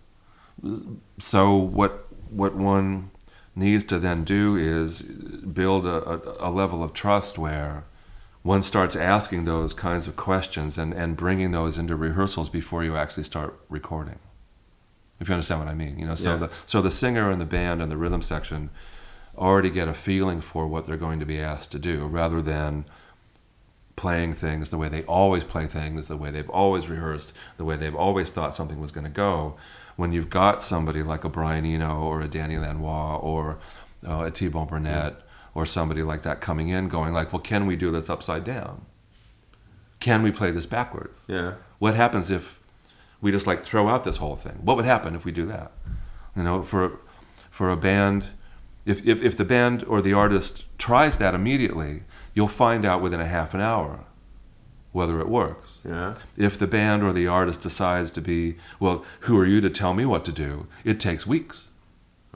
so 1.18 1.56
what 1.56 2.06
what 2.30 2.54
one 2.54 3.10
needs 3.56 3.82
to 3.84 3.98
then 3.98 4.22
do 4.22 4.56
is 4.56 5.02
build 5.02 5.84
a, 5.84 6.08
a, 6.08 6.48
a 6.48 6.50
level 6.50 6.84
of 6.84 6.92
trust 6.92 7.36
where 7.36 7.84
one 8.42 8.62
starts 8.62 8.94
asking 8.96 9.44
those 9.44 9.74
kinds 9.74 10.06
of 10.06 10.16
questions 10.16 10.78
and, 10.78 10.94
and 10.94 11.16
bringing 11.16 11.50
those 11.50 11.76
into 11.76 11.96
rehearsals 11.96 12.48
before 12.48 12.84
you 12.84 12.96
actually 12.96 13.24
start 13.24 13.58
recording. 13.68 14.18
If 15.20 15.28
you 15.28 15.34
understand 15.34 15.60
what 15.60 15.68
I 15.68 15.74
mean, 15.74 15.98
you 15.98 16.06
know, 16.06 16.14
so 16.14 16.32
Yeah. 16.32 16.36
the 16.38 16.50
so 16.66 16.80
the 16.82 16.90
singer 16.90 17.30
and 17.30 17.40
the 17.40 17.44
band 17.46 17.82
and 17.82 17.90
the 17.90 17.96
rhythm 17.96 18.22
section 18.22 18.70
already 19.36 19.70
get 19.70 19.86
a 19.88 19.94
feeling 19.94 20.40
for 20.40 20.66
what 20.66 20.86
they're 20.86 20.96
going 20.96 21.20
to 21.20 21.26
be 21.26 21.40
asked 21.40 21.70
to 21.72 21.78
do, 21.78 22.06
rather 22.06 22.42
than 22.42 22.84
playing 23.96 24.32
things 24.32 24.70
the 24.70 24.78
way 24.78 24.88
they 24.88 25.02
always 25.04 25.44
play 25.44 25.66
things, 25.66 26.08
the 26.08 26.16
way 26.16 26.30
they've 26.30 26.48
always 26.50 26.88
rehearsed, 26.88 27.34
the 27.58 27.64
way 27.64 27.76
they've 27.76 27.94
always 27.94 28.30
thought 28.30 28.54
something 28.54 28.80
was 28.80 28.90
going 28.90 29.04
to 29.04 29.10
go. 29.10 29.56
When 29.96 30.12
you've 30.12 30.30
got 30.30 30.62
somebody 30.62 31.02
like 31.02 31.24
a 31.24 31.28
Brian 31.28 31.66
Eno 31.66 32.00
or 32.00 32.22
a 32.22 32.28
Danny 32.28 32.56
Lanois 32.56 33.16
or 33.18 33.58
uh, 34.08 34.24
a 34.24 34.30
T-Bone 34.30 34.66
Burnett 34.68 35.16
or 35.54 35.66
somebody 35.66 36.02
like 36.02 36.22
that 36.22 36.40
coming 36.40 36.68
in 36.68 36.88
going 36.88 37.12
like, 37.12 37.30
well, 37.32 37.42
can 37.42 37.66
we 37.66 37.76
do 37.76 37.90
this 37.90 38.08
upside 38.08 38.44
down? 38.44 38.86
Can 39.98 40.22
we 40.22 40.32
play 40.32 40.50
this 40.50 40.64
backwards? 40.64 41.24
Yeah. 41.28 41.54
What 41.78 41.94
happens 41.94 42.30
if 42.30 42.59
we 43.20 43.30
just 43.30 43.46
like 43.46 43.62
throw 43.62 43.88
out 43.88 44.04
this 44.04 44.18
whole 44.18 44.36
thing? 44.36 44.58
What 44.62 44.76
would 44.76 44.86
happen 44.86 45.14
if 45.14 45.24
we 45.24 45.32
do 45.32 45.46
that? 45.46 45.72
You 46.36 46.42
know, 46.42 46.62
for 46.62 46.98
for 47.50 47.70
a 47.70 47.76
band, 47.76 48.28
if, 48.86 49.04
if, 49.06 49.22
if 49.22 49.36
the 49.36 49.44
band 49.44 49.84
or 49.84 50.00
the 50.00 50.12
artist 50.14 50.64
tries 50.78 51.18
that 51.18 51.34
immediately, 51.34 52.04
you'll 52.34 52.48
find 52.48 52.84
out 52.86 53.02
within 53.02 53.20
a 53.20 53.26
half 53.26 53.52
an 53.54 53.60
hour 53.60 54.04
whether 54.92 55.20
it 55.20 55.28
works. 55.28 55.80
Yeah. 55.84 56.14
If 56.36 56.58
the 56.58 56.66
band 56.66 57.02
or 57.04 57.12
the 57.12 57.26
artist 57.28 57.60
decides 57.60 58.10
to 58.12 58.20
be, 58.20 58.56
well, 58.80 59.04
who 59.20 59.38
are 59.38 59.46
you 59.46 59.60
to 59.60 59.70
tell 59.70 59.94
me 59.94 60.04
what 60.04 60.24
to 60.24 60.32
do? 60.32 60.66
It 60.84 60.98
takes 60.98 61.26
weeks 61.26 61.68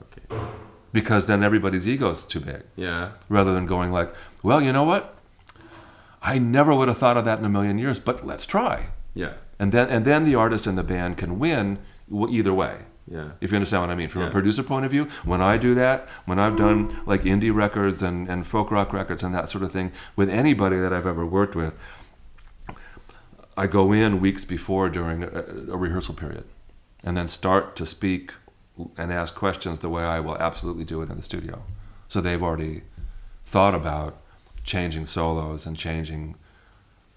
Okay. 0.01 0.45
because 0.93 1.27
then 1.27 1.43
everybody's 1.43 1.89
ego 1.89 2.11
is 2.11 2.25
too 2.25 2.39
big. 2.41 2.63
Yeah. 2.77 3.13
Rather 3.29 3.53
than 3.55 3.67
going 3.67 3.91
like, 3.91 4.15
well, 4.43 4.61
you 4.63 4.73
know 4.73 4.85
what? 4.85 5.17
I 6.23 6.39
never 6.39 6.73
would 6.75 6.89
have 6.89 6.99
thought 6.99 7.17
of 7.17 7.25
that 7.25 7.39
in 7.39 7.45
a 7.45 7.49
million 7.49 7.77
years, 7.79 7.99
but 7.99 8.25
let's 8.25 8.47
try. 8.47 8.87
Yeah. 9.15 9.33
And 9.65 9.73
then 9.73 9.89
and 9.89 10.05
then 10.05 10.25
the 10.25 10.35
artist 10.35 10.67
and 10.67 10.77
the 10.77 10.83
band 10.83 11.17
can 11.17 11.39
win 11.39 11.79
either 12.29 12.53
way. 12.53 12.83
Yeah. 13.11 13.31
If 13.41 13.51
you 13.51 13.57
understand 13.57 13.85
what 13.85 13.89
I 13.89 13.95
mean, 13.95 14.11
from 14.11 14.21
a 14.21 14.31
producer 14.31 14.63
point 14.63 14.85
of 14.85 14.91
view, 14.91 15.09
when 15.25 15.41
I 15.41 15.57
do 15.57 15.75
that, 15.75 16.07
when 16.27 16.39
I've 16.39 16.59
done 16.59 17.01
like 17.07 17.23
indie 17.23 17.55
records 17.55 18.03
and, 18.03 18.29
and 18.29 18.47
folk 18.47 18.71
rock 18.71 18.93
records 18.93 19.23
and 19.23 19.35
that 19.35 19.49
sort 19.49 19.65
of 19.65 19.73
thing 19.73 19.91
with 20.17 20.29
anybody 20.29 20.77
that 20.77 20.93
I've 20.93 21.07
ever 21.07 21.25
worked 21.25 21.57
with, 21.57 21.73
I 23.57 23.67
go 23.67 23.91
in 23.91 24.21
weeks 24.21 24.45
before 24.45 24.91
during 24.91 25.23
a, 25.23 25.45
a 25.73 25.79
rehearsal 25.79 26.15
period 26.15 26.45
and 27.03 27.17
then 27.17 27.27
start 27.27 27.75
to 27.77 27.87
speak 27.87 28.35
and 28.99 29.11
ask 29.11 29.35
questions 29.35 29.79
the 29.79 29.89
way 29.89 30.03
I 30.03 30.21
will 30.21 30.37
absolutely 30.37 30.85
do 30.85 31.01
it 31.01 31.09
in 31.09 31.17
the 31.17 31.23
studio. 31.23 31.63
So 32.09 32.21
they've 32.21 32.43
already 32.43 32.83
thought 33.47 33.75
about 33.75 34.21
changing 34.63 35.07
solos 35.07 35.65
and 35.65 35.75
changing 35.75 36.37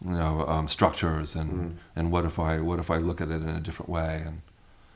you 0.06 0.11
know 0.11 0.45
um, 0.48 0.68
structures 0.68 1.36
and 1.36 1.78
and 1.95 2.11
what 2.11 2.26
if 2.26 2.38
I 2.40 2.60
what 2.60 2.80
if 2.80 2.90
I 2.91 2.98
look 2.98 3.19
at 3.22 3.30
it 3.30 3.41
in 3.41 3.49
a 3.49 3.60
different 3.60 3.90
way 3.90 4.22
and 4.26 4.41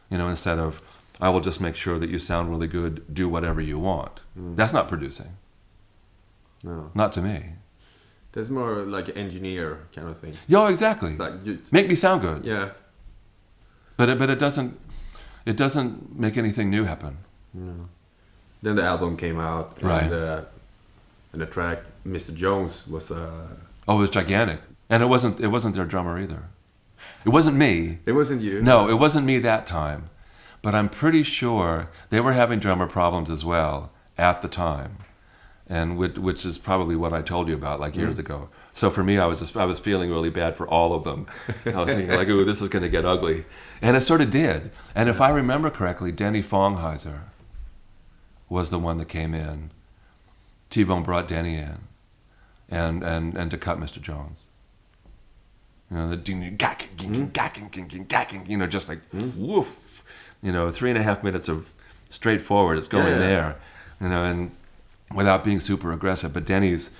you 0.09 0.17
know 0.17 0.27
instead 0.27 0.59
of 0.59 0.81
I 1.19 1.29
will 1.29 1.41
just 1.41 1.59
make 1.61 1.75
sure 1.75 1.97
that 1.99 2.09
you 2.09 2.19
sound 2.19 2.49
really 2.49 2.67
good 2.67 3.13
do 3.13 3.27
whatever 3.29 3.61
you 3.61 3.79
want 3.79 4.19
that's 4.35 4.73
not 4.73 4.87
producing 4.87 5.37
No. 6.63 6.91
not 6.93 7.11
to 7.13 7.21
me 7.21 7.37
That's 8.33 8.49
more 8.49 8.83
like 8.83 9.15
engineer 9.17 9.79
kind 9.95 10.07
of 10.07 10.17
thing. 10.19 10.33
yeah 10.47 10.69
exactly 10.69 11.15
Like 11.17 11.33
you, 11.45 11.59
make 11.71 11.87
me 11.87 11.95
sound 11.95 12.21
good 12.21 12.45
yeah. 12.45 12.69
but 13.97 14.07
it, 14.09 14.17
but 14.19 14.29
it 14.29 14.39
doesn't 14.39 14.79
it 15.45 15.57
doesn't 15.57 16.17
make 16.19 16.37
anything 16.37 16.69
new 16.69 16.83
happen 16.83 17.17
No. 17.53 17.73
Then 18.63 18.75
the 18.75 18.83
album 18.83 19.17
came 19.17 19.39
out, 19.39 19.77
and, 19.77 19.83
Right. 19.89 20.11
uh, 20.11 20.41
and 21.33 21.41
the 21.41 21.47
track 21.47 21.79
"Mr. 22.05 22.31
Jones" 22.35 22.85
was 22.87 23.09
uh, 23.09 23.47
oh 23.87 23.97
it 23.97 24.01
was 24.01 24.09
gigantic 24.11 24.59
and 24.91 25.01
it 25.01 25.07
wasn't 25.07 25.39
it 25.39 25.47
wasn't 25.47 25.73
their 25.73 25.85
drummer 25.85 26.19
either 26.19 26.49
it 27.25 27.29
wasn't 27.29 27.57
me 27.57 27.99
it 28.05 28.11
wasn't 28.11 28.41
you. 28.41 28.61
No, 28.61 28.89
it 28.89 28.99
wasn't 28.99 29.25
me 29.25 29.39
that 29.39 29.65
time. 29.65 30.09
But 30.61 30.75
I'm 30.75 30.89
pretty 30.89 31.23
sure 31.23 31.89
they 32.09 32.19
were 32.19 32.33
having 32.33 32.59
drummer 32.59 32.87
problems 32.87 33.29
as 33.29 33.43
well 33.43 33.91
at 34.17 34.41
the 34.41 34.47
time. 34.47 34.97
And 35.67 35.97
which, 35.97 36.17
which 36.17 36.45
is 36.45 36.57
probably 36.57 36.95
what 36.95 37.13
I 37.13 37.21
told 37.21 37.47
you 37.47 37.55
about 37.55 37.79
like 37.79 37.95
years 37.95 38.17
mm-hmm. 38.17 38.33
ago. 38.33 38.49
So 38.73 38.89
for 38.89 39.03
me, 39.03 39.17
I 39.17 39.25
was 39.25 39.39
just, 39.39 39.55
I 39.55 39.65
was 39.65 39.79
feeling 39.79 40.09
really 40.09 40.29
bad 40.29 40.55
for 40.55 40.67
all 40.67 40.93
of 40.93 41.03
them. 41.03 41.27
I 41.65 41.69
was 41.71 41.87
thinking 41.87 42.15
like, 42.15 42.27
"Ooh, 42.27 42.43
this 42.43 42.61
is 42.61 42.69
going 42.69 42.83
to 42.83 42.89
get 42.89 43.05
ugly," 43.05 43.45
and 43.81 43.95
it 43.95 44.01
sort 44.01 44.21
of 44.21 44.29
did. 44.29 44.71
And 44.95 45.07
if 45.07 45.21
I 45.21 45.29
remember 45.29 45.69
correctly, 45.69 46.11
Denny 46.11 46.43
Fongheiser 46.43 47.21
was 48.49 48.69
the 48.69 48.79
one 48.79 48.97
that 48.97 49.07
came 49.07 49.33
in. 49.33 49.71
T-Bone 50.69 51.03
brought 51.03 51.27
Denny 51.27 51.55
in, 51.55 51.79
and 52.69 53.03
and 53.03 53.35
and 53.37 53.49
to 53.51 53.57
cut 53.57 53.79
Mr. 53.79 54.01
Jones. 54.01 54.49
You 55.91 55.97
know, 55.97 56.09
the 56.09 56.15
ding- 56.15 56.55
gack, 56.55 56.87
ging, 56.95 57.11
ging, 57.11 57.29
gacking, 57.31 57.69
ging, 57.69 57.87
ging, 58.07 58.45
you 58.47 58.57
know, 58.57 58.65
just 58.65 58.87
like 58.89 58.99
woof. 59.11 60.03
You 60.41 60.51
know, 60.53 60.71
three 60.71 60.89
and 60.89 60.97
a 60.97 61.03
half 61.03 61.21
minutes 61.23 61.49
of 61.49 61.73
straightforward. 62.09 62.77
It's 62.77 62.87
going 62.87 63.07
Yeah, 63.07 63.13
yeah. 63.13 63.19
there, 63.19 63.55
you 63.99 64.07
know, 64.09 64.23
and 64.23 64.51
without 65.13 65.43
being 65.43 65.59
super 65.59 65.91
aggressive. 65.91 66.31
But 66.33 66.45
Denny's 66.45 66.91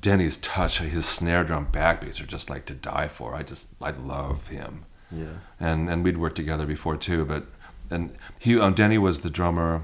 Denny's 0.00 0.36
touch, 0.38 0.78
his 0.78 1.04
snare 1.06 1.44
drum 1.44 1.66
backbeats 1.72 2.20
are 2.22 2.26
just 2.26 2.48
like 2.48 2.64
to 2.66 2.74
die 2.74 3.08
for. 3.08 3.34
I 3.34 3.42
just 3.42 3.70
I 3.82 3.90
love 3.90 4.46
him, 4.48 4.84
Yeah. 5.10 5.26
and 5.58 5.90
and 5.90 6.04
we'd 6.04 6.16
worked 6.16 6.36
together 6.36 6.64
before 6.66 6.96
too. 6.96 7.24
But 7.24 7.44
and 7.90 8.14
he 8.38 8.58
um, 8.58 8.74
Denny 8.74 8.96
was 8.98 9.20
the 9.22 9.30
drummer. 9.30 9.82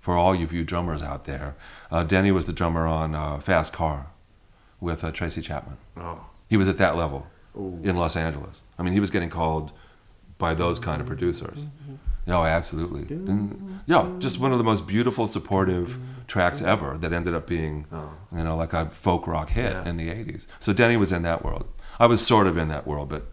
For 0.00 0.16
all 0.16 0.34
you 0.34 0.48
you 0.50 0.64
drummers 0.64 1.02
out 1.02 1.24
there, 1.24 1.54
uh, 1.92 2.02
Denny 2.02 2.32
was 2.32 2.46
the 2.46 2.52
drummer 2.54 2.86
on 2.86 3.14
uh, 3.14 3.38
Fast 3.38 3.72
Car 3.72 4.06
with 4.80 5.04
uh, 5.04 5.12
Tracy 5.12 5.42
Chapman. 5.42 5.76
Oh. 5.96 6.24
He 6.50 6.56
was 6.56 6.68
at 6.68 6.76
that 6.78 6.96
level 6.96 7.26
Ooh. 7.56 7.80
in 7.82 7.96
Los 7.96 8.16
Angeles. 8.16 8.60
I 8.78 8.82
mean, 8.82 8.92
he 8.92 9.00
was 9.00 9.10
getting 9.10 9.30
called 9.30 9.70
by 10.36 10.52
those 10.52 10.78
kind 10.80 11.00
of 11.00 11.06
producers. 11.06 11.60
Mm-hmm. 11.60 11.94
Oh, 12.32 12.44
absolutely. 12.44 13.02
And, 13.14 13.80
yeah, 13.86 14.08
just 14.18 14.38
one 14.40 14.52
of 14.52 14.58
the 14.58 14.64
most 14.64 14.86
beautiful, 14.86 15.26
supportive 15.28 15.98
tracks 16.26 16.58
mm-hmm. 16.58 16.68
ever 16.68 16.98
that 16.98 17.12
ended 17.12 17.34
up 17.34 17.46
being, 17.46 17.86
Oh. 17.92 18.10
you 18.36 18.42
know, 18.44 18.56
like 18.56 18.72
a 18.72 18.90
folk 18.90 19.26
rock 19.28 19.50
hit 19.50 19.72
Yeah. 19.72 19.88
in 19.88 19.96
the 19.96 20.08
80s. 20.08 20.46
So 20.58 20.72
Denny 20.72 20.96
was 20.96 21.12
in 21.12 21.22
that 21.22 21.44
world. 21.44 21.66
I 22.00 22.06
was 22.06 22.20
sort 22.26 22.46
of 22.48 22.56
in 22.56 22.68
that 22.68 22.86
world, 22.86 23.08
but, 23.08 23.26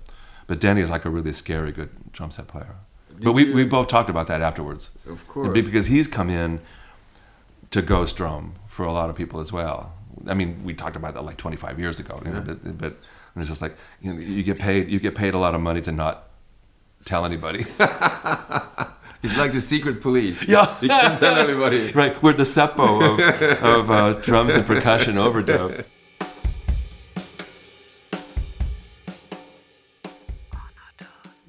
but 0.45 0.59
Denny 0.59 0.81
is 0.81 0.89
like 0.89 1.05
a 1.05 1.09
really 1.09 1.33
scary 1.33 1.71
good 1.71 1.89
drum 2.11 2.29
set 2.31 2.47
player. 2.47 2.75
But 3.21 3.33
we, 3.33 3.45
you- 3.45 3.53
we 3.55 3.65
both 3.65 3.87
talked 3.87 4.09
about 4.11 4.27
that 4.27 4.41
afterwards. 4.41 4.91
Of 5.09 5.27
course. 5.27 5.51
Because 5.53 5.87
he's 5.87 6.07
come 6.07 6.29
in 6.29 6.59
to 7.71 7.81
ghost 7.81 8.15
drum 8.15 8.55
for 8.67 8.85
a 8.85 8.93
lot 8.93 9.09
of 9.09 9.15
people 9.15 9.39
as 9.39 9.51
well. 9.51 9.93
I 10.25 10.33
mean, 10.33 10.63
we 10.63 10.73
talked 10.73 10.95
about 10.95 11.13
that 11.13 11.23
like 11.23 11.37
25 11.37 11.79
years 11.79 11.99
ago, 11.99 12.19
you 12.25 12.31
know, 12.31 12.43
Yeah. 12.47 12.71
but, 12.71 12.77
but 12.77 12.97
it's 13.35 13.47
just 13.49 13.61
like 13.61 13.75
you, 14.01 14.13
know, 14.13 14.19
you 14.19 14.43
get 14.43 14.57
paid 14.59 14.89
you 14.89 14.99
get 14.99 15.15
paid 15.15 15.33
a 15.33 15.37
lot 15.37 15.53
of 15.55 15.61
money 15.61 15.81
to 15.81 15.91
not 15.91 16.29
tell 17.05 17.25
anybody. 17.25 17.65
It's 19.23 19.35
like 19.35 19.51
the 19.51 19.61
secret 19.61 19.99
police. 20.01 20.47
Yeah. 20.47 20.75
You 20.79 20.89
can't 20.89 21.19
tell 21.19 21.35
everybody. 21.35 21.91
right, 22.01 22.21
we're 22.21 22.33
the 22.33 22.43
Säpo 22.43 23.01
of, 23.13 23.63
of 23.63 23.91
uh, 23.91 24.13
drums 24.21 24.55
and 24.55 24.63
percussion 24.65 25.15
overdubs. 25.15 25.83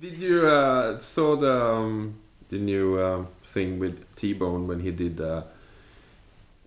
Did 0.01 0.20
you 0.20 0.47
uh, 0.47 0.99
saw 0.99 1.36
the 1.36 1.65
um, 1.65 2.15
the 2.51 2.59
new 2.59 2.99
uh, 2.99 3.24
thing 3.45 3.78
with 3.78 4.15
T 4.16 4.32
Bone 4.32 4.66
when 4.66 4.81
he 4.81 4.90
did 4.90 5.20
uh, 5.20 5.43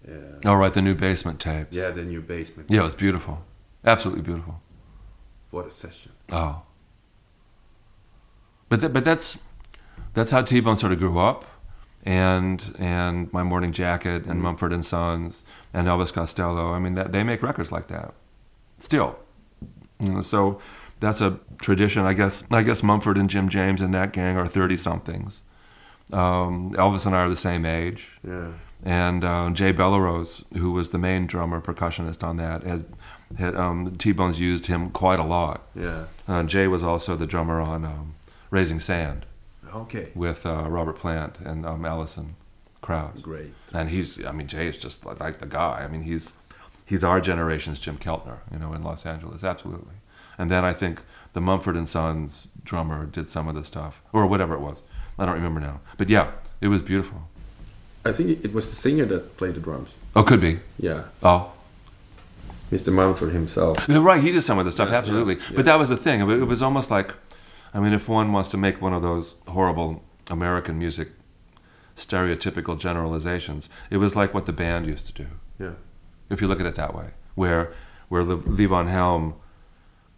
uh, 0.08 0.48
All 0.50 0.58
right, 0.58 0.74
the 0.74 0.82
new 0.82 0.96
basement 0.96 1.40
tapes. 1.40 1.76
yeah 1.76 1.90
the 1.90 2.04
new 2.04 2.22
basement? 2.22 2.70
Yeah, 2.72 2.80
it 2.82 2.84
was 2.84 2.96
beautiful. 2.96 3.44
Absolutely 3.86 4.22
beautiful. 4.24 4.62
What 5.52 5.66
a 5.66 5.70
session! 5.70 6.12
Oh. 6.32 6.62
But 8.70 8.80
that, 8.82 8.94
but 8.94 9.04
that's 9.04 9.38
that's 10.14 10.32
how 10.32 10.42
T-Bone 10.42 10.78
sort 10.78 10.94
of 10.94 11.00
grew 11.00 11.20
up, 11.20 11.46
and 12.06 12.74
and 12.80 13.32
my 13.34 13.44
Morning 13.44 13.72
Jacket 13.74 14.26
and 14.26 14.42
Mumford 14.42 14.72
and 14.72 14.86
Sons 14.86 15.44
and 15.74 15.88
Elvis 15.88 16.14
Costello. 16.14 16.72
I 16.74 16.80
mean, 16.80 16.94
that 16.94 17.12
they 17.12 17.24
make 17.24 17.44
records 17.44 17.72
like 17.72 17.88
that 17.88 18.14
still. 18.80 19.20
You 20.00 20.14
know, 20.14 20.22
so 20.22 20.60
that's 21.00 21.22
a 21.22 21.40
tradition. 21.62 22.06
I 22.06 22.14
guess 22.14 22.44
I 22.50 22.64
guess 22.64 22.82
Mumford 22.82 23.18
and 23.18 23.30
Jim 23.30 23.50
James 23.50 23.82
and 23.82 23.94
that 23.94 24.14
gang 24.14 24.38
are 24.38 24.48
thirty 24.48 24.78
somethings. 24.78 25.42
Um, 26.14 26.74
Elvis 26.74 27.06
and 27.06 27.16
I 27.16 27.20
are 27.22 27.30
the 27.30 27.38
same 27.38 27.66
age 27.66 28.06
Yeah, 28.28 28.52
and 28.84 29.24
uh, 29.24 29.50
Jay 29.52 29.72
Bellerose, 29.74 30.44
who 30.58 30.72
was 30.72 30.90
the 30.90 30.98
main 30.98 31.28
drummer 31.28 31.62
percussionist 31.62 32.24
on 32.24 32.38
that, 32.38 32.64
had, 32.64 32.86
had 33.38 33.56
um, 33.56 33.96
T 33.98 34.12
Bones 34.12 34.40
used 34.40 34.66
him 34.68 34.90
quite 34.90 35.20
a 35.20 35.24
lot. 35.26 35.64
yeah. 35.76 36.06
Uh, 36.28 36.44
Jay 36.44 36.68
was 36.68 36.84
also 36.84 37.16
the 37.16 37.28
drummer 37.28 37.62
on 37.62 37.86
um, 37.86 38.16
Raising 38.50 38.80
Sand 38.80 39.26
Okay, 39.74 40.12
with 40.16 40.46
uh, 40.46 40.66
Robert 40.68 40.98
Plant 40.98 41.40
and 41.40 41.66
um, 41.66 41.86
Alison 41.86 42.36
Krauss. 42.82 43.20
great. 43.22 43.54
And 43.74 43.90
he's, 43.90 44.24
I 44.26 44.32
mean, 44.32 44.48
Jay 44.48 44.68
is 44.68 44.78
just 44.78 45.06
like, 45.06 45.20
like 45.20 45.40
the 45.40 45.46
guy. 45.46 45.84
I 45.84 45.88
mean, 45.88 46.02
he's 46.02 46.34
he's 46.86 47.04
our 47.04 47.22
generation's 47.22 47.80
Jim 47.80 47.98
Keltner, 47.98 48.40
you 48.52 48.60
know, 48.60 48.74
in 48.74 48.84
Los 48.84 49.06
Angeles, 49.06 49.44
absolutely. 49.44 49.96
And 50.38 50.50
then 50.50 50.66
I 50.66 50.74
think 50.74 51.02
the 51.34 51.42
Mumford 51.42 51.78
and 51.78 51.88
Sons 51.88 52.48
drummer 52.64 53.06
did 53.06 53.30
some 53.30 53.48
of 53.48 53.56
the 53.56 53.64
stuff, 53.64 54.02
or 54.12 54.26
whatever 54.28 54.56
it 54.56 54.60
was. 54.60 54.82
I 55.18 55.26
don't 55.26 55.36
remember 55.36 55.60
now. 55.60 55.82
But 55.98 56.10
yeah, 56.10 56.32
it 56.60 56.68
was 56.68 56.82
beautiful. 56.82 57.30
I 58.06 58.12
think 58.12 58.44
it 58.44 58.54
was 58.54 58.70
the 58.70 58.76
singer 58.76 59.06
that 59.06 59.38
played 59.38 59.56
the 59.56 59.60
drums. 59.60 59.94
Oh, 60.16 60.24
could 60.24 60.42
be. 60.42 60.60
Yeah, 60.80 61.04
Oh, 61.24 61.52
Mr. 62.72 62.92
Mumford 62.92 63.34
himself. 63.34 63.88
Right, 63.90 64.24
he 64.24 64.32
did 64.32 64.42
some 64.44 64.58
of 64.60 64.66
the 64.66 64.72
stuff, 64.72 64.90
Yeah, 64.90 64.98
absolutely. 64.98 65.36
yeah, 65.36 65.42
yeah. 65.50 65.56
But 65.58 65.66
that 65.66 65.78
was 65.80 65.90
the 65.90 65.98
thing. 65.98 66.22
It 66.22 66.30
it 66.30 66.46
was 66.46 66.62
almost 66.62 66.90
like, 66.90 67.14
I 67.74 67.80
mean, 67.80 67.94
if 67.94 68.08
one 68.10 68.32
wants 68.32 68.50
to 68.50 68.58
make 68.58 68.82
one 68.82 68.94
of 68.94 69.02
those 69.02 69.36
horrible 69.48 70.04
American 70.30 70.78
music 70.80 71.10
stereotypical 71.96 72.80
generalizations, 72.80 73.70
it 73.90 73.98
was 73.98 74.16
like 74.16 74.34
what 74.34 74.46
the 74.46 74.54
band 74.54 74.86
used 74.88 75.06
to 75.08 75.14
do. 75.14 75.28
Yeah, 75.60 75.74
If 76.30 76.42
you 76.42 76.48
look 76.48 76.60
at 76.60 76.66
it 76.66 76.76
that 76.76 76.96
way, 76.96 77.08
where 77.36 77.72
where 78.10 78.24
Le- 78.24 78.38
Levon 78.38 78.90
Helm 78.90 79.36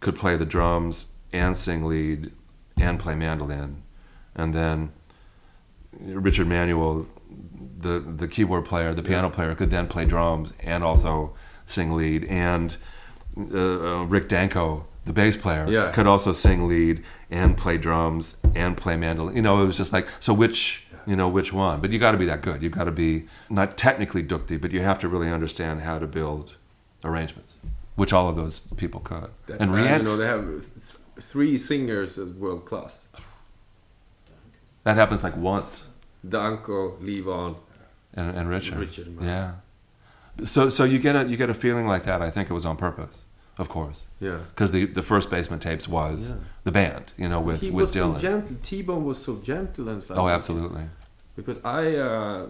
could 0.00 0.16
play 0.16 0.36
the 0.36 0.46
drums 0.46 1.06
and 1.32 1.56
sing 1.56 1.84
lead 1.84 2.32
and 2.80 2.98
play 2.98 3.14
mandolin, 3.14 3.82
and 4.34 4.54
then 4.54 4.92
Richard 6.00 6.46
Manuel, 6.46 7.06
the 7.78 8.00
the 8.00 8.28
keyboard 8.28 8.64
player, 8.64 8.94
the 8.94 9.02
piano 9.02 9.30
player, 9.30 9.54
could 9.54 9.70
then 9.70 9.86
play 9.86 10.04
drums 10.04 10.52
and 10.60 10.82
also 10.84 11.34
sing 11.66 11.92
lead, 11.92 12.24
and 12.24 12.76
uh, 13.36 13.58
uh, 13.58 14.02
Rick 14.04 14.28
Danko, 14.28 14.84
the 15.04 15.12
bass 15.12 15.36
player, 15.36 15.66
Yeah. 15.68 15.90
could 15.92 16.06
also 16.06 16.32
sing 16.32 16.68
lead 16.68 17.02
and 17.30 17.56
play 17.56 17.78
drums 17.78 18.36
and 18.54 18.76
play 18.76 18.96
mandolin. 18.96 19.34
You 19.36 19.42
know, 19.42 19.62
it 19.62 19.66
was 19.66 19.76
just 19.76 19.92
like 19.92 20.08
so 20.20 20.32
which 20.34 20.86
you 21.06 21.16
know 21.16 21.28
which 21.28 21.52
one, 21.52 21.80
but 21.80 21.90
you 21.90 21.98
got 21.98 22.12
to 22.12 22.18
be 22.18 22.26
that 22.26 22.42
good. 22.42 22.62
You 22.62 22.70
got 22.70 22.84
to 22.84 22.92
be 22.92 23.26
not 23.50 23.76
technically 23.76 24.22
dukty, 24.22 24.60
but 24.60 24.70
you 24.72 24.80
have 24.80 24.98
to 25.00 25.08
really 25.08 25.30
understand 25.30 25.80
how 25.82 25.98
to 25.98 26.06
build 26.06 26.54
arrangements, 27.04 27.58
which 27.96 28.12
all 28.12 28.28
of 28.28 28.36
those 28.36 28.60
people 28.76 29.00
could. 29.00 29.30
That 29.46 29.60
and 29.60 29.72
Rhiannon- 29.74 29.98
you 29.98 30.04
know, 30.04 30.16
they 30.16 30.26
have 30.26 30.44
th- 30.46 30.96
three 31.20 31.58
singers 31.58 32.18
as 32.18 32.30
world 32.32 32.64
class. 32.64 33.00
That 34.84 34.96
happens 34.96 35.22
like 35.24 35.36
once. 35.36 35.88
Danko, 36.26 36.96
Levon. 37.02 37.56
and, 38.14 38.36
and 38.36 38.48
Richard. 38.48 38.78
Richard, 38.78 39.08
man. 39.16 39.28
yeah. 39.28 40.44
So 40.44 40.68
so 40.68 40.84
you 40.84 40.98
get 40.98 41.14
a 41.16 41.24
you 41.28 41.36
get 41.36 41.50
a 41.50 41.54
feeling 41.54 41.86
like 41.86 42.04
that. 42.04 42.20
I 42.22 42.30
think 42.30 42.50
it 42.50 42.54
was 42.54 42.64
on 42.66 42.76
purpose, 42.76 43.24
of 43.58 43.68
course, 43.68 44.04
Yeah. 44.20 44.38
because 44.54 44.72
the 44.72 44.86
the 44.86 45.02
first 45.02 45.30
basement 45.30 45.62
tapes 45.62 45.86
was 45.86 46.30
Yeah. 46.32 46.38
the 46.64 46.72
band, 46.72 47.12
you 47.16 47.28
know, 47.28 47.40
with 47.40 47.60
he 47.60 47.70
with 47.70 47.82
was 47.84 47.92
so 47.92 48.18
gentle. 48.18 48.56
T-Bone 48.62 49.04
was 49.04 49.18
so 49.22 49.36
gentle 49.44 49.88
and 49.88 50.02
stuff. 50.02 50.18
oh, 50.18 50.28
absolutely. 50.28 50.84
Because 51.36 51.58
I 51.64 51.96
uh, 51.96 52.46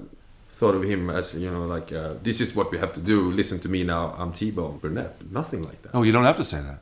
thought 0.49 0.75
of 0.75 0.83
him 0.85 1.11
as 1.11 1.35
you 1.35 1.51
know, 1.51 1.65
like 1.67 1.93
uh, 1.93 2.15
this 2.23 2.41
is 2.41 2.55
what 2.55 2.71
we 2.73 2.79
have 2.79 2.93
to 2.95 3.01
do. 3.01 3.31
Listen 3.31 3.59
to 3.61 3.69
me 3.69 3.85
now. 3.85 4.15
I'm 4.19 4.33
T-Bone 4.33 4.79
Burnett. 4.79 5.31
Nothing 5.31 5.63
like 5.63 5.83
that. 5.83 5.91
Oh, 5.95 6.03
you 6.05 6.13
don't 6.13 6.25
have 6.25 6.37
to 6.39 6.45
say 6.45 6.61
that. 6.63 6.79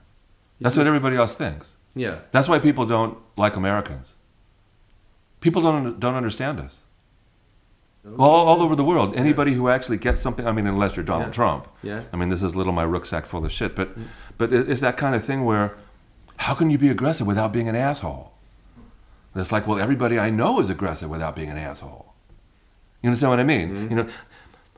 That's 0.61 0.77
what 0.77 0.87
everybody 0.87 1.17
else 1.17 1.35
thinks. 1.35 1.73
Yeah. 1.97 2.19
That's 2.31 2.49
why 2.49 2.59
people 2.61 2.87
don't 2.87 3.19
like 3.37 3.57
Americans. 3.57 4.15
People 5.43 5.61
don't 5.61 6.01
don't 6.01 6.15
understand 6.15 6.59
us. 6.59 6.79
All, 8.19 8.49
all 8.49 8.63
over 8.63 8.75
the 8.75 8.83
world, 8.83 9.15
anybody 9.15 9.53
who 9.53 9.69
actually 9.69 9.97
gets 9.97 10.21
something. 10.21 10.45
I 10.45 10.51
mean, 10.51 10.67
unless 10.67 10.97
you're 10.97 11.05
Donald 11.05 11.29
Yeah. 11.29 11.35
Trump. 11.35 11.69
Yeah. 11.85 12.03
I 12.13 12.17
mean, 12.17 12.31
this 12.31 12.43
is 12.43 12.57
little 12.57 12.73
my 12.73 12.85
rucksack 12.85 13.27
full 13.27 13.45
of 13.45 13.53
shit. 13.53 13.77
But 13.77 13.97
mm. 13.97 14.07
but 14.39 14.53
it's 14.53 14.81
that 14.81 14.97
kind 14.97 15.15
of 15.15 15.25
thing 15.25 15.45
where, 15.45 15.77
how 16.39 16.55
can 16.55 16.71
you 16.71 16.79
be 16.79 16.89
aggressive 16.89 17.29
without 17.29 17.53
being 17.53 17.69
an 17.69 17.77
asshole? 17.77 18.33
And 19.35 19.41
it's 19.41 19.53
like, 19.53 19.69
well, 19.69 19.79
everybody 19.79 20.19
I 20.19 20.31
know 20.31 20.59
is 20.59 20.69
aggressive 20.69 21.09
without 21.09 21.37
being 21.37 21.51
an 21.51 21.59
asshole. 21.59 22.13
You 23.03 23.09
understand 23.09 23.31
what 23.31 23.41
I 23.41 23.45
mean? 23.45 23.71
Mm-hmm. 23.71 23.91
You 23.91 23.97
know, 24.03 24.09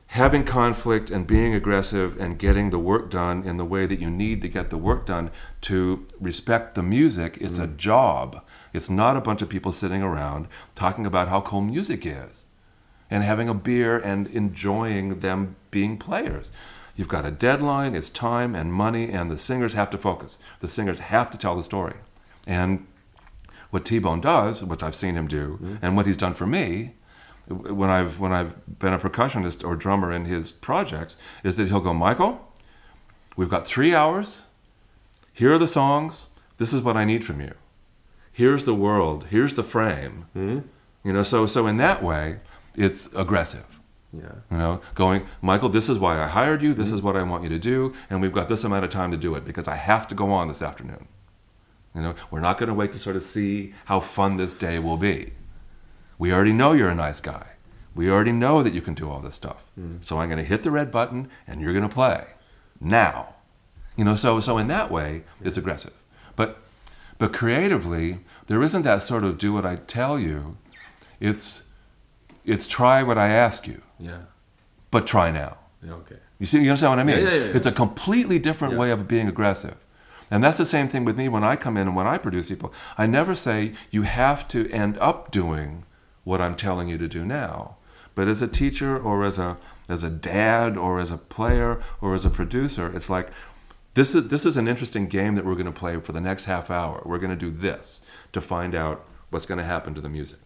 having 0.07 0.43
conflict 0.43 1.09
and 1.09 1.25
being 1.25 1.55
aggressive 1.55 2.19
and 2.19 2.37
getting 2.37 2.69
the 2.69 2.79
work 2.79 3.09
done 3.09 3.43
in 3.43 3.57
the 3.57 3.65
way 3.65 3.87
that 3.87 3.99
you 3.99 4.09
need 4.11 4.41
to 4.41 4.47
get 4.47 4.69
the 4.69 4.77
work 4.77 5.07
done 5.07 5.31
to 5.61 6.05
respect 6.19 6.75
the 6.75 6.83
music 6.83 7.37
is 7.37 7.57
a 7.57 7.67
mm. 7.67 7.77
job. 7.77 8.43
It's 8.75 8.89
not 8.89 9.17
a 9.17 9.21
bunch 9.21 9.41
of 9.41 9.49
people 9.49 9.71
sitting 9.71 10.03
around 10.03 10.47
talking 10.75 11.05
about 11.05 11.29
how 11.29 11.41
cool 11.41 11.61
music 11.61 12.05
is 12.05 12.45
and 13.09 13.23
having 13.23 13.47
a 13.47 13.53
beer 13.53 13.97
and 13.97 14.27
enjoying 14.27 15.19
them 15.19 15.55
being 15.71 15.97
players. 15.97 16.51
You've 16.95 17.07
got 17.07 17.25
a 17.25 17.31
deadline, 17.31 17.93
it's 17.95 18.09
time 18.09 18.55
and 18.55 18.73
money, 18.73 19.09
and 19.09 19.29
the 19.29 19.37
singers 19.37 19.73
have 19.73 19.89
to 19.91 19.97
focus. 19.97 20.37
The 20.59 20.69
singers 20.69 20.99
have 20.99 21.29
to 21.31 21.37
tell 21.37 21.55
the 21.55 21.63
story. 21.63 21.95
And 22.47 22.87
what 23.69 23.85
T-Bone 23.85 24.21
does, 24.21 24.63
which 24.63 24.83
I've 24.83 24.95
seen 24.95 25.15
him 25.15 25.27
do, 25.27 25.53
mm-hmm. 25.53 25.75
and 25.81 25.97
what 25.97 26.05
he's 26.05 26.17
done 26.17 26.33
for 26.33 26.47
me, 26.47 26.95
when 27.47 27.89
I've 27.89 28.19
when 28.19 28.31
I've 28.31 28.79
been 28.79 28.93
a 28.93 28.97
percussionist 28.97 29.63
or 29.63 29.75
drummer 29.75 30.11
in 30.11 30.25
his 30.25 30.51
projects, 30.51 31.15
is 31.43 31.57
that 31.57 31.67
he'll 31.67 31.79
go, 31.79 31.93
Michael, 31.93 32.41
we've 33.35 33.49
got 33.49 33.67
three 33.67 33.93
hours. 33.93 34.45
Here 35.33 35.53
are 35.53 35.59
the 35.59 35.67
songs. 35.67 36.27
This 36.57 36.73
is 36.73 36.81
what 36.81 36.97
I 36.97 37.05
need 37.05 37.23
from 37.23 37.41
you. 37.41 37.53
Here's 38.35 38.65
the 38.65 38.75
world. 38.75 39.27
Here's 39.29 39.53
the 39.53 39.63
frame. 39.63 40.25
Hmm? 40.33 40.59
You 41.05 41.13
know, 41.13 41.23
so 41.23 41.45
so 41.45 41.67
in 41.67 41.77
that 41.77 42.03
way, 42.03 42.39
it's 42.75 43.07
aggressive. 43.13 43.79
Yeah. 44.11 44.35
You 44.51 44.57
know, 44.57 44.81
going, 44.93 45.25
Michael, 45.41 45.69
this 45.69 45.87
is 45.87 45.97
why 45.97 46.21
I 46.21 46.27
hired 46.27 46.61
you. 46.61 46.73
This 46.73 46.89
hmm? 46.89 46.95
is 46.95 47.01
what 47.01 47.15
I 47.15 47.23
want 47.23 47.43
you 47.43 47.49
to 47.49 47.57
do, 47.57 47.93
and 48.09 48.21
we've 48.21 48.33
got 48.33 48.49
this 48.49 48.65
amount 48.65 48.83
of 48.83 48.89
time 48.91 49.11
to 49.11 49.17
do 49.17 49.35
it 49.35 49.45
because 49.45 49.69
I 49.69 49.77
have 49.77 50.05
to 50.09 50.15
go 50.15 50.33
on 50.33 50.49
this 50.49 50.61
afternoon. 50.61 51.07
You 51.95 52.01
know, 52.01 52.15
we're 52.29 52.41
not 52.41 52.57
going 52.57 52.67
to 52.67 52.73
wait 52.73 52.91
to 52.91 52.99
sort 52.99 53.15
of 53.15 53.23
see 53.23 53.73
how 53.85 54.01
fun 54.01 54.35
this 54.35 54.53
day 54.53 54.79
will 54.79 54.97
be. 54.97 55.31
We 56.17 56.33
already 56.33 56.51
know 56.51 56.73
you're 56.73 56.89
a 56.89 56.95
nice 56.95 57.21
guy. 57.21 57.45
We 57.95 58.11
already 58.11 58.33
know 58.33 58.63
that 58.63 58.73
you 58.73 58.81
can 58.81 58.95
do 58.95 59.09
all 59.09 59.21
this 59.21 59.35
stuff. 59.35 59.63
Hmm. 59.75 59.95
So 60.01 60.19
I'm 60.19 60.27
going 60.27 60.43
to 60.43 60.43
hit 60.43 60.63
the 60.63 60.71
red 60.71 60.91
button, 60.91 61.29
and 61.47 61.61
you're 61.61 61.71
going 61.71 61.87
to 61.87 61.95
play 61.95 62.25
now. 62.81 63.35
You 63.95 64.03
know, 64.03 64.17
so 64.17 64.41
so 64.41 64.57
in 64.57 64.67
that 64.67 64.91
way, 64.91 65.23
it's 65.41 65.55
aggressive. 65.55 65.93
But 67.17 67.33
creatively, 67.33 68.19
there 68.47 68.61
isn't 68.61 68.81
that 68.83 69.01
sort 69.03 69.23
of 69.23 69.37
do 69.37 69.53
what 69.53 69.65
I 69.65 69.75
tell 69.75 70.19
you. 70.19 70.57
It's 71.19 71.63
it's 72.43 72.67
try 72.67 73.01
what 73.01 73.17
I 73.17 73.29
ask 73.29 73.65
you, 73.67 73.81
Yeah. 73.99 74.23
but 74.91 75.07
try 75.07 75.31
now. 75.31 75.57
Yeah. 75.83 75.93
Okay. 75.93 76.17
You 76.37 76.45
see, 76.45 76.61
you 76.61 76.69
understand 76.69 76.91
what 76.91 76.99
I 76.99 77.03
mean? 77.03 77.25
Yeah, 77.25 77.31
yeah, 77.31 77.39
yeah. 77.45 77.55
It's 77.55 77.65
a 77.65 77.71
completely 77.71 78.37
different 78.39 78.77
way 78.77 78.91
of 78.91 79.07
being 79.07 79.27
aggressive. 79.27 79.77
And 80.29 80.43
that's 80.43 80.57
the 80.57 80.65
same 80.65 80.87
thing 80.87 81.05
with 81.05 81.17
me 81.17 81.29
when 81.29 81.43
I 81.43 81.55
come 81.55 81.77
in 81.77 81.87
and 81.87 81.95
when 81.95 82.07
I 82.07 82.17
produce 82.17 82.47
people. 82.47 82.73
I 82.97 83.05
never 83.07 83.35
say 83.35 83.73
you 83.89 84.01
have 84.03 84.47
to 84.49 84.69
end 84.71 84.97
up 84.99 85.31
doing 85.31 85.85
what 86.23 86.41
I'm 86.41 86.55
telling 86.55 86.87
you 86.89 86.97
to 86.97 87.07
do 87.07 87.23
now. 87.25 87.77
But 88.15 88.27
as 88.27 88.41
a 88.41 88.47
teacher 88.47 88.97
or 88.97 89.23
as 89.23 89.37
a 89.39 89.57
as 89.87 90.03
a 90.03 90.09
dad 90.09 90.77
or 90.77 90.99
as 90.99 91.11
a 91.11 91.17
player 91.17 91.81
or 92.01 92.15
as 92.15 92.25
a 92.25 92.29
producer, 92.29 92.91
it's 92.95 93.09
like 93.09 93.29
this 93.95 94.13
is 94.15 94.27
this 94.27 94.45
is 94.45 94.55
an 94.57 94.67
interesting 94.67 95.07
game 95.07 95.35
that 95.35 95.45
we're 95.45 95.55
going 95.55 95.65
to 95.65 95.71
play 95.71 95.99
for 95.99 96.11
the 96.11 96.21
next 96.21 96.45
half 96.45 96.69
hour. 96.69 97.01
We're 97.05 97.17
going 97.17 97.31
to 97.31 97.35
do 97.35 97.49
this 97.51 98.01
to 98.33 98.39
find 98.41 98.75
out 98.75 99.03
what's 99.31 99.45
going 99.45 99.57
to 99.57 99.63
happen 99.65 99.93
to 99.95 100.01
the 100.01 100.09
music. 100.09 100.39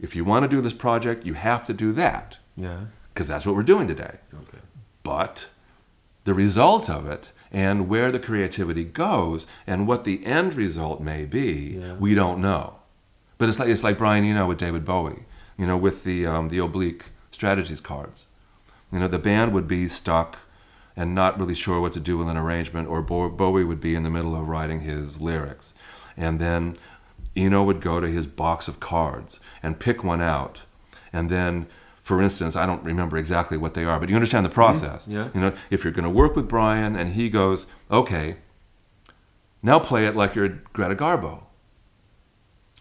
If 0.00 0.16
you 0.16 0.24
want 0.24 0.42
to 0.44 0.48
do 0.48 0.60
this 0.60 0.72
project, 0.72 1.24
you 1.26 1.34
have 1.34 1.64
to 1.66 1.72
do 1.72 1.92
that 1.92 2.38
Yeah. 2.56 2.86
because 3.12 3.28
that's 3.28 3.44
what 3.46 3.54
we're 3.54 3.62
doing 3.62 3.86
today 3.86 4.16
Okay. 4.32 4.58
but 5.02 5.48
the 6.24 6.34
result 6.34 6.88
of 6.90 7.06
it 7.06 7.32
and 7.52 7.88
where 7.88 8.10
the 8.12 8.18
creativity 8.18 8.84
goes 8.84 9.46
and 9.66 9.86
what 9.86 10.04
the 10.04 10.24
end 10.24 10.54
result 10.54 11.00
may 11.00 11.24
be, 11.24 11.78
Yeah. 11.80 11.94
we 11.94 12.14
don't 12.14 12.40
know. 12.40 12.76
But 13.38 13.48
it's 13.48 13.58
like 13.58 13.68
it's 13.68 13.82
like 13.84 13.98
Brian 13.98 14.24
Eno 14.24 14.46
with 14.46 14.58
David 14.58 14.84
Bowie, 14.84 15.24
you 15.58 15.66
know, 15.66 15.76
with 15.76 16.04
the 16.04 16.26
um, 16.26 16.48
the 16.48 16.58
oblique 16.58 17.04
strategies 17.30 17.80
cards. 17.80 18.26
You 18.92 18.98
know, 19.00 19.08
the 19.08 19.18
band 19.18 19.52
would 19.54 19.66
be 19.68 19.88
stuck 19.88 20.38
and 21.00 21.14
not 21.14 21.40
really 21.40 21.54
sure 21.54 21.80
what 21.80 21.94
to 21.94 22.00
do 22.00 22.18
with 22.18 22.28
an 22.28 22.36
arrangement, 22.36 22.86
or 22.86 23.00
Bo- 23.00 23.30
Bowie 23.30 23.64
would 23.64 23.80
be 23.80 23.94
in 23.94 24.02
the 24.02 24.10
middle 24.10 24.36
of 24.36 24.46
writing 24.46 24.80
his 24.82 25.18
lyrics, 25.18 25.72
and 26.14 26.38
then 26.38 26.76
Eno 27.34 27.62
would 27.62 27.80
go 27.80 28.00
to 28.00 28.06
his 28.06 28.26
box 28.26 28.68
of 28.68 28.80
cards 28.80 29.40
and 29.62 29.80
pick 29.80 30.04
one 30.04 30.20
out, 30.20 30.60
and 31.12 31.30
then. 31.30 31.66
For 32.02 32.20
instance, 32.20 32.56
I 32.56 32.66
don't 32.66 32.82
remember 32.82 33.16
exactly 33.16 33.56
what 33.56 33.74
they 33.74 33.84
are, 33.84 34.00
but 34.00 34.08
you 34.08 34.16
understand 34.16 34.44
the 34.44 34.48
mm-hmm. 34.48 34.80
process. 34.80 35.06
yeah. 35.06 35.28
You 35.32 35.40
know, 35.42 35.52
if 35.70 35.84
you're 35.84 35.92
going 35.92 36.10
to 36.10 36.10
work 36.10 36.34
with 36.34 36.48
Brian 36.48 36.96
and 36.96 37.12
he 37.12 37.28
goes, 37.28 37.66
okay, 37.88 38.36
now 39.62 39.78
play 39.78 40.06
it 40.06 40.16
like 40.16 40.34
you're 40.34 40.48
Greta 40.72 40.96
Garbo. 40.96 41.44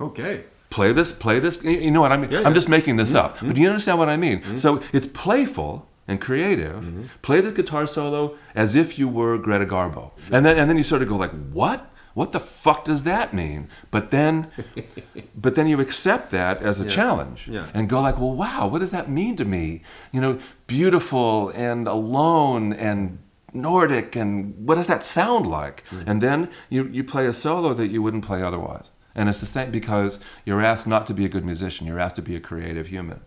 Okay. 0.01 0.45
Play 0.71 0.93
this, 0.93 1.11
play 1.11 1.39
this. 1.39 1.63
You 1.63 1.91
know 1.91 2.01
what 2.01 2.11
I 2.11 2.17
mean? 2.17 2.31
Yeah, 2.31 2.41
I'm 2.43 2.55
just 2.55 2.69
making 2.69 2.95
this 2.95 3.09
mm-hmm. 3.09 3.25
up, 3.25 3.37
but 3.45 3.55
you 3.57 3.67
understand 3.67 3.99
what 3.99 4.09
I 4.09 4.17
mean. 4.17 4.39
Mm-hmm. 4.39 4.55
So 4.55 4.81
it's 4.93 5.05
playful 5.07 5.87
and 6.09 6.19
creative. 6.19 6.83
Mm-hmm. 6.83 7.03
Play 7.21 7.39
this 7.41 7.53
guitar 7.53 7.87
solo 7.87 8.35
as 8.55 8.75
if 8.75 8.97
you 8.99 9.07
were 9.07 9.37
Greta 9.37 9.65
Garbo, 9.65 10.11
and 10.31 10.45
then 10.45 10.57
and 10.57 10.69
then 10.69 10.77
you 10.77 10.83
sort 10.83 11.01
of 11.01 11.07
go 11.07 11.15
like, 11.15 11.31
what? 11.51 11.85
What 12.15 12.31
the 12.31 12.39
fuck 12.39 12.83
does 12.83 13.03
that 13.03 13.33
mean? 13.33 13.69
But 13.91 14.09
then, 14.09 14.51
but 15.35 15.53
then 15.55 15.67
you 15.67 15.79
accept 15.79 16.31
that 16.31 16.61
as 16.61 16.81
a 16.81 16.85
challenge 16.85 17.47
Yeah. 17.47 17.67
and 17.73 17.87
go 17.87 18.01
like, 18.01 18.17
well, 18.17 18.33
wow, 18.33 18.67
what 18.67 18.79
does 18.79 18.91
that 18.91 19.09
mean 19.09 19.35
to 19.37 19.45
me? 19.45 19.83
You 20.11 20.19
know, 20.19 20.39
beautiful 20.67 21.49
and 21.49 21.87
alone 21.87 22.73
and 22.73 23.19
Nordic, 23.53 24.15
and 24.15 24.67
what 24.67 24.75
does 24.75 24.87
that 24.87 25.03
sound 25.03 25.45
like? 25.47 25.83
Mm-hmm. 25.91 26.09
And 26.09 26.21
then 26.21 26.49
you, 26.69 26.85
you 26.87 27.03
play 27.03 27.25
a 27.27 27.31
solo 27.33 27.73
that 27.75 27.87
you 27.87 28.01
wouldn't 28.01 28.25
play 28.25 28.41
otherwise. 28.41 28.89
And 29.15 29.29
it's 29.29 29.39
the 29.39 29.45
same 29.45 29.71
because 29.71 30.19
you're 30.45 30.61
asked 30.63 30.87
not 30.87 31.05
to 31.07 31.13
be 31.13 31.25
a 31.25 31.29
good 31.29 31.45
musician, 31.45 31.85
you're 31.87 31.99
asked 31.99 32.15
to 32.15 32.21
be 32.21 32.35
a 32.35 32.39
creative 32.39 32.87
human 32.87 33.21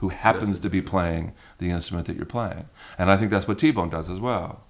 who 0.00 0.08
happens 0.08 0.58
to 0.58 0.70
be 0.70 0.80
playing 0.80 1.32
the 1.58 1.70
instrument 1.70 2.06
that 2.06 2.16
you're 2.16 2.24
playing. 2.24 2.66
And 2.98 3.10
I 3.10 3.18
think 3.18 3.30
that's 3.30 3.46
what 3.46 3.58
T 3.58 3.70
Bone 3.70 3.90
does 3.90 4.08
as 4.08 4.18
well. 4.18 4.64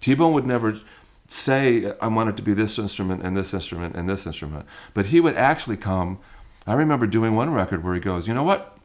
T 0.00 0.14
Bone 0.14 0.32
would 0.32 0.46
never 0.46 0.78
say, 1.26 1.92
I 2.00 2.06
want 2.06 2.30
it 2.30 2.36
to 2.36 2.42
be 2.42 2.54
this 2.54 2.78
instrument 2.78 3.22
and 3.24 3.36
this 3.36 3.52
instrument 3.52 3.96
and 3.96 4.08
this 4.08 4.26
instrument. 4.26 4.66
But 4.94 5.06
he 5.06 5.18
would 5.18 5.36
actually 5.36 5.76
come. 5.76 6.20
I 6.68 6.74
remember 6.74 7.08
doing 7.08 7.34
one 7.34 7.52
record 7.52 7.82
where 7.82 7.94
he 7.94 8.00
goes, 8.00 8.28
You 8.28 8.34
know 8.34 8.44
what? 8.44 8.78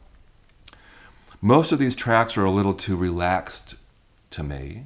Most 1.39 1.71
of 1.71 1.77
these 1.77 1.95
tracks 1.95 2.35
are 2.35 2.45
a 2.45 2.51
little 2.51 2.73
too 2.73 2.97
relaxed 2.97 3.75
to 4.31 4.43
me, 4.43 4.85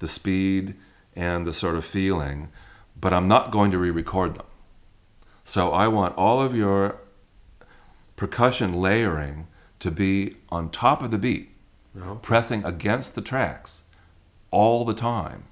the 0.00 0.08
speed 0.08 0.74
and 1.14 1.46
the 1.46 1.54
sort 1.54 1.76
of 1.76 1.84
feeling, 1.84 2.48
but 3.00 3.12
I'm 3.14 3.28
not 3.28 3.52
going 3.52 3.70
to 3.70 3.78
re 3.78 3.90
record 3.90 4.34
them. 4.34 4.46
So 5.44 5.70
I 5.70 5.86
want 5.86 6.16
all 6.16 6.42
of 6.42 6.56
your 6.56 6.98
percussion 8.16 8.72
layering 8.72 9.46
to 9.80 9.90
be 9.90 10.36
on 10.48 10.70
top 10.70 11.02
of 11.02 11.10
the 11.10 11.18
beat 11.18 11.50
No. 11.94 12.16
pressing 12.16 12.64
against 12.64 13.14
the 13.14 13.20
tracks 13.22 13.84
all 14.50 14.84
the 14.84 14.94
time 14.94 15.44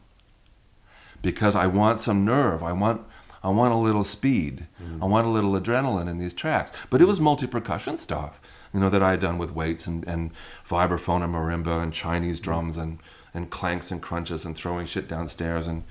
because 1.22 1.54
I 1.54 1.66
want 1.66 2.00
some 2.00 2.24
nerve. 2.24 2.62
I 2.62 2.72
want 2.72 3.02
I 3.44 3.48
want 3.48 3.72
a 3.72 3.76
little 3.76 4.04
speed. 4.04 4.66
Mm-hmm. 4.80 5.02
I 5.02 5.06
want 5.06 5.26
a 5.26 5.30
little 5.30 5.52
adrenaline 5.52 6.08
in 6.08 6.18
these 6.18 6.34
tracks. 6.34 6.70
But 6.90 7.00
it 7.00 7.06
was 7.06 7.20
multi 7.20 7.46
percussion 7.46 7.96
stuff, 7.96 8.40
you 8.72 8.78
know, 8.80 8.88
that 8.88 9.02
I 9.02 9.10
had 9.10 9.20
done 9.20 9.38
with 9.38 9.52
weights 9.52 9.86
and, 9.86 10.06
and 10.06 10.30
vibraphone 10.68 11.24
and 11.24 11.34
marimba 11.34 11.82
and 11.82 11.92
Chinese 11.92 12.36
mm-hmm. 12.36 12.44
drums 12.44 12.76
and, 12.76 12.98
and 13.34 13.50
clanks 13.50 13.90
and 13.90 14.00
crunches 14.00 14.44
and 14.46 14.54
throwing 14.54 14.86
shit 14.86 15.08
downstairs 15.08 15.66
and 15.66 15.84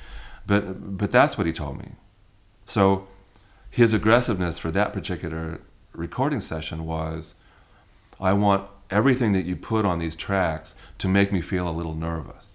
but 0.47 0.97
but 0.97 1.11
that's 1.11 1.37
what 1.37 1.47
he 1.47 1.53
told 1.53 1.77
me. 1.77 1.93
So 2.65 3.07
his 3.69 3.93
aggressiveness 3.93 4.57
for 4.59 4.71
that 4.71 4.93
particular 4.93 5.61
recording 5.93 6.41
session 6.41 6.85
was 6.85 7.35
I 8.19 8.33
want 8.33 8.69
everything 8.89 9.31
that 9.33 9.45
you 9.45 9.55
put 9.55 9.85
on 9.85 9.99
these 9.99 10.15
tracks 10.15 10.75
to 10.99 11.07
make 11.07 11.31
me 11.31 11.41
feel 11.41 11.67
a 11.67 11.71
little 11.71 11.95
nervous. 11.95 12.47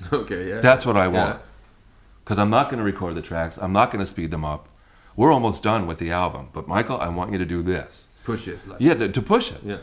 Okay, 0.12 0.48
yeah. 0.50 0.60
That's 0.60 0.84
what 0.84 0.96
I 0.96 1.08
want. 1.08 1.40
Because 2.24 2.38
I'm 2.38 2.50
not 2.50 2.68
going 2.68 2.78
to 2.78 2.84
record 2.84 3.14
the 3.14 3.22
tracks. 3.22 3.56
I'm 3.58 3.72
not 3.72 3.90
going 3.90 4.04
to 4.04 4.10
speed 4.10 4.30
them 4.30 4.44
up. 4.44 4.68
We're 5.16 5.32
almost 5.32 5.62
done 5.62 5.86
with 5.86 5.98
the 5.98 6.10
album. 6.10 6.48
But 6.52 6.66
Michael, 6.66 6.98
I 7.00 7.08
want 7.08 7.30
you 7.32 7.38
to 7.38 7.44
do 7.46 7.62
this. 7.62 8.08
Push 8.24 8.48
it. 8.48 8.66
Like, 8.66 8.80
Yeah, 8.80 8.94
to, 8.94 9.08
to 9.08 9.22
push 9.22 9.52
it. 9.52 9.60
Yeah. 9.64 9.78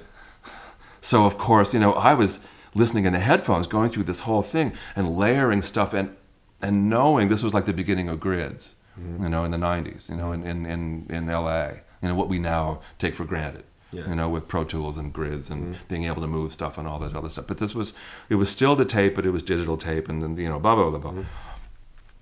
So 1.01 1.25
of 1.25 1.37
course, 1.37 1.73
you 1.73 1.79
know, 1.79 1.93
I 1.93 2.13
was 2.13 2.41
listening 2.75 3.05
in 3.05 3.13
the 3.13 3.19
headphones, 3.19 3.65
going 3.67 3.89
through 3.89 4.03
this 4.03 4.21
whole 4.21 4.41
thing 4.43 4.73
and 4.95 5.15
layering 5.15 5.61
stuff 5.61 5.93
and 5.93 6.15
and 6.61 6.89
knowing 6.89 7.27
this 7.27 7.41
was 7.41 7.53
like 7.55 7.65
the 7.65 7.73
beginning 7.73 8.07
of 8.09 8.19
grids, 8.19 8.75
Mm-hmm. 8.99 9.23
you 9.23 9.29
know, 9.29 9.45
in 9.45 9.51
the 9.51 9.57
'90s, 9.57 10.09
you 10.09 10.15
know, 10.17 10.31
in 10.33 10.43
in 10.43 10.65
in, 10.65 11.05
in 11.09 11.27
LA, 11.27 11.69
you 12.01 12.09
know, 12.09 12.15
what 12.15 12.29
we 12.29 12.39
now 12.39 12.81
take 12.97 13.15
for 13.15 13.25
granted. 13.25 13.63
Yeah. 13.91 14.01
Mm-hmm. 14.01 14.09
You 14.09 14.15
know, 14.15 14.29
with 14.29 14.47
Pro 14.47 14.63
Tools 14.63 14.97
and 14.97 15.11
grids 15.11 15.49
and 15.49 15.77
being 15.89 16.05
able 16.05 16.21
to 16.21 16.27
move 16.27 16.53
stuff 16.53 16.77
and 16.77 16.87
all 16.87 16.97
that 16.99 17.15
other 17.15 17.29
stuff. 17.29 17.47
But 17.47 17.57
this 17.57 17.75
was, 17.75 17.93
it 18.29 18.35
was 18.35 18.49
still 18.49 18.75
the 18.75 18.85
tape, 18.85 19.15
but 19.15 19.25
it 19.25 19.31
was 19.31 19.43
digital 19.43 19.77
tape, 19.77 20.07
and 20.07 20.23
then 20.23 20.37
you 20.37 20.47
know, 20.47 20.59
blah 20.59 20.75
blah 20.75 20.89
blah 20.89 21.11
blah. 21.11 21.23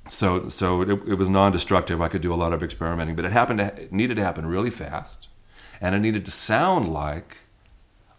So 0.09 0.49
so 0.49 0.81
it, 0.81 0.89
it 0.89 1.15
was 1.15 1.29
non-destructive. 1.29 2.01
I 2.01 2.07
could 2.07 2.21
do 2.21 2.33
a 2.33 2.35
lot 2.35 2.53
of 2.53 2.63
experimenting, 2.63 3.15
but 3.15 3.25
it 3.25 3.31
happened. 3.31 3.59
To, 3.59 3.65
it 3.83 3.93
needed 3.93 4.15
to 4.15 4.23
happen 4.23 4.47
really 4.47 4.71
fast, 4.71 5.27
and 5.79 5.93
it 5.93 5.99
needed 5.99 6.25
to 6.25 6.31
sound 6.31 6.91
like 6.91 7.37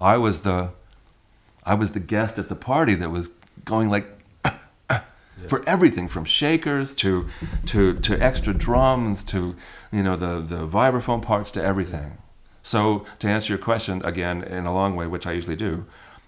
I 0.00 0.16
was 0.16 0.42
the 0.42 0.70
I 1.64 1.74
was 1.74 1.92
the 1.92 2.00
guest 2.00 2.38
at 2.38 2.48
the 2.48 2.56
party 2.56 2.94
that 2.94 3.10
was 3.10 3.32
going 3.64 3.90
like 3.90 4.19
for 5.46 5.62
everything 5.66 6.06
from 6.08 6.24
shakers 6.24 6.94
to 6.96 7.26
to 7.66 7.94
to 8.00 8.22
extra 8.22 8.52
drums 8.54 9.22
to 9.24 9.54
you 9.90 10.02
know 10.02 10.16
the 10.16 10.40
the 10.40 10.66
vibraphone 10.66 11.22
parts 11.22 11.50
to 11.52 11.62
everything. 11.62 12.18
So 12.62 13.06
to 13.20 13.28
answer 13.28 13.54
your 13.54 13.58
question 13.58 14.02
again 14.04 14.42
in 14.42 14.66
a 14.66 14.72
long 14.74 14.94
way, 14.96 15.06
which 15.06 15.26
I 15.26 15.32
usually 15.32 15.56
do, 15.56 15.86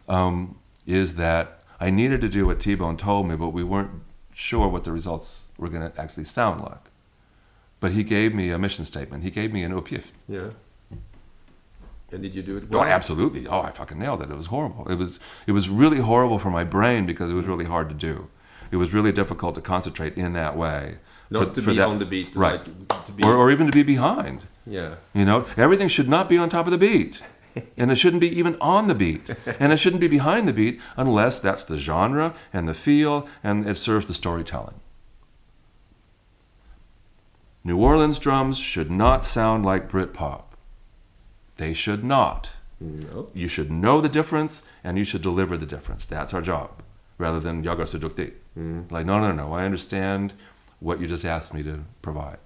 um, 0.08 0.56
is 0.86 1.16
that 1.16 1.62
I 1.78 1.90
needed 1.90 2.20
to 2.22 2.28
do 2.28 2.46
what 2.46 2.58
T 2.58 2.74
Bone 2.74 2.96
told 2.96 3.28
me, 3.28 3.36
but 3.36 3.50
we 3.50 3.62
weren't 3.62 3.90
sure 4.32 4.66
what 4.68 4.84
the 4.84 4.92
results 4.92 5.48
were 5.58 5.68
going 5.68 5.90
to 5.90 6.00
actually 6.00 6.24
sound 6.24 6.62
like. 6.62 6.84
But 7.80 7.92
he 7.92 8.02
gave 8.04 8.34
me 8.34 8.50
a 8.50 8.58
mission 8.58 8.84
statement. 8.86 9.24
He 9.24 9.30
gave 9.30 9.52
me 9.52 9.62
an 9.62 9.72
uppgift. 9.72 10.12
Yeah. 10.28 10.50
And 12.12 12.22
did 12.22 12.34
you 12.34 12.42
do 12.42 12.56
it 12.58 12.64
Oh, 12.70 12.78
well? 12.78 12.82
absolutely. 12.84 13.46
Oh, 13.46 13.60
I 13.60 13.70
fucking 13.70 13.98
nailed 13.98 14.22
it. 14.22 14.30
It 14.30 14.36
was 14.36 14.46
horrible. 14.46 14.86
It 14.88 14.96
was 14.96 15.18
it 15.46 15.52
was 15.52 15.68
really 15.68 15.98
horrible 16.00 16.38
for 16.38 16.50
my 16.50 16.64
brain 16.64 17.06
because 17.06 17.30
it 17.30 17.34
was 17.34 17.46
really 17.46 17.64
hard 17.64 17.88
to 17.88 17.94
do. 17.94 18.28
It 18.72 18.76
was 18.76 18.92
really 18.92 19.12
difficult 19.12 19.54
to 19.54 19.60
concentrate 19.60 20.16
in 20.16 20.32
that 20.32 20.56
way. 20.56 20.96
Not 21.30 21.48
for- 21.48 21.54
to 21.54 21.62
for 21.62 21.70
be 21.70 21.76
that- 21.76 21.86
on 21.86 21.98
the 22.00 22.06
beat. 22.06 22.34
right? 22.34 22.66
Like, 22.66 23.04
to 23.06 23.12
be, 23.12 23.22
Or, 23.24 23.36
or 23.36 23.52
even 23.52 23.66
to 23.66 23.72
be 23.72 23.82
behind. 23.84 24.46
yeah. 24.66 24.94
You 25.14 25.24
know, 25.24 25.46
everything 25.56 25.88
should 25.88 26.08
not 26.08 26.28
be 26.28 26.36
on 26.38 26.48
top 26.48 26.66
of 26.66 26.72
the 26.72 26.78
beat. 26.78 27.22
And 27.76 27.90
it 27.90 27.96
shouldn't 27.96 28.22
be 28.22 28.30
even 28.38 28.56
on 28.62 28.88
the 28.88 28.94
beat. 28.94 29.28
And 29.60 29.74
it 29.74 29.76
shouldn't 29.76 30.00
be 30.00 30.08
behind 30.08 30.48
the 30.48 30.54
beat 30.54 30.80
unless 30.96 31.38
that's 31.38 31.64
the 31.64 31.76
genre 31.76 32.32
and 32.50 32.66
the 32.66 32.72
feel 32.72 33.28
and 33.44 33.68
it 33.68 33.76
serves 33.76 34.08
the 34.08 34.14
storytelling. 34.14 34.76
New 37.62 37.76
Orleans 37.76 38.18
drums 38.18 38.56
should 38.56 38.90
not 38.90 39.22
sound 39.22 39.66
like 39.66 39.90
Britpop. 39.90 40.44
They 41.58 41.74
should 41.74 42.02
not. 42.04 42.52
No. 42.80 43.28
You 43.34 43.48
should 43.48 43.70
know 43.70 44.00
the 44.00 44.08
difference 44.08 44.62
and 44.82 44.96
you 44.96 45.04
should 45.04 45.20
deliver 45.20 45.58
the 45.58 45.66
difference. 45.66 46.06
That's 46.06 46.32
our 46.32 46.40
job. 46.40 46.70
Rather 47.22 47.40
than 47.40 47.64
jag 47.64 47.76
har 47.76 47.86
så 47.86 47.98
duktig. 47.98 48.34
Like, 48.90 49.04
no, 49.04 49.18
no, 49.20 49.32
no. 49.32 49.54
I 49.60 49.64
understand 49.64 50.32
what 50.80 51.00
you 51.00 51.06
just 51.08 51.24
asked 51.24 51.54
me 51.54 51.62
to 51.62 51.78
provide. 52.00 52.38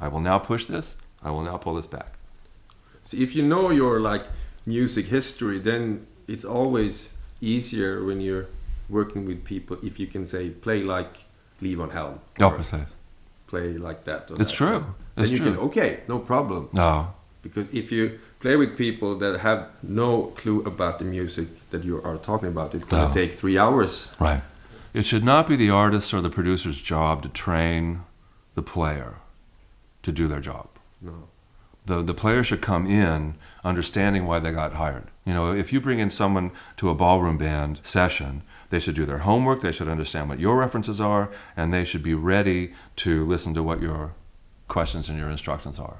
I 0.00 0.08
will 0.08 0.20
now 0.20 0.38
push 0.38 0.66
this. 0.66 0.96
I 1.22 1.30
will 1.30 1.42
now 1.42 1.56
pull 1.58 1.74
this 1.74 1.90
back. 1.90 2.12
So 3.02 3.16
if 3.16 3.34
you 3.34 3.42
know 3.42 3.70
your 3.70 4.00
like 4.00 4.24
music 4.64 5.06
history, 5.06 5.58
then 5.58 6.06
it's 6.28 6.44
always 6.44 7.12
easier 7.40 8.04
when 8.04 8.20
you're 8.20 8.46
working 8.88 9.26
with 9.26 9.44
people 9.44 9.76
if 9.82 9.98
you 9.98 10.06
can 10.06 10.26
say 10.26 10.50
play 10.50 10.82
like 10.82 11.24
Levon 11.60 11.90
Helm. 11.90 12.20
Oh, 12.40 12.50
or 12.50 12.86
play 13.48 13.78
like 13.78 14.04
that. 14.04 14.30
It's 14.30 14.50
that. 14.50 14.56
true. 14.56 14.84
Then 15.14 15.24
It's 15.24 15.32
you 15.32 15.38
true. 15.38 15.54
can 15.54 15.58
okay, 15.66 16.00
no 16.08 16.18
problem. 16.18 16.68
No. 16.72 17.14
Because 17.42 17.66
if 17.72 17.90
you 17.90 18.18
play 18.40 18.56
with 18.56 18.76
people 18.76 19.18
that 19.18 19.40
have 19.40 19.66
no 19.82 20.32
clue 20.36 20.62
about 20.62 20.98
the 20.98 21.04
music 21.04 21.48
that 21.70 21.84
you 21.84 22.02
are 22.02 22.16
talking 22.16 22.48
about, 22.48 22.74
it's 22.74 22.84
gonna 22.84 23.08
No. 23.08 23.12
take 23.12 23.32
three 23.32 23.58
hours. 23.58 24.10
Right. 24.18 24.42
It 24.94 25.04
should 25.06 25.24
not 25.24 25.46
be 25.46 25.56
the 25.56 25.70
artist's 25.70 26.12
or 26.14 26.20
the 26.20 26.30
producer's 26.30 26.80
job 26.80 27.22
to 27.22 27.28
train 27.28 28.02
the 28.54 28.62
player 28.62 29.16
to 30.02 30.12
do 30.12 30.26
their 30.28 30.40
job. 30.40 30.68
No. 31.00 31.28
The, 31.86 32.02
the 32.02 32.14
player 32.14 32.42
should 32.42 32.60
come 32.60 32.86
in 32.86 33.34
understanding 33.64 34.26
why 34.26 34.38
they 34.40 34.52
got 34.52 34.74
hired. 34.74 35.04
You 35.24 35.34
know, 35.34 35.52
if 35.52 35.72
you 35.72 35.80
bring 35.80 35.98
in 36.00 36.10
someone 36.10 36.50
to 36.78 36.90
a 36.90 36.94
ballroom 36.94 37.38
band 37.38 37.80
session, 37.82 38.42
they 38.70 38.80
should 38.80 38.94
do 38.94 39.06
their 39.06 39.18
homework, 39.18 39.60
they 39.62 39.72
should 39.72 39.88
understand 39.88 40.28
what 40.28 40.38
your 40.38 40.56
references 40.58 41.00
are, 41.00 41.30
and 41.56 41.72
they 41.72 41.84
should 41.84 42.02
be 42.02 42.14
ready 42.14 42.72
to 42.96 43.24
listen 43.24 43.54
to 43.54 43.62
what 43.62 43.80
your 43.80 44.12
questions 44.68 45.08
and 45.08 45.18
your 45.18 45.30
instructions 45.30 45.78
are. 45.78 45.98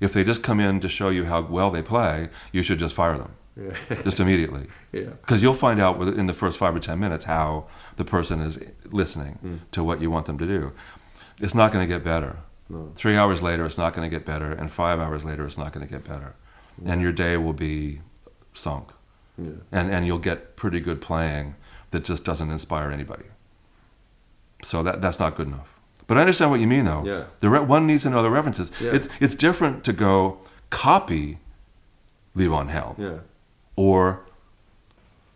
If 0.00 0.12
they 0.14 0.24
just 0.24 0.42
come 0.42 0.60
in 0.60 0.80
to 0.80 0.88
show 0.88 1.10
you 1.10 1.26
how 1.26 1.42
well 1.42 1.70
they 1.70 1.82
play, 1.82 2.28
you 2.50 2.62
should 2.62 2.78
just 2.78 2.94
fire 2.94 3.18
them, 3.18 3.32
Yeah. 3.56 3.74
just 4.04 4.18
immediately. 4.20 4.66
yeah. 4.92 5.10
Because 5.20 5.42
you'll 5.42 5.54
find 5.54 5.80
out 5.80 5.98
within 5.98 6.26
the 6.26 6.34
first 6.34 6.58
five 6.58 6.74
or 6.74 6.80
ten 6.80 6.98
minutes 6.98 7.24
how 7.26 7.66
the 7.96 8.04
person 8.04 8.40
is 8.40 8.58
listening 8.90 9.38
Mm. 9.44 9.58
to 9.72 9.84
what 9.84 10.00
you 10.00 10.10
want 10.10 10.26
them 10.26 10.38
to 10.38 10.46
do. 10.46 10.72
It's 11.40 11.54
not 11.54 11.72
going 11.72 11.86
to 11.86 11.92
get 11.94 12.02
better. 12.04 12.38
No. 12.68 12.92
Three 12.94 13.16
hours 13.16 13.42
later, 13.42 13.66
it's 13.66 13.76
not 13.76 13.92
going 13.94 14.08
to 14.08 14.16
get 14.16 14.24
better, 14.24 14.52
and 14.52 14.70
five 14.70 14.98
hours 15.00 15.24
later, 15.24 15.44
it's 15.44 15.58
not 15.58 15.72
going 15.72 15.86
to 15.86 15.92
get 15.92 16.04
better, 16.08 16.34
and 16.86 17.02
your 17.02 17.12
day 17.12 17.36
will 17.36 17.52
be 17.52 18.00
sunk, 18.54 18.88
Yeah. 19.36 19.50
and 19.70 19.90
and 19.90 20.06
you'll 20.06 20.18
get 20.30 20.56
pretty 20.56 20.80
good 20.80 21.00
playing 21.00 21.54
that 21.90 22.04
just 22.04 22.24
doesn't 22.24 22.50
inspire 22.50 22.90
anybody. 22.90 23.26
So 24.64 24.82
that 24.82 25.00
that's 25.02 25.18
not 25.20 25.36
good 25.36 25.48
enough. 25.48 25.68
But 26.06 26.16
I 26.18 26.20
understand 26.20 26.50
what 26.50 26.60
you 26.60 26.66
mean, 26.66 26.84
though. 26.84 27.04
Yeah. 27.04 27.24
The 27.40 27.48
re- 27.50 27.60
one 27.60 27.86
needs 27.86 28.02
to 28.04 28.10
know 28.10 28.22
the 28.22 28.30
references. 28.30 28.70
Yeah. 28.80 28.92
It's 28.92 29.08
it's 29.20 29.34
different 29.34 29.84
to 29.84 29.92
go 29.92 30.38
copy 30.70 31.38
Levon 32.36 32.68
Helm 32.70 32.94
Yeah. 32.98 33.18
Or 33.76 34.20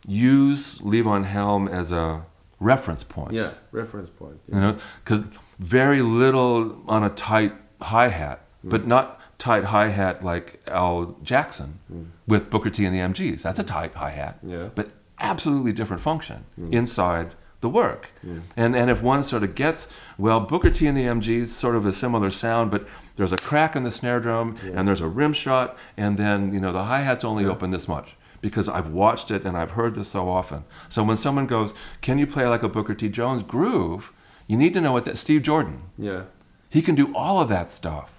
use 0.06 0.78
Levon 0.78 1.24
Helm 1.24 1.68
as 1.68 1.92
a 1.92 2.24
reference 2.60 3.04
point. 3.04 3.32
Yeah. 3.32 3.52
Reference 3.72 4.10
point. 4.10 4.40
You 4.52 4.60
know, 4.60 4.76
because 5.04 5.24
very 5.58 6.02
little 6.02 6.80
on 6.88 7.02
a 7.02 7.10
tight 7.10 7.52
hi 7.82 8.08
hat, 8.08 8.40
Mm. 8.64 8.70
but 8.70 8.86
not 8.86 9.20
tight 9.38 9.64
hi 9.64 9.88
hat 9.88 10.24
like 10.24 10.60
Al 10.68 11.16
Jackson 11.22 11.78
with 12.26 12.48
Booker 12.50 12.70
T 12.70 12.84
and 12.86 12.94
the 12.94 13.00
MGs. 13.00 13.42
That's 13.42 13.58
a 13.58 13.64
tight 13.64 13.94
hi 13.94 14.10
hat, 14.10 14.44
Mm. 14.44 14.50
Yeah. 14.50 14.56
Mm. 14.58 14.70
but 14.74 14.90
absolutely 15.20 15.72
different 15.72 16.02
function 16.02 16.44
inside 16.70 17.34
the 17.60 17.68
work. 17.68 18.10
And 18.56 18.76
and 18.76 18.90
if 18.90 19.02
one 19.02 19.22
sort 19.22 19.42
of 19.42 19.54
gets 19.54 19.88
well, 20.18 20.40
Booker 20.40 20.70
T 20.70 20.86
and 20.86 20.96
the 20.96 21.04
MGs 21.06 21.48
sort 21.48 21.74
of 21.76 21.84
a 21.86 21.92
similar 21.92 22.30
sound, 22.30 22.70
but 22.70 22.86
there's 23.16 23.32
a 23.32 23.36
crack 23.38 23.74
in 23.76 23.82
the 23.82 23.90
snare 23.90 24.20
drum 24.20 24.56
and 24.74 24.86
there's 24.88 25.00
a 25.00 25.08
rim 25.08 25.32
shot, 25.32 25.76
and 25.96 26.16
then 26.16 26.52
you 26.54 26.60
know 26.60 26.72
the 26.72 26.84
hi 26.84 27.00
hat's 27.02 27.24
only 27.24 27.44
open 27.44 27.70
this 27.70 27.88
much 27.88 28.14
because 28.46 28.68
I've 28.68 28.86
watched 28.86 29.32
it 29.32 29.44
and 29.44 29.56
I've 29.56 29.72
heard 29.72 29.96
this 29.96 30.06
so 30.06 30.28
often. 30.28 30.62
So 30.88 31.02
when 31.02 31.16
someone 31.16 31.48
goes, 31.48 31.74
"Can 32.00 32.16
you 32.16 32.28
play 32.28 32.46
like 32.46 32.62
a 32.62 32.68
Booker 32.68 32.94
T 32.94 33.08
Jones 33.08 33.42
groove?" 33.42 34.12
You 34.46 34.56
need 34.56 34.72
to 34.74 34.80
know 34.80 34.92
what 34.92 35.04
that 35.04 35.18
Steve 35.18 35.42
Jordan. 35.42 35.90
Yeah. 35.98 36.26
He 36.70 36.80
can 36.80 36.94
do 36.94 37.12
all 37.12 37.40
of 37.40 37.48
that 37.48 37.72
stuff. 37.72 38.15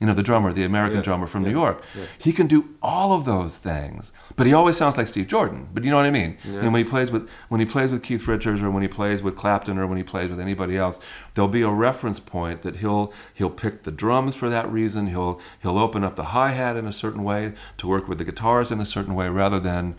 You 0.00 0.06
know, 0.06 0.12
the 0.12 0.22
drummer, 0.22 0.52
the 0.52 0.64
American 0.64 0.98
Yeah, 0.98 1.04
drummer 1.04 1.26
from 1.26 1.42
yeah, 1.42 1.48
New 1.52 1.54
York. 1.58 1.82
yeah. 1.96 2.04
He 2.18 2.30
can 2.34 2.46
do 2.46 2.68
all 2.82 3.14
of 3.14 3.24
those 3.24 3.56
things. 3.56 4.12
But 4.36 4.46
he 4.46 4.52
always 4.52 4.76
sounds 4.76 4.98
like 4.98 5.06
Steve 5.06 5.26
Jordan. 5.26 5.68
But 5.72 5.84
you 5.84 5.90
know 5.90 5.96
what 5.96 6.04
I 6.04 6.10
mean? 6.10 6.36
And 6.44 6.70
when 6.70 6.84
he 6.84 6.90
plays 6.90 7.10
with 7.10 7.26
when 7.48 7.60
he 7.60 7.66
plays 7.66 7.90
with 7.90 8.02
Keith 8.02 8.28
Richards 8.28 8.60
or 8.60 8.70
when 8.70 8.82
he 8.82 8.88
plays 8.88 9.22
with 9.22 9.36
Clapton 9.36 9.78
or 9.78 9.86
when 9.86 9.96
he 9.96 10.04
plays 10.04 10.28
with 10.28 10.38
anybody 10.38 10.76
else, 10.76 11.00
there'll 11.32 11.48
be 11.48 11.62
a 11.62 11.70
reference 11.70 12.20
point 12.20 12.60
that 12.60 12.76
he'll 12.76 13.10
he'll 13.32 13.48
pick 13.48 13.84
the 13.84 13.90
drums 13.90 14.36
for 14.36 14.50
that 14.50 14.70
reason. 14.70 15.06
He'll 15.06 15.40
he'll 15.62 15.78
open 15.78 16.04
up 16.04 16.14
the 16.16 16.24
hi-hat 16.24 16.76
in 16.76 16.86
a 16.86 16.92
certain 16.92 17.24
way 17.24 17.54
to 17.78 17.86
work 17.86 18.06
with 18.06 18.18
the 18.18 18.24
guitars 18.24 18.70
in 18.70 18.80
a 18.80 18.86
certain 18.86 19.14
way 19.14 19.30
rather 19.30 19.58
than 19.58 19.94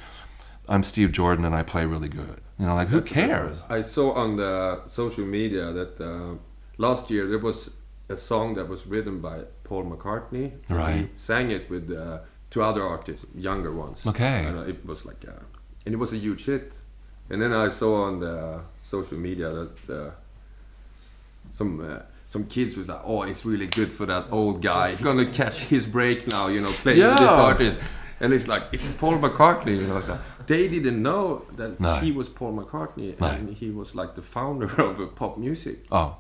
I'm 0.70 0.84
Steve 0.84 1.12
Jordan 1.12 1.44
and 1.44 1.56
I 1.56 1.64
play 1.64 1.86
really 1.86 2.10
good. 2.10 2.42
You 2.60 2.68
know, 2.68 2.76
like 2.76 2.90
who 2.90 3.02
cares? 3.02 3.64
I 3.70 3.82
saw 3.82 4.12
on 4.14 4.36
the 4.36 4.82
social 4.86 5.26
media 5.26 5.72
that 5.74 6.00
uh, 6.00 6.36
last 6.78 7.10
year 7.10 7.28
there 7.28 7.40
was 7.40 7.72
a 8.10 8.16
song 8.16 8.56
that 8.56 8.68
was 8.70 8.88
written 8.88 9.20
by 9.20 9.44
Paul 9.64 9.86
McCartney. 9.86 10.52
Right. 10.70 10.96
He 10.96 11.08
sang 11.16 11.52
it 11.52 11.70
with 11.70 11.92
uh, 11.92 12.20
two 12.50 12.62
other 12.64 12.84
artists, 12.84 13.26
younger 13.36 13.72
ones. 13.74 14.06
Okay. 14.08 14.46
And 14.46 14.58
uh, 14.60 14.62
it 14.62 14.86
was 14.86 15.06
like, 15.06 15.26
uh, 15.28 15.32
and 15.86 15.94
it 15.94 15.98
was 15.98 16.14
a 16.14 16.18
huge 16.18 16.46
hit. 16.46 16.80
And 17.30 17.42
then 17.42 17.52
I 17.54 17.68
saw 17.70 18.04
on 18.04 18.20
the 18.22 18.62
social 18.82 19.18
media 19.18 19.50
that 19.50 19.90
uh, 19.90 20.12
some 21.52 21.80
uh, 21.82 22.00
some 22.28 22.46
kids 22.46 22.76
was 22.76 22.88
like, 22.88 23.02
"Oh, 23.04 23.24
it's 23.24 23.46
really 23.46 23.68
good 23.68 23.92
for 23.92 24.06
that 24.06 24.26
old 24.32 24.62
guy. 24.62 24.90
He's 24.92 25.02
Gonna 25.02 25.26
catch 25.32 25.60
his 25.60 25.86
break 25.86 26.28
now, 26.28 26.48
you 26.48 26.62
know, 26.62 26.72
playing 26.72 27.00
with 27.02 27.18
this 27.18 27.22
Yeah. 27.22 27.42
artist." 27.42 27.80
And 28.20 28.34
it's 28.34 28.48
like 28.48 28.64
it's 28.72 28.88
Paul 28.98 29.18
McCartney. 29.20 29.78
You 29.80 29.88
know, 29.88 30.00
like, 30.00 30.20
they 30.48 30.68
didn't 30.68 31.02
know 31.04 31.44
that 31.58 31.80
No. 31.80 31.96
he 31.98 32.12
was 32.12 32.30
Paul 32.30 32.54
McCartney, 32.54 33.20
No. 33.20 33.28
and 33.28 33.54
he 33.56 33.70
was 33.70 33.94
like 33.94 34.16
the 34.16 34.22
founder 34.22 34.66
of 34.82 35.00
uh, 35.00 35.06
pop 35.08 35.38
music. 35.38 35.86
Oh, 35.92 36.16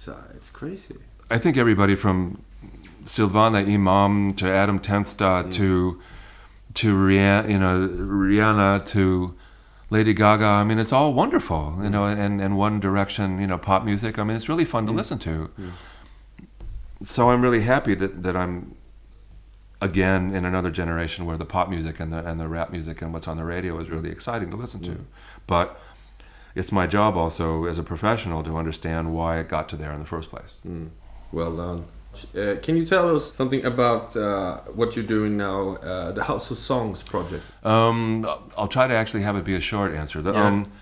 So 0.00 0.16
it's 0.34 0.48
crazy. 0.48 0.96
I 1.30 1.36
think 1.36 1.58
everybody 1.58 1.94
from 1.94 2.42
Silvana 3.04 3.60
Imam 3.70 4.32
to 4.36 4.48
Adam 4.48 4.78
Tensta 4.78 5.44
Mm. 5.44 5.52
to 5.52 6.00
to 6.72 6.94
Rihanna, 6.94 7.50
you 7.50 7.58
know, 7.58 7.86
Rihanna 7.86 8.86
to 8.94 9.34
Lady 9.90 10.14
Gaga. 10.14 10.46
I 10.46 10.64
mean, 10.64 10.78
it's 10.78 10.94
all 10.94 11.12
wonderful, 11.12 11.80
you 11.82 11.90
know, 11.90 12.04
and 12.06 12.40
and 12.40 12.56
One 12.56 12.80
Direction, 12.80 13.38
you 13.42 13.46
know, 13.46 13.58
pop 13.58 13.84
music. 13.84 14.18
I 14.18 14.24
mean, 14.24 14.38
it's 14.38 14.48
really 14.48 14.64
fun 14.64 14.86
to 14.86 14.92
listen 14.92 15.18
to. 15.18 15.50
So 17.02 17.30
I'm 17.30 17.42
really 17.42 17.60
happy 17.60 17.94
that 17.96 18.22
that 18.22 18.34
I'm 18.34 18.76
again 19.82 20.34
in 20.34 20.46
another 20.46 20.70
generation 20.70 21.26
where 21.26 21.36
the 21.36 21.44
pop 21.44 21.68
music 21.68 22.00
and 22.00 22.10
the 22.10 22.26
and 22.26 22.40
the 22.40 22.48
rap 22.48 22.70
music 22.70 23.02
and 23.02 23.12
what's 23.12 23.28
on 23.28 23.36
the 23.36 23.44
radio 23.44 23.78
is 23.78 23.90
really 23.90 24.10
exciting 24.10 24.50
to 24.50 24.56
listen 24.56 24.80
to. 24.80 25.04
But 25.46 25.78
it's 26.54 26.72
my 26.72 26.86
job 26.86 27.16
also 27.16 27.64
as 27.66 27.78
a 27.78 27.82
professional 27.82 28.42
to 28.42 28.56
understand 28.56 29.14
why 29.14 29.38
it 29.38 29.48
got 29.48 29.68
to 29.70 29.76
there 29.76 29.92
in 29.92 30.00
the 30.00 30.06
first 30.06 30.30
place. 30.30 30.58
Well 31.32 31.56
done. 31.56 31.84
Uh, 32.36 32.56
can 32.60 32.76
you 32.76 32.84
tell 32.84 33.14
us 33.14 33.32
something 33.32 33.64
about 33.64 34.16
uh, 34.16 34.58
what 34.74 34.96
you're 34.96 35.04
doing 35.04 35.36
now, 35.36 35.76
uh, 35.76 36.10
the 36.10 36.24
House 36.24 36.50
of 36.50 36.58
Songs 36.58 37.02
project? 37.04 37.44
Um, 37.64 38.26
I'll 38.58 38.66
try 38.66 38.88
to 38.88 38.94
actually 38.94 39.22
have 39.22 39.36
it 39.36 39.44
be 39.44 39.54
a 39.54 39.60
short 39.60 39.94
answer. 39.94 40.20
The, 40.20 40.32
Yeah. 40.32 40.46
um, 40.46 40.72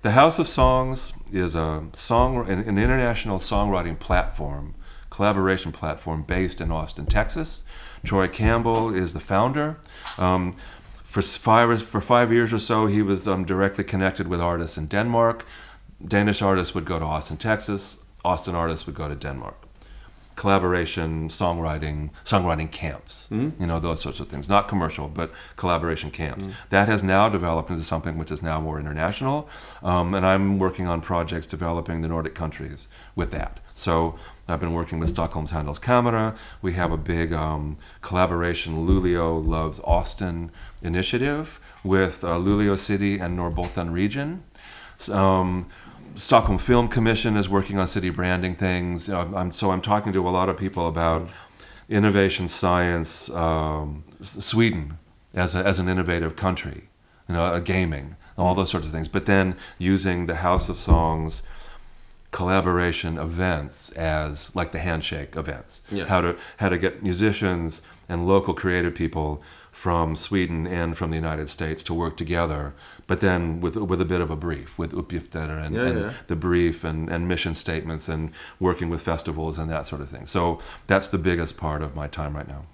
the 0.00 0.12
House 0.12 0.38
of 0.38 0.48
Songs 0.48 1.12
is 1.30 1.54
a 1.54 1.84
song, 1.92 2.48
an, 2.48 2.60
an 2.60 2.78
international 2.78 3.38
songwriting 3.38 3.98
platform, 3.98 4.74
collaboration 5.10 5.70
platform 5.70 6.22
based 6.22 6.62
in 6.62 6.70
Austin, 6.72 7.04
Texas. 7.04 7.62
Troy 8.02 8.26
Campbell 8.28 8.94
is 8.94 9.12
the 9.12 9.20
founder. 9.20 9.76
Um, 10.16 10.54
for 11.10 11.22
five 11.22 11.82
for 11.82 12.00
five 12.00 12.32
years 12.32 12.52
or 12.52 12.60
so, 12.60 12.86
he 12.86 13.02
was 13.02 13.26
um, 13.26 13.44
directly 13.44 13.82
connected 13.82 14.28
with 14.28 14.40
artists 14.40 14.78
in 14.78 14.86
Denmark. 14.86 15.44
Danish 16.06 16.40
artists 16.40 16.72
would 16.74 16.84
go 16.84 17.00
to 17.00 17.04
Austin, 17.04 17.36
Texas. 17.36 17.98
Austin 18.24 18.54
artists 18.54 18.86
would 18.86 18.94
go 18.94 19.08
to 19.08 19.16
Denmark. 19.16 19.56
Collaboration 20.36 21.28
songwriting 21.28 22.10
songwriting 22.24 22.70
camps 22.70 23.28
you 23.60 23.66
know 23.66 23.80
those 23.80 24.00
sorts 24.00 24.20
of 24.20 24.28
things. 24.28 24.48
Not 24.48 24.68
commercial 24.68 25.08
but 25.08 25.32
collaboration 25.56 26.10
camps. 26.12 26.46
That 26.70 26.88
has 26.88 27.02
now 27.02 27.28
developed 27.28 27.70
into 27.70 27.84
something 27.84 28.16
which 28.16 28.30
is 28.30 28.40
now 28.40 28.60
more 28.60 28.78
international 28.78 29.48
um, 29.82 30.14
and 30.14 30.24
i'm 30.24 30.58
working 30.58 30.86
on 30.86 31.00
projects 31.00 31.46
developing 31.46 32.02
the 32.02 32.08
nordic 32.08 32.34
countries 32.34 32.88
with 33.16 33.30
that. 33.32 33.60
So 33.74 34.14
i've 34.50 34.60
been 34.60 34.72
working 34.72 34.98
with 34.98 35.08
stockholm's 35.08 35.52
handelskammare 35.52 36.36
we 36.60 36.72
have 36.74 36.92
a 36.92 36.96
big 36.96 37.32
um, 37.32 37.76
collaboration 38.00 38.86
Luleå 38.86 39.44
loves 39.44 39.80
austin 39.84 40.50
initiative 40.82 41.60
with 41.84 42.24
uh, 42.24 42.36
Luleå 42.36 42.78
city 42.78 43.18
and 43.18 43.38
norrbotten 43.38 43.92
region 43.92 44.42
um, 45.10 45.66
Stockholm 46.16 46.58
Film 46.58 46.88
Commission 46.88 47.36
is 47.36 47.48
working 47.48 47.78
on 47.78 47.86
city 47.88 48.10
branding 48.10 48.54
things. 48.54 49.08
Know, 49.08 49.32
I'm, 49.34 49.52
so 49.52 49.70
I'm 49.70 49.80
talking 49.80 50.12
to 50.12 50.28
a 50.28 50.30
lot 50.30 50.48
of 50.48 50.56
people 50.56 50.88
about 50.88 51.28
innovation 51.88 52.48
science, 52.48 53.30
um, 53.30 54.04
Sweden 54.20 54.98
as, 55.34 55.54
a, 55.54 55.64
as 55.64 55.78
an 55.78 55.88
innovative 55.88 56.36
country, 56.36 56.88
you 57.28 57.34
know, 57.34 57.42
uh, 57.42 57.58
gaming, 57.60 58.16
all 58.36 58.54
those 58.54 58.70
sorts 58.70 58.86
of 58.86 58.92
things. 58.92 59.08
But 59.08 59.26
then 59.26 59.56
using 59.78 60.26
the 60.26 60.36
House 60.36 60.68
of 60.68 60.76
Songs 60.76 61.42
collaboration 62.30 63.18
events 63.18 63.90
as 63.90 64.54
like 64.54 64.72
the 64.72 64.78
handshake 64.78 65.36
events. 65.36 65.82
Yeah. 65.90 66.06
How 66.06 66.20
to 66.20 66.36
how 66.58 66.68
to 66.68 66.78
get 66.78 67.02
musicians 67.02 67.82
and 68.08 68.26
local 68.26 68.54
creative 68.54 68.94
people 68.94 69.42
from 69.72 70.14
Sweden 70.16 70.66
and 70.66 70.96
from 70.96 71.10
the 71.10 71.16
United 71.16 71.48
States 71.48 71.82
to 71.84 71.94
work 71.94 72.16
together, 72.16 72.74
but 73.06 73.20
then 73.20 73.60
with 73.60 73.76
with 73.76 74.00
a 74.00 74.04
bit 74.04 74.20
of 74.20 74.30
a 74.30 74.36
brief, 74.36 74.78
with 74.78 74.92
uppgifter 74.92 75.64
and, 75.64 75.74
Yeah, 75.74 75.82
and 75.86 76.00
yeah. 76.00 76.12
the 76.26 76.36
brief 76.36 76.84
and, 76.84 77.08
and 77.08 77.26
mission 77.28 77.54
statements 77.54 78.08
and 78.08 78.30
working 78.58 78.90
with 78.90 79.00
festivals 79.00 79.58
and 79.58 79.70
that 79.70 79.86
sort 79.86 80.02
of 80.02 80.08
thing. 80.10 80.26
So 80.26 80.60
that's 80.86 81.08
the 81.08 81.18
biggest 81.18 81.56
part 81.56 81.82
of 81.82 81.94
my 81.94 82.08
time 82.08 82.36
right 82.36 82.48
now. 82.48 82.64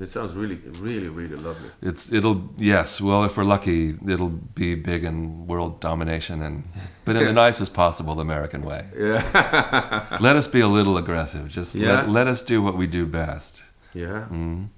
It 0.00 0.08
sounds 0.08 0.34
really, 0.34 0.56
really, 0.80 1.08
really 1.08 1.36
lovely. 1.36 1.70
It's 1.80 2.12
it'll 2.12 2.50
yes, 2.58 3.00
well 3.00 3.22
if 3.24 3.36
we're 3.36 3.44
lucky, 3.44 3.94
it'll 4.08 4.30
be 4.54 4.74
big 4.74 5.04
in 5.04 5.46
world 5.46 5.80
domination 5.80 6.42
and 6.42 6.64
but 7.04 7.14
in 7.16 7.24
the 7.26 7.32
nicest 7.46 7.72
possible 7.74 8.18
American 8.20 8.62
way. 8.62 8.86
Yeah. 8.98 10.18
let 10.20 10.34
us 10.36 10.48
be 10.48 10.60
a 10.60 10.68
little 10.68 10.96
aggressive. 10.98 11.48
Just 11.48 11.74
Yeah. 11.76 11.92
let, 11.94 12.08
let 12.10 12.26
us 12.26 12.42
do 12.42 12.60
what 12.62 12.76
we 12.76 12.86
do 12.86 13.06
best. 13.06 13.62
yeah. 13.94 14.26
Mm. 14.30 14.68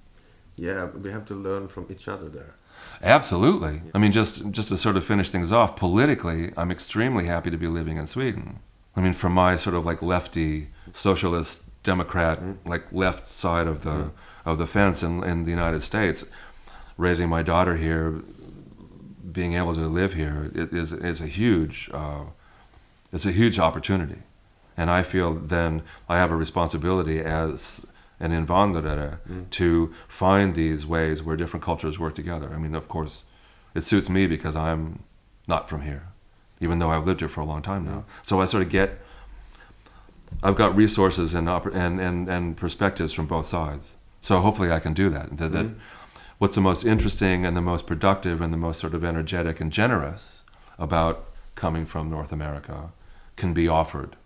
Yeah. 0.57 0.85
We 0.87 1.11
have 1.11 1.25
to 1.27 1.35
learn 1.35 1.69
from 1.69 1.87
each 1.91 2.09
other 2.09 2.29
there. 2.29 2.55
Absolutely. 3.03 3.83
I 3.95 3.99
mean, 3.99 4.13
just 4.13 4.51
just 4.51 4.69
to 4.69 4.77
sort 4.77 4.97
of 4.97 5.05
finish 5.05 5.31
things 5.31 5.53
off 5.53 5.77
politically, 5.77 6.53
I'm 6.57 6.71
extremely 6.71 7.27
happy 7.27 7.51
to 7.51 7.57
be 7.59 7.69
living 7.69 7.97
in 7.99 8.07
Sweden. 8.07 8.59
I 8.97 9.01
mean, 9.03 9.13
from 9.13 9.33
my 9.33 9.57
sort 9.57 9.75
of 9.77 9.85
like 9.85 10.03
lefty 10.03 10.69
socialist 10.93 11.63
democrat, 11.83 12.41
like 12.65 12.85
left 12.93 13.29
side 13.29 13.67
of 13.67 13.83
the 13.83 14.11
of 14.47 14.57
the 14.57 14.67
fence 14.67 15.03
in, 15.03 15.23
in 15.25 15.45
the 15.45 15.51
United 15.51 15.83
States, 15.83 16.25
raising 16.97 17.29
my 17.29 17.43
daughter 17.43 17.77
here, 17.77 18.23
being 19.31 19.55
able 19.55 19.75
to 19.75 19.87
live 19.87 20.15
here 20.15 20.51
it 20.55 20.73
is 20.73 20.93
is 20.93 21.21
a 21.21 21.27
huge 21.27 21.91
uh, 21.93 22.23
it's 23.13 23.27
a 23.27 23.33
huge 23.33 23.59
opportunity, 23.59 24.23
and 24.77 24.89
I 24.89 25.03
feel 25.03 25.35
then 25.35 25.83
I 26.09 26.17
have 26.17 26.31
a 26.31 26.37
responsibility 26.37 27.21
as 27.21 27.85
an 28.19 28.31
invandrare 28.31 29.19
to 29.51 29.93
find 30.09 30.55
these 30.55 30.87
ways 30.87 31.23
where 31.23 31.37
different 31.37 31.65
cultures 31.65 31.99
work 31.99 32.15
together. 32.15 32.51
I 32.55 32.57
mean, 32.57 32.75
of 32.75 32.89
course, 32.89 33.25
it 33.75 33.83
suits 33.83 34.09
me 34.09 34.27
because 34.27 34.57
I'm 34.57 35.03
not 35.47 35.69
from 35.69 35.83
here, 35.83 36.09
even 36.61 36.79
though 36.79 36.91
I've 36.91 37.07
lived 37.07 37.21
here 37.21 37.29
for 37.29 37.43
a 37.43 37.45
long 37.45 37.63
time 37.63 37.85
now. 37.85 38.05
So 38.23 38.41
I 38.41 38.47
sort 38.47 38.63
of 38.63 38.71
get 38.71 39.01
I've 40.43 40.57
got 40.57 40.77
resources 40.77 41.35
and 41.35 41.49
and, 41.49 42.01
and 42.01 42.29
and 42.29 42.57
perspectives 42.57 43.13
from 43.13 43.27
both 43.27 43.47
sides. 43.47 43.96
So 44.27 44.41
hopefully 44.41 44.73
I 44.73 44.81
can 44.81 44.93
do 44.93 45.09
that. 45.11 45.39
That, 45.39 45.53
that 45.53 45.67
mm-hmm. 45.67 45.79
what's 46.39 46.57
the 46.57 46.61
most 46.61 46.85
interesting 46.85 47.47
and 47.47 47.57
the 47.57 47.61
most 47.61 47.87
productive 47.87 48.41
and 48.41 48.53
the 48.53 48.57
most 48.57 48.81
sort 48.81 48.93
of 48.93 49.05
energetic 49.05 49.61
and 49.61 49.73
generous 49.73 50.43
about 50.81 51.25
coming 51.55 51.87
from 51.87 52.11
North 52.11 52.33
America 52.33 52.91
can 53.37 53.55
be 53.55 53.69
offered 53.69 54.17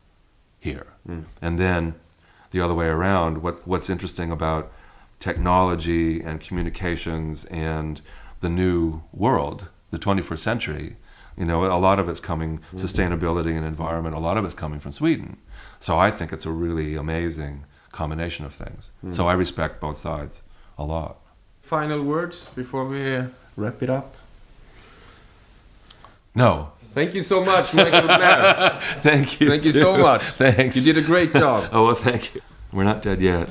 here. 0.59 0.87
Mm. 1.07 1.25
And 1.43 1.59
then 1.59 1.97
the 2.51 2.63
other 2.63 2.73
way 2.73 2.87
around, 2.87 3.43
what 3.43 3.69
what's 3.69 3.91
interesting 3.91 4.33
about 4.33 4.73
technology 5.19 6.23
and 6.23 6.41
communications 6.41 7.45
and 7.51 8.01
the 8.41 8.49
new 8.49 9.03
world, 9.13 9.69
the 9.91 9.99
21st 9.99 10.39
century, 10.39 10.97
you 11.37 11.45
know, 11.45 11.67
a 11.67 11.77
lot 11.77 11.99
of 11.99 12.09
it's 12.09 12.21
coming 12.21 12.59
mm-hmm. 12.59 12.79
sustainability 12.79 13.55
and 13.55 13.67
environment, 13.67 14.15
a 14.15 14.19
lot 14.19 14.39
of 14.39 14.47
it's 14.47 14.55
coming 14.55 14.81
from 14.81 14.93
Sweden. 14.93 15.37
So 15.79 15.99
I 15.99 16.11
think 16.11 16.33
it's 16.33 16.47
a 16.47 16.51
really 16.51 16.97
amazing 16.97 17.67
combination 17.93 18.45
of 18.45 18.55
things. 18.55 18.91
Hmm. 19.01 19.13
So 19.13 19.29
I 19.29 19.33
respect 19.35 19.81
both 19.81 19.99
sides 19.99 20.43
a 20.79 20.85
lot. 20.85 21.19
Final 21.61 22.03
words 22.03 22.49
before 22.55 22.87
we 22.87 23.15
uh, 23.17 23.27
wrap 23.57 23.83
it 23.83 23.91
up. 23.91 24.17
No. 26.35 26.73
Thank 26.95 27.15
you 27.15 27.23
so 27.23 27.45
much, 27.45 27.73
Michael 27.73 28.03
Blair. 28.03 28.79
Thank 28.81 29.41
you. 29.41 29.49
Thank 29.49 29.65
you 29.65 29.73
too. 29.73 29.79
so 29.79 29.97
much. 29.97 30.23
Thanks. 30.23 30.75
You 30.75 30.83
did 30.83 30.97
a 30.97 31.07
great 31.07 31.33
job. 31.33 31.69
Oh, 31.73 31.87
well, 31.87 31.95
thank 31.95 32.35
you. 32.35 32.41
We're 32.73 32.85
not 32.85 33.01
dead 33.03 33.21
yet. 33.21 33.49